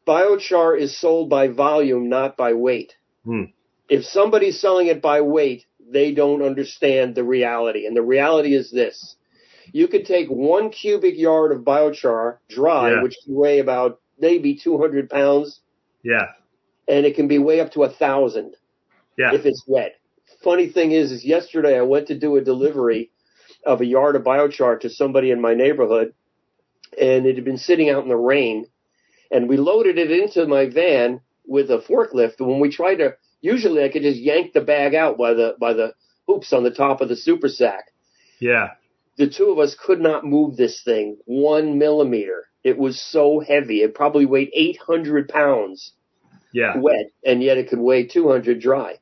Biochar 0.06 0.78
is 0.78 0.98
sold 0.98 1.28
by 1.30 1.48
volume, 1.48 2.08
not 2.08 2.36
by 2.36 2.54
weight. 2.54 2.94
Hmm. 3.24 3.44
If 3.88 4.04
somebody's 4.04 4.60
selling 4.60 4.86
it 4.86 5.02
by 5.02 5.20
weight, 5.20 5.66
they 5.92 6.12
don't 6.12 6.42
understand 6.42 7.14
the 7.14 7.24
reality. 7.24 7.86
And 7.86 7.96
the 7.96 8.02
reality 8.02 8.54
is 8.54 8.70
this. 8.70 9.16
You 9.72 9.88
could 9.88 10.06
take 10.06 10.28
one 10.28 10.70
cubic 10.70 11.16
yard 11.18 11.52
of 11.52 11.62
biochar 11.62 12.38
dry, 12.48 12.92
Yeah. 12.92 13.02
which 13.02 13.16
can 13.24 13.34
weigh 13.34 13.58
about 13.58 14.00
maybe 14.18 14.54
200 14.56 15.10
pounds, 15.10 15.60
Yeah. 16.02 16.28
and 16.88 17.06
it 17.06 17.14
can 17.14 17.28
be 17.28 17.38
way 17.38 17.60
up 17.60 17.72
to 17.72 17.84
a 17.84 17.90
thousand 17.90 18.54
Yeah. 19.18 19.34
if 19.34 19.46
it's 19.46 19.64
wet. 19.66 19.96
Funny 20.42 20.68
thing 20.68 20.92
is, 20.92 21.12
is 21.12 21.24
yesterday 21.24 21.78
I 21.78 21.82
went 21.82 22.08
to 22.08 22.18
do 22.18 22.36
a 22.36 22.40
delivery 22.40 23.10
of 23.66 23.80
a 23.80 23.86
yard 23.86 24.16
of 24.16 24.22
biochar 24.22 24.80
to 24.80 24.88
somebody 24.90 25.30
in 25.30 25.40
my 25.40 25.54
neighborhood, 25.54 26.14
and 27.00 27.26
it 27.26 27.36
had 27.36 27.44
been 27.44 27.58
sitting 27.58 27.90
out 27.90 28.02
in 28.02 28.08
the 28.08 28.16
rain, 28.16 28.66
and 29.30 29.48
we 29.48 29.56
loaded 29.58 29.98
it 29.98 30.10
into 30.10 30.46
my 30.46 30.66
van 30.66 31.20
with 31.46 31.70
a 31.70 31.78
forklift. 31.78 32.38
And 32.40 32.48
when 32.48 32.60
we 32.60 32.70
tried 32.70 32.96
to, 32.96 33.16
usually 33.42 33.84
I 33.84 33.90
could 33.90 34.02
just 34.02 34.18
yank 34.18 34.52
the 34.54 34.60
bag 34.62 34.94
out 34.94 35.18
by 35.18 35.34
the 35.34 35.56
by 35.60 35.74
the 35.74 35.94
hoops 36.26 36.52
on 36.52 36.64
the 36.64 36.70
top 36.70 37.00
of 37.00 37.08
the 37.08 37.16
super 37.16 37.48
sack. 37.48 37.92
Yeah. 38.40 38.70
The 39.16 39.28
two 39.28 39.50
of 39.50 39.58
us 39.58 39.74
could 39.74 40.00
not 40.00 40.24
move 40.24 40.56
this 40.56 40.82
thing 40.82 41.18
one 41.26 41.78
millimeter. 41.78 42.46
It 42.64 42.78
was 42.78 43.00
so 43.00 43.40
heavy. 43.40 43.82
It 43.82 43.94
probably 43.94 44.26
weighed 44.26 44.50
800 44.54 45.28
pounds 45.28 45.92
Yeah. 46.52 46.76
wet, 46.78 47.10
and 47.24 47.42
yet 47.42 47.58
it 47.58 47.68
could 47.68 47.78
weigh 47.78 48.06
200 48.06 48.60
dry. 48.60 48.98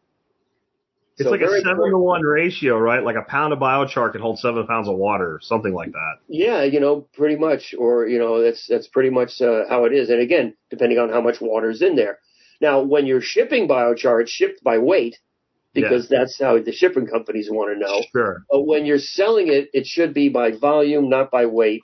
It's 1.17 1.25
So 1.25 1.31
like 1.33 1.41
a 1.41 1.49
seven 1.49 1.71
important. 1.71 1.95
to 1.95 1.99
one 1.99 2.23
ratio, 2.23 2.79
right? 2.79 3.03
Like 3.03 3.17
a 3.17 3.23
pound 3.29 3.53
of 3.53 3.59
biochar 3.59 4.13
can 4.13 4.21
hold 4.21 4.39
seven 4.39 4.65
pounds 4.69 4.87
of 4.89 4.97
water, 4.97 5.41
something 5.43 5.75
like 5.75 5.91
that. 5.91 6.15
Yeah, 6.29 6.63
you 6.63 6.79
know, 6.79 7.09
pretty 7.15 7.35
much, 7.35 7.75
or 7.77 8.07
you 8.07 8.21
know, 8.21 8.41
that's 8.41 8.69
that's 8.69 8.87
pretty 8.87 9.11
much 9.11 9.41
uh, 9.41 9.65
how 9.69 9.85
it 9.85 9.93
is. 9.93 10.11
And 10.11 10.21
again, 10.21 10.55
depending 10.71 10.99
on 11.01 11.09
how 11.11 11.21
much 11.21 11.41
water 11.41 11.71
is 11.71 11.83
in 11.83 11.97
there. 11.97 12.19
Now, 12.61 12.83
when 12.83 13.07
you're 13.07 13.21
shipping 13.21 13.67
biochar, 13.67 14.21
it's 14.23 14.31
shipped 14.31 14.63
by 14.63 14.79
weight 14.79 15.19
because 15.75 16.09
that's 16.09 16.39
how 16.41 16.59
the 16.61 16.73
shipping 16.73 17.07
companies 17.07 17.49
want 17.51 17.73
to 17.73 17.79
know. 17.79 18.01
Sure. 18.13 18.45
But 18.51 18.63
when 18.67 18.87
you're 18.87 18.99
selling 18.99 19.49
it, 19.49 19.71
it 19.73 19.87
should 19.87 20.15
be 20.15 20.29
by 20.29 20.53
volume, 20.53 21.09
not 21.09 21.31
by 21.33 21.47
weight. 21.47 21.83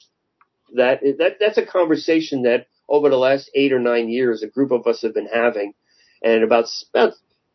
That 0.75 1.01
that 1.19 1.37
that's 1.41 1.59
a 1.59 1.65
conversation 1.67 2.43
that 2.43 2.67
over 2.89 3.09
the 3.09 3.17
last 3.17 3.51
eight 3.55 3.73
or 3.73 3.79
nine 3.81 4.09
years, 4.09 4.43
a 4.43 4.47
group 4.49 4.71
of 4.71 4.87
us 4.87 5.03
have 5.03 5.15
been 5.15 5.29
having, 5.33 5.73
and 6.23 6.43
about 6.43 6.67
about 6.93 7.13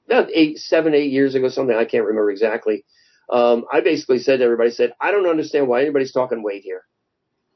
about 0.07 0.29
eight, 0.33 0.57
seven, 0.57 0.95
eight 0.95 1.11
years 1.11 1.35
ago, 1.35 1.49
something 1.49 1.75
I 1.75 1.85
can't 1.85 2.05
remember 2.05 2.31
exactly. 2.31 2.83
Um, 3.29 3.65
I 3.71 3.81
basically 3.81 4.19
said 4.19 4.37
to 4.37 4.43
everybody, 4.43 4.71
said, 4.71 4.93
I 4.99 5.11
don't 5.11 5.27
understand 5.29 5.67
why 5.67 5.81
anybody's 5.81 6.11
talking 6.11 6.41
weight 6.41 6.63
here. 6.63 6.81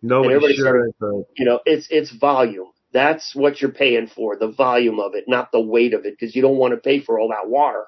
Nobody 0.03 0.35
everybody 0.35 0.55
sure. 0.55 0.89
but- 0.99 1.25
You 1.35 1.45
know, 1.45 1.59
it's 1.65 1.87
it's 1.89 2.11
volume. 2.11 2.67
That's 2.91 3.33
what 3.33 3.59
you're 3.59 3.71
paying 3.71 4.05
for, 4.05 4.37
the 4.37 4.49
volume 4.51 4.99
of 4.99 5.15
it, 5.15 5.23
not 5.27 5.51
the 5.51 5.59
weight 5.61 5.95
of 5.95 6.05
it, 6.05 6.13
because 6.19 6.35
you 6.35 6.43
don't 6.43 6.57
want 6.57 6.75
to 6.75 6.77
pay 6.77 6.99
for 6.99 7.19
all 7.19 7.29
that 7.29 7.49
water. 7.49 7.85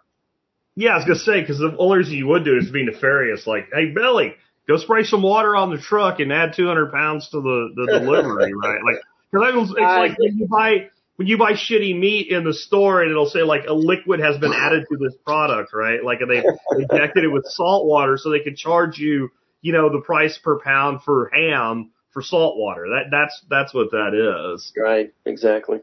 Yeah, 0.76 0.92
I 0.92 0.96
was 0.96 1.06
gonna 1.06 1.20
say 1.20 1.42
because 1.42 1.60
the 1.60 1.76
only 1.78 2.00
reason 2.00 2.16
you 2.16 2.28
would 2.28 2.44
do 2.44 2.56
it 2.58 2.64
is 2.64 2.72
be 2.72 2.84
nefarious. 2.84 3.46
Like, 3.46 3.70
hey 3.72 3.92
Billy, 3.94 4.34
go 4.68 4.78
spray 4.78 5.04
some 5.04 5.22
water 5.22 5.56
on 5.56 5.70
the 5.70 5.78
truck 5.78 6.20
and 6.20 6.32
add 6.32 6.54
200 6.56 6.92
pounds 6.92 7.30
to 7.30 7.42
the 7.42 7.70
the 7.76 8.00
delivery, 8.00 8.54
right? 8.64 8.80
Like, 8.84 9.02
because 9.32 9.70
it's 9.72 9.80
like 9.80 10.18
when 10.20 10.38
you 10.38 10.48
buy 10.48 10.90
when 11.18 11.28
you 11.28 11.38
buy 11.38 11.54
shitty 11.54 11.98
meat 11.98 12.30
in 12.30 12.44
the 12.44 12.54
store 12.54 13.02
and 13.02 13.10
it'll 13.10 13.30
say 13.30 13.42
like 13.42 13.66
a 13.68 13.74
liquid 13.74 14.20
has 14.20 14.38
been 14.38 14.54
added 14.54 14.86
to 14.90 14.98
this 14.98 15.16
product, 15.26 15.74
right? 15.74 16.04
Like 16.04 16.20
they 16.28 16.44
injected 16.78 17.24
it 17.24 17.30
with 17.30 17.46
salt 17.46 17.86
water 17.86 18.18
so 18.18 18.30
they 18.30 18.42
could 18.42 18.58
charge 18.58 18.98
you, 18.98 19.32
you 19.62 19.72
know, 19.72 19.90
the 19.90 20.02
price 20.02 20.38
per 20.38 20.60
pound 20.60 21.04
for 21.04 21.32
ham 21.34 21.92
for 22.12 22.22
salt 22.22 22.58
water. 22.58 22.88
That 22.90 23.12
that's 23.12 23.42
that's 23.50 23.74
what 23.74 23.92
that 23.92 24.54
is. 24.54 24.72
Right, 24.78 25.14
exactly. 25.26 25.82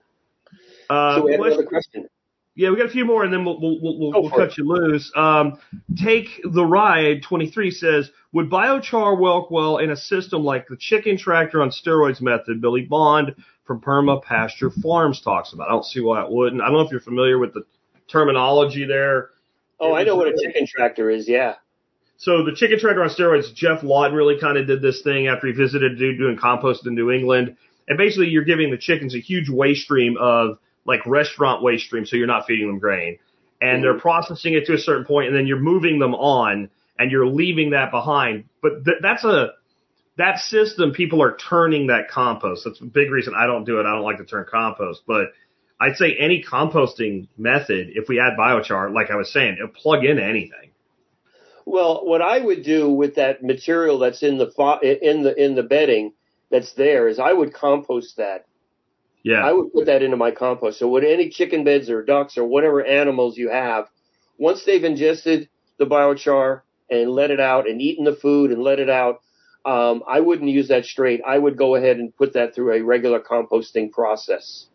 Uh, 0.90 1.16
so 1.16 1.24
we 1.24 1.32
have 1.32 1.40
question- 1.40 1.58
another 1.58 1.68
question. 1.68 2.08
Yeah, 2.54 2.68
we 2.70 2.76
got 2.76 2.86
a 2.86 2.90
few 2.90 3.06
more, 3.06 3.24
and 3.24 3.32
then 3.32 3.44
we'll 3.44 3.60
we'll 3.60 3.80
we'll, 3.80 3.98
we'll, 3.98 4.12
Go 4.12 4.20
we'll 4.20 4.30
for 4.30 4.46
cut 4.46 4.58
you 4.58 4.64
loose. 4.68 5.10
Um, 5.16 5.58
take 5.96 6.28
the 6.44 6.64
ride. 6.64 7.22
Twenty 7.22 7.50
three 7.50 7.70
says, 7.70 8.10
would 8.32 8.50
biochar 8.50 9.18
work 9.18 9.50
well 9.50 9.78
in 9.78 9.90
a 9.90 9.96
system 9.96 10.44
like 10.44 10.68
the 10.68 10.76
chicken 10.76 11.16
tractor 11.16 11.62
on 11.62 11.70
steroids 11.70 12.20
method? 12.20 12.60
Billy 12.60 12.82
Bond 12.82 13.34
from 13.64 13.80
Perma 13.80 14.22
Pasture 14.22 14.70
Farms 14.70 15.22
talks 15.22 15.54
about. 15.54 15.68
I 15.68 15.72
don't 15.72 15.84
see 15.84 16.00
why 16.00 16.24
it 16.24 16.30
wouldn't. 16.30 16.60
I 16.60 16.66
don't 16.66 16.74
know 16.74 16.80
if 16.82 16.90
you're 16.90 17.00
familiar 17.00 17.38
with 17.38 17.54
the 17.54 17.64
terminology 18.08 18.84
there. 18.84 19.30
Oh, 19.80 19.94
I 19.94 20.04
know 20.04 20.16
what 20.16 20.28
a 20.28 20.36
chicken 20.38 20.66
tractor 20.66 21.10
is. 21.10 21.28
Yeah. 21.28 21.54
So 22.18 22.44
the 22.44 22.54
chicken 22.54 22.78
tractor 22.78 23.02
on 23.02 23.08
steroids, 23.08 23.52
Geoff 23.52 23.82
Lawton 23.82 24.14
really 24.14 24.38
kind 24.38 24.56
of 24.56 24.66
did 24.66 24.80
this 24.80 25.02
thing 25.02 25.26
after 25.26 25.48
he 25.48 25.52
visited 25.52 25.92
a 25.92 25.96
dude 25.96 26.18
doing 26.18 26.36
compost 26.36 26.86
in 26.86 26.94
New 26.94 27.10
England. 27.10 27.56
And 27.88 27.98
basically 27.98 28.28
you're 28.28 28.44
giving 28.44 28.70
the 28.70 28.78
chickens 28.78 29.14
a 29.16 29.18
huge 29.18 29.48
waste 29.48 29.82
stream 29.82 30.16
of 30.20 30.58
like 30.84 31.04
restaurant 31.06 31.62
waste 31.62 31.86
stream, 31.86 32.06
so 32.06 32.16
you're 32.16 32.26
not 32.26 32.46
feeding 32.46 32.66
them 32.66 32.78
grain. 32.78 33.18
And 33.60 33.82
they're 33.82 33.92
mm-hmm. 33.92 34.00
processing 34.00 34.54
it 34.54 34.66
to 34.66 34.74
a 34.74 34.78
certain 34.78 35.04
point 35.04 35.28
and 35.28 35.36
then 35.36 35.46
you're 35.46 35.60
moving 35.60 35.98
them 35.98 36.14
on 36.14 36.68
and 36.98 37.10
you're 37.10 37.26
leaving 37.26 37.70
that 37.70 37.90
behind. 37.90 38.44
But 38.60 38.84
th- 38.84 38.98
that's 39.00 39.24
a, 39.24 39.52
that 40.18 40.38
system, 40.38 40.92
people 40.92 41.22
are 41.22 41.36
turning 41.36 41.86
that 41.86 42.08
compost. 42.08 42.64
That's 42.64 42.80
a 42.80 42.84
big 42.84 43.10
reason 43.10 43.34
I 43.36 43.46
don't 43.46 43.64
do 43.64 43.78
it. 43.78 43.86
I 43.86 43.92
don't 43.92 44.02
like 44.02 44.18
to 44.18 44.24
turn 44.24 44.46
compost, 44.50 45.02
but 45.06 45.28
I'd 45.80 45.96
say 45.96 46.16
any 46.18 46.44
composting 46.44 47.28
method, 47.36 47.90
if 47.94 48.08
we 48.08 48.20
add 48.20 48.34
biochar, 48.38 48.94
like 48.94 49.10
I 49.10 49.16
was 49.16 49.32
saying, 49.32 49.54
it'll 49.54 49.68
plug 49.68 50.04
in 50.04 50.18
anything. 50.18 50.70
Well, 51.64 52.04
what 52.04 52.22
I 52.22 52.38
would 52.38 52.64
do 52.64 52.88
with 52.88 53.16
that 53.16 53.42
material 53.42 53.98
that's 53.98 54.22
in 54.22 54.38
the 54.38 54.50
fo- 54.50 54.80
in 54.80 55.22
the 55.22 55.34
in 55.34 55.54
the 55.54 55.62
bedding 55.62 56.12
that's 56.50 56.72
there 56.74 57.08
is 57.08 57.18
I 57.18 57.32
would 57.32 57.54
compost 57.54 58.16
that. 58.16 58.46
Yeah. 59.22 59.44
I 59.44 59.52
would 59.52 59.72
put 59.72 59.86
that 59.86 60.02
into 60.02 60.16
my 60.16 60.30
compost. 60.30 60.78
So 60.78 60.88
with 60.88 61.04
any 61.04 61.30
chicken 61.30 61.64
beds 61.64 61.88
or 61.88 62.02
ducks 62.02 62.36
or 62.36 62.44
whatever 62.44 62.84
animals 62.84 63.36
you 63.36 63.50
have, 63.50 63.86
once 64.38 64.64
they've 64.64 64.82
ingested 64.82 65.48
the 65.78 65.86
biochar 65.86 66.62
and 66.90 67.10
let 67.10 67.30
it 67.30 67.40
out 67.40 67.68
and 67.68 67.80
eaten 67.80 68.04
the 68.04 68.16
food 68.16 68.50
and 68.50 68.62
let 68.62 68.80
it 68.80 68.90
out, 68.90 69.20
um, 69.64 70.02
I 70.08 70.20
wouldn't 70.20 70.50
use 70.50 70.68
that 70.68 70.84
straight. 70.84 71.20
I 71.26 71.38
would 71.38 71.56
go 71.56 71.76
ahead 71.76 71.98
and 71.98 72.14
put 72.16 72.32
that 72.32 72.54
through 72.54 72.74
a 72.74 72.82
regular 72.82 73.20
composting 73.20 73.92
process. 73.92 74.66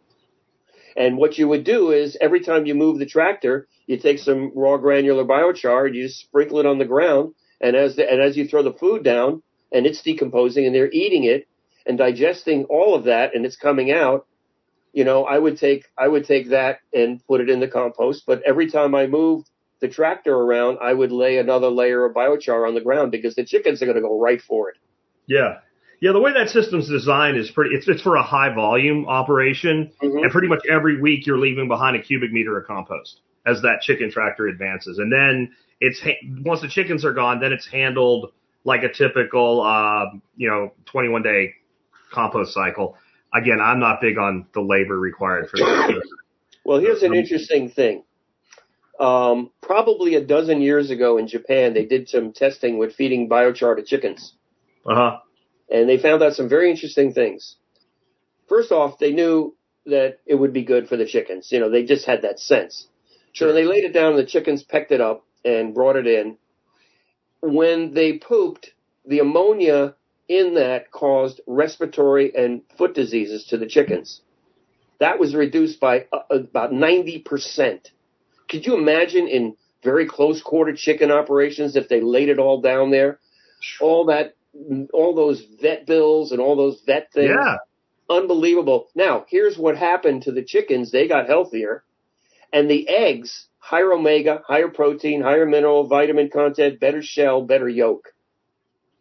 And 0.96 1.18
what 1.18 1.38
you 1.38 1.48
would 1.48 1.64
do 1.64 1.92
is 1.92 2.18
every 2.22 2.40
time 2.40 2.66
you 2.66 2.74
move 2.74 2.98
the 2.98 3.06
tractor, 3.06 3.68
you 3.86 3.98
take 3.98 4.20
some 4.20 4.52
raw 4.56 4.78
granular 4.78 5.26
biochar 5.26 5.88
and 5.88 5.96
you 5.96 6.08
just 6.08 6.22
sprinkle 6.22 6.60
it 6.60 6.66
on 6.66 6.80
the 6.80 6.86
ground. 6.86 7.34
And 7.62 7.76
as 7.76 7.96
the, 7.96 8.10
and 8.10 8.22
as 8.22 8.38
you 8.38 8.48
throw 8.48 8.64
the 8.64 8.74
food 8.74 9.04
down 9.04 9.44
and 9.72 9.86
it's 9.86 10.02
decomposing 10.02 10.66
and 10.66 10.74
they're 10.74 10.92
eating 10.92 11.26
it 11.26 11.48
and 11.86 11.98
digesting 11.98 12.66
all 12.66 12.96
of 12.96 13.04
that 13.06 13.36
and 13.36 13.46
it's 13.46 13.56
coming 13.56 13.92
out, 13.92 14.26
you 14.98 15.04
know, 15.04 15.26
I 15.26 15.38
would 15.38 15.60
take 15.60 15.86
I 15.96 16.08
would 16.08 16.26
take 16.26 16.50
that 16.50 16.80
and 16.92 17.24
put 17.28 17.40
it 17.40 17.52
in 17.52 17.60
the 17.60 17.68
compost. 17.68 18.24
But 18.26 18.42
every 18.48 18.68
time 18.68 18.96
I 18.96 19.06
moved 19.06 19.48
the 19.80 19.88
tractor 19.88 20.34
around, 20.34 20.80
I 20.82 20.92
would 20.92 21.12
lay 21.12 21.38
another 21.38 21.70
layer 21.70 22.04
of 22.04 22.16
biochar 22.16 22.68
on 22.68 22.74
the 22.74 22.82
ground 22.82 23.12
because 23.12 23.36
the 23.36 23.46
chickens 23.46 23.80
are 23.84 23.86
going 23.86 23.98
to 23.98 24.02
go 24.02 24.20
right 24.20 24.42
for 24.42 24.70
it. 24.70 24.78
Yeah. 25.28 25.60
Yeah, 26.02 26.14
the 26.14 26.20
way 26.20 26.34
that 26.34 26.50
system's 26.50 26.90
designed 26.90 27.38
is 27.38 27.52
pretty, 27.52 27.76
it's, 27.76 27.88
it's 27.88 28.02
for 28.02 28.16
a 28.16 28.24
high 28.24 28.52
volume 28.56 29.06
operation. 29.08 29.92
Mhm. 30.02 30.24
And 30.24 30.32
pretty 30.32 30.48
much 30.48 30.62
every 30.68 31.00
week 31.00 31.28
you're 31.28 31.38
leaving 31.38 31.68
behind 31.68 31.96
a 31.96 32.02
cubic 32.02 32.32
meter 32.32 32.58
of 32.58 32.66
compost 32.66 33.22
as 33.46 33.62
that 33.62 33.82
chicken 33.82 34.10
tractor 34.10 34.48
advances. 34.48 34.98
And 34.98 35.12
then 35.12 35.54
it's, 35.80 36.02
once 36.44 36.62
the 36.62 36.70
chickens 36.70 37.06
are 37.06 37.14
gone, 37.14 37.40
then 37.40 37.54
it's 37.54 37.68
handled 37.68 38.32
like 38.64 38.82
a 38.82 38.92
typical, 38.92 39.62
um, 39.62 40.24
you 40.36 40.50
know, 40.50 40.74
21 40.86 41.22
day 41.22 41.54
compost 42.12 42.52
cycle. 42.52 42.98
Again, 43.34 43.60
I'm 43.62 43.80
not 43.80 44.02
big 44.02 44.18
on 44.18 44.48
the 44.54 44.62
labor 44.62 44.98
required 44.98 45.50
for 45.50 45.58
that. 45.58 46.02
Well, 46.64 46.80
here's 46.80 47.04
an 47.04 47.14
interesting 47.14 47.70
thing. 47.70 48.04
Um, 49.00 49.52
probably 49.62 50.16
a 50.16 50.26
dozen 50.26 50.62
years 50.62 50.90
ago 50.90 51.18
in 51.18 51.28
Japan, 51.28 51.74
they 51.74 51.86
did 51.86 52.10
some 52.10 52.34
testing 52.34 52.78
with 52.78 52.96
feeding 52.96 53.30
biochar 53.30 53.76
to 53.76 53.84
chickens, 53.84 54.34
Uh 54.86 54.96
huh. 54.96 55.18
and 55.70 55.88
they 55.88 55.98
found 55.98 56.24
out 56.24 56.34
some 56.34 56.50
very 56.50 56.72
interesting 56.72 57.14
things. 57.14 57.58
First 58.50 58.72
off, 58.72 58.98
they 58.98 59.12
knew 59.12 59.56
that 59.86 60.20
it 60.26 60.36
would 60.36 60.52
be 60.52 60.64
good 60.64 60.90
for 60.90 60.98
the 60.98 61.06
chickens. 61.06 61.52
You 61.52 61.60
know, 61.60 61.70
they 61.70 61.84
just 61.84 62.06
had 62.06 62.24
that 62.24 62.40
sense. 62.40 62.88
So 63.34 63.54
they 63.54 63.66
laid 63.66 63.84
it 63.84 63.94
down, 63.94 64.14
and 64.14 64.20
the 64.20 64.26
chickens 64.26 64.64
pecked 64.64 64.92
it 64.92 65.00
up 65.00 65.24
and 65.46 65.76
brought 65.76 65.96
it 65.96 66.08
in. 66.08 66.38
When 67.42 67.94
they 67.94 68.14
pooped, 68.18 68.72
the 69.06 69.20
ammonia 69.20 69.96
in 70.28 70.56
that 70.56 70.92
caused 70.92 71.42
respiratory 71.48 72.36
and 72.36 72.62
foot 72.78 72.94
diseases 72.94 73.46
to 73.46 73.58
the 73.58 73.66
chickens. 73.66 74.22
That 75.00 75.20
was 75.20 75.36
reduced 75.36 75.80
by 75.80 76.06
uh, 76.12 76.20
about 76.30 76.72
90%. 76.72 77.90
Could 78.50 78.66
you 78.66 78.78
imagine 78.78 79.28
in 79.28 79.56
very 79.84 80.08
close 80.08 80.42
quarter 80.42 80.74
chicken 80.76 81.12
operations 81.12 81.76
if 81.76 81.88
they 81.88 82.02
laid 82.02 82.30
it 82.30 82.40
all 82.40 82.62
down 82.62 82.92
there? 82.92 83.20
All 83.80 84.06
that, 84.06 84.36
all 84.94 85.16
those 85.16 85.44
vet 85.62 85.86
bills 85.86 86.32
and 86.32 86.42
all 86.42 86.56
those 86.56 86.82
vet 86.86 87.12
things. 87.14 87.30
Yeah. 87.30 87.58
Unbelievable. 88.10 88.88
Now, 88.96 89.26
here's 89.28 89.58
what 89.58 89.78
happened 89.78 90.24
to 90.24 90.32
the 90.32 90.44
chickens. 90.44 90.92
They 90.92 91.08
got 91.08 91.28
healthier. 91.28 91.84
And 92.54 92.70
the 92.70 92.88
eggs, 92.88 93.48
higher 93.60 93.92
omega, 93.92 94.42
higher 94.48 94.70
protein, 94.70 95.22
higher 95.22 95.46
mineral, 95.46 95.88
vitamin 95.88 96.30
content, 96.30 96.80
better 96.80 97.02
shell, 97.02 97.42
better 97.42 97.68
yolk. 97.68 98.14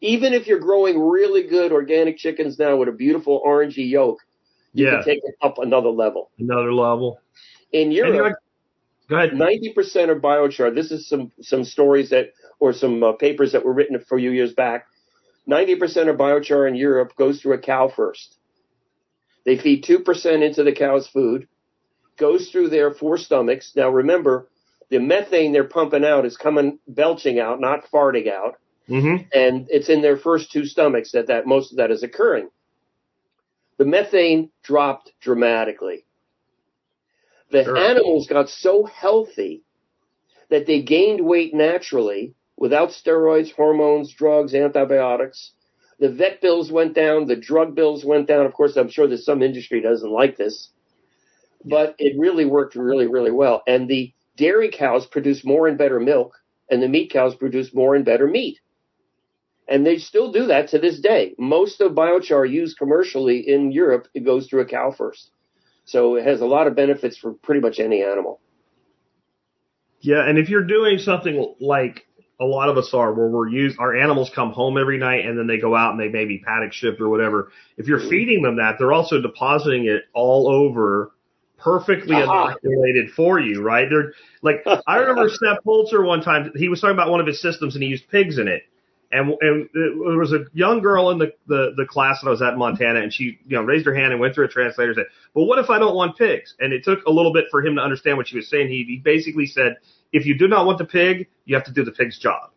Even 0.01 0.35
if 0.35 0.47
you're 0.47 0.59
growing 0.59 1.01
really 1.01 1.45
good 1.45 1.73
organic 1.73 2.19
chickens 2.19 2.59
now 2.59 2.77
with 2.77 2.89
a 2.89 2.93
beautiful 2.93 3.43
orangey 3.47 3.89
yolk, 3.89 4.21
you 4.75 4.87
Yeah. 4.87 4.97
can 4.97 5.05
take 5.05 5.21
it 5.25 5.35
up 5.41 5.59
another 5.59 5.89
level. 5.89 6.31
Another 6.39 6.73
level. 6.73 7.19
In 7.73 7.91
Europe, 7.91 8.37
go 9.09 9.17
ahead. 9.17 9.35
ninety 9.35 9.73
percent 9.73 10.11
of 10.11 10.19
biochar. 10.19 10.75
This 10.75 10.91
is 10.93 11.09
some 11.09 11.33
some 11.41 11.65
stories 11.65 12.11
that 12.11 12.33
or 12.61 12.73
some 12.73 13.03
uh, 13.03 13.13
papers 13.13 13.53
that 13.53 13.65
were 13.65 13.73
written 13.73 13.97
a 13.97 14.01
few 14.01 14.31
years 14.31 14.53
back. 14.53 14.87
Ninety 15.47 15.77
percent 15.77 16.09
of 16.09 16.17
biochar 16.17 16.69
in 16.69 16.75
Europe 16.75 17.15
goes 17.17 17.41
through 17.41 17.55
a 17.55 17.59
cow 17.59 17.89
first. 17.89 18.37
They 19.45 19.57
feed 19.57 19.85
two 19.85 20.01
percent 20.01 20.43
into 20.43 20.63
the 20.63 20.73
cow's 20.73 21.07
food, 21.09 21.49
goes 22.19 22.51
through 22.51 22.69
their 22.69 22.93
four 22.93 23.17
stomachs. 23.17 23.73
Now 23.75 23.89
remember, 23.91 24.49
the 24.91 24.99
methane 24.99 25.53
they're 25.53 25.65
pumping 25.65 26.05
out 26.05 26.27
is 26.27 26.37
coming 26.37 26.79
belching 26.87 27.39
out, 27.41 27.61
not 27.61 27.85
farting 27.91 28.31
out, 28.31 28.57
Mm-hmm. 28.89 29.25
and 29.35 29.67
it's 29.71 29.89
in 29.89 30.01
their 30.03 30.17
first 30.17 30.53
two 30.53 30.65
stomachs 30.65 31.13
that 31.13 31.27
that 31.29 31.47
most 31.47 31.73
of 31.73 31.79
that 31.79 31.91
is 31.91 32.03
occurring. 32.03 32.49
the 33.79 33.85
methane 33.85 34.51
dropped 34.63 35.13
dramatically. 35.21 36.05
The 37.51 37.65
Sure. 37.65 37.77
animals 37.77 38.27
got 38.27 38.49
so 38.49 38.85
healthy 38.85 39.63
that 40.51 40.67
they 40.67 40.83
gained 40.83 41.21
weight 41.27 41.55
naturally 41.55 42.35
without 42.57 42.91
steroids, 42.91 43.53
hormones, 43.53 44.13
drugs, 44.15 44.55
antibiotics. 44.55 45.53
The 45.99 46.11
vet 46.11 46.41
bills 46.41 46.71
went 46.73 46.95
down, 46.95 47.27
the 47.27 47.37
drug 47.37 47.75
bills 47.75 48.05
went 48.05 48.29
down. 48.29 48.47
Of 48.47 48.53
course, 48.55 48.77
I'm 48.77 48.89
sure 48.91 49.07
that 49.09 49.19
some 49.19 49.43
industry 49.43 49.81
doesn't 49.81 50.11
like 50.11 50.37
this, 50.37 50.71
but 51.65 51.95
it 51.99 52.19
really 52.19 52.45
worked 52.47 52.77
really, 52.77 53.07
really 53.07 53.33
well. 53.33 53.63
And 53.67 53.89
the 53.89 54.13
dairy 54.37 54.71
cows 54.71 55.07
produce 55.07 55.45
more 55.45 55.69
and 55.69 55.79
better 55.79 56.01
milk, 56.01 56.35
and 56.71 56.83
the 56.83 56.89
meat 56.89 57.11
cows 57.11 57.35
produce 57.35 57.75
more 57.75 57.95
and 57.95 58.05
better 58.05 58.27
meat. 58.27 58.61
And 59.69 59.85
they 59.85 59.99
still 59.99 60.31
do 60.31 60.47
that 60.47 60.69
to 60.69 60.79
this 60.79 61.01
day. 61.01 61.35
Most 61.39 61.81
of 61.81 61.93
biochar 61.93 62.49
used 62.49 62.79
commercially 62.79 63.49
in 63.49 63.73
Europe, 63.73 64.07
it 64.15 64.25
goes 64.25 64.47
through 64.47 64.61
a 64.61 64.67
cow 64.67 64.93
first. 64.97 65.31
So 65.85 66.17
it 66.17 66.25
has 66.25 66.41
a 66.41 66.47
lot 66.47 66.67
of 66.67 66.77
benefits 66.77 67.17
for 67.17 67.33
pretty 67.33 67.61
much 67.61 67.79
any 67.79 68.03
animal. 68.03 68.41
Yeah, 70.01 70.29
and 70.29 70.39
if 70.39 70.49
you're 70.49 70.65
doing 70.65 70.99
something 70.99 71.55
like 71.61 72.07
a 72.41 72.45
lot 72.45 72.69
of 72.69 72.77
us 72.77 72.93
are, 72.93 73.13
where 73.13 73.29
we're 73.29 73.49
use 73.49 73.75
our 73.79 73.97
animals 73.97 74.31
come 74.35 74.53
home 74.53 74.77
every 74.77 74.99
night 74.99 75.25
and 75.25 75.39
then 75.39 75.47
they 75.47 75.59
go 75.59 75.75
out 75.75 75.93
and 75.93 76.01
they 76.01 76.09
maybe 76.09 76.39
paddock 76.39 76.73
shift 76.73 77.01
or 77.01 77.09
whatever. 77.09 77.51
If 77.77 77.87
you're 77.87 77.99
mm-hmm. 77.99 78.11
feeding 78.11 78.43
them 78.43 78.57
that, 78.57 78.77
they're 78.79 78.93
also 78.93 79.21
depositing 79.21 79.87
it 79.87 80.03
all 80.13 80.49
over, 80.49 81.13
perfectly 81.59 82.17
inoculated 82.17 83.11
for 83.13 83.41
you, 83.41 83.63
right? 83.63 83.89
They're 83.89 84.13
like 84.43 84.67
I 84.87 84.99
remember 84.99 85.29
Sepp 85.45 85.65
Holzer 85.65 86.05
one 86.05 86.21
time. 86.21 86.53
He 86.55 86.69
was 86.69 86.81
talking 86.81 86.95
about 86.95 87.11
one 87.11 87.21
of 87.21 87.27
his 87.27 87.41
systems 87.41 87.75
and 87.75 87.83
he 87.83 87.89
used 87.89 88.09
pigs 88.09 88.39
in 88.39 88.49
it. 88.49 88.63
And, 89.13 89.37
and 89.41 89.69
there 89.73 90.19
was 90.19 90.33
a 90.33 90.45
young 90.53 90.81
girl 90.81 91.11
in 91.11 91.19
the, 91.19 91.33
the, 91.47 91.73
the 91.77 91.87
class 91.87 92.21
that 92.21 92.27
I 92.27 92.31
was 92.31 92.43
at 92.43 92.55
in 92.55 92.59
Montana, 92.59 93.01
and 93.01 93.13
she, 93.13 93.39
you 93.47 93.57
know, 93.57 93.63
raised 93.63 93.87
her 93.87 93.95
hand 93.95 94.11
and 94.13 94.21
went 94.21 94.35
through 94.35 94.47
a 94.47 94.49
translator 94.49 94.91
and 94.91 94.97
said, 94.97 95.07
"But 95.33 95.45
what 95.45 95.59
if 95.61 95.71
I 95.71 95.79
don't 95.79 95.95
want 95.95 96.19
pigs?" 96.19 96.55
And 96.59 96.73
it 96.73 96.83
took 96.85 97.05
a 97.07 97.11
little 97.11 97.33
bit 97.33 97.45
for 97.51 97.65
him 97.65 97.77
to 97.77 97.81
understand 97.83 98.17
what 98.17 98.27
she 98.27 98.37
was 98.37 98.51
saying. 98.51 98.69
He, 98.69 98.85
he 98.85 98.97
basically 98.99 99.47
said, 99.47 99.77
"If 100.13 100.27
you 100.27 100.37
do 100.37 100.49
not 100.49 100.67
want 100.67 100.79
the 100.79 100.85
pig, 100.85 101.29
you 101.45 101.55
have 101.55 101.65
to 101.67 101.73
do 101.73 101.85
the 101.85 101.93
pig's 101.93 102.19
job." 102.19 102.51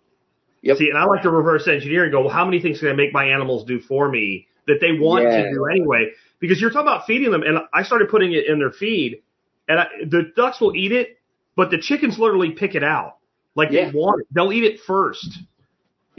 Yep. 0.61 0.77
See, 0.77 0.89
and 0.89 0.97
I 0.97 1.05
like 1.05 1.21
to 1.21 1.29
reverse 1.29 1.67
engineer 1.67 2.03
and 2.03 2.11
go, 2.11 2.21
well, 2.21 2.33
how 2.33 2.43
many 2.43 2.59
things 2.61 2.79
can 2.79 2.89
I 2.89 2.93
make 2.93 3.13
my 3.13 3.25
animals 3.25 3.63
do 3.63 3.79
for 3.79 4.09
me 4.09 4.47
that 4.67 4.81
they 4.81 4.91
want 4.91 5.23
Yeah. 5.23 5.43
to 5.43 5.51
do 5.51 5.65
anyway? 5.67 6.11
Because 6.39 6.59
you're 6.59 6.69
talking 6.69 6.87
about 6.87 7.05
feeding 7.05 7.31
them, 7.31 7.43
and 7.43 7.59
I 7.73 7.83
started 7.83 8.09
putting 8.09 8.33
it 8.33 8.45
in 8.47 8.59
their 8.59 8.71
feed, 8.71 9.21
and 9.69 9.79
I, 9.79 9.87
the 10.05 10.31
ducks 10.35 10.59
will 10.59 10.75
eat 10.75 10.91
it, 10.91 11.17
but 11.55 11.69
the 11.71 11.77
chickens 11.77 12.19
literally 12.19 12.51
pick 12.51 12.75
it 12.75 12.83
out. 12.83 13.17
Like 13.55 13.71
Yeah. 13.71 13.89
they 13.89 13.97
want 13.97 14.21
it. 14.21 14.27
They'll 14.33 14.51
eat 14.51 14.63
it 14.65 14.79
first, 14.81 15.39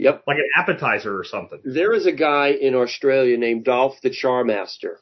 Yep. 0.01 0.23
like 0.25 0.37
an 0.37 0.49
appetizer 0.57 1.17
or 1.17 1.23
something. 1.23 1.59
There 1.63 1.93
is 1.93 2.07
a 2.07 2.11
guy 2.11 2.49
in 2.49 2.73
Australia 2.73 3.37
named 3.37 3.65
Dolph 3.65 4.01
the 4.01 4.09
Charmaster. 4.09 4.95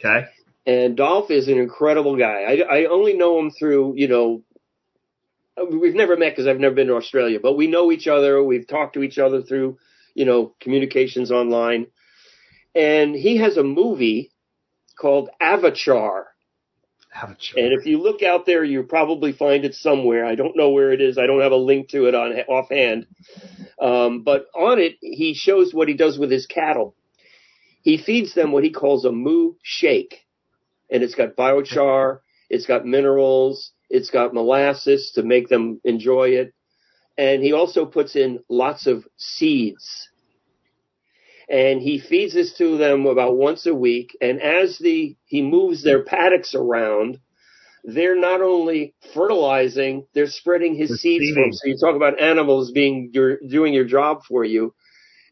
Okay. 0.00 0.26
And 0.66 0.96
Dolph 0.96 1.30
is 1.30 1.46
an 1.48 1.58
incredible 1.58 2.16
guy. 2.16 2.42
I, 2.42 2.80
I 2.80 2.84
only 2.86 3.14
know 3.14 3.38
him 3.38 3.50
through, 3.52 3.94
you 3.96 4.08
know, 4.08 4.42
we've 5.70 5.94
never 5.94 6.16
met 6.16 6.30
because 6.30 6.48
I've 6.48 6.58
never 6.58 6.74
been 6.74 6.88
to 6.88 6.96
Australia, 6.96 7.38
but 7.40 7.56
we 7.56 7.68
know 7.68 7.92
each 7.92 8.08
other. 8.08 8.42
We've 8.42 8.66
talked 8.66 8.94
to 8.94 9.02
each 9.04 9.18
other 9.18 9.40
through, 9.42 9.78
you 10.14 10.24
know, 10.24 10.54
communications 10.58 11.30
online. 11.30 11.86
And 12.74 13.14
he 13.14 13.36
has 13.36 13.56
a 13.56 13.62
movie 13.62 14.32
called 14.98 15.30
Avatar. 15.40 16.26
Have 17.10 17.30
a 17.30 17.34
ch- 17.36 17.54
And 17.56 17.72
if 17.72 17.86
you 17.86 18.02
look 18.02 18.24
out 18.24 18.46
there, 18.46 18.64
you 18.64 18.82
probably 18.82 19.30
find 19.30 19.64
it 19.64 19.74
somewhere. 19.74 20.26
I 20.26 20.34
don't 20.34 20.56
know 20.56 20.70
where 20.70 20.92
it 20.92 21.00
is. 21.00 21.18
I 21.18 21.26
don't 21.26 21.42
have 21.42 21.52
a 21.52 21.56
link 21.56 21.90
to 21.90 22.06
it 22.06 22.14
on 22.16 22.32
offhand. 22.48 23.06
Um, 23.80 24.22
but 24.22 24.46
on 24.54 24.78
it, 24.78 24.96
he 25.00 25.34
shows 25.34 25.74
what 25.74 25.88
he 25.88 25.94
does 25.94 26.18
with 26.18 26.30
his 26.30 26.46
cattle. 26.46 26.94
He 27.82 27.98
feeds 27.98 28.34
them 28.34 28.52
what 28.52 28.64
he 28.64 28.70
calls 28.70 29.04
a 29.04 29.12
moo 29.12 29.54
shake, 29.62 30.24
and 30.90 31.02
it's 31.02 31.14
got 31.14 31.36
biochar, 31.36 32.20
it's 32.48 32.66
got 32.66 32.86
minerals, 32.86 33.72
it's 33.90 34.10
got 34.10 34.32
molasses 34.32 35.12
to 35.14 35.22
make 35.22 35.48
them 35.48 35.80
enjoy 35.84 36.30
it, 36.30 36.54
and 37.18 37.42
he 37.42 37.52
also 37.52 37.84
puts 37.84 38.16
in 38.16 38.40
lots 38.48 38.86
of 38.86 39.06
seeds. 39.16 40.08
And 41.48 41.82
he 41.82 41.98
feeds 41.98 42.32
this 42.32 42.54
to 42.54 42.78
them 42.78 43.04
about 43.04 43.36
once 43.36 43.66
a 43.66 43.74
week. 43.74 44.16
And 44.20 44.40
as 44.40 44.78
the 44.78 45.14
he 45.26 45.42
moves 45.42 45.82
their 45.82 46.02
paddocks 46.02 46.54
around, 46.54 47.18
they're 47.84 48.18
not 48.18 48.40
only 48.40 48.94
fertilizing, 49.12 50.06
they're 50.14 50.26
spreading 50.26 50.74
his 50.74 51.00
seeds. 51.00 51.36
Him. 51.36 51.52
So 51.52 51.68
you 51.68 51.76
talk 51.78 51.94
about 51.94 52.20
animals 52.20 52.72
being 52.72 53.10
your 53.12 53.38
doing 53.38 53.74
your 53.74 53.84
job 53.84 54.22
for 54.26 54.44
you. 54.44 54.74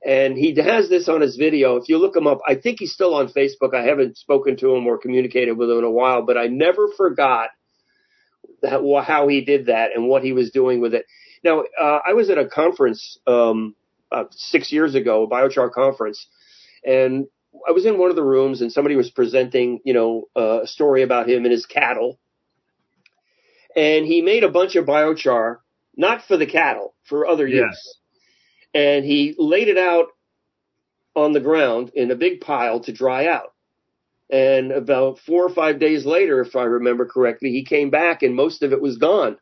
And 0.05 0.37
he 0.37 0.55
has 0.61 0.89
this 0.89 1.09
on 1.09 1.21
his 1.21 1.37
video. 1.37 1.77
If 1.77 1.89
you 1.89 1.99
look 1.99 2.17
him 2.17 2.27
up, 2.27 2.41
I 2.47 2.57
think 2.57 2.81
he's 2.81 2.93
still 2.93 3.15
on 3.15 3.29
Facebook. 3.29 3.73
I 3.73 3.85
haven't 3.85 4.19
spoken 4.19 4.57
to 4.57 4.75
him 4.75 4.87
or 4.87 4.99
communicated 4.99 5.53
with 5.53 5.71
him 5.71 5.79
in 5.79 5.85
a 5.85 5.91
while, 5.91 6.23
but 6.23 6.37
I 6.37 6.49
never 6.49 6.89
forgot 6.97 7.51
that 8.63 8.81
how 9.07 9.29
he 9.29 9.45
did 9.45 9.67
that 9.67 9.91
and 9.95 10.09
what 10.09 10.25
he 10.25 10.33
was 10.33 10.51
doing 10.51 10.81
with 10.81 10.95
it. 10.95 11.07
Now, 11.45 11.63
uh, 11.81 12.01
I 12.07 12.15
was 12.15 12.31
at 12.31 12.39
a 12.39 12.47
conference 12.47 13.19
um, 13.27 13.75
uh, 14.11 14.25
six 14.31 14.73
years 14.73 14.95
ago, 14.95 15.25
a 15.25 15.29
biochar 15.29 15.71
conference, 15.71 16.27
and 16.85 17.27
I 17.67 17.73
was 17.73 17.87
in 17.87 17.99
one 17.99 18.11
of 18.11 18.17
the 18.17 18.25
rooms, 18.25 18.61
and 18.61 18.73
somebody 18.73 18.97
was 18.97 19.11
presenting, 19.11 19.81
you 19.85 19.95
know, 19.95 20.25
uh, 20.37 20.63
a 20.63 20.67
story 20.67 21.03
about 21.03 21.29
him 21.29 21.45
and 21.45 21.53
his 21.53 21.67
cattle, 21.67 22.19
and 23.77 24.07
he 24.07 24.23
made 24.23 24.45
a 24.45 24.49
bunch 24.51 24.77
of 24.77 24.87
biochar, 24.87 25.59
not 25.97 26.23
for 26.27 26.37
the 26.37 26.47
cattle, 26.47 26.95
for 27.05 27.27
other 27.27 27.47
Yeah. 27.47 27.67
use, 27.67 27.99
and 28.75 29.05
he 29.05 29.35
laid 29.39 29.69
it 29.69 29.79
out 29.79 30.09
on 31.15 31.33
the 31.33 31.41
ground 31.41 31.91
in 31.95 32.11
a 32.11 32.17
big 32.17 32.41
pile 32.41 32.81
to 32.81 32.93
dry 32.93 33.27
out. 33.27 33.53
And 34.31 34.73
about 34.73 35.19
four 35.19 35.45
or 35.45 35.51
five 35.55 35.79
days 35.79 36.07
later, 36.07 36.41
if 36.41 36.57
I 36.57 36.63
remember 36.65 37.05
correctly, 37.05 37.51
he 37.51 37.65
came 37.65 37.91
back 37.91 38.23
and 38.23 38.35
most 38.35 38.63
of 38.63 38.73
it 38.73 38.81
was 38.81 38.97
gone. 38.97 39.37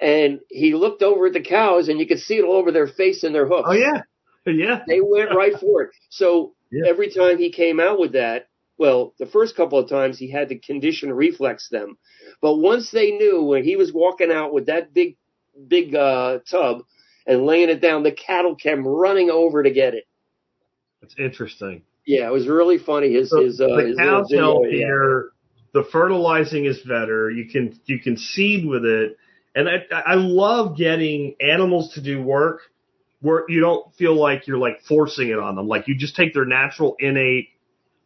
And 0.00 0.40
he 0.50 0.74
looked 0.74 1.02
over 1.02 1.26
at 1.28 1.32
the 1.32 1.40
cows 1.40 1.88
and 1.88 1.98
you 1.98 2.06
could 2.06 2.18
see 2.18 2.34
it 2.36 2.44
all 2.44 2.56
over 2.56 2.70
their 2.72 2.88
face 2.88 3.22
and 3.22 3.34
their 3.34 3.46
hoofs. 3.46 3.68
oh 3.68 3.72
yeah, 3.72 4.02
yeah. 4.46 4.82
They 4.86 5.00
went 5.00 5.30
right 5.34 5.58
for 5.58 5.82
it. 5.82 5.90
So 6.10 6.54
Yeah. 6.70 6.86
every 6.86 7.10
time 7.10 7.38
he 7.38 7.50
came 7.50 7.80
out 7.80 7.98
with 7.98 8.12
that, 8.12 8.48
well, 8.78 9.14
the 9.18 9.26
first 9.26 9.56
couple 9.56 9.78
of 9.78 9.88
times 9.88 10.18
he 10.18 10.30
had 10.30 10.48
to 10.48 10.58
condition 10.58 11.12
reflex 11.12 11.68
them. 11.70 11.96
But 12.40 12.56
once 12.56 12.90
they 12.90 13.12
knew 13.12 13.42
when 13.42 13.64
he 13.64 13.76
was 13.76 13.92
walking 13.92 14.32
out 14.32 14.52
with 14.52 14.66
that 14.66 14.92
big, 14.92 15.16
big, 15.68 15.94
uh, 15.94 16.40
tub 16.50 16.82
and 17.26 17.46
laying 17.46 17.68
it 17.68 17.80
down, 17.80 18.02
the 18.02 18.12
cattle 18.12 18.56
came 18.56 18.86
running 18.86 19.30
over 19.30 19.62
to 19.62 19.70
get 19.70 19.94
it. 19.94 20.04
It's 21.02 21.14
interesting. 21.18 21.82
Yeah, 22.06 22.26
it 22.26 22.32
was 22.32 22.48
really 22.48 22.78
funny. 22.78 23.12
His, 23.14 23.30
So 23.30 23.42
his, 23.42 23.60
uh, 23.60 23.68
the 23.68 23.86
his 23.88 23.96
cow's 23.96 24.28
video, 24.30 24.62
yeah. 24.64 25.20
The 25.72 25.84
fertilizing 25.90 26.66
is 26.66 26.78
better. 26.80 27.30
You 27.30 27.46
can 27.46 27.78
you 27.86 27.98
can 27.98 28.16
seed 28.16 28.66
with 28.66 28.84
it, 28.84 29.16
and 29.54 29.68
I 29.68 29.84
I 29.90 30.14
love 30.14 30.76
getting 30.76 31.34
animals 31.40 31.94
to 31.94 32.00
do 32.00 32.22
work 32.22 32.60
where 33.20 33.44
you 33.48 33.60
don't 33.60 33.92
feel 33.94 34.14
like 34.14 34.46
you're 34.46 34.58
like 34.58 34.82
forcing 34.82 35.30
it 35.30 35.38
on 35.38 35.56
them. 35.56 35.66
Like 35.66 35.88
you 35.88 35.96
just 35.96 36.14
take 36.14 36.32
their 36.32 36.44
natural 36.44 36.94
innate 36.98 37.48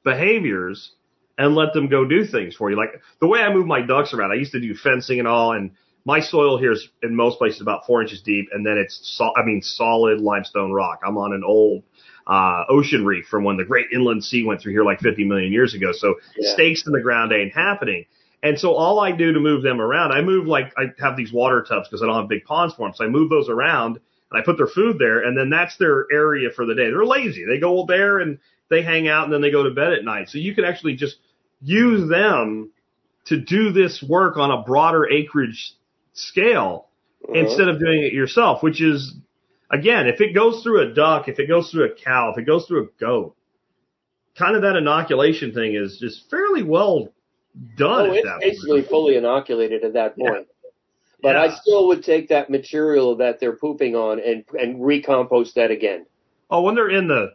behaviors 0.05 0.93
and 1.37 1.55
let 1.55 1.73
them 1.73 1.89
go 1.89 2.05
do 2.05 2.25
things 2.25 2.55
for 2.55 2.71
you. 2.71 2.77
Like 2.77 3.01
the 3.21 3.27
way 3.27 3.41
I 3.41 3.53
move 3.53 3.67
my 3.67 3.81
ducks 3.81 4.13
around, 4.13 4.33
I 4.33 4.37
used 4.37 4.53
to 4.53 4.61
do 4.61 4.75
fencing 4.75 5.19
and 5.19 5.29
all, 5.29 5.53
and 5.53 5.71
my 6.05 6.21
soil 6.21 6.59
here 6.59 6.73
is 6.73 6.89
in 7.03 7.15
most 7.15 7.39
places 7.39 7.61
about 7.61 7.87
four 7.87 8.03
inches 8.03 8.23
deep, 8.23 8.49
and 8.53 8.65
then 8.65 8.79
it's 8.79 8.99
sol- 9.17 9.35
I 9.37 9.45
mean 9.45 9.63
solid 9.63 10.21
limestone 10.21 10.73
rock. 10.73 11.01
I'm 11.07 11.19
on 11.19 11.33
an 11.33 11.45
old 11.45 11.83
uh, 12.27 12.65
ocean 12.69 13.05
reef 13.05 13.27
from 13.27 13.45
when 13.45 13.57
the 13.57 13.65
Great 13.65 13.87
Inland 13.93 14.25
Sea 14.25 14.45
went 14.45 14.61
through 14.61 14.73
here 14.73 14.85
like 14.85 15.01
50 15.01 15.25
million 15.25 15.53
years 15.53 15.75
ago. 15.75 15.93
So 15.93 16.17
Yeah. 16.37 16.55
stakes 16.55 16.87
in 16.87 16.93
the 16.93 17.01
ground 17.01 17.33
ain't 17.33 17.55
happening. 17.55 18.05
And 18.43 18.59
so 18.59 18.75
all 18.75 19.01
I 19.01 19.13
do 19.13 19.33
to 19.33 19.41
move 19.41 19.63
them 19.63 19.81
around, 19.81 20.13
I 20.13 20.21
move 20.23 20.47
like 20.47 20.73
I 20.77 20.93
have 20.99 21.17
these 21.17 21.33
water 21.33 21.65
tubs 21.69 21.89
because 21.89 22.03
I 22.03 22.07
don't 22.07 22.17
have 22.17 22.29
big 22.29 22.45
ponds 22.45 22.75
for 22.75 22.87
them. 22.87 22.95
So 22.95 23.05
I 23.05 23.09
move 23.09 23.31
those 23.31 23.49
around 23.49 23.99
and 24.31 24.41
I 24.41 24.45
put 24.45 24.57
their 24.59 24.67
food 24.67 24.99
there, 24.99 25.21
and 25.21 25.37
then 25.37 25.49
that's 25.51 25.77
their 25.79 26.07
area 26.13 26.51
for 26.55 26.67
the 26.67 26.75
day. 26.75 26.91
They're 26.91 27.05
lazy. 27.05 27.45
They 27.47 27.59
go 27.59 27.85
there 27.87 28.19
and 28.19 28.39
they 28.71 28.83
hang 28.83 29.09
out, 29.09 29.25
and 29.25 29.33
then 29.33 29.41
they 29.41 29.51
go 29.51 29.63
to 29.65 29.71
bed 29.71 29.93
at 29.93 30.05
night. 30.05 30.29
So 30.29 30.39
you 30.39 30.55
can 30.55 30.65
actually 30.65 30.95
just 30.95 31.17
use 31.63 32.09
them 32.09 32.71
to 33.27 33.39
do 33.41 33.73
this 33.73 34.03
work 34.03 34.37
on 34.37 34.51
a 34.51 34.63
broader 34.63 35.09
acreage 35.09 35.73
scale 36.15 36.87
Uh-huh. 37.25 37.39
instead 37.41 37.69
of 37.69 37.79
doing 37.79 38.03
it 38.03 38.13
yourself, 38.13 38.63
which 38.63 38.81
is 38.81 39.15
again, 39.71 40.07
if 40.07 40.21
it 40.21 40.33
goes 40.35 40.63
through 40.63 40.81
a 40.91 40.95
duck, 40.95 41.29
if 41.29 41.39
it 41.39 41.47
goes 41.47 41.71
through 41.71 41.85
a 41.85 41.95
cow, 41.95 42.31
if 42.31 42.39
it 42.39 42.45
goes 42.45 42.67
through 42.67 42.85
a 42.85 42.89
goat, 43.01 43.35
kind 44.37 44.55
of 44.57 44.63
that 44.63 44.77
inoculation 44.77 45.53
thing 45.53 45.75
is 45.75 45.99
just 45.99 46.31
fairly 46.31 46.63
well 46.63 47.09
done 47.77 48.09
Oh, 48.09 48.13
it's 48.13 48.29
basically 48.41 48.83
fully 48.83 49.17
inoculated 49.17 49.83
at 49.85 49.93
that 49.95 50.15
Yeah. 50.17 50.31
point. 50.31 50.47
But 51.21 51.35
I 51.35 51.49
still 51.57 51.89
would 51.89 52.05
take 52.05 52.29
that 52.29 52.49
material 52.49 53.17
that 53.17 53.41
they're 53.41 53.57
pooping 53.57 53.97
on 53.97 54.21
and 54.21 54.45
and 54.59 54.85
recompost 54.85 55.57
that 55.57 55.73
again. 55.73 56.07
Oh, 56.51 56.63
when 56.63 56.77
they're 56.77 56.91
in 56.91 57.09
the 57.09 57.33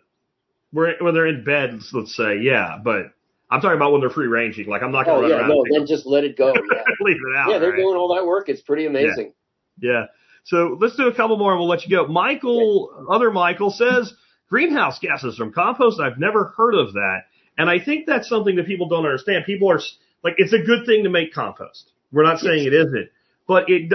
when 0.74 1.14
they're 1.14 1.28
in 1.28 1.44
bed, 1.44 1.80
let's 1.94 2.16
say, 2.16 2.40
yeah, 2.42 2.78
but 2.84 3.14
I'm 3.50 3.62
talking 3.62 3.76
about 3.78 3.92
when 3.92 4.02
they're 4.02 4.10
free 4.10 4.28
ranging. 4.28 4.68
Like 4.68 4.82
I'm 4.82 4.92
not 4.92 5.06
going 5.06 5.26
Oh 5.26 5.28
to 5.28 5.34
run 5.36 5.40
yeah, 5.42 5.48
around 5.48 5.50
no, 5.70 5.78
then 5.78 5.86
just 5.88 6.06
let 6.06 6.24
it 6.24 6.36
go. 6.36 6.54
Yeah, 6.56 6.84
leave 7.02 7.18
it 7.18 7.38
out. 7.38 7.52
yeah, 7.52 7.60
they're 7.60 7.72
right? 7.72 7.78
doing 7.78 7.96
all 7.96 8.16
that 8.16 8.26
work. 8.26 8.50
It's 8.50 8.62
pretty 8.62 8.86
amazing. 8.88 9.34
Yeah. 9.80 9.92
yeah. 9.92 10.06
So 10.46 10.78
let's 10.80 10.96
do 10.96 11.08
a 11.08 11.14
couple 11.16 11.38
more 11.38 11.52
and 11.52 11.60
we'll 11.60 11.70
let 11.70 11.86
you 11.86 11.96
go. 11.96 12.08
Michael, 12.08 13.08
other 13.10 13.32
Michael 13.32 13.72
says 13.72 14.14
greenhouse 14.50 15.00
gases 15.00 15.38
from 15.38 15.54
compost. 15.54 16.00
I've 16.00 16.18
never 16.18 16.54
heard 16.58 16.74
of 16.76 16.94
that. 16.94 17.22
And 17.58 17.70
I 17.70 17.80
think 17.80 18.08
that's 18.08 18.28
something 18.28 18.56
that 18.56 18.66
people 18.66 18.88
don't 18.90 19.06
understand. 19.06 19.46
People 19.46 19.72
are 19.72 19.80
like, 20.24 20.36
it's 20.38 20.54
a 20.54 20.60
good 20.60 20.86
thing 20.86 21.04
to 21.04 21.10
make 21.10 21.34
compost. 21.34 21.92
We're 22.12 22.24
not 22.24 22.40
saying 22.40 22.66
it 22.66 22.74
isn't, 22.74 23.10
but 23.48 23.70
it, 23.70 23.92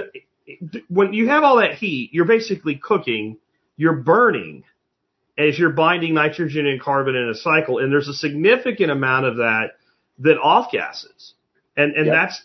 it 0.46 0.84
when 0.88 1.12
you 1.12 1.28
have 1.28 1.42
all 1.44 1.56
that 1.56 1.74
heat, 1.74 2.10
you're 2.12 2.24
basically 2.24 2.76
cooking, 2.76 3.36
you're 3.76 3.96
burning 3.96 4.64
as 5.38 5.58
you're 5.58 5.70
binding 5.70 6.14
nitrogen 6.14 6.66
and 6.66 6.80
carbon 6.80 7.14
in 7.14 7.28
a 7.28 7.34
cycle, 7.34 7.78
and 7.78 7.92
there's 7.92 8.08
a 8.08 8.12
significant 8.14 8.90
amount 8.90 9.24
of 9.26 9.36
that 9.36 9.76
that 10.18 10.38
off 10.38 10.70
gases, 10.72 11.34
and 11.76 11.94
and 11.94 12.06
Yep. 12.06 12.14
that's 12.14 12.42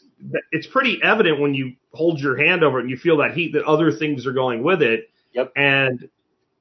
it's 0.51 0.67
pretty 0.67 0.99
evident 1.03 1.39
when 1.41 1.53
you 1.53 1.73
hold 1.91 2.19
your 2.21 2.37
hand 2.37 2.63
over 2.63 2.79
it 2.79 2.83
and 2.83 2.89
you 2.89 2.95
feel 2.97 3.17
that 3.17 3.33
heat 3.33 3.53
that 3.53 3.63
other 3.65 3.91
things 3.91 4.25
are 4.25 4.31
going 4.31 4.63
with 4.63 4.81
it. 4.81 5.09
Yep. 5.33 5.51
And 5.55 6.07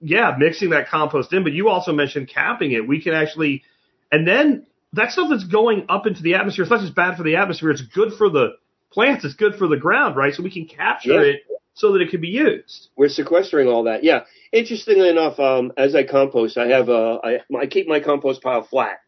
yeah, 0.01 0.35
mixing 0.37 0.71
that 0.71 0.89
compost 0.89 1.33
in, 1.33 1.45
but 1.45 1.53
you 1.53 1.69
also 1.69 1.93
mentioned 1.93 2.29
capping 2.29 2.73
it. 2.73 2.89
We 2.89 3.01
can 3.01 3.13
actually, 3.15 3.63
and 4.11 4.27
then 4.27 4.67
that 4.95 5.13
stuff 5.13 5.29
that's 5.31 5.45
going 5.45 5.87
up 5.89 6.07
into 6.07 6.23
the 6.23 6.35
atmosphere. 6.35 6.65
It's 6.65 6.71
not 6.71 6.81
just 6.81 6.95
bad 6.95 7.17
for 7.17 7.23
the 7.23 7.37
atmosphere; 7.37 7.71
it's 7.71 7.83
good 7.83 8.15
for 8.15 8.29
the 8.31 8.57
plants. 8.91 9.25
It's 9.25 9.35
good 9.35 9.55
for 9.57 9.69
the 9.69 9.77
ground, 9.77 10.17
right? 10.17 10.35
So 10.35 10.43
we 10.43 10.51
can 10.51 10.67
capture 10.67 11.13
Yeah. 11.13 11.33
it 11.35 11.43
so 11.75 11.93
that 11.93 12.01
it 12.03 12.11
can 12.11 12.21
be 12.21 12.29
used. 12.29 12.89
We're 12.97 13.09
sequestering 13.09 13.69
all 13.69 13.85
that. 13.85 14.03
Yeah. 14.05 14.25
Interestingly 14.53 15.09
enough, 15.09 15.41
um, 15.41 15.73
as 15.77 15.95
I 15.95 16.05
compost, 16.05 16.59
I 16.59 16.69
have 16.69 16.89
uh, 16.91 17.19
I, 17.25 17.39
I 17.59 17.67
keep 17.67 17.89
my 17.89 18.01
compost 18.01 18.43
pile 18.43 18.63
flat. 18.63 18.99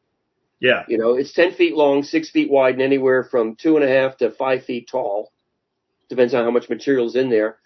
Yeah. 0.61 0.85
You 0.89 0.97
know, 0.97 1.15
it's 1.15 1.33
10 1.35 1.53
feet 1.53 1.75
long, 1.75 2.03
six 2.03 2.31
feet 2.31 2.51
wide, 2.51 2.75
and 2.75 2.83
anywhere 2.83 3.25
from 3.25 3.55
two 3.57 3.77
and 3.77 3.85
a 3.85 3.89
half 3.89 4.17
to 4.19 4.31
five 4.31 4.65
feet 4.65 4.89
tall. 4.91 5.31
Depends 6.09 6.33
on 6.33 6.45
how 6.45 6.51
much 6.51 6.71
material's 6.71 7.17
in 7.17 7.29
there. 7.29 7.59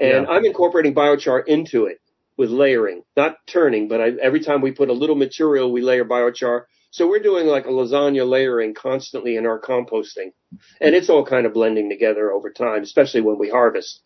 And 0.00 0.26
Yeah. 0.26 0.30
I'm 0.30 0.44
incorporating 0.46 0.94
biochar 0.94 1.46
into 1.46 1.86
it 1.86 2.00
with 2.38 2.50
layering, 2.50 3.02
not 3.16 3.36
turning, 3.46 3.88
but 3.88 4.00
I, 4.00 4.12
every 4.22 4.40
time 4.40 4.60
we 4.62 4.72
put 4.72 4.88
a 4.88 4.94
little 4.94 5.16
material, 5.16 5.70
we 5.70 5.82
layer 5.82 6.04
biochar. 6.04 6.64
So 6.90 7.06
we're 7.08 7.22
doing 7.22 7.46
like 7.46 7.66
a 7.66 7.70
lasagna 7.70 8.26
layering 8.26 8.72
constantly 8.72 9.36
in 9.36 9.44
our 9.44 9.60
composting. 9.60 10.32
And 10.80 10.94
it's 10.94 11.10
all 11.10 11.26
kind 11.26 11.44
of 11.46 11.52
blending 11.52 11.90
together 11.90 12.32
over 12.32 12.50
time, 12.50 12.82
especially 12.82 13.20
when 13.20 13.38
we 13.38 13.50
harvest. 13.50 14.00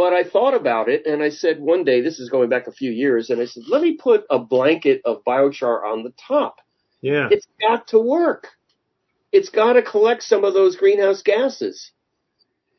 But 0.00 0.14
I 0.14 0.24
thought 0.24 0.54
about 0.54 0.88
it 0.88 1.04
and 1.04 1.22
I 1.22 1.28
said 1.28 1.60
one 1.60 1.84
day, 1.84 2.00
this 2.00 2.20
is 2.20 2.30
going 2.30 2.48
back 2.48 2.66
a 2.66 2.72
few 2.72 2.90
years, 2.90 3.28
and 3.28 3.38
I 3.38 3.44
said, 3.44 3.64
let 3.68 3.82
me 3.82 3.98
put 3.98 4.24
a 4.30 4.38
blanket 4.38 5.02
of 5.04 5.22
biochar 5.24 5.84
on 5.84 6.04
the 6.04 6.14
top. 6.26 6.62
Yeah. 7.02 7.28
It's 7.30 7.46
got 7.60 7.88
to 7.88 7.98
work. 7.98 8.48
It's 9.30 9.50
got 9.50 9.74
to 9.74 9.82
collect 9.82 10.22
some 10.22 10.42
of 10.42 10.54
those 10.54 10.76
greenhouse 10.76 11.20
gases. 11.20 11.92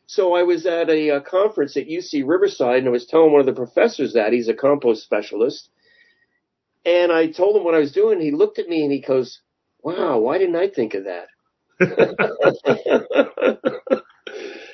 So 0.08 0.34
I 0.34 0.42
was 0.42 0.66
at 0.66 0.90
a, 0.90 1.12
uh 1.12 1.20
conference 1.20 1.78
at 1.78 1.88
UC 1.88 2.24
Riverside 2.26 2.80
and 2.80 2.88
I 2.88 2.92
was 2.92 3.06
telling 3.06 3.32
one 3.32 3.42
of 3.42 3.46
the 3.46 3.54
professors 3.54 4.14
that 4.14 4.34
he's 4.34 4.48
a 4.48 4.56
compost 4.56 5.04
specialist. 5.04 5.70
And 6.86 7.12
I 7.12 7.28
told 7.28 7.56
him 7.56 7.64
what 7.64 7.76
I 7.76 7.80
was 7.80 7.92
doing. 7.92 8.20
He 8.20 8.32
looked 8.32 8.58
at 8.58 8.68
me 8.68 8.82
and 8.82 8.92
he 8.92 9.00
goes, 9.00 9.42
wow, 9.84 10.18
why 10.18 10.40
didn't 10.40 10.56
I 10.56 10.70
think 10.70 10.96
of 10.96 11.04
that? 11.04 11.28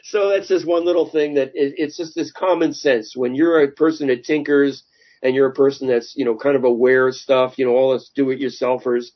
so 0.09 0.29
that's 0.29 0.47
just 0.47 0.65
one 0.65 0.85
little 0.85 1.09
thing 1.09 1.33
that 1.33 1.49
it, 1.53 1.75
it's 1.77 1.97
just 1.97 2.15
this 2.15 2.31
common 2.31 2.73
sense. 2.73 3.15
When 3.15 3.35
you're 3.35 3.61
a 3.61 3.71
person 3.71 4.07
that 4.07 4.23
tinkers 4.23 4.83
and 5.21 5.35
you're 5.35 5.49
a 5.49 5.53
person 5.53 5.87
that's, 5.87 6.13
you 6.15 6.23
know, 6.23 6.37
kind 6.37 6.55
of 6.55 6.63
aware 6.63 7.09
of 7.09 7.15
stuff, 7.15 7.57
you 7.57 7.65
know, 7.65 7.73
all 7.73 7.93
us 7.93 8.09
do-it-yourselfers, 8.15 9.07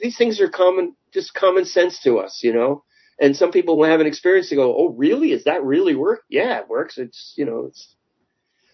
these 0.00 0.16
things 0.16 0.40
are 0.40 0.48
common, 0.48 0.96
just 1.12 1.34
common 1.34 1.66
sense 1.66 2.00
to 2.02 2.18
us, 2.18 2.40
you 2.42 2.52
know. 2.52 2.84
And 3.20 3.36
some 3.36 3.52
people 3.52 3.76
will 3.76 3.88
have 3.88 4.00
an 4.00 4.06
experience 4.06 4.48
to 4.48 4.56
go, 4.56 4.74
oh, 4.74 4.88
really? 4.96 5.32
Is 5.32 5.44
that 5.44 5.62
really 5.62 5.94
work? 5.94 6.22
Yeah, 6.30 6.58
it 6.60 6.68
works. 6.68 6.96
It's, 6.96 7.34
you 7.36 7.44
know, 7.44 7.66
it's. 7.66 7.94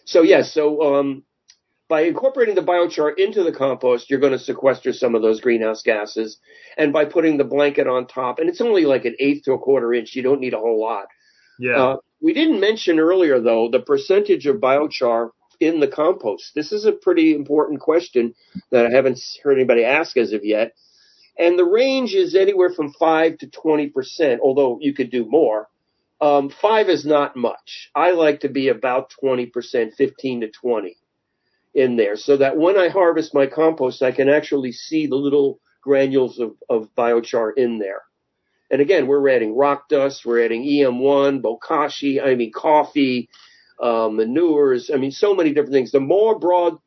So 0.04 0.22
yeah, 0.22 0.42
so 0.42 0.94
um, 0.94 1.24
by 1.90 2.02
incorporating 2.02 2.54
the 2.54 2.62
biochar 2.62 3.18
into 3.18 3.42
the 3.42 3.50
compost, 3.50 4.08
you're 4.08 4.20
going 4.20 4.32
to 4.32 4.38
sequester 4.38 4.92
some 4.92 5.16
of 5.16 5.22
those 5.22 5.40
greenhouse 5.40 5.82
gases. 5.82 6.38
And 6.78 6.92
by 6.92 7.04
putting 7.04 7.36
the 7.36 7.44
blanket 7.44 7.88
on 7.88 8.06
top, 8.06 8.38
and 8.38 8.48
it's 8.48 8.60
only 8.60 8.84
like 8.84 9.04
an 9.04 9.16
eighth 9.18 9.42
to 9.44 9.54
a 9.54 9.58
quarter 9.58 9.92
inch, 9.92 10.14
you 10.14 10.22
don't 10.22 10.40
need 10.40 10.54
a 10.54 10.58
whole 10.58 10.80
lot. 10.80 11.06
Yeah. 11.58 11.82
Uh, 11.82 11.96
we 12.22 12.32
didn't 12.32 12.60
mention 12.60 13.00
earlier, 13.00 13.40
though, 13.40 13.68
the 13.70 13.80
percentage 13.80 14.46
of 14.46 14.58
biochar 14.58 15.30
in 15.58 15.80
the 15.80 15.88
compost. 15.88 16.52
This 16.54 16.70
is 16.70 16.84
a 16.84 16.92
pretty 16.92 17.34
important 17.34 17.80
question 17.80 18.34
that 18.70 18.86
I 18.86 18.90
haven't 18.90 19.20
heard 19.42 19.56
anybody 19.58 19.84
ask 19.84 20.16
as 20.16 20.32
of 20.32 20.44
yet. 20.44 20.74
And 21.36 21.58
the 21.58 21.64
range 21.64 22.14
is 22.14 22.36
anywhere 22.36 22.70
from 22.70 22.92
5 22.92 23.38
to 23.38 23.46
20%, 23.48 24.38
although 24.40 24.78
you 24.80 24.94
could 24.94 25.10
do 25.10 25.26
more. 25.28 25.68
Um, 26.20 26.50
5 26.50 26.88
is 26.88 27.04
not 27.04 27.34
much. 27.34 27.90
I 27.96 28.12
like 28.12 28.40
to 28.40 28.48
be 28.48 28.68
about 28.68 29.12
20%, 29.20 29.94
15 29.96 30.40
to 30.42 30.48
20 30.48 30.96
in 31.74 31.96
there, 31.96 32.16
so 32.16 32.36
that 32.36 32.56
when 32.56 32.76
I 32.76 32.88
harvest 32.88 33.34
my 33.34 33.46
compost, 33.46 34.02
I 34.02 34.12
can 34.12 34.28
actually 34.28 34.72
see 34.72 35.06
the 35.06 35.16
little 35.16 35.60
granules 35.82 36.38
of, 36.38 36.52
of 36.68 36.88
biochar 36.96 37.52
in 37.56 37.78
there. 37.78 38.02
And 38.70 38.80
again, 38.80 39.06
we're 39.06 39.28
adding 39.28 39.56
rock 39.56 39.88
dust, 39.88 40.24
we're 40.24 40.44
adding 40.44 40.64
EM1, 40.64 41.42
bokashi, 41.42 42.24
I 42.24 42.34
mean 42.34 42.52
coffee, 42.52 43.28
uh, 43.80 44.08
manures. 44.08 44.90
I 44.92 44.96
mean, 44.96 45.10
so 45.10 45.34
many 45.34 45.50
different 45.50 45.72
things. 45.72 45.90
The 45.90 46.00
more 46.00 46.38
broad 46.38 46.78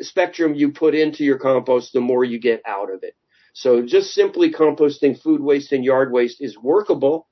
spectrum 0.00 0.54
you 0.54 0.72
put 0.72 0.94
into 0.94 1.24
your 1.24 1.38
compost, 1.38 1.92
the 1.92 2.00
more 2.00 2.24
you 2.24 2.40
get 2.40 2.62
out 2.66 2.92
of 2.92 3.02
it. 3.02 3.14
So 3.52 3.84
just 3.84 4.14
simply 4.14 4.52
composting 4.52 5.20
food 5.20 5.40
waste 5.40 5.72
and 5.72 5.84
yard 5.84 6.12
waste 6.12 6.40
is 6.40 6.58
workable. 6.58 7.28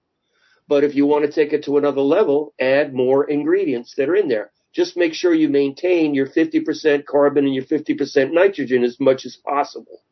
But 0.68 0.84
if 0.84 0.94
you 0.94 1.06
want 1.06 1.24
to 1.24 1.32
take 1.32 1.52
it 1.52 1.64
to 1.64 1.78
another 1.78 2.02
level, 2.02 2.52
add 2.60 2.92
more 2.92 3.24
ingredients 3.24 3.94
that 3.96 4.08
are 4.08 4.16
in 4.16 4.28
there. 4.28 4.50
Just 4.72 4.96
make 4.96 5.14
sure 5.14 5.34
you 5.34 5.48
maintain 5.48 6.14
your 6.14 6.26
50% 6.26 7.06
carbon 7.06 7.44
and 7.46 7.54
your 7.54 7.64
50% 7.64 8.32
nitrogen 8.32 8.84
as 8.84 8.98
much 9.00 9.24
as 9.24 9.36
possible. 9.36 10.02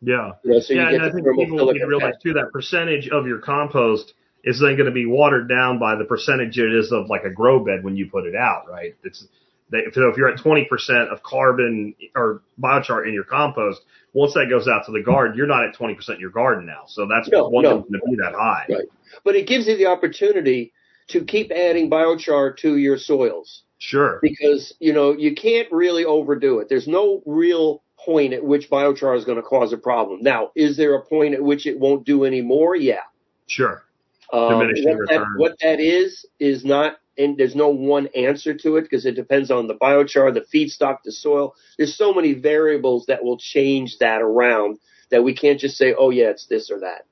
yeah. 0.00 0.32
You 0.42 0.52
know, 0.52 0.60
so 0.60 0.74
yeah, 0.74 0.90
you 0.90 0.96
and 0.96 1.04
I 1.04 1.12
think 1.12 1.24
people 1.24 1.72
need 1.72 1.78
to 1.80 1.86
realize 1.86 2.14
too 2.22 2.32
that 2.34 2.50
percentage 2.52 3.08
of 3.08 3.26
your 3.26 3.38
compost 3.38 4.14
is 4.44 4.60
then 4.60 4.76
going 4.76 4.86
to 4.86 4.92
be 4.92 5.06
watered 5.06 5.48
down 5.48 5.78
by 5.78 5.96
the 5.96 6.04
percentage 6.04 6.58
it 6.58 6.72
is 6.72 6.92
of 6.92 7.08
like 7.08 7.24
a 7.24 7.30
grow 7.30 7.64
bed 7.64 7.84
when 7.84 7.96
you 7.96 8.08
put 8.08 8.24
it 8.26 8.34
out, 8.34 8.68
right? 8.70 8.94
It's 9.04 9.26
so 9.70 10.08
if 10.08 10.16
you're 10.16 10.28
at 10.28 10.38
20% 10.38 11.12
of 11.12 11.22
carbon 11.24 11.94
or 12.14 12.42
biochar 12.60 13.06
in 13.06 13.12
your 13.12 13.24
compost, 13.24 13.80
once 14.12 14.32
that 14.34 14.46
goes 14.48 14.68
out 14.68 14.86
to 14.86 14.92
the 14.92 15.02
garden, 15.02 15.36
you're 15.36 15.48
not 15.48 15.64
at 15.64 15.74
20% 15.74 16.08
in 16.10 16.20
your 16.20 16.30
garden 16.30 16.66
now. 16.66 16.84
So 16.86 17.08
that's 17.08 17.28
No, 17.28 17.48
one 17.48 17.64
no. 17.64 17.80
going 17.80 17.92
to 17.92 18.00
be 18.08 18.16
that 18.16 18.34
high. 18.34 18.66
Right. 18.68 18.84
But 19.24 19.34
it 19.34 19.48
gives 19.48 19.66
you 19.66 19.76
the 19.76 19.86
opportunity 19.86 20.72
to 21.08 21.24
keep 21.24 21.50
adding 21.50 21.90
biochar 21.90 22.56
to 22.58 22.76
your 22.76 22.98
soils 22.98 23.62
Sure. 23.78 24.18
because, 24.22 24.74
you 24.80 24.92
know, 24.92 25.12
you 25.12 25.34
can't 25.34 25.70
really 25.70 26.04
overdo 26.04 26.58
it. 26.60 26.68
There's 26.68 26.88
no 26.88 27.22
real 27.26 27.82
point 27.98 28.32
at 28.32 28.44
which 28.44 28.70
biochar 28.70 29.16
is 29.16 29.24
going 29.24 29.36
to 29.36 29.42
cause 29.42 29.72
a 29.72 29.76
problem. 29.76 30.20
Now, 30.22 30.50
is 30.54 30.76
there 30.76 30.94
a 30.94 31.02
point 31.02 31.34
at 31.34 31.42
which 31.42 31.66
it 31.66 31.78
won't 31.78 32.04
do 32.04 32.24
any 32.24 32.40
more? 32.40 32.74
Yeah. 32.74 33.02
Sure. 33.46 33.84
Um, 34.32 34.58
what, 34.58 34.68
that, 35.08 35.26
what 35.36 35.56
that 35.60 35.78
is 35.78 36.26
is 36.40 36.64
not, 36.64 36.98
and 37.16 37.36
there's 37.36 37.54
no 37.54 37.68
one 37.68 38.08
answer 38.16 38.54
to 38.54 38.76
it 38.76 38.82
because 38.82 39.06
it 39.06 39.14
depends 39.14 39.50
on 39.50 39.68
the 39.68 39.74
biochar, 39.74 40.34
the 40.34 40.44
feedstock, 40.52 40.98
the 41.04 41.12
soil. 41.12 41.54
There's 41.78 41.96
so 41.96 42.12
many 42.12 42.34
variables 42.34 43.06
that 43.06 43.22
will 43.22 43.38
change 43.38 43.98
that 43.98 44.20
around 44.22 44.78
that 45.10 45.22
we 45.22 45.34
can't 45.34 45.60
just 45.60 45.76
say, 45.76 45.94
oh 45.96 46.10
yeah, 46.10 46.30
it's 46.30 46.46
this 46.46 46.70
or 46.70 46.80
that. 46.80 47.06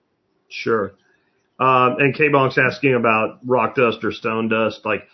Sure. 0.48 0.94
Um, 1.58 1.96
and 1.98 2.14
K-Bonk's 2.14 2.58
asking 2.58 2.94
about 2.94 3.38
rock 3.44 3.76
dust 3.76 4.04
or 4.04 4.12
stone 4.12 4.48
dust. 4.48 4.80
Like, 4.84 5.06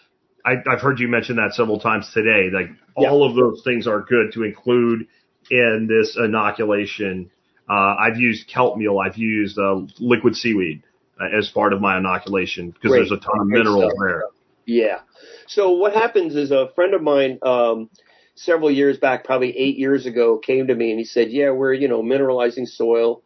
I, 0.45 0.55
I've 0.71 0.81
heard 0.81 0.99
you 0.99 1.09
mention 1.09 1.37
that 1.37 1.53
several 1.53 1.79
times 1.79 2.11
today. 2.15 2.49
Like, 2.53 2.71
all 2.97 3.29
of 3.29 3.37
those 3.37 3.63
things 3.63 3.87
are 3.87 4.01
good 4.01 4.33
to 4.35 4.45
include 4.45 5.07
in 5.51 5.87
this 5.89 6.17
inoculation. 6.17 7.31
Uh, 7.69 7.95
I've 7.99 8.17
used 8.17 8.49
kelp 8.49 8.77
meal. 8.77 8.99
I've 8.99 9.17
used 9.17 9.59
uh, 9.59 9.83
liquid 9.99 10.35
seaweed 10.35 10.83
uh, 11.21 11.37
as 11.37 11.49
part 11.49 11.73
of 11.73 11.81
my 11.81 11.99
inoculation 11.99 12.71
because 12.71 12.93
there's 12.93 13.13
a 13.13 13.17
ton 13.17 13.41
of 13.41 13.49
Great 13.49 13.59
minerals 13.59 13.93
stuff. 13.93 13.99
there. 14.01 14.23
Yeah. 14.67 15.01
So 15.47 15.71
what 15.71 15.95
happens 15.95 16.37
is 16.37 16.51
a 16.51 16.71
friend 16.75 16.95
of 16.95 17.03
mine, 17.03 17.39
um, 17.43 17.91
several 18.35 18.71
years 18.71 18.99
back, 18.99 19.25
probably 19.25 19.57
eight 19.57 19.77
years 19.77 20.07
ago, 20.07 20.39
came 20.39 20.67
to 20.69 20.75
me 20.75 20.91
and 20.91 20.99
he 20.99 21.05
said, 21.05 21.31
yeah, 21.31 21.51
we're, 21.51 21.75
you 21.75 21.89
know, 21.89 22.03
mineralizing 22.03 22.67
soil. 22.67 23.23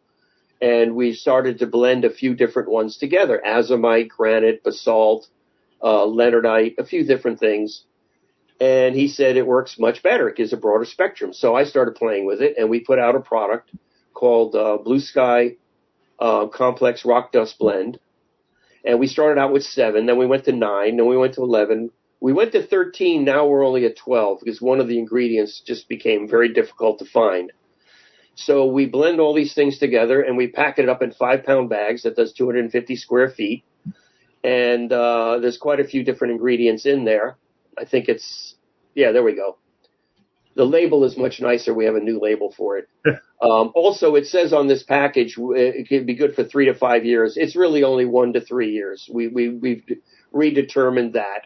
And 0.65 0.95
we 0.95 1.13
started 1.13 1.59
to 1.59 1.67
blend 1.67 2.05
a 2.05 2.09
few 2.09 2.33
different 2.33 2.69
ones 2.69 2.97
together, 2.97 3.41
azomite, 3.45 4.09
granite, 4.09 4.63
basalt, 4.63 5.27
uh, 5.81 6.05
leonardite, 6.05 6.79
a 6.79 6.85
few 6.85 7.05
different 7.05 7.39
things. 7.39 7.83
And 8.59 8.95
he 8.95 9.07
said 9.07 9.37
it 9.37 9.45
works 9.45 9.77
much 9.77 10.01
better. 10.01 10.27
It 10.27 10.37
gives 10.37 10.53
a 10.53 10.57
broader 10.57 10.85
spectrum. 10.85 11.33
So 11.33 11.55
I 11.55 11.65
started 11.65 11.95
playing 11.95 12.25
with 12.25 12.41
it 12.41 12.55
and 12.57 12.69
we 12.69 12.79
put 12.79 12.99
out 12.99 13.15
a 13.15 13.19
product 13.19 13.69
called, 14.13 14.55
uh, 14.55 14.77
Blue 14.77 14.99
Sky, 14.99 15.57
uh, 16.19 16.47
Complex 16.47 17.05
Rock 17.05 17.31
Dust 17.31 17.59
Blend 17.59 17.99
and 18.85 18.99
we 18.99 19.07
started 19.07 19.41
out 19.41 19.51
with 19.51 19.63
seven, 19.63 20.05
then 20.05 20.17
we 20.17 20.27
went 20.27 20.45
to 20.45 20.51
nine, 20.51 20.97
then 20.97 21.07
we 21.07 21.17
went 21.17 21.33
to 21.33 21.41
11. 21.41 21.89
We 22.21 22.33
went 22.33 22.51
to 22.53 22.65
13, 22.65 23.25
now 23.25 23.47
we're 23.47 23.65
only 23.65 23.85
at 23.85 23.97
12 23.97 24.39
because 24.43 24.61
one 24.61 24.79
of 24.79 24.87
the 24.87 24.99
ingredients 24.99 25.61
just 25.65 25.89
became 25.89 26.29
very 26.29 26.53
difficult 26.53 26.99
to 26.99 27.05
find. 27.05 27.51
So 28.35 28.65
we 28.65 28.85
blend 28.85 29.19
all 29.19 29.33
these 29.33 29.53
things 29.53 29.79
together 29.79 30.21
and 30.21 30.37
we 30.37 30.47
pack 30.47 30.77
it 30.77 30.89
up 30.89 31.01
in 31.01 31.11
five 31.11 31.45
pound 31.45 31.69
bags 31.69 32.03
that 32.03 32.15
does 32.15 32.33
250 32.33 32.95
square 32.97 33.29
feet. 33.29 33.63
And, 34.43 34.91
uh, 34.91 35.39
there's 35.39 35.57
quite 35.57 35.79
a 35.79 35.85
few 35.85 36.03
different 36.03 36.33
ingredients 36.33 36.85
in 36.85 37.05
there. 37.05 37.37
I 37.77 37.85
think 37.85 38.09
it's, 38.09 38.55
yeah, 38.93 39.11
there 39.11 39.23
we 39.23 39.35
go. 39.35 39.57
The 40.55 40.65
label 40.65 41.03
is 41.03 41.17
much 41.17 41.41
nicer. 41.41 41.73
We 41.73 41.85
have 41.85 41.95
a 41.95 41.99
new 41.99 42.19
label 42.21 42.53
for 42.55 42.77
it. 42.77 42.87
um, 43.41 43.71
also, 43.75 44.15
it 44.15 44.25
says 44.27 44.53
on 44.53 44.67
this 44.67 44.83
package 44.83 45.35
it 45.37 45.89
can 45.89 46.05
be 46.05 46.15
good 46.15 46.33
for 46.33 46.45
three 46.45 46.65
to 46.65 46.73
five 46.73 47.03
years. 47.03 47.35
It's 47.35 47.55
really 47.55 47.83
only 47.83 48.05
one 48.05 48.33
to 48.33 48.41
three 48.41 48.71
years. 48.71 49.09
We 49.11 49.27
we 49.27 49.49
we've 49.49 49.83
redetermined 50.33 51.13
that. 51.13 51.43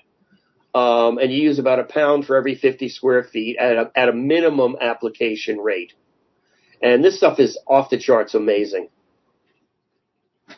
Um, 0.77 1.17
and 1.17 1.31
you 1.31 1.41
use 1.41 1.57
about 1.57 1.79
a 1.79 1.83
pound 1.83 2.25
for 2.25 2.35
every 2.35 2.53
50 2.53 2.89
square 2.89 3.23
feet 3.23 3.57
at 3.57 3.75
a, 3.75 3.91
at 3.95 4.09
a 4.09 4.13
minimum 4.13 4.75
application 4.79 5.57
rate. 5.57 5.93
And 6.81 7.03
this 7.03 7.17
stuff 7.17 7.39
is 7.39 7.57
off 7.67 7.89
the 7.89 7.97
charts 7.97 8.33
amazing. 8.33 8.89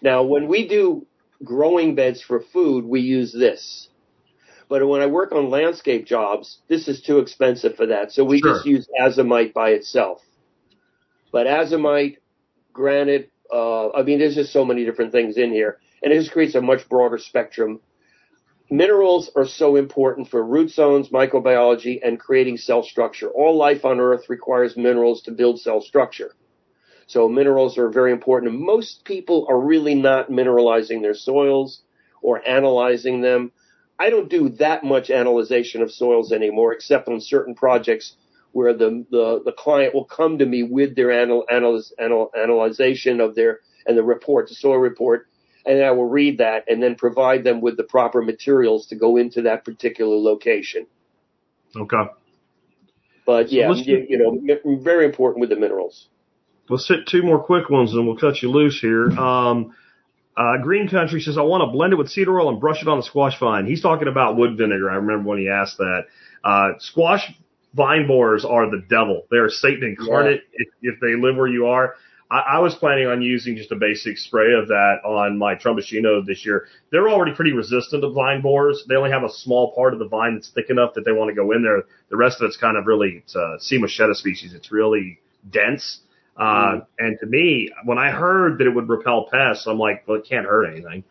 Now, 0.02 0.24
when 0.24 0.48
we 0.48 0.68
do 0.68 1.06
growing 1.44 1.96
beds 1.96 2.22
for 2.22 2.40
food, 2.40 2.86
we 2.86 3.02
use 3.02 3.34
this. 3.34 3.90
But 4.70 4.88
when 4.88 5.02
I 5.02 5.08
work 5.08 5.34
on 5.34 5.50
landscape 5.50 6.06
jobs, 6.06 6.60
this 6.70 6.88
is 6.88 7.02
too 7.02 7.20
expensive 7.20 7.76
for 7.76 7.88
that. 7.88 8.12
So 8.14 8.24
we 8.24 8.40
Sure. 8.40 8.54
just 8.54 8.66
use 8.66 8.88
azomite 9.00 9.54
by 9.54 9.72
itself. 9.72 10.22
But 11.32 11.48
azomite, 11.48 12.18
granite, 12.72 13.32
uh, 13.52 13.90
I 13.92 14.04
mean, 14.04 14.20
there's 14.20 14.36
just 14.36 14.54
so 14.54 14.64
many 14.64 14.86
different 14.86 15.12
things 15.12 15.38
in 15.38 15.52
here. 15.52 15.80
And 16.02 16.14
it 16.14 16.20
just 16.20 16.32
creates 16.32 16.56
a 16.56 16.62
much 16.62 16.88
broader 16.88 17.18
spectrum. 17.18 17.82
Minerals 18.74 19.30
are 19.36 19.46
so 19.46 19.76
important 19.76 20.30
for 20.30 20.42
root 20.42 20.72
zones, 20.72 21.10
microbiology, 21.10 22.00
and 22.02 22.18
creating 22.18 22.56
cell 22.56 22.84
structure. 22.84 23.30
All 23.30 23.58
life 23.58 23.84
on 23.84 24.00
Earth 24.00 24.30
requires 24.30 24.78
minerals 24.78 25.24
to 25.24 25.32
build 25.32 25.60
cell 25.60 25.82
structure. 25.82 26.34
So 27.06 27.28
minerals 27.28 27.78
are 27.78 27.90
very 27.90 28.14
important. 28.14 28.58
Most 28.58 29.04
people 29.04 29.46
are 29.50 29.60
really 29.60 29.94
not 29.94 30.30
mineralizing 30.30 31.02
their 31.02 31.14
soils 31.14 31.82
or 32.22 32.48
analyzing 32.48 33.20
them. 33.20 33.52
I 34.00 34.10
don't 34.10 34.30
do 34.30 34.48
that 34.52 34.86
much 34.86 35.10
analyzation 35.10 35.82
of 35.82 35.92
soils 35.92 36.32
anymore, 36.32 36.72
except 36.72 37.10
on 37.10 37.20
certain 37.20 37.54
projects 37.54 38.16
where 38.54 38.74
the, 38.74 39.06
the, 39.12 39.42
the 39.44 39.52
client 39.52 39.94
will 39.94 40.06
come 40.06 40.38
to 40.38 40.46
me 40.46 40.64
with 40.64 40.96
their 40.96 41.12
anal, 41.12 41.44
analyz, 41.52 41.92
anal, 42.00 42.32
analyzation 42.42 43.20
of 43.20 43.36
their, 43.36 43.60
and 43.86 43.98
the 43.98 44.04
report, 44.04 44.48
the 44.48 44.56
soil 44.56 44.78
report, 44.78 45.28
and 45.66 45.84
I 45.84 45.92
will 45.92 46.10
read 46.10 46.40
that 46.40 46.66
and 46.68 46.82
then 46.82 46.96
provide 46.96 47.44
them 47.44 47.62
with 47.62 47.78
the 47.78 47.84
proper 47.84 48.22
materials 48.22 48.88
to 48.88 48.96
go 48.96 49.18
into 49.18 49.44
that 49.44 49.64
particular 49.66 50.16
location. 50.18 50.88
Okay. 51.76 52.04
But 53.26 53.52
yeah, 53.52 53.70
let's- 53.70 53.86
you, 53.88 54.06
you 54.10 54.18
know, 54.18 54.78
very 54.82 55.06
important 55.06 55.42
with 55.42 55.50
the 55.50 55.56
minerals. 55.56 56.08
Let's 56.70 56.88
hit 56.88 57.08
two 57.08 57.22
more 57.24 57.44
quick 57.44 57.70
ones 57.70 57.92
and 57.94 58.08
we'll 58.08 58.18
cut 58.18 58.42
you 58.42 58.50
loose 58.50 58.80
here. 58.80 59.10
Um, 59.12 59.76
uh, 60.38 60.58
Green 60.64 60.88
Country 60.88 61.20
says, 61.20 61.38
I 61.38 61.42
want 61.42 61.62
to 61.68 61.72
blend 61.72 61.92
it 61.92 61.98
with 61.98 62.10
cedar 62.10 62.40
oil 62.40 62.50
and 62.50 62.60
brush 62.60 62.82
it 62.82 62.88
on 62.88 62.98
the 62.98 63.04
squash 63.04 63.38
vine. 63.40 63.66
He's 63.66 63.82
talking 63.82 64.08
about 64.08 64.38
wood 64.38 64.58
vinegar. 64.58 64.90
I 64.90 64.96
remember 64.96 65.28
when 65.30 65.40
he 65.40 65.50
asked 65.50 65.78
that. 65.78 66.04
Uh, 66.44 66.70
squash 66.80 67.30
vine 67.74 68.08
borers 68.08 68.46
are 68.46 68.70
the 68.70 68.82
devil. 68.90 69.24
They're 69.30 69.50
Satan 69.50 69.96
incarnate 70.00 70.42
if, 70.54 70.68
if 70.82 71.00
they 71.02 71.16
live 71.16 71.36
where 71.36 71.48
you 71.48 71.68
are. 71.68 71.96
I, 72.32 72.40
I 72.56 72.60
was 72.60 72.74
planning 72.76 73.08
on 73.08 73.22
using 73.22 73.58
just 73.58 73.72
a 73.72 73.76
basic 73.76 74.18
spray 74.18 74.54
of 74.54 74.70
that 74.70 75.02
on 75.04 75.38
my 75.38 75.56
Tromboncino 75.56 76.26
this 76.26 76.46
year. 76.46 76.68
They're 76.90 77.10
already 77.10 77.34
pretty 77.36 77.52
resistant 77.52 78.02
to 78.04 78.10
vine 78.10 78.42
borers. 78.42 78.86
They 78.88 78.96
only 78.96 79.12
have 79.12 79.24
a 79.24 79.30
small 79.30 79.76
part 79.76 79.94
of 79.94 80.00
the 80.00 80.08
vine 80.08 80.36
that's 80.36 80.50
thick 80.50 80.70
enough 80.70 80.94
that 80.96 81.04
they 81.04 81.12
want 81.12 81.30
to 81.30 81.36
go 81.36 81.52
in 81.52 81.62
there. 81.62 81.84
The 82.10 82.16
rest 82.16 82.42
of 82.42 82.48
it's 82.48 82.58
kind 82.58 82.78
of 82.78 82.88
really, 82.88 83.22
it's 83.24 83.36
a 83.36 83.58
C. 83.60 83.78
moschata 83.78 84.16
species. 84.16 84.54
It's 84.54 84.72
really 84.72 85.20
dense. 85.50 86.00
Uh, 86.38 86.80
and 86.98 87.20
to 87.20 87.26
me, 87.26 87.70
when 87.84 87.98
I 87.98 88.10
heard 88.10 88.58
that 88.60 88.66
it 88.66 88.74
would 88.74 88.88
repel 88.88 89.28
pests, 89.30 89.68
I'm 89.68 89.78
like, 89.78 90.08
well, 90.08 90.18
it 90.18 90.26
can't 90.28 90.46
hurt 90.46 90.72
anything. 90.72 91.04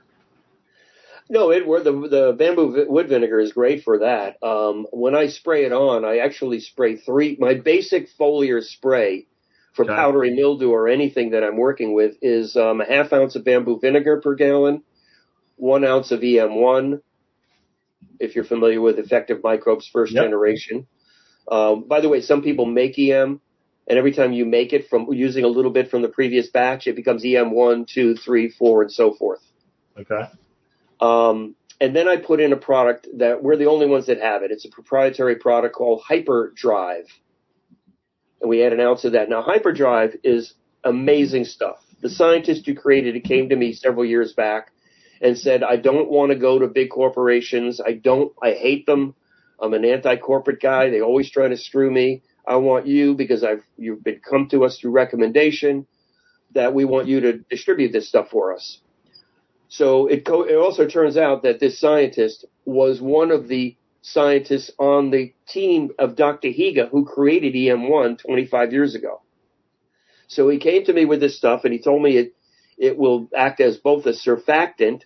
No, 1.29 1.51
it 1.51 1.65
the 1.65 1.93
the 1.93 2.35
bamboo 2.37 2.75
vi- 2.75 2.91
wood 2.91 3.09
vinegar 3.09 3.39
is 3.39 3.53
great 3.53 3.85
for 3.85 3.99
that. 3.99 4.43
Um, 4.43 4.89
when 4.91 5.15
I 5.15 5.29
spray 5.29 5.65
it 5.65 5.73
on, 5.73 6.05
I 6.05 6.19
actually 6.19 6.59
spray 6.59 6.97
three. 6.97 7.37
My 7.39 7.55
basic 7.55 8.09
foliar 8.19 8.61
spray 8.65 9.27
for 9.73 9.85
powdery 9.85 10.35
mildew 10.35 10.71
or 10.71 10.89
anything 10.89 11.31
that 11.31 11.45
I'm 11.45 11.57
working 11.57 11.95
with 11.95 12.17
is 12.23 12.57
um, 12.57 12.81
a 12.81 12.85
half 12.85 13.13
ounce 13.13 13.37
of 13.37 13.45
bamboo 13.45 13.79
vinegar 13.81 14.21
per 14.21 14.35
gallon, 14.35 14.83
one 15.57 15.85
ounce 15.85 16.11
of 16.11 16.21
EM1. 16.21 17.01
If 18.19 18.35
you're 18.35 18.45
familiar 18.45 18.81
with 18.81 18.99
effective 18.99 19.43
microbes 19.43 19.87
first 19.87 20.13
Yep. 20.13 20.25
generation. 20.25 20.87
Um, 21.51 21.85
by 21.85 22.01
the 22.01 22.09
way, 22.09 22.21
some 22.21 22.43
people 22.43 22.67
make 22.67 22.99
EM, 22.99 23.41
and 23.89 23.99
every 23.99 24.13
time 24.13 24.33
you 24.33 24.45
make 24.45 24.73
it 24.73 24.89
from 24.89 25.13
using 25.13 25.45
a 25.45 25.49
little 25.49 25.71
bit 25.71 25.91
from 25.91 26.03
the 26.03 26.09
previous 26.09 26.49
batch, 26.49 26.87
it 26.87 26.97
becomes 26.97 27.25
EM 27.25 27.51
one, 27.51 27.87
two, 27.87 28.15
three, 28.15 28.49
four, 28.49 28.83
and 28.83 28.93
so 28.93 29.15
forth. 29.15 29.41
Okay. 29.99 30.29
Um, 31.01 31.55
and 31.81 31.97
then 31.97 32.09
I 32.09 32.17
put 32.17 32.41
in 32.41 32.53
a 32.53 32.57
product 32.57 33.09
that 33.19 33.43
we're 33.43 33.57
the 33.57 33.67
only 33.67 33.87
ones 33.87 34.07
that 34.07 34.21
have 34.21 34.43
it. 34.43 34.51
It's 34.51 34.67
a 34.67 34.71
proprietary 34.71 35.37
product 35.37 35.75
called 35.75 36.03
Hyperdrive. 36.07 37.07
And 38.41 38.49
we 38.49 38.63
add 38.65 38.73
an 38.73 38.81
ounce 38.81 39.05
of 39.05 39.13
that. 39.13 39.29
Now, 39.29 39.43
Hyperdrive 39.43 40.17
is 40.25 40.55
amazing 40.85 41.45
stuff. 41.45 41.77
The 42.01 42.09
scientist 42.09 42.67
who 42.67 42.75
created 42.75 43.17
it 43.17 43.25
came 43.25 43.51
to 43.51 43.57
me 43.57 43.73
several 43.73 44.05
years 44.05 44.33
back 44.33 44.73
and 45.21 45.37
said, 45.37 45.63
I 45.63 45.77
don't 45.77 46.09
want 46.11 46.33
to 46.33 46.39
go 46.39 46.59
to 46.59 46.67
big 46.67 46.91
corporations. 46.91 47.81
I 47.81 47.93
don't, 47.93 48.33
I 48.43 48.53
hate 48.53 48.87
them. 48.87 49.15
I'm 49.61 49.75
an 49.75 49.85
anti-corporate 49.85 50.63
guy. 50.63 50.89
They 50.89 51.03
always 51.03 51.31
try 51.31 51.49
to 51.49 51.57
screw 51.57 51.91
me. 51.91 52.23
I 52.47 52.57
want 52.57 52.87
you 52.87 53.15
because 53.15 53.45
I've, 53.45 53.63
you've 53.77 54.03
been 54.03 54.21
come 54.29 54.49
to 54.49 54.65
us 54.65 54.79
through 54.79 54.93
recommendation 54.93 55.87
that 56.55 56.73
we 56.75 56.87
want 56.87 57.07
you 57.07 57.21
to 57.21 57.39
distribute 57.51 57.93
this 57.93 58.09
stuff 58.09 58.31
for 58.31 58.55
us. 58.55 58.81
So 59.69 60.07
it, 60.07 60.25
co- 60.25 60.43
it 60.43 60.57
also 60.57 60.89
turns 60.89 61.17
out 61.17 61.43
that 61.43 61.61
this 61.61 61.79
scientist 61.79 62.47
was 62.65 63.01
one 63.01 63.31
of 63.31 63.47
the 63.47 63.77
scientists 64.03 64.71
on 64.79 65.11
the 65.11 65.35
team 65.49 65.91
of 65.99 66.17
Dr. 66.17 66.49
Higa 66.49 66.89
who 66.89 67.05
created 67.05 67.55
EM1 67.55 68.19
25 68.19 68.73
years 68.73 68.95
ago. 68.95 69.23
So 70.29 70.49
he 70.49 70.59
came 70.59 70.85
to 70.85 70.93
me 70.93 71.05
with 71.05 71.21
this 71.21 71.37
stuff 71.37 71.65
and 71.65 71.73
he 71.73 71.81
told 71.81 72.03
me 72.03 72.17
it, 72.17 72.33
it 72.79 72.97
will 72.97 73.29
act 73.37 73.61
as 73.61 73.79
both 73.79 74.07
a 74.07 74.11
surfactant 74.11 75.03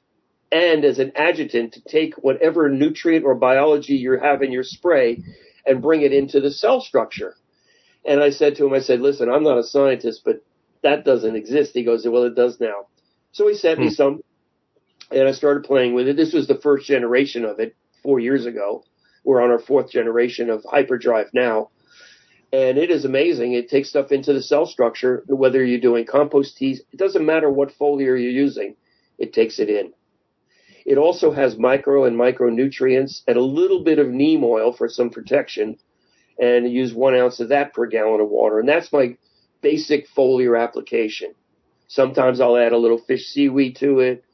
and 0.53 0.85
as 0.85 0.99
an 0.99 1.13
adjutant 1.17 1.75
to 1.75 1.83
take 1.83 2.15
whatever 2.17 2.69
nutrient 2.69 3.25
or 3.25 3.35
biology 3.35 3.95
you 3.95 4.19
have 4.21 4.43
in 4.43 4.53
your 4.53 4.63
spray 4.63 5.23
and 5.67 5.83
bring 5.83 6.03
it 6.03 6.13
into 6.13 6.41
the 6.41 6.51
cell 6.51 6.81
structure. 6.81 7.35
And 8.07 8.23
I 8.23 8.31
said 8.31 8.57
to 8.57 8.67
him, 8.67 8.75
I 8.75 8.81
said, 8.81 9.01
listen, 9.01 9.31
I'm 9.31 9.43
not 9.43 9.59
a 9.59 9.65
scientist, 9.65 10.23
but 10.25 10.37
that 10.83 11.05
doesn't 11.05 11.37
exist. 11.37 11.73
He 11.75 11.85
goes, 11.85 12.07
well, 12.07 12.25
it 12.25 12.37
does 12.37 12.61
now. 12.61 12.87
So 13.33 13.49
he 13.49 13.55
sent 13.55 13.81
me 13.81 13.89
Hmm. 13.89 13.91
some 13.91 14.21
and 15.11 15.29
I 15.29 15.33
started 15.33 15.65
playing 15.65 15.95
with 15.95 16.09
it. 16.09 16.17
This 16.17 16.33
was 16.33 16.47
the 16.47 16.61
first 16.61 16.87
generation 16.87 17.45
of 17.45 17.61
it 17.61 17.75
four 18.05 18.21
years 18.21 18.47
ago. 18.47 18.85
We're 19.25 19.43
on 19.43 19.51
our 19.51 19.59
fourth 19.59 19.91
generation 19.91 20.51
of 20.51 20.65
hyperdrive 20.71 21.31
now. 21.33 21.71
And 22.53 22.79
it 22.79 22.91
is 22.91 23.05
amazing. 23.05 23.55
It 23.55 23.69
takes 23.69 23.89
stuff 23.89 24.13
into 24.13 24.33
the 24.33 24.43
cell 24.43 24.67
structure, 24.67 25.25
whether 25.27 25.65
you're 25.65 25.81
doing 25.81 26.07
compost 26.07 26.57
teas. 26.57 26.83
It 26.93 26.99
doesn't 26.99 27.27
matter 27.27 27.51
what 27.51 27.77
foliar 27.81 27.99
you're 27.99 28.19
using. 28.19 28.77
It 29.19 29.33
takes 29.33 29.59
it 29.59 29.69
in. 29.69 29.93
It 30.87 30.99
also 30.99 31.33
has 31.33 31.57
micro 31.57 32.05
and 32.05 32.17
micronutrients 32.17 33.23
and 33.27 33.37
a 33.37 33.43
little 33.43 33.83
bit 33.83 33.99
of 33.99 34.09
neem 34.09 34.45
oil 34.45 34.73
for 34.73 34.89
some 34.89 35.11
protection. 35.11 35.79
And 36.39 36.71
use 36.71 36.93
one 36.93 37.17
ounce 37.17 37.41
of 37.41 37.49
that 37.49 37.73
per 37.73 37.87
gallon 37.87 38.21
of 38.21 38.29
water. 38.29 38.61
And 38.61 38.69
that's 38.69 38.93
my 38.93 39.17
basic 39.63 40.07
foliar 40.15 40.61
application. 40.61 41.35
Sometimes 41.89 42.41
I'll 42.41 42.57
add 42.57 42.73
a 42.73 42.79
little 42.79 42.99
fish 42.99 43.27
seaweed 43.27 43.77
to 43.77 44.01
it 44.01 44.25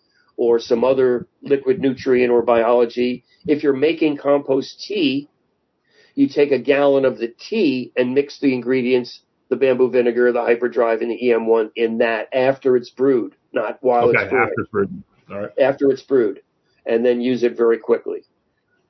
or 0.40 0.58
some 0.58 0.82
other 0.84 1.26
liquid 1.42 1.80
nutrient 1.80 2.32
or 2.32 2.40
biology. 2.40 3.22
If 3.46 3.62
you're 3.62 3.74
making 3.74 4.16
compost 4.16 4.82
tea, 4.82 5.28
you 6.14 6.28
take 6.28 6.50
a 6.50 6.58
gallon 6.58 7.04
of 7.04 7.18
the 7.18 7.28
tea 7.28 7.92
and 7.94 8.14
mix 8.14 8.40
the 8.40 8.54
ingredients, 8.54 9.20
the 9.50 9.56
bamboo 9.56 9.90
vinegar, 9.90 10.32
the 10.32 10.40
hyperdrive, 10.40 11.02
and 11.02 11.10
the 11.10 11.20
EM1 11.22 11.72
in 11.76 11.98
that 11.98 12.28
after 12.32 12.74
it's 12.74 12.88
brewed, 12.88 13.34
not 13.52 13.76
while 13.82 14.08
okay. 14.08 14.18
it's 14.22 14.30
brewing 14.30 14.48
After 14.48 14.60
it's 14.62 14.70
brewed. 14.70 15.02
All 15.30 15.40
right. 15.40 15.50
after 15.60 15.90
it's 15.90 16.02
brewed, 16.02 16.40
and 16.86 17.04
then 17.04 17.20
use 17.20 17.42
it 17.42 17.54
very 17.54 17.76
quickly. 17.76 18.22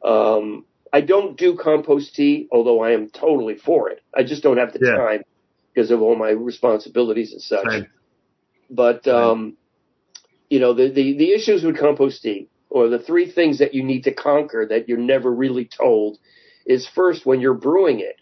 Um, 0.04 0.64
I 0.92 1.00
don't 1.00 1.36
do 1.36 1.56
compost 1.56 2.14
tea, 2.14 2.46
although 2.52 2.80
I 2.80 2.92
am 2.92 3.10
totally 3.10 3.56
for 3.56 3.90
it. 3.90 4.02
I 4.14 4.22
just 4.22 4.44
don't 4.44 4.56
have 4.56 4.72
the 4.72 4.78
Yeah. 4.86 4.96
time 4.96 5.22
because 5.74 5.90
of 5.90 6.00
all 6.00 6.14
my 6.14 6.30
responsibilities 6.30 7.32
and 7.32 7.42
such. 7.42 7.68
Same. 7.68 7.86
But 8.70 9.08
um, 9.08 9.56
you 10.50 10.60
know, 10.60 10.74
the, 10.74 10.90
the 10.90 11.16
the 11.16 11.32
issues 11.32 11.64
with 11.64 11.76
composting 11.76 12.48
or 12.70 12.88
the 12.88 12.98
three 13.00 13.30
things 13.30 13.58
that 13.60 13.74
you 13.74 13.84
need 13.84 14.04
to 14.04 14.14
conquer 14.14 14.66
that 14.68 14.88
you're 14.88 14.98
never 14.98 15.32
really 15.32 15.66
told, 15.66 16.18
is 16.66 16.88
first 16.88 17.26
when 17.26 17.40
you're 17.40 17.54
brewing 17.54 18.00
it. 18.00 18.16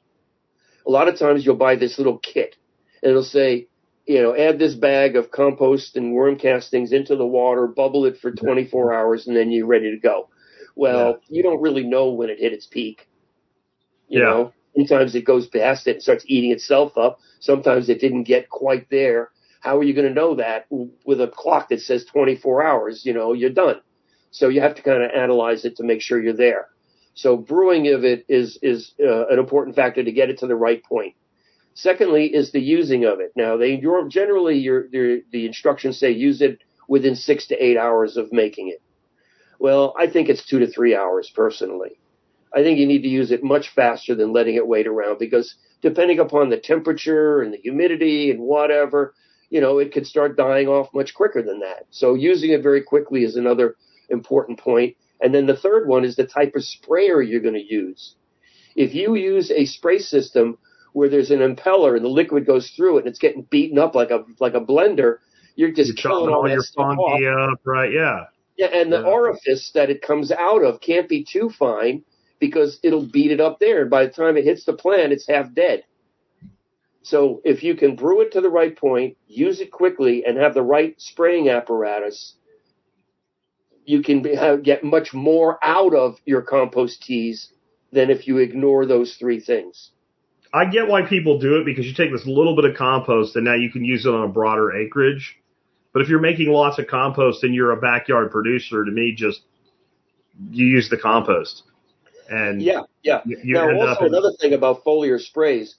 A 0.87 0.91
lot 0.91 1.09
of 1.09 1.19
times 1.19 1.45
you'll 1.47 1.57
buy 1.57 1.77
this 1.77 1.99
little 1.99 2.19
kit, 2.19 2.57
and 3.03 3.11
it'll 3.11 3.25
say, 3.25 3.69
you 4.07 4.23
know, 4.23 4.37
add 4.37 4.59
this 4.59 4.75
bag 4.75 5.17
of 5.17 5.31
compost 5.33 5.97
and 5.97 6.15
worm 6.15 6.37
castings 6.39 6.93
into 6.93 7.17
the 7.17 7.27
water, 7.27 7.67
bubble 7.67 8.07
it 8.07 8.19
for 8.19 8.33
24 8.33 8.95
hours, 8.95 9.27
and 9.27 9.37
then 9.37 9.51
you're 9.51 9.67
ready 9.67 9.91
to 9.91 9.99
go. 9.99 10.29
Well, 10.77 11.21
you 11.29 11.43
don't 11.43 11.61
really 11.63 11.85
know 11.85 12.11
when 12.13 12.31
it 12.31 12.39
hit 12.39 12.53
its 12.55 12.67
peak. 12.67 13.09
You 14.09 14.21
Yeah. 14.21 14.25
know, 14.25 14.55
sometimes 14.77 15.15
it 15.15 15.25
goes 15.27 15.47
past 15.49 15.87
it 15.89 15.97
and 15.97 16.03
starts 16.03 16.25
eating 16.29 16.53
itself 16.53 16.97
up. 16.97 17.19
Sometimes 17.41 17.89
it 17.91 18.01
didn't 18.01 18.25
get 18.25 18.49
quite 18.49 18.89
there. 18.91 19.31
How 19.61 19.79
are 19.79 19.83
you 19.83 19.95
going 19.95 20.09
to 20.09 20.15
know 20.15 20.37
that 20.37 20.67
with 20.71 21.21
a 21.21 21.29
clock 21.29 21.69
that 21.71 21.81
says 21.81 22.05
24 22.05 22.63
hours? 22.65 23.05
You 23.05 23.13
know, 23.13 23.33
you're 23.33 23.51
done. 23.51 23.81
So 24.31 24.49
you 24.49 24.61
have 24.61 24.75
to 24.77 24.83
kind 24.83 25.03
of 25.03 25.11
analyze 25.11 25.65
it 25.65 25.77
to 25.77 25.85
make 25.85 26.01
sure 26.01 26.21
you're 26.21 26.33
there. 26.33 26.69
So 27.15 27.37
brewing 27.37 27.89
of 27.89 28.05
it 28.05 28.25
is 28.29 28.59
is 28.63 28.93
uh, 29.01 29.27
an 29.27 29.39
important 29.39 29.75
factor 29.75 30.05
to 30.05 30.13
get 30.13 30.31
it 30.31 30.39
to 30.39 30.47
the 30.47 30.55
right 30.55 30.83
point. 30.85 31.15
Secondly, 31.75 32.27
is 32.27 32.53
the 32.53 32.61
using 32.61 33.05
of 33.05 33.21
it. 33.21 33.33
Now, 33.37 33.57
they 33.57 33.81
generally 34.09 34.59
your, 34.59 34.89
the 34.89 35.47
instructions 35.47 35.99
say 35.99 36.11
use 36.11 36.41
it 36.41 36.59
within 36.89 37.15
six 37.15 37.47
to 37.49 37.57
eight 37.57 37.77
hours 37.77 38.17
of 38.17 38.33
making 38.33 38.69
it. 38.69 38.83
Well, 39.59 39.95
I 39.99 40.09
think 40.09 40.29
it's 40.29 40.45
two 40.45 40.61
to 40.61 40.67
three 40.67 40.97
hours 40.97 41.31
personally. 41.35 41.99
I 42.55 42.63
think 42.63 42.79
you 42.79 42.87
need 42.87 43.03
to 43.03 43.09
use 43.09 43.31
it 43.31 43.45
much 43.45 43.69
faster 43.71 44.15
than 44.15 44.33
letting 44.33 44.55
it 44.55 44.67
wait 44.67 44.87
around 44.87 45.19
because 45.19 45.55
depending 45.83 46.19
upon 46.19 46.49
the 46.49 46.57
temperature 46.59 47.43
and 47.43 47.53
the 47.53 47.59
humidity 47.59 48.31
and 48.31 48.41
whatever, 48.41 49.15
you 49.51 49.61
know, 49.61 49.79
it 49.79 49.93
could 49.93 50.07
start 50.07 50.37
dying 50.37 50.69
off 50.69 50.89
much 50.95 51.15
quicker 51.15 51.43
than 51.43 51.61
that. 51.61 51.87
So 51.91 52.15
using 52.15 52.51
it 52.51 52.63
very 52.63 52.83
quickly 52.83 53.25
is 53.25 53.37
another 53.37 53.77
important 54.11 54.59
point. 54.59 54.97
And 55.21 55.35
then 55.35 55.47
the 55.47 55.57
third 55.57 55.89
one 55.89 56.05
is 56.05 56.17
the 56.17 56.27
type 56.27 56.55
of 56.55 56.65
sprayer 56.65 57.21
you're 57.23 57.41
going 57.41 57.55
to 57.55 57.75
use. 57.75 58.15
If 58.77 58.95
you 58.95 59.15
use 59.17 59.51
a 59.51 59.65
spray 59.67 59.99
system 59.99 60.59
where 60.93 61.09
there's 61.09 61.31
an 61.31 61.41
impeller 61.41 61.97
and 61.97 62.05
the 62.05 62.09
liquid 62.11 62.47
goes 62.47 62.71
through 62.71 62.97
it 62.97 63.01
and 63.01 63.09
it's 63.09 63.19
getting 63.19 63.43
beaten 63.51 63.79
up 63.79 63.95
like 63.95 64.11
a 64.11 64.25
like 64.41 64.55
a 64.55 64.61
blender, 64.61 65.17
you're 65.57 65.73
just 65.73 65.89
You're 65.89 66.13
killing 66.13 66.31
chopping 66.31 66.35
all 66.35 66.43
all 66.43 66.49
your 66.49 66.63
stuff 66.63 66.87
fungi 66.97 67.25
up, 67.27 67.61
right? 67.65 67.93
Yeah. 67.93 68.25
Yeah, 68.57 68.67
and 68.69 68.93
the 68.93 68.99
Yeah. 68.99 69.05
orifice 69.07 69.71
that 69.73 69.91
it 69.91 70.03
comes 70.03 70.31
out 70.33 70.63
of 70.65 70.81
can't 70.81 71.09
be 71.09 71.25
too 71.25 71.51
fine 71.51 72.05
because 72.41 72.79
it'll 72.83 73.07
beat 73.07 73.31
it 73.33 73.41
up 73.41 73.59
there. 73.59 73.83
And 73.83 73.91
by 73.91 74.05
the 74.07 74.13
time 74.13 74.37
it 74.37 74.45
hits 74.45 74.65
the 74.65 74.73
plant, 74.75 75.13
it's 75.13 75.27
half 75.29 75.53
dead. 75.55 75.85
So 77.09 77.41
if 77.43 77.63
you 77.63 77.75
can 77.75 77.97
brew 77.97 78.21
it 78.21 78.33
to 78.33 78.43
the 78.43 78.51
right 78.51 78.77
point, 78.77 79.17
use 79.29 79.61
it 79.61 79.71
quickly, 79.71 80.27
and 80.27 80.37
have 80.37 80.53
the 80.53 80.63
right 80.63 80.95
spraying 81.01 81.49
apparatus, 81.49 82.35
you 83.87 84.03
can 84.03 84.21
be, 84.21 84.35
have, 84.35 84.63
get 84.63 84.85
much 84.85 85.15
more 85.15 85.59
out 85.63 85.95
of 85.95 86.19
your 86.27 86.43
compost 86.43 87.03
teas 87.03 87.51
than 87.93 88.11
if 88.11 88.29
you 88.29 88.37
ignore 88.37 88.85
those 88.85 89.17
three 89.19 89.41
things. 89.41 89.93
I 90.53 90.67
get 90.67 90.87
why 90.87 91.01
people 91.01 91.39
do 91.39 91.57
it 91.57 91.65
because 91.65 91.87
you 91.87 91.95
take 91.95 92.13
this 92.13 92.27
little 92.27 92.55
bit 92.55 92.67
of 92.67 92.77
compost 92.77 93.37
and 93.37 93.45
now 93.47 93.55
you 93.55 93.71
can 93.71 93.87
use 93.87 94.05
it 94.05 94.13
on 94.13 94.25
a 94.25 94.29
broader 94.29 94.77
acreage. 94.77 95.35
But 95.95 96.03
if 96.03 96.11
you're 96.11 96.21
making 96.21 96.49
lots 96.51 96.79
of 96.79 96.89
compost 96.89 97.43
and 97.43 97.55
you're 97.55 97.73
a 97.73 97.81
backyard 97.81 98.31
producer, 98.31 98.85
to 98.85 98.91
me, 98.91 99.15
just 99.15 99.41
you 100.51 100.67
use 100.67 100.91
the 100.91 100.99
compost. 100.99 101.63
And 102.29 102.61
Yeah, 102.61 102.83
yeah. 103.03 103.23
you, 103.25 103.39
you 103.43 103.55
now, 103.55 103.81
also 103.81 104.05
in- 104.05 104.09
another 104.09 104.33
thing 104.39 104.53
about 104.53 104.85
foliar 104.85 105.19
sprays. 105.19 105.77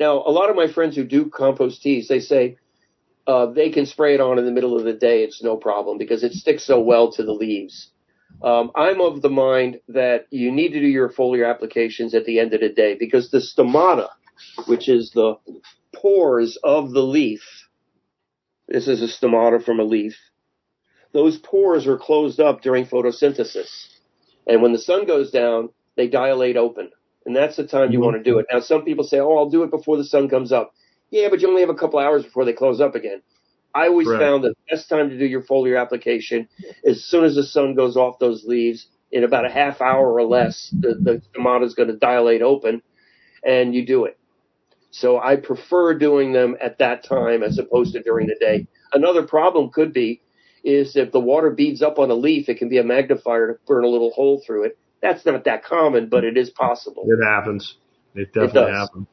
Now, 0.00 0.14
a 0.14 0.32
lot 0.32 0.48
of 0.48 0.56
my 0.56 0.66
friends 0.66 0.96
who 0.96 1.04
do 1.04 1.28
compost 1.28 1.82
teas, 1.82 2.08
they 2.08 2.20
say 2.20 2.56
uh, 3.26 3.46
they 3.46 3.68
can 3.68 3.84
spray 3.84 4.14
it 4.14 4.20
on 4.20 4.38
in 4.38 4.46
the 4.46 4.50
middle 4.50 4.76
of 4.76 4.84
the 4.84 4.94
day. 4.94 5.22
It's 5.22 5.42
no 5.42 5.58
problem 5.58 5.98
because 5.98 6.24
it 6.24 6.32
sticks 6.32 6.64
so 6.64 6.80
well 6.80 7.12
to 7.12 7.22
the 7.22 7.32
leaves. 7.32 7.90
Um, 8.42 8.70
I'm 8.74 9.02
of 9.02 9.20
the 9.20 9.28
mind 9.28 9.80
that 9.88 10.26
you 10.30 10.50
need 10.50 10.70
to 10.70 10.80
do 10.80 10.86
your 10.86 11.10
foliar 11.10 11.48
applications 11.48 12.14
at 12.14 12.24
the 12.24 12.40
end 12.40 12.54
of 12.54 12.60
the 12.60 12.70
day 12.70 12.96
because 12.98 13.30
the 13.30 13.38
stomata, 13.38 14.08
which 14.64 14.88
is 14.88 15.10
the 15.10 15.34
pores 15.94 16.56
of 16.64 16.92
the 16.92 17.02
leaf, 17.02 17.42
this 18.68 18.88
is 18.88 19.02
a 19.02 19.06
stomata 19.06 19.62
from 19.62 19.80
a 19.80 19.84
leaf. 19.84 20.16
Those 21.12 21.36
pores 21.36 21.86
are 21.86 21.98
closed 21.98 22.40
up 22.40 22.62
during 22.62 22.86
photosynthesis. 22.86 23.88
And 24.46 24.62
when 24.62 24.72
the 24.72 24.78
sun 24.78 25.06
goes 25.06 25.30
down, 25.30 25.70
they 25.96 26.08
dilate 26.08 26.56
open. 26.56 26.90
And 27.26 27.36
that's 27.36 27.56
the 27.56 27.66
time 27.66 27.92
you 27.92 28.00
Mhm. 28.00 28.04
want 28.04 28.16
to 28.16 28.22
do 28.22 28.38
it. 28.38 28.46
Now, 28.52 28.60
some 28.60 28.84
people 28.84 29.04
say, 29.04 29.20
oh, 29.20 29.36
I'll 29.36 29.50
do 29.50 29.62
it 29.62 29.70
before 29.70 29.96
the 29.96 30.04
sun 30.04 30.28
comes 30.28 30.52
up. 30.52 30.72
Yeah, 31.10 31.28
but 31.28 31.40
you 31.40 31.48
only 31.48 31.60
have 31.60 31.70
a 31.70 31.74
couple 31.74 31.98
hours 31.98 32.24
before 32.24 32.44
they 32.44 32.52
close 32.52 32.80
up 32.80 32.94
again. 32.94 33.22
I 33.74 33.88
always 33.88 34.08
Right. 34.08 34.18
found 34.18 34.44
the 34.44 34.54
best 34.70 34.88
time 34.88 35.10
to 35.10 35.18
do 35.18 35.26
your 35.26 35.42
foliar 35.42 35.80
application 35.80 36.48
as 36.84 37.04
soon 37.04 37.24
as 37.24 37.36
the 37.36 37.44
sun 37.44 37.74
goes 37.74 37.96
off 37.96 38.18
those 38.18 38.44
leaves. 38.44 38.88
In 39.12 39.24
about 39.24 39.44
a 39.44 39.50
half 39.50 39.80
hour 39.80 40.12
or 40.12 40.24
less, 40.24 40.70
the, 40.80 40.94
the 40.94 41.22
stomata 41.36 41.64
is 41.64 41.74
going 41.74 41.88
to 41.88 41.96
dilate 41.96 42.42
open 42.42 42.82
and 43.44 43.74
you 43.74 43.84
do 43.86 44.04
it. 44.06 44.18
So 44.90 45.20
I 45.20 45.36
prefer 45.36 45.94
doing 45.94 46.32
them 46.32 46.56
at 46.60 46.78
that 46.78 47.04
time 47.04 47.42
as 47.42 47.58
opposed 47.58 47.92
to 47.94 48.02
during 48.02 48.26
the 48.28 48.36
day. 48.40 48.66
Another 48.92 49.24
problem 49.26 49.70
could 49.70 49.92
be 49.92 50.22
is 50.64 50.96
if 50.96 51.12
the 51.12 51.20
water 51.20 51.50
beads 51.50 51.82
up 51.82 51.98
on 51.98 52.10
a 52.10 52.14
leaf, 52.14 52.48
it 52.48 52.58
can 52.58 52.68
be 52.68 52.78
a 52.78 52.84
magnifier 52.84 53.54
to 53.54 53.58
burn 53.66 53.84
a 53.84 53.88
little 53.88 54.10
hole 54.10 54.42
through 54.46 54.64
it. 54.64 54.78
That's 55.02 55.24
not 55.24 55.44
that 55.44 55.64
common, 55.64 56.08
but 56.08 56.24
it 56.24 56.36
is 56.36 56.50
possible. 56.50 57.04
It 57.06 57.24
happens. 57.24 57.76
It 58.14 58.32
definitely 58.32 58.72
does. 58.72 58.88
happens. 58.88 59.06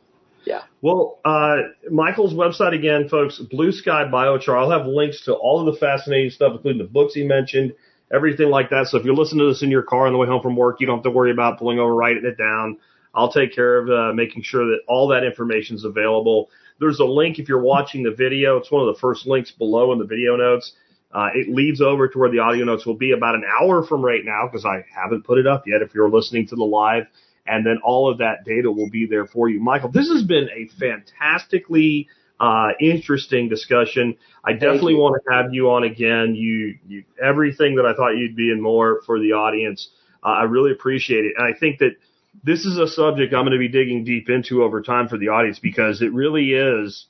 Yeah. 0.45 0.61
Well, 0.81 1.19
uh, 1.25 1.57
Michael's 1.91 2.33
website 2.33 2.73
again, 2.73 3.09
folks, 3.09 3.37
Blue 3.37 3.71
Sky 3.71 4.05
Biochar. 4.05 4.57
I'll 4.57 4.71
have 4.71 4.85
links 4.87 5.25
to 5.25 5.33
all 5.33 5.59
of 5.59 5.73
the 5.73 5.79
fascinating 5.79 6.31
stuff, 6.31 6.53
including 6.55 6.81
the 6.81 6.87
books 6.87 7.13
he 7.13 7.25
mentioned, 7.25 7.73
everything 8.13 8.49
like 8.49 8.69
that. 8.69 8.87
So 8.87 8.97
if 8.97 9.03
you're 9.03 9.15
listening 9.15 9.45
to 9.45 9.51
this 9.51 9.61
in 9.61 9.71
your 9.71 9.83
car 9.83 10.07
on 10.07 10.13
the 10.13 10.17
way 10.17 10.27
home 10.27 10.41
from 10.41 10.55
work, 10.55 10.79
you 10.79 10.87
don't 10.87 10.99
have 10.99 11.03
to 11.03 11.11
worry 11.11 11.31
about 11.31 11.59
pulling 11.59 11.79
over, 11.79 11.93
writing 11.93 12.25
it 12.25 12.37
down. 12.37 12.77
I'll 13.13 13.31
take 13.31 13.53
care 13.53 13.77
of 13.77 13.89
uh, 13.89 14.13
making 14.13 14.43
sure 14.43 14.65
that 14.67 14.79
all 14.87 15.09
that 15.09 15.25
information 15.25 15.75
is 15.75 15.83
available. 15.83 16.49
There's 16.79 16.99
a 16.99 17.05
link 17.05 17.39
if 17.39 17.49
you're 17.49 17.61
watching 17.61 18.03
the 18.03 18.11
video. 18.11 18.57
It's 18.57 18.71
one 18.71 18.87
of 18.87 18.93
the 18.93 18.99
first 18.99 19.27
links 19.27 19.51
below 19.51 19.91
in 19.91 19.99
the 19.99 20.05
video 20.05 20.37
notes. 20.37 20.73
Uh, 21.11 21.29
it 21.33 21.47
leads 21.49 21.81
over 21.81 22.07
to 22.07 22.19
where 22.19 22.29
the 22.29 22.39
audio 22.39 22.65
notes 22.65 22.85
will 22.85 22.97
be 22.97 23.11
about 23.11 23.35
an 23.35 23.43
hour 23.61 23.83
from 23.85 24.03
right 24.03 24.25
now 24.25 24.45
because 24.45 24.65
I 24.65 24.85
haven't 24.93 25.23
put 25.23 25.37
it 25.37 25.47
up 25.47 25.63
yet. 25.65 25.81
If 25.81 25.95
you're 25.95 26.09
listening 26.09 26.47
to 26.47 26.55
the 26.55 26.63
live, 26.63 27.07
and 27.45 27.65
then 27.65 27.79
all 27.83 28.11
of 28.11 28.17
that 28.17 28.43
data 28.45 28.71
will 28.71 28.89
be 28.89 29.05
there 29.05 29.25
for 29.25 29.49
you. 29.49 29.59
Michael, 29.59 29.89
this 29.89 30.09
has 30.09 30.23
been 30.23 30.49
a 30.53 30.67
fantastically 30.77 32.07
uh, 32.39 32.69
interesting 32.79 33.49
discussion. 33.49 34.15
I 34.43 34.53
definitely 34.53 34.95
want 34.95 35.21
to 35.23 35.33
have 35.33 35.53
you 35.53 35.71
on 35.71 35.83
again. 35.83 36.35
You, 36.35 36.77
you 36.87 37.03
everything 37.23 37.75
that 37.75 37.85
I 37.85 37.93
thought 37.93 38.17
you'd 38.17 38.35
be 38.35 38.51
and 38.51 38.61
more 38.61 39.01
for 39.05 39.19
the 39.19 39.31
audience. 39.31 39.89
Uh, 40.23 40.29
I 40.29 40.43
really 40.43 40.71
appreciate 40.71 41.25
it, 41.25 41.33
and 41.37 41.45
I 41.45 41.57
think 41.57 41.79
that 41.79 41.95
this 42.43 42.65
is 42.65 42.77
a 42.77 42.87
subject 42.87 43.33
I'm 43.33 43.43
going 43.43 43.53
to 43.53 43.57
be 43.57 43.69
digging 43.69 44.03
deep 44.03 44.29
into 44.29 44.63
over 44.63 44.81
time 44.81 45.07
for 45.07 45.17
the 45.17 45.29
audience 45.29 45.59
because 45.59 46.01
it 46.01 46.13
really 46.13 46.51
is 46.51 47.07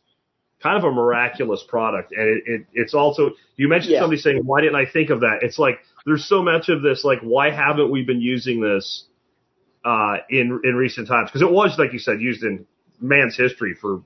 kind 0.61 0.77
of 0.77 0.84
a 0.84 0.91
miraculous 0.91 1.63
product, 1.67 2.11
and 2.11 2.27
it, 2.27 2.43
it 2.45 2.61
it's 2.73 2.93
also 2.93 3.31
you 3.57 3.67
mentioned 3.67 3.93
Yeah. 3.93 4.01
somebody 4.01 4.21
saying 4.21 4.41
why 4.45 4.61
didn't 4.61 4.75
I 4.75 4.85
think 4.85 5.09
of 5.09 5.21
that? 5.21 5.39
It's 5.41 5.59
like 5.59 5.79
there's 6.05 6.25
so 6.27 6.43
much 6.43 6.69
of 6.69 6.81
this 6.81 7.03
like 7.03 7.19
why 7.21 7.51
haven't 7.51 7.91
we 7.91 8.03
been 8.03 8.21
using 8.21 8.61
this 8.61 9.05
uh, 9.85 10.17
in 10.29 10.59
in 10.63 10.75
recent 10.75 11.07
times 11.07 11.29
because 11.29 11.41
it 11.41 11.51
was 11.51 11.77
like 11.77 11.93
you 11.93 11.99
said 11.99 12.21
used 12.21 12.43
in 12.43 12.65
man's 12.99 13.38
history 13.38 13.75
for 13.79 14.01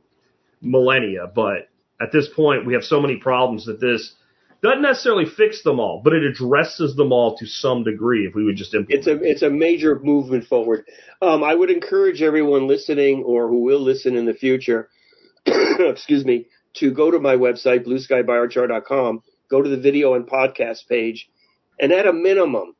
millennia, 0.61 1.31
but 1.33 1.69
at 2.01 2.11
this 2.11 2.27
point 2.35 2.65
we 2.65 2.73
have 2.73 2.83
so 2.83 2.99
many 3.01 3.17
problems 3.17 3.65
that 3.65 3.79
this 3.79 4.13
doesn't 4.61 4.83
necessarily 4.83 5.25
fix 5.25 5.63
them 5.63 5.79
all, 5.79 6.01
but 6.03 6.13
it 6.13 6.23
addresses 6.23 6.95
them 6.95 7.11
all 7.11 7.35
to 7.37 7.47
some 7.47 7.83
degree 7.83 8.27
if 8.27 8.35
we 8.35 8.43
would 8.43 8.55
just 8.57 8.75
implement. 8.75 8.99
It's 8.99 9.07
a 9.07 9.23
it's 9.23 9.41
a 9.41 9.49
major 9.49 9.99
movement 9.99 10.45
forward. 10.45 10.85
Um, 11.21 11.43
I 11.43 11.55
would 11.55 11.71
encourage 11.71 12.21
everyone 12.21 12.67
listening 12.67 13.23
or 13.23 13.47
who 13.47 13.59
will 13.61 13.79
listen 13.79 14.15
in 14.15 14.25
the 14.25 14.35
future, 14.35 14.89
excuse 15.45 16.25
me, 16.25 16.47
to 16.75 16.91
go 16.91 17.11
to 17.11 17.19
my 17.19 17.35
website 17.35 17.85
blueskybiochar.com, 17.85 19.21
go 19.49 19.61
to 19.61 19.69
the 19.69 19.77
video 19.77 20.13
and 20.13 20.27
podcast 20.27 20.87
page, 20.87 21.29
and 21.79 21.91
at 21.91 22.07
a 22.07 22.13
minimum, 22.13 22.75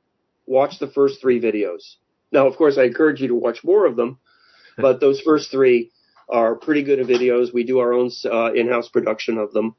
watch 0.46 0.80
the 0.80 0.88
first 0.88 1.22
three 1.22 1.42
videos. 1.42 1.96
Now, 2.32 2.48
of 2.48 2.56
course, 2.56 2.78
I 2.78 2.84
encourage 2.84 3.22
you 3.22 3.28
to 3.30 3.36
watch 3.36 3.64
more 3.64 3.86
of 3.86 3.96
them, 3.96 4.20
but 4.78 5.00
those 5.00 5.22
first 5.22 5.52
three 5.52 5.92
are 6.30 6.56
pretty 6.56 6.84
good 6.84 7.00
videos. 7.08 7.54
We 7.54 7.64
do 7.64 7.80
our 7.80 7.94
own 7.94 8.10
uh, 8.26 8.54
in-house 8.54 8.90
production 8.90 9.38
of 9.38 9.52
them. 9.52 9.76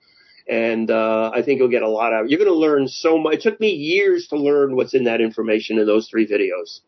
And 0.49 0.91
uh, 0.91 1.31
I 1.33 1.43
think 1.43 1.61
you'll 1.61 1.69
get 1.69 1.83
a 1.83 1.89
lot 1.89 2.13
out. 2.13 2.29
You're 2.29 2.39
going 2.39 2.51
to 2.51 2.59
learn 2.59 2.89
so 2.89 3.17
much. 3.17 3.35
It 3.35 3.43
took 3.43 3.61
me 3.61 3.71
years 3.71 4.27
to 4.29 4.37
learn 4.37 4.75
what's 4.75 4.93
in 4.93 5.05
that 5.05 5.21
information 5.21 5.79
in 5.79 5.87
those 5.87 6.09
three 6.09 6.27
videos. 6.27 6.81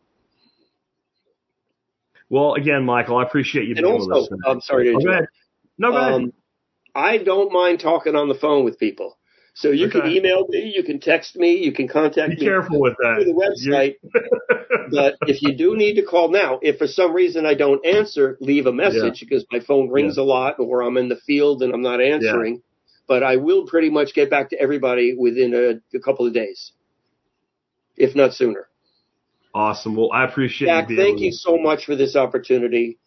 well, 2.29 2.53
again, 2.55 2.85
Michael, 2.85 3.17
I 3.17 3.23
appreciate 3.23 3.67
you 3.67 3.75
And 3.77 3.85
being 3.85 3.97
with 3.97 4.11
us. 4.11 4.29
also. 4.29 4.35
I'm 4.45 4.61
sorry 4.61 4.85
to 4.85 4.97
Oh. 4.97 5.25
No, 5.77 5.91
go 5.91 5.97
ahead. 5.97 6.13
Um, 6.13 6.33
I 6.93 7.17
don't 7.17 7.51
mind 7.51 7.79
talking 7.81 8.15
on 8.15 8.29
the 8.29 8.35
phone 8.35 8.63
with 8.63 8.79
people. 8.79 9.17
So 9.57 9.71
you 9.71 9.89
can 9.89 10.05
email 10.07 10.45
me, 10.49 10.73
you 10.75 10.83
can 10.83 10.99
text 10.99 11.37
me, 11.37 11.55
you 11.63 11.71
can 11.71 11.87
contact 11.87 12.31
Be 12.31 12.35
me 12.35 12.41
careful 12.43 12.81
with 12.81 12.95
that. 12.99 13.15
through 13.15 13.25
the 13.25 13.33
website. 13.33 13.95
But 14.91 15.15
if 15.21 15.41
you 15.41 15.55
do 15.55 15.75
need 15.75 15.95
to 15.95 16.03
call 16.03 16.29
now, 16.29 16.59
if 16.61 16.77
for 16.77 16.85
some 16.85 17.13
reason 17.13 17.45
I 17.45 17.55
don't 17.55 17.83
answer, 17.85 18.37
leave 18.39 18.67
a 18.67 18.71
message 18.71 19.19
because 19.21 19.43
my 19.51 19.59
phone 19.59 19.89
rings 19.89 20.17
a 20.17 20.23
lot 20.23 20.59
or 20.59 20.81
I'm 20.81 20.97
in 20.97 21.09
the 21.09 21.15
field 21.15 21.63
and 21.63 21.73
I'm 21.73 21.81
not 21.81 22.01
answering. 22.01 22.61
But 23.07 23.23
I 23.23 23.37
will 23.37 23.65
pretty 23.65 23.89
much 23.89 24.13
get 24.13 24.29
back 24.29 24.51
to 24.51 24.59
everybody 24.59 25.15
within 25.17 25.53
a, 25.55 25.97
a 25.97 25.99
couple 25.99 26.27
of 26.27 26.33
days, 26.33 26.71
if 27.97 28.15
not 28.15 28.33
sooner. 28.33 28.67
awesome. 29.55 29.95
Well, 29.95 30.11
I 30.13 30.25
appreciate 30.25 30.67
Jack, 30.67 30.89
you 30.89 30.97
thank 30.97 31.19
you 31.19 31.31
so 31.31 31.57
much 31.57 31.85
for 31.85 31.95
this 31.95 32.15
opportunity. 32.15 32.99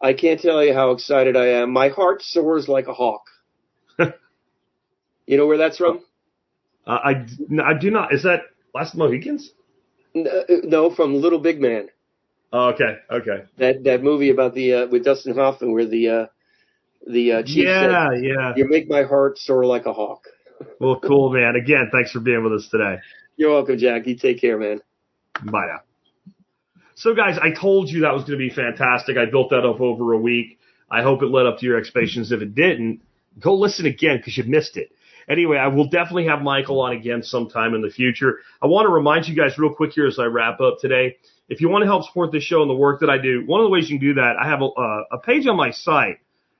I 0.00 0.12
can't 0.12 0.40
tell 0.40 0.62
you 0.64 0.74
how 0.74 0.92
excited 0.92 1.36
I 1.36 1.46
am. 1.60 1.72
My 1.72 1.88
heart 1.88 2.22
soars 2.22 2.68
like 2.68 2.86
a 2.86 2.94
hawk. 2.94 3.22
you 3.98 5.36
know 5.36 5.46
where 5.46 5.58
that's 5.58 5.78
from? 5.78 6.00
Uh, 6.86 6.90
I, 7.04 7.10
I 7.64 7.74
do 7.78 7.90
not. 7.90 8.14
Is 8.14 8.22
that 8.22 8.42
Last 8.74 8.94
Mohicans? 8.94 9.50
Uh, 10.14 10.22
No, 10.64 10.90
from 10.90 11.14
Little 11.20 11.38
Big 11.40 11.60
Man. 11.60 11.88
Oh, 12.52 12.68
okay, 12.70 12.98
okay. 13.10 13.44
That 13.58 13.84
that 13.84 14.02
movie 14.02 14.30
about 14.30 14.54
the 14.54 14.72
uh, 14.72 14.86
with 14.86 15.04
Dustin 15.04 15.34
Hoffman, 15.34 15.72
where 15.72 15.84
the 15.86 16.08
uh, 16.08 16.26
the 17.06 17.32
uh, 17.32 17.42
chief 17.42 17.68
Yeah, 17.68 18.08
said, 18.08 18.22
yeah. 18.22 18.54
"You 18.56 18.66
make 18.68 18.88
my 18.88 19.02
heart 19.02 19.38
soar 19.38 19.66
like 19.66 19.84
a 19.84 19.92
hawk." 19.92 20.24
Well, 20.80 20.98
cool, 21.00 21.30
man. 21.30 21.56
Again, 21.56 21.90
thanks 21.92 22.10
for 22.10 22.20
being 22.20 22.42
with 22.42 22.54
us 22.54 22.68
today. 22.70 22.96
You're 23.36 23.52
welcome, 23.52 23.76
Jack. 23.76 24.06
You 24.06 24.16
take 24.16 24.40
care, 24.40 24.58
man. 24.58 24.80
Bye 25.44 25.66
now. 25.66 25.80
So, 26.98 27.14
guys, 27.14 27.38
I 27.40 27.52
told 27.52 27.88
you 27.88 28.00
that 28.00 28.12
was 28.12 28.24
going 28.24 28.40
to 28.40 28.44
be 28.44 28.50
fantastic. 28.50 29.16
I 29.16 29.30
built 29.30 29.50
that 29.50 29.64
up 29.64 29.80
over 29.80 30.14
a 30.14 30.18
week. 30.18 30.58
I 30.90 31.02
hope 31.02 31.22
it 31.22 31.26
led 31.26 31.46
up 31.46 31.58
to 31.58 31.66
your 31.66 31.78
expectations. 31.78 32.32
If 32.32 32.42
it 32.42 32.56
didn't, 32.56 33.02
go 33.38 33.54
listen 33.54 33.86
again 33.86 34.16
because 34.16 34.36
you 34.36 34.42
missed 34.42 34.76
it. 34.76 34.90
Anyway, 35.28 35.58
I 35.58 35.68
will 35.68 35.88
definitely 35.88 36.26
have 36.26 36.42
Michael 36.42 36.80
on 36.80 36.96
again 36.96 37.22
sometime 37.22 37.74
in 37.74 37.82
the 37.82 37.90
future. 37.90 38.38
I 38.60 38.66
want 38.66 38.86
to 38.86 38.92
remind 38.92 39.28
you 39.28 39.36
guys 39.36 39.56
real 39.58 39.72
quick 39.72 39.92
here 39.92 40.08
as 40.08 40.18
I 40.18 40.24
wrap 40.24 40.60
up 40.60 40.78
today. 40.80 41.18
If 41.48 41.60
you 41.60 41.68
want 41.68 41.82
to 41.82 41.86
help 41.86 42.02
support 42.04 42.32
this 42.32 42.42
show 42.42 42.62
and 42.62 42.70
the 42.70 42.74
work 42.74 42.98
that 43.00 43.10
I 43.10 43.18
do, 43.18 43.44
one 43.46 43.60
of 43.60 43.66
the 43.66 43.70
ways 43.70 43.88
you 43.88 44.00
can 44.00 44.08
do 44.08 44.14
that, 44.14 44.34
I 44.42 44.48
have 44.48 44.60
a, 44.60 45.04
a 45.12 45.18
page 45.18 45.46
on 45.46 45.56
my 45.56 45.70
site 45.70 46.18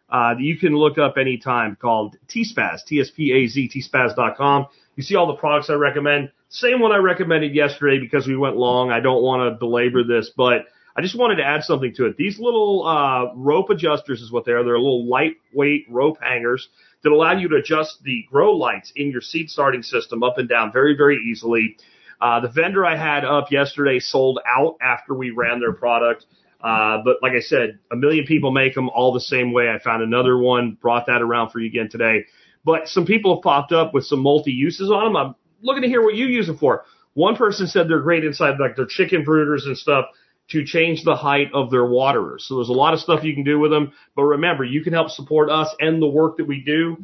uh, 0.08 0.34
that 0.34 0.40
you 0.40 0.56
can 0.56 0.72
look 0.72 0.98
up 0.98 1.16
anytime 1.18 1.76
called 1.80 2.16
TSPAZ, 2.28 2.84
T-S-P-A-Z, 2.86 3.70
tspaz.com. 3.74 4.66
You 4.94 5.02
see 5.02 5.16
all 5.16 5.26
the 5.26 5.34
products 5.34 5.68
I 5.68 5.74
recommend. 5.74 6.30
Same 6.50 6.80
one 6.80 6.92
I 6.92 6.96
recommended 6.96 7.54
yesterday 7.54 7.98
because 7.98 8.26
we 8.26 8.36
went 8.36 8.56
long. 8.56 8.90
I 8.90 9.00
don't 9.00 9.22
want 9.22 9.52
to 9.52 9.58
belabor 9.58 10.02
this, 10.02 10.30
but 10.34 10.66
I 10.96 11.02
just 11.02 11.16
wanted 11.16 11.36
to 11.36 11.44
add 11.44 11.62
something 11.62 11.94
to 11.96 12.06
it. 12.06 12.16
These 12.16 12.38
little 12.38 12.86
uh, 12.86 13.34
rope 13.34 13.70
adjusters 13.70 14.22
is 14.22 14.32
what 14.32 14.44
they 14.44 14.52
are. 14.52 14.64
They're 14.64 14.78
little 14.78 15.06
lightweight 15.06 15.86
rope 15.90 16.16
hangers 16.20 16.68
that 17.02 17.12
allow 17.12 17.32
you 17.32 17.48
to 17.48 17.56
adjust 17.56 18.02
the 18.02 18.24
grow 18.30 18.56
lights 18.56 18.92
in 18.96 19.10
your 19.10 19.20
seed 19.20 19.50
starting 19.50 19.82
system 19.82 20.22
up 20.22 20.38
and 20.38 20.48
down 20.48 20.72
very, 20.72 20.96
very 20.96 21.18
easily. 21.18 21.76
Uh, 22.20 22.40
the 22.40 22.48
vendor 22.48 22.84
I 22.84 22.96
had 22.96 23.24
up 23.24 23.52
yesterday 23.52 24.00
sold 24.00 24.40
out 24.44 24.76
after 24.80 25.14
we 25.14 25.30
ran 25.30 25.60
their 25.60 25.72
product. 25.72 26.24
Uh, 26.60 26.98
but 27.04 27.18
like 27.22 27.34
I 27.34 27.40
said, 27.40 27.78
a 27.92 27.96
million 27.96 28.24
people 28.24 28.50
make 28.50 28.74
them 28.74 28.88
all 28.88 29.12
the 29.12 29.20
same 29.20 29.52
way. 29.52 29.68
I 29.70 29.78
found 29.78 30.02
another 30.02 30.36
one, 30.36 30.76
brought 30.80 31.06
that 31.06 31.22
around 31.22 31.50
for 31.50 31.60
you 31.60 31.68
again 31.68 31.88
today. 31.88 32.24
But 32.64 32.88
some 32.88 33.06
people 33.06 33.36
have 33.36 33.42
popped 33.42 33.70
up 33.70 33.94
with 33.94 34.04
some 34.04 34.20
multi 34.20 34.50
uses 34.50 34.90
on 34.90 35.04
them. 35.04 35.16
I'm 35.16 35.34
looking 35.60 35.82
to 35.82 35.88
hear 35.88 36.02
what 36.02 36.14
you 36.14 36.26
use 36.26 36.46
them 36.46 36.58
for. 36.58 36.84
One 37.14 37.36
person 37.36 37.66
said 37.66 37.88
they're 37.88 38.00
great 38.00 38.24
inside 38.24 38.60
like 38.60 38.76
their 38.76 38.86
chicken 38.86 39.24
brooders 39.24 39.66
and 39.66 39.76
stuff 39.76 40.06
to 40.50 40.64
change 40.64 41.04
the 41.04 41.16
height 41.16 41.48
of 41.52 41.70
their 41.70 41.84
waterers. 41.84 42.46
So 42.48 42.56
there's 42.56 42.68
a 42.68 42.72
lot 42.72 42.94
of 42.94 43.00
stuff 43.00 43.24
you 43.24 43.34
can 43.34 43.44
do 43.44 43.58
with 43.58 43.70
them. 43.70 43.92
But 44.16 44.22
remember, 44.22 44.64
you 44.64 44.82
can 44.82 44.92
help 44.92 45.10
support 45.10 45.50
us 45.50 45.74
and 45.80 46.00
the 46.00 46.06
work 46.06 46.38
that 46.38 46.46
we 46.46 46.62
do. 46.62 46.96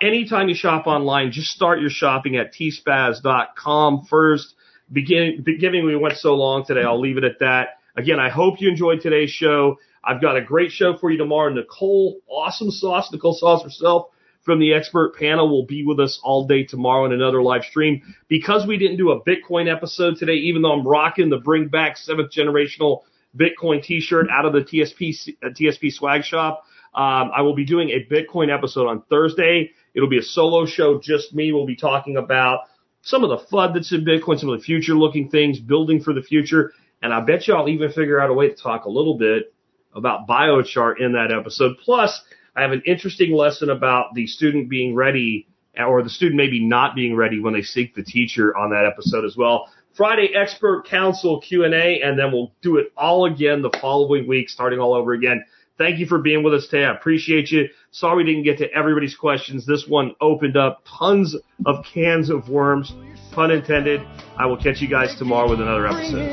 Anytime 0.00 0.48
you 0.48 0.54
shop 0.54 0.86
online, 0.86 1.32
just 1.32 1.48
start 1.48 1.80
your 1.80 1.90
shopping 1.90 2.36
at 2.36 2.54
tspaz.com 2.54 4.06
first. 4.08 4.54
Begin, 4.90 5.42
beginning, 5.44 5.84
we 5.84 5.96
went 5.96 6.16
so 6.16 6.34
long 6.34 6.64
today. 6.64 6.82
I'll 6.82 7.00
leave 7.00 7.18
it 7.18 7.24
at 7.24 7.40
that. 7.40 7.80
Again, 7.94 8.18
I 8.18 8.30
hope 8.30 8.60
you 8.60 8.70
enjoyed 8.70 9.00
today's 9.00 9.30
show. 9.30 9.78
I've 10.02 10.22
got 10.22 10.36
a 10.36 10.40
great 10.40 10.70
show 10.70 10.96
for 10.96 11.10
you 11.10 11.18
tomorrow. 11.18 11.52
Nicole, 11.52 12.20
awesome 12.28 12.70
sauce, 12.70 13.10
Nicole 13.12 13.34
Sauce 13.34 13.64
herself 13.64 14.06
from 14.46 14.60
the 14.60 14.72
expert 14.72 15.16
panel 15.16 15.50
will 15.50 15.66
be 15.66 15.84
with 15.84 15.98
us 15.98 16.18
all 16.22 16.46
day 16.46 16.64
tomorrow 16.64 17.04
in 17.04 17.12
another 17.12 17.42
live 17.42 17.64
stream. 17.64 18.00
Because 18.28 18.64
we 18.64 18.78
didn't 18.78 18.96
do 18.96 19.10
a 19.10 19.22
Bitcoin 19.22 19.70
episode 19.70 20.16
today, 20.16 20.34
even 20.34 20.62
though 20.62 20.72
I'm 20.72 20.86
rocking 20.86 21.28
the 21.28 21.38
bring 21.38 21.66
back 21.66 21.98
seventh 21.98 22.30
generational 22.30 23.00
Bitcoin 23.36 23.82
t-shirt 23.82 24.28
out 24.30 24.46
of 24.46 24.52
the 24.52 24.60
TSP, 24.60 25.34
uh, 25.42 25.48
TSP 25.48 25.92
swag 25.92 26.24
shop, 26.24 26.64
um, 26.94 27.30
I 27.36 27.42
will 27.42 27.56
be 27.56 27.66
doing 27.66 27.90
a 27.90 28.06
Bitcoin 28.10 28.56
episode 28.56 28.86
on 28.86 29.02
Thursday. 29.10 29.72
It'll 29.94 30.08
be 30.08 30.18
a 30.18 30.22
solo 30.22 30.64
show, 30.64 31.00
just 31.00 31.34
me. 31.34 31.52
We'll 31.52 31.66
be 31.66 31.76
talking 31.76 32.16
about 32.16 32.60
some 33.02 33.24
of 33.24 33.30
the 33.30 33.38
FUD 33.52 33.74
that's 33.74 33.92
in 33.92 34.04
Bitcoin, 34.04 34.38
some 34.38 34.48
of 34.48 34.58
the 34.58 34.64
future 34.64 34.94
looking 34.94 35.28
things, 35.28 35.58
building 35.58 36.00
for 36.00 36.14
the 36.14 36.22
future. 36.22 36.72
And 37.02 37.12
I 37.12 37.20
bet 37.20 37.48
you 37.48 37.54
I'll 37.54 37.68
even 37.68 37.90
figure 37.90 38.20
out 38.20 38.30
a 38.30 38.32
way 38.32 38.48
to 38.48 38.54
talk 38.54 38.84
a 38.84 38.90
little 38.90 39.18
bit 39.18 39.52
about 39.92 40.28
biochar 40.28 41.00
in 41.00 41.12
that 41.12 41.32
episode. 41.32 41.76
Plus, 41.84 42.22
I 42.56 42.62
have 42.62 42.72
an 42.72 42.82
interesting 42.86 43.32
lesson 43.32 43.70
about 43.70 44.14
the 44.14 44.26
student 44.26 44.70
being 44.70 44.94
ready 44.94 45.46
or 45.78 46.02
the 46.02 46.10
student 46.10 46.36
maybe 46.36 46.64
not 46.64 46.94
being 46.94 47.14
ready 47.14 47.38
when 47.38 47.52
they 47.52 47.62
seek 47.62 47.94
the 47.94 48.02
teacher 48.02 48.56
on 48.56 48.70
that 48.70 48.86
episode 48.90 49.24
as 49.26 49.36
well. 49.36 49.68
Friday 49.94 50.30
expert 50.34 50.86
council 50.86 51.40
Q&A 51.40 52.00
and 52.02 52.18
then 52.18 52.32
we'll 52.32 52.52
do 52.62 52.78
it 52.78 52.92
all 52.96 53.26
again 53.26 53.62
the 53.62 53.76
following 53.80 54.26
week 54.26 54.48
starting 54.48 54.78
all 54.78 54.94
over 54.94 55.12
again. 55.12 55.44
Thank 55.78 55.98
you 55.98 56.06
for 56.06 56.18
being 56.18 56.42
with 56.42 56.54
us 56.54 56.66
today. 56.68 56.84
I 56.84 56.94
appreciate 56.94 57.50
you. 57.50 57.68
Sorry 57.90 58.24
we 58.24 58.24
didn't 58.24 58.44
get 58.44 58.58
to 58.58 58.72
everybody's 58.72 59.14
questions. 59.14 59.66
This 59.66 59.84
one 59.86 60.12
opened 60.22 60.56
up 60.56 60.82
tons 60.98 61.36
of 61.66 61.84
cans 61.92 62.30
of 62.30 62.48
worms, 62.48 62.94
pun 63.32 63.50
intended. 63.50 64.00
I 64.38 64.46
will 64.46 64.56
catch 64.56 64.80
you 64.80 64.88
guys 64.88 65.14
tomorrow 65.18 65.50
with 65.50 65.60
another 65.60 65.86
episode. 65.86 66.32